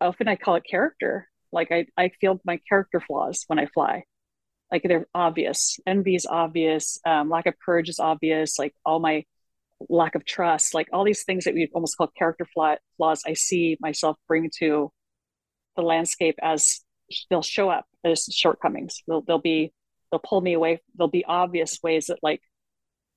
often 0.00 0.28
I 0.28 0.36
call 0.36 0.56
it 0.56 0.64
character. 0.68 1.28
Like 1.52 1.72
I 1.72 1.86
I 1.96 2.10
feel 2.20 2.40
my 2.44 2.60
character 2.68 3.00
flaws 3.00 3.44
when 3.46 3.58
I 3.58 3.66
fly. 3.66 4.04
Like 4.70 4.82
they're 4.84 5.08
obvious. 5.14 5.78
Envy 5.86 6.14
is 6.14 6.26
obvious. 6.26 7.00
Um, 7.04 7.28
lack 7.28 7.46
of 7.46 7.54
courage 7.64 7.88
is 7.88 7.98
obvious. 7.98 8.58
Like 8.58 8.74
all 8.84 9.00
my 9.00 9.24
lack 9.88 10.14
of 10.14 10.26
trust 10.26 10.74
like 10.74 10.86
all 10.92 11.04
these 11.04 11.24
things 11.24 11.44
that 11.44 11.54
we 11.54 11.66
almost 11.72 11.96
call 11.96 12.06
character 12.08 12.46
flaws 12.52 13.22
i 13.26 13.32
see 13.32 13.78
myself 13.80 14.18
bring 14.28 14.50
to 14.54 14.92
the 15.74 15.80
landscape 15.80 16.38
as 16.42 16.82
they'll 17.28 17.42
show 17.42 17.68
up 17.68 17.86
as 18.04 18.28
shortcomings. 18.30 19.02
They'll, 19.06 19.22
they'll 19.22 19.38
be 19.38 19.72
they'll 20.10 20.20
pull 20.20 20.40
me 20.40 20.54
away. 20.54 20.80
They'll 20.96 21.08
be 21.08 21.24
obvious 21.24 21.78
ways 21.82 22.06
that 22.06 22.18
like 22.22 22.40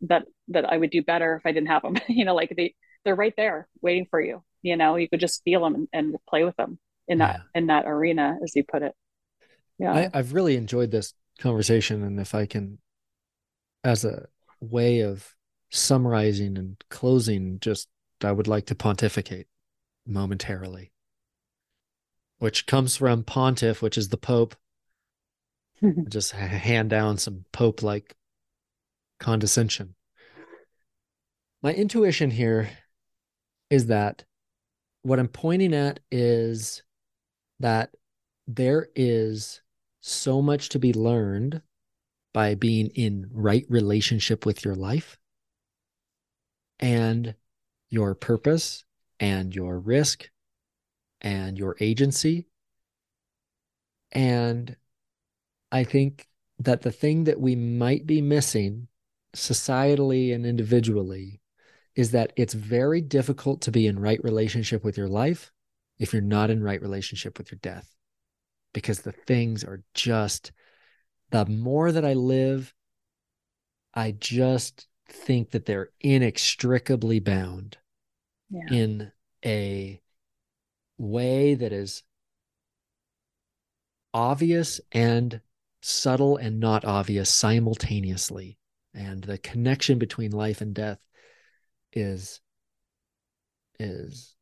that 0.04 0.24
that 0.50 0.66
i 0.66 0.78
would 0.78 0.90
do 0.90 1.02
better 1.02 1.36
if 1.36 1.46
i 1.46 1.52
didn't 1.52 1.68
have 1.68 1.82
them 1.82 1.96
you 2.08 2.26
know 2.26 2.36
like 2.36 2.54
they 2.56 2.76
they're 3.04 3.16
right 3.16 3.34
there 3.36 3.68
waiting 3.82 4.08
for 4.10 4.22
you 4.22 4.44
you 4.64 4.78
know? 4.78 4.96
You 4.96 5.08
could 5.08 5.20
just 5.20 5.44
feel 5.44 5.62
them 5.62 5.76
and, 5.76 5.88
and 5.94 6.16
play 6.28 6.44
with 6.44 6.56
them 6.56 6.80
in 7.08 7.20
that 7.20 7.36
yeah. 7.36 7.60
in 7.60 7.68
that 7.68 7.86
arena 7.86 8.38
as 8.42 8.56
you 8.56 8.64
put 8.64 8.82
it. 8.82 8.96
Yeah. 9.78 9.94
I, 9.94 10.10
i've 10.14 10.34
really 10.34 10.56
enjoyed 10.56 10.92
this 10.92 11.14
conversation 11.40 12.04
and 12.04 12.20
if 12.20 12.36
I 12.36 12.46
can 12.46 12.78
as 13.84 14.06
a 14.06 14.28
way 14.62 15.00
of 15.00 15.34
summarizing 15.72 16.58
and 16.58 16.82
closing 16.90 17.60
just 17.60 17.90
I 18.24 18.32
would 18.32 18.48
like 18.48 18.68
to 18.68 18.76
pontificate 18.76 19.48
momentarily 20.06 20.92
which 22.38 22.68
comes 22.68 22.98
from 22.98 23.24
pontiff 23.24 23.82
which 23.82 23.98
is 23.98 24.10
the 24.10 24.18
pope. 24.18 24.56
Just 26.08 26.32
hand 26.32 26.90
down 26.90 27.18
some 27.18 27.44
pope 27.52 27.84
like 27.84 28.16
condescension 29.20 29.96
my 31.62 31.74
intuition 31.74 32.30
here 32.30 32.70
is 33.70 33.88
that 33.88 34.26
what 35.04 35.20
I'm 35.20 35.30
pointing 35.30 35.74
at 35.74 36.02
is 36.12 36.84
that 37.60 37.96
there 38.48 38.90
is 38.96 39.62
so 40.02 40.42
much 40.42 40.70
to 40.70 40.80
be 40.80 40.92
learned 40.92 41.62
by 42.34 42.56
being 42.56 42.88
in 42.88 43.30
right 43.32 43.66
relationship 43.70 44.46
with 44.46 44.66
your 44.66 44.76
life 44.76 45.18
and 46.80 47.36
your 47.90 48.16
purpose 48.16 48.84
and 49.20 49.56
your 49.56 49.80
risk 49.80 50.30
and 51.22 51.58
your 51.58 51.78
agency. 51.80 52.48
And 54.12 54.76
I 55.72 55.86
think 55.86 56.28
that 56.60 56.82
the 56.82 56.92
thing 56.92 57.24
that 57.26 57.40
we 57.40 57.56
might 57.56 58.06
be 58.06 58.22
missing 58.22 58.88
societally 59.36 60.34
and 60.34 60.46
individually 60.46 61.42
is 61.96 62.12
that 62.12 62.34
it's 62.36 62.54
very 62.54 63.02
difficult 63.02 63.62
to 63.62 63.72
be 63.72 63.88
in 63.88 64.00
right 64.00 64.24
relationship 64.24 64.84
with 64.84 64.98
your 64.98 65.08
life 65.08 65.52
if 66.00 66.14
you're 66.14 66.22
not 66.22 66.50
in 66.50 66.64
right 66.64 66.82
relationship 66.82 67.38
with 67.38 67.52
your 67.52 67.60
death 67.62 67.94
because 68.74 69.02
the 69.02 69.12
things 69.12 69.64
are 69.64 69.84
just 69.94 70.52
the 71.30 71.46
more 71.46 71.92
that 71.92 72.06
I 72.06 72.14
live, 72.14 72.74
I 73.94 74.12
just 74.12 74.88
think 75.10 75.52
that 75.52 75.66
they're 75.66 75.90
inextricably 76.00 77.20
bound 77.20 77.78
yeah. 78.50 78.72
in 78.72 79.12
a 79.44 80.00
way 80.98 81.56
that 81.56 81.74
is 81.74 82.04
obvious 84.14 84.80
and 84.92 85.42
subtle 85.82 86.38
and 86.38 86.60
not 86.60 86.86
obvious 86.86 87.34
simultaneously. 87.34 88.58
And 88.94 89.24
the 89.24 89.38
connection 89.38 89.98
between 89.98 90.32
life 90.32 90.62
and 90.62 90.74
death 90.74 91.00
is 91.92 92.40
is 93.80 94.36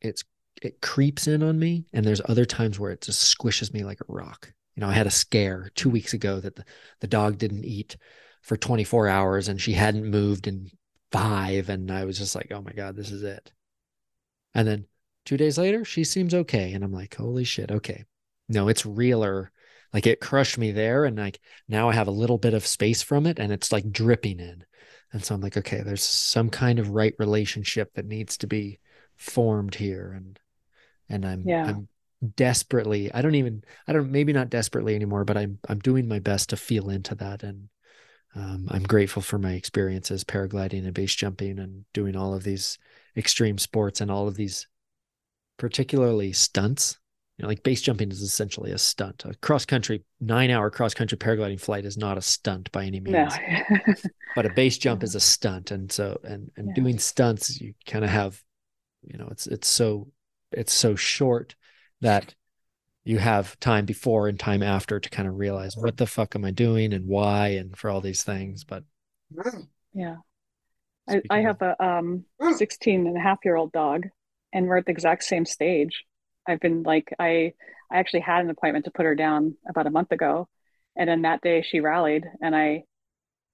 it's 0.00 0.24
it 0.60 0.80
creeps 0.80 1.26
in 1.26 1.42
on 1.42 1.58
me 1.58 1.86
and 1.92 2.04
there's 2.04 2.20
other 2.26 2.44
times 2.44 2.78
where 2.78 2.92
it 2.92 3.00
just 3.00 3.36
squishes 3.36 3.72
me 3.72 3.84
like 3.84 4.00
a 4.00 4.12
rock. 4.12 4.52
You 4.74 4.80
know 4.80 4.88
i 4.88 4.94
had 4.94 5.06
a 5.06 5.10
scare 5.10 5.70
two 5.74 5.90
weeks 5.90 6.14
ago 6.14 6.40
that 6.40 6.56
the, 6.56 6.64
the 7.00 7.06
dog 7.06 7.38
didn't 7.38 7.64
eat 7.64 7.96
for 8.40 8.56
24 8.56 9.06
hours 9.06 9.48
and 9.48 9.60
she 9.60 9.72
hadn't 9.72 10.10
moved 10.10 10.46
in 10.46 10.70
five 11.10 11.68
and 11.68 11.90
i 11.90 12.04
was 12.06 12.16
just 12.16 12.34
like 12.34 12.50
oh 12.50 12.62
my 12.62 12.72
god 12.72 12.96
this 12.96 13.10
is 13.10 13.22
it. 13.22 13.52
And 14.54 14.66
then 14.66 14.86
two 15.24 15.36
days 15.36 15.58
later 15.58 15.84
she 15.84 16.04
seems 16.04 16.34
okay 16.34 16.72
and 16.72 16.82
i'm 16.82 16.92
like 16.92 17.14
holy 17.16 17.44
shit 17.44 17.70
okay. 17.70 18.04
No 18.48 18.68
it's 18.68 18.86
realer 18.86 19.52
like 19.92 20.06
it 20.06 20.20
crushed 20.20 20.58
me 20.58 20.72
there 20.72 21.04
and 21.04 21.18
like 21.18 21.40
now 21.68 21.88
i 21.88 21.92
have 21.92 22.08
a 22.08 22.12
little 22.12 22.38
bit 22.38 22.54
of 22.54 22.66
space 22.66 23.02
from 23.02 23.26
it 23.26 23.38
and 23.38 23.52
it's 23.52 23.72
like 23.72 23.90
dripping 23.90 24.40
in 24.40 24.64
and 25.12 25.24
so 25.24 25.34
i'm 25.34 25.40
like 25.40 25.56
okay 25.56 25.82
there's 25.82 26.02
some 26.02 26.50
kind 26.50 26.78
of 26.78 26.90
right 26.90 27.14
relationship 27.18 27.92
that 27.94 28.06
needs 28.06 28.36
to 28.36 28.46
be 28.46 28.78
formed 29.16 29.74
here 29.74 30.12
and 30.16 30.38
and 31.12 31.24
I'm 31.24 31.46
yeah. 31.46 31.66
I'm 31.66 31.88
desperately 32.34 33.12
I 33.12 33.22
don't 33.22 33.34
even 33.34 33.62
I 33.86 33.92
don't 33.92 34.10
maybe 34.10 34.32
not 34.32 34.50
desperately 34.50 34.94
anymore, 34.94 35.24
but 35.24 35.36
I'm 35.36 35.58
I'm 35.68 35.78
doing 35.78 36.08
my 36.08 36.18
best 36.18 36.50
to 36.50 36.56
feel 36.56 36.90
into 36.90 37.14
that 37.16 37.42
and 37.42 37.68
um, 38.34 38.66
I'm 38.70 38.84
grateful 38.84 39.20
for 39.20 39.38
my 39.38 39.52
experiences 39.52 40.24
paragliding 40.24 40.84
and 40.84 40.94
base 40.94 41.14
jumping 41.14 41.58
and 41.58 41.84
doing 41.92 42.16
all 42.16 42.32
of 42.34 42.42
these 42.42 42.78
extreme 43.14 43.58
sports 43.58 44.00
and 44.00 44.10
all 44.10 44.26
of 44.26 44.36
these 44.36 44.66
particularly 45.58 46.32
stunts. 46.32 46.98
You 47.42 47.46
know, 47.46 47.50
like 47.50 47.64
base 47.64 47.82
jumping 47.82 48.12
is 48.12 48.22
essentially 48.22 48.70
a 48.70 48.78
stunt. 48.78 49.24
A 49.24 49.34
cross 49.34 49.64
country, 49.64 50.04
nine 50.20 50.52
hour 50.52 50.70
cross 50.70 50.94
country 50.94 51.18
paragliding 51.18 51.60
flight 51.60 51.84
is 51.84 51.98
not 51.98 52.16
a 52.16 52.22
stunt 52.22 52.70
by 52.70 52.84
any 52.84 53.00
means. 53.00 53.34
No. 53.34 53.78
but 54.36 54.46
a 54.46 54.50
base 54.50 54.78
jump 54.78 55.02
is 55.02 55.16
a 55.16 55.20
stunt. 55.20 55.72
And 55.72 55.90
so 55.90 56.20
and 56.22 56.52
and 56.56 56.68
yeah. 56.68 56.74
doing 56.74 57.00
stunts, 57.00 57.60
you 57.60 57.74
kind 57.84 58.04
of 58.04 58.12
have, 58.12 58.40
you 59.02 59.18
know, 59.18 59.26
it's 59.32 59.48
it's 59.48 59.66
so 59.66 60.06
it's 60.52 60.72
so 60.72 60.94
short 60.94 61.56
that 62.00 62.32
you 63.02 63.18
have 63.18 63.58
time 63.58 63.86
before 63.86 64.28
and 64.28 64.38
time 64.38 64.62
after 64.62 65.00
to 65.00 65.10
kind 65.10 65.26
of 65.26 65.36
realize 65.36 65.76
what 65.76 65.96
the 65.96 66.06
fuck 66.06 66.36
am 66.36 66.44
I 66.44 66.52
doing 66.52 66.92
and 66.92 67.08
why 67.08 67.48
and 67.48 67.76
for 67.76 67.90
all 67.90 68.00
these 68.00 68.22
things. 68.22 68.62
But 68.62 68.84
yeah, 69.92 70.18
I, 71.08 71.20
I 71.28 71.40
have 71.40 71.60
a 71.60 71.84
um 71.84 72.24
16 72.56 73.08
and 73.08 73.16
a 73.16 73.20
half 73.20 73.38
year 73.44 73.56
old 73.56 73.72
dog 73.72 74.04
and 74.52 74.68
we're 74.68 74.76
at 74.76 74.86
the 74.86 74.92
exact 74.92 75.24
same 75.24 75.44
stage. 75.44 76.04
I've 76.46 76.60
been 76.60 76.82
like, 76.82 77.12
I, 77.18 77.54
I 77.90 77.98
actually 77.98 78.20
had 78.20 78.44
an 78.44 78.50
appointment 78.50 78.86
to 78.86 78.90
put 78.90 79.06
her 79.06 79.14
down 79.14 79.56
about 79.68 79.86
a 79.86 79.90
month 79.90 80.12
ago. 80.12 80.48
And 80.96 81.08
then 81.08 81.22
that 81.22 81.40
day 81.40 81.62
she 81.62 81.80
rallied 81.80 82.26
and 82.40 82.54
I 82.54 82.84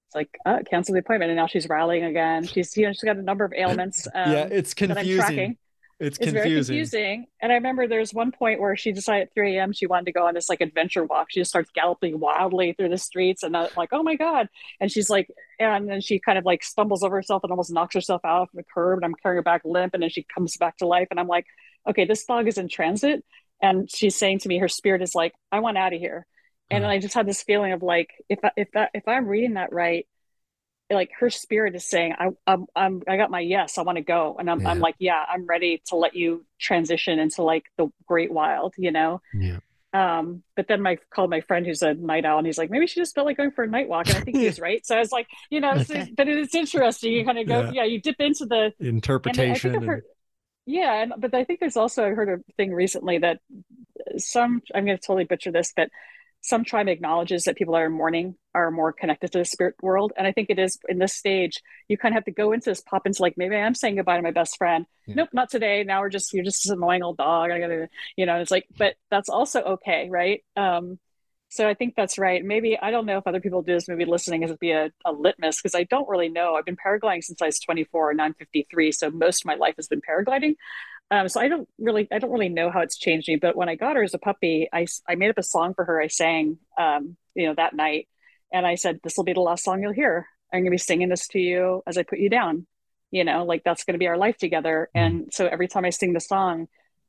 it's 0.09 0.15
like, 0.15 0.39
uh, 0.43 0.59
cancel 0.67 0.93
the 0.93 1.01
appointment. 1.01 1.29
And 1.29 1.37
now 1.37 1.45
she's 1.45 1.69
rallying 1.69 2.03
again. 2.03 2.43
She's, 2.47 2.75
you 2.75 2.87
know, 2.87 2.93
she's 2.93 3.03
got 3.03 3.17
a 3.17 3.21
number 3.21 3.45
of 3.45 3.53
ailments. 3.53 4.07
Um, 4.15 4.31
yeah. 4.31 4.47
It's 4.49 4.73
confusing. 4.73 5.57
It's, 5.99 6.17
it's 6.17 6.31
confusing. 6.31 6.33
very 6.33 6.55
confusing. 6.55 7.25
And 7.41 7.51
I 7.51 7.55
remember 7.55 7.87
there's 7.87 8.11
one 8.11 8.31
point 8.31 8.59
where 8.59 8.75
she 8.75 8.91
decided 8.91 9.27
at 9.27 9.33
3 9.35 9.57
a.m. 9.57 9.71
she 9.71 9.85
wanted 9.85 10.05
to 10.05 10.11
go 10.13 10.25
on 10.25 10.33
this 10.33 10.49
like 10.49 10.61
adventure 10.61 11.03
walk. 11.03 11.27
She 11.29 11.41
just 11.41 11.49
starts 11.49 11.69
galloping 11.75 12.19
wildly 12.19 12.73
through 12.73 12.89
the 12.89 12.97
streets 12.97 13.43
and 13.43 13.55
I'm 13.55 13.69
like, 13.77 13.89
oh 13.91 14.01
my 14.01 14.15
God. 14.15 14.47
And 14.79 14.91
she's 14.91 15.09
like, 15.11 15.29
and 15.59 15.87
then 15.87 16.01
she 16.01 16.19
kind 16.19 16.39
of 16.39 16.45
like 16.45 16.63
stumbles 16.63 17.03
over 17.03 17.15
herself 17.17 17.43
and 17.43 17.51
almost 17.51 17.71
knocks 17.71 17.93
herself 17.93 18.21
out 18.25 18.43
of 18.43 18.49
the 18.53 18.63
curb. 18.63 18.97
And 18.97 19.05
I'm 19.05 19.13
carrying 19.21 19.37
her 19.37 19.43
back 19.43 19.61
limp. 19.63 19.93
And 19.93 20.01
then 20.01 20.09
she 20.09 20.25
comes 20.33 20.57
back 20.57 20.77
to 20.77 20.87
life. 20.87 21.09
And 21.11 21.19
I'm 21.19 21.27
like, 21.27 21.45
okay, 21.87 22.05
this 22.05 22.25
dog 22.25 22.47
is 22.47 22.57
in 22.57 22.67
transit. 22.67 23.23
And 23.61 23.89
she's 23.91 24.15
saying 24.15 24.39
to 24.39 24.47
me, 24.47 24.59
her 24.59 24.69
spirit 24.69 25.01
is 25.01 25.13
like, 25.13 25.33
I 25.51 25.59
want 25.59 25.77
out 25.77 25.93
of 25.93 25.99
here. 25.99 26.25
And 26.71 26.83
uh-huh. 26.83 26.93
I 26.93 26.99
just 26.99 27.13
had 27.13 27.27
this 27.27 27.43
feeling 27.43 27.73
of 27.73 27.83
like, 27.83 28.11
if 28.29 28.39
I, 28.43 28.51
if 28.55 28.71
that, 28.71 28.91
if 28.93 29.07
I'm 29.07 29.27
reading 29.27 29.55
that 29.55 29.73
right, 29.73 30.07
like 30.91 31.11
her 31.19 31.29
spirit 31.29 31.75
is 31.75 31.85
saying 31.85 32.15
I, 32.17 32.29
I'm, 32.47 32.65
I'm 32.75 33.03
i 33.07 33.17
got 33.17 33.29
my 33.29 33.39
yes 33.39 33.77
i 33.77 33.81
want 33.81 33.97
to 33.97 34.03
go 34.03 34.35
and 34.39 34.49
I'm, 34.49 34.61
yeah. 34.61 34.69
I'm 34.69 34.79
like 34.79 34.95
yeah 34.99 35.23
i'm 35.27 35.45
ready 35.45 35.81
to 35.87 35.95
let 35.95 36.15
you 36.15 36.45
transition 36.59 37.19
into 37.19 37.43
like 37.43 37.65
the 37.77 37.89
great 38.07 38.31
wild 38.31 38.73
you 38.77 38.91
know 38.91 39.21
yeah 39.33 39.59
um 39.93 40.43
but 40.55 40.67
then 40.67 40.81
my 40.81 40.97
called 41.09 41.29
my 41.29 41.41
friend 41.41 41.65
who's 41.65 41.81
a 41.81 41.93
night 41.93 42.25
owl 42.25 42.37
and 42.37 42.47
he's 42.47 42.57
like 42.57 42.69
maybe 42.69 42.87
she 42.87 42.99
just 42.99 43.15
felt 43.15 43.25
like 43.25 43.37
going 43.37 43.51
for 43.51 43.63
a 43.63 43.67
night 43.67 43.87
walk 43.87 44.07
and 44.07 44.17
i 44.17 44.21
think 44.21 44.37
he's 44.37 44.59
right 44.61 44.85
so 44.85 44.95
i 44.95 44.99
was 44.99 45.11
like 45.11 45.27
you 45.49 45.59
know 45.59 45.81
so, 45.83 46.05
but 46.15 46.27
it's 46.27 46.55
interesting 46.55 47.13
you 47.13 47.25
kind 47.25 47.39
of 47.39 47.47
go 47.47 47.61
yeah. 47.61 47.71
yeah. 47.71 47.83
you 47.83 47.99
dip 48.01 48.19
into 48.19 48.45
the 48.45 48.73
interpretation 48.79 49.75
and 49.75 49.85
heard, 49.85 50.03
yeah 50.65 51.01
and, 51.03 51.13
but 51.17 51.33
i 51.33 51.43
think 51.43 51.59
there's 51.59 51.77
also 51.77 52.05
i 52.05 52.09
heard 52.09 52.29
a 52.29 52.53
thing 52.53 52.73
recently 52.73 53.17
that 53.17 53.39
some 54.17 54.61
i'm 54.73 54.85
going 54.85 54.97
to 54.97 55.03
totally 55.05 55.25
butcher 55.25 55.51
this 55.51 55.73
but 55.75 55.89
some 56.41 56.63
tribe 56.63 56.87
acknowledges 56.87 57.43
that 57.43 57.57
people 57.57 57.73
that 57.73 57.81
are 57.81 57.89
mourning 57.89 58.35
are 58.55 58.71
more 58.71 58.93
connected 58.93 59.31
to 59.31 59.39
the 59.39 59.45
spirit 59.45 59.75
world. 59.81 60.13
And 60.15 60.25
I 60.25 60.31
think 60.31 60.49
it 60.49 60.57
is 60.57 60.79
in 60.87 60.97
this 60.97 61.13
stage, 61.13 61.61
you 61.87 61.97
kind 61.97 62.13
of 62.13 62.17
have 62.17 62.25
to 62.25 62.31
go 62.31 62.53
into 62.53 62.69
this, 62.69 62.81
pop 62.81 63.05
into 63.05 63.21
like, 63.21 63.37
maybe 63.37 63.55
I 63.55 63.65
am 63.65 63.75
saying 63.75 63.97
goodbye 63.97 64.15
to 64.15 64.23
my 64.23 64.31
best 64.31 64.57
friend. 64.57 64.85
Yeah. 65.05 65.15
Nope, 65.15 65.29
not 65.33 65.49
today. 65.49 65.83
Now 65.83 66.01
we're 66.01 66.09
just, 66.09 66.33
you're 66.33 66.45
just 66.45 66.63
this 66.63 66.71
annoying 66.71 67.03
old 67.03 67.17
dog. 67.17 67.51
I 67.51 67.59
gotta, 67.59 67.89
you 68.15 68.25
know, 68.25 68.37
it's 68.37 68.51
like, 68.51 68.67
but 68.77 68.95
that's 69.11 69.29
also 69.29 69.61
okay. 69.61 70.07
Right. 70.09 70.43
Um, 70.55 70.97
so 71.49 71.67
I 71.67 71.73
think 71.73 71.95
that's 71.95 72.19
right. 72.19 72.45
Maybe, 72.45 72.77
I 72.79 72.91
don't 72.91 73.07
know 73.07 73.17
if 73.17 73.25
other 73.25 73.41
people 73.41 73.63
do 73.63 73.73
this, 73.73 73.87
maybe 73.87 74.05
listening 74.05 74.43
is 74.43 74.55
be 74.57 74.71
a, 74.71 74.91
a 75.03 75.11
litmus 75.11 75.57
because 75.57 75.73
I 75.73 75.83
don't 75.83 76.07
really 76.07 76.29
know. 76.29 76.53
I've 76.53 76.65
been 76.65 76.77
paragliding 76.77 77.23
since 77.23 77.41
I 77.41 77.47
was 77.47 77.59
24 77.59 78.11
and 78.11 78.21
I'm 78.21 78.35
53. 78.35 78.91
So 78.91 79.09
most 79.09 79.41
of 79.41 79.47
my 79.47 79.55
life 79.55 79.73
has 79.77 79.87
been 79.87 80.01
paragliding. 80.01 80.55
Um, 81.09 81.27
so 81.27 81.41
I 81.41 81.47
don't 81.47 81.67
really, 81.79 82.07
I 82.11 82.19
don't 82.19 82.31
really 82.31 82.49
know 82.49 82.69
how 82.69 82.81
it's 82.81 82.97
changed 82.97 83.27
me. 83.27 83.37
But 83.37 83.55
when 83.55 83.67
I 83.67 83.73
got 83.73 83.95
her 83.95 84.03
as 84.03 84.13
a 84.13 84.19
puppy, 84.19 84.69
I, 84.71 84.85
I 85.07 85.15
made 85.15 85.31
up 85.31 85.39
a 85.39 85.43
song 85.43 85.73
for 85.73 85.85
her. 85.85 85.99
I 85.99 86.05
sang, 86.05 86.59
um, 86.77 87.17
you 87.33 87.47
know, 87.47 87.55
that 87.55 87.73
night, 87.75 88.07
and 88.53 88.65
I 88.65 88.75
said, 88.75 88.99
"This 89.03 89.17
will 89.17 89.23
be 89.23 89.33
the 89.33 89.39
last 89.39 89.63
song 89.63 89.81
you'll 89.81 89.91
hear. 89.91 90.27
I'm 90.53 90.61
gonna 90.61 90.71
be 90.71 90.77
singing 90.77 91.09
this 91.09 91.27
to 91.29 91.39
you 91.39 91.81
as 91.87 91.97
I 91.97 92.03
put 92.03 92.19
you 92.19 92.29
down. 92.29 92.67
You 93.09 93.23
know, 93.23 93.43
like 93.43 93.63
that's 93.63 93.83
gonna 93.85 93.97
be 93.97 94.07
our 94.07 94.17
life 94.17 94.37
together." 94.37 94.89
Mm-hmm. 94.95 95.05
And 95.05 95.33
so 95.33 95.47
every 95.47 95.67
time 95.67 95.85
I 95.85 95.89
sing 95.89 96.13
the 96.13 96.19
song, 96.19 96.67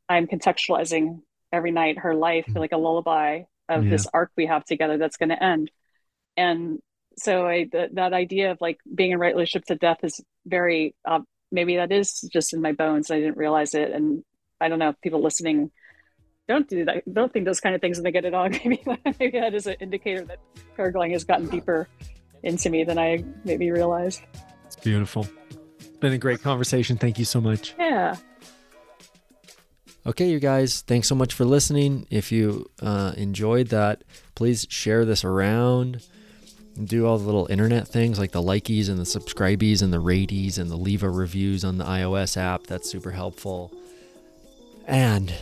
I'm 0.08 0.26
contextualizing 0.26 1.20
every 1.52 1.72
night 1.72 1.98
her 1.98 2.14
life 2.14 2.46
mm-hmm. 2.46 2.58
like 2.58 2.72
a 2.72 2.78
lullaby 2.78 3.42
of 3.70 3.84
yeah. 3.84 3.90
this 3.90 4.06
arc 4.12 4.30
we 4.36 4.46
have 4.46 4.64
together 4.64 4.98
that's 4.98 5.16
going 5.16 5.30
to 5.30 5.42
end. 5.42 5.70
And 6.36 6.80
so 7.16 7.46
I, 7.46 7.64
th- 7.64 7.92
that 7.94 8.12
idea 8.12 8.50
of 8.50 8.58
like 8.60 8.78
being 8.94 9.12
in 9.12 9.18
right 9.18 9.34
relationship 9.34 9.66
to 9.66 9.76
death 9.76 9.98
is 10.02 10.20
very 10.46 10.94
uh, 11.04 11.20
maybe 11.52 11.76
that 11.76 11.92
is 11.92 12.20
just 12.32 12.52
in 12.52 12.60
my 12.60 12.72
bones. 12.72 13.10
I 13.10 13.20
didn't 13.20 13.36
realize 13.36 13.74
it. 13.74 13.90
And 13.92 14.24
I 14.60 14.68
don't 14.68 14.78
know 14.78 14.90
if 14.90 15.00
people 15.00 15.22
listening 15.22 15.70
don't 16.48 16.68
do 16.68 16.84
that, 16.84 17.02
don't 17.12 17.32
think 17.32 17.44
those 17.44 17.60
kind 17.60 17.74
of 17.74 17.80
things 17.80 17.96
when 17.96 18.04
they 18.04 18.10
get 18.10 18.24
a 18.24 18.30
dog. 18.30 18.52
Maybe, 18.64 18.82
maybe 19.20 19.38
that 19.38 19.54
is 19.54 19.68
an 19.68 19.76
indicator 19.80 20.24
that 20.24 20.40
paragliding 20.76 21.12
has 21.12 21.22
gotten 21.22 21.46
deeper 21.46 21.88
into 22.42 22.70
me 22.70 22.82
than 22.82 22.98
I 22.98 23.24
maybe 23.44 23.70
realized. 23.70 24.22
It's 24.66 24.74
beautiful. 24.74 25.28
It's 25.78 25.96
been 25.98 26.12
a 26.12 26.18
great 26.18 26.42
conversation. 26.42 26.96
Thank 26.96 27.18
you 27.18 27.24
so 27.24 27.40
much. 27.40 27.74
Yeah. 27.78 28.16
Okay, 30.06 30.30
you 30.30 30.40
guys, 30.40 30.80
thanks 30.80 31.08
so 31.08 31.14
much 31.14 31.34
for 31.34 31.44
listening. 31.44 32.06
If 32.10 32.32
you 32.32 32.70
uh, 32.80 33.12
enjoyed 33.16 33.68
that, 33.68 34.02
please 34.34 34.66
share 34.70 35.04
this 35.04 35.24
around 35.24 36.02
do 36.84 37.06
all 37.06 37.18
the 37.18 37.24
little 37.24 37.46
internet 37.50 37.86
things 37.86 38.18
like 38.18 38.32
the 38.32 38.42
likies 38.42 38.88
and 38.88 38.98
the 38.98 39.06
subscribees 39.06 39.82
and 39.82 39.92
the 39.92 40.00
raties 40.00 40.58
and 40.58 40.70
the 40.70 40.76
leave 40.76 41.02
a 41.02 41.10
reviews 41.10 41.64
on 41.64 41.78
the 41.78 41.84
iOS 41.84 42.36
app. 42.36 42.66
That's 42.66 42.88
super 42.88 43.10
helpful. 43.10 43.72
And 44.86 45.32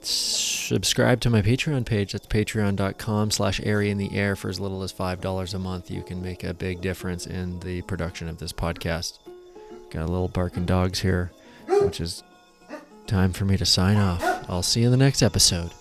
subscribe 0.00 1.20
to 1.20 1.30
my 1.30 1.42
Patreon 1.42 1.84
page. 1.86 2.12
That's 2.12 2.26
patreon.com 2.26 3.30
slash 3.30 3.60
ari 3.64 3.90
in 3.90 3.98
the 3.98 4.16
air 4.16 4.36
for 4.36 4.48
as 4.48 4.60
little 4.60 4.82
as 4.82 4.92
$5 4.92 5.54
a 5.54 5.58
month. 5.58 5.90
You 5.90 6.02
can 6.02 6.22
make 6.22 6.44
a 6.44 6.54
big 6.54 6.80
difference 6.80 7.26
in 7.26 7.60
the 7.60 7.82
production 7.82 8.28
of 8.28 8.38
this 8.38 8.52
podcast. 8.52 9.18
Got 9.90 10.02
a 10.02 10.10
little 10.10 10.28
barking 10.28 10.66
dogs 10.66 11.00
here, 11.00 11.30
which 11.66 12.00
is 12.00 12.22
time 13.08 13.32
for 13.32 13.44
me 13.44 13.56
to 13.56 13.66
sign 13.66 13.96
off. 13.96 14.22
I'll 14.48 14.62
see 14.62 14.80
you 14.80 14.86
in 14.86 14.92
the 14.92 14.96
next 14.98 15.22
episode. 15.22 15.72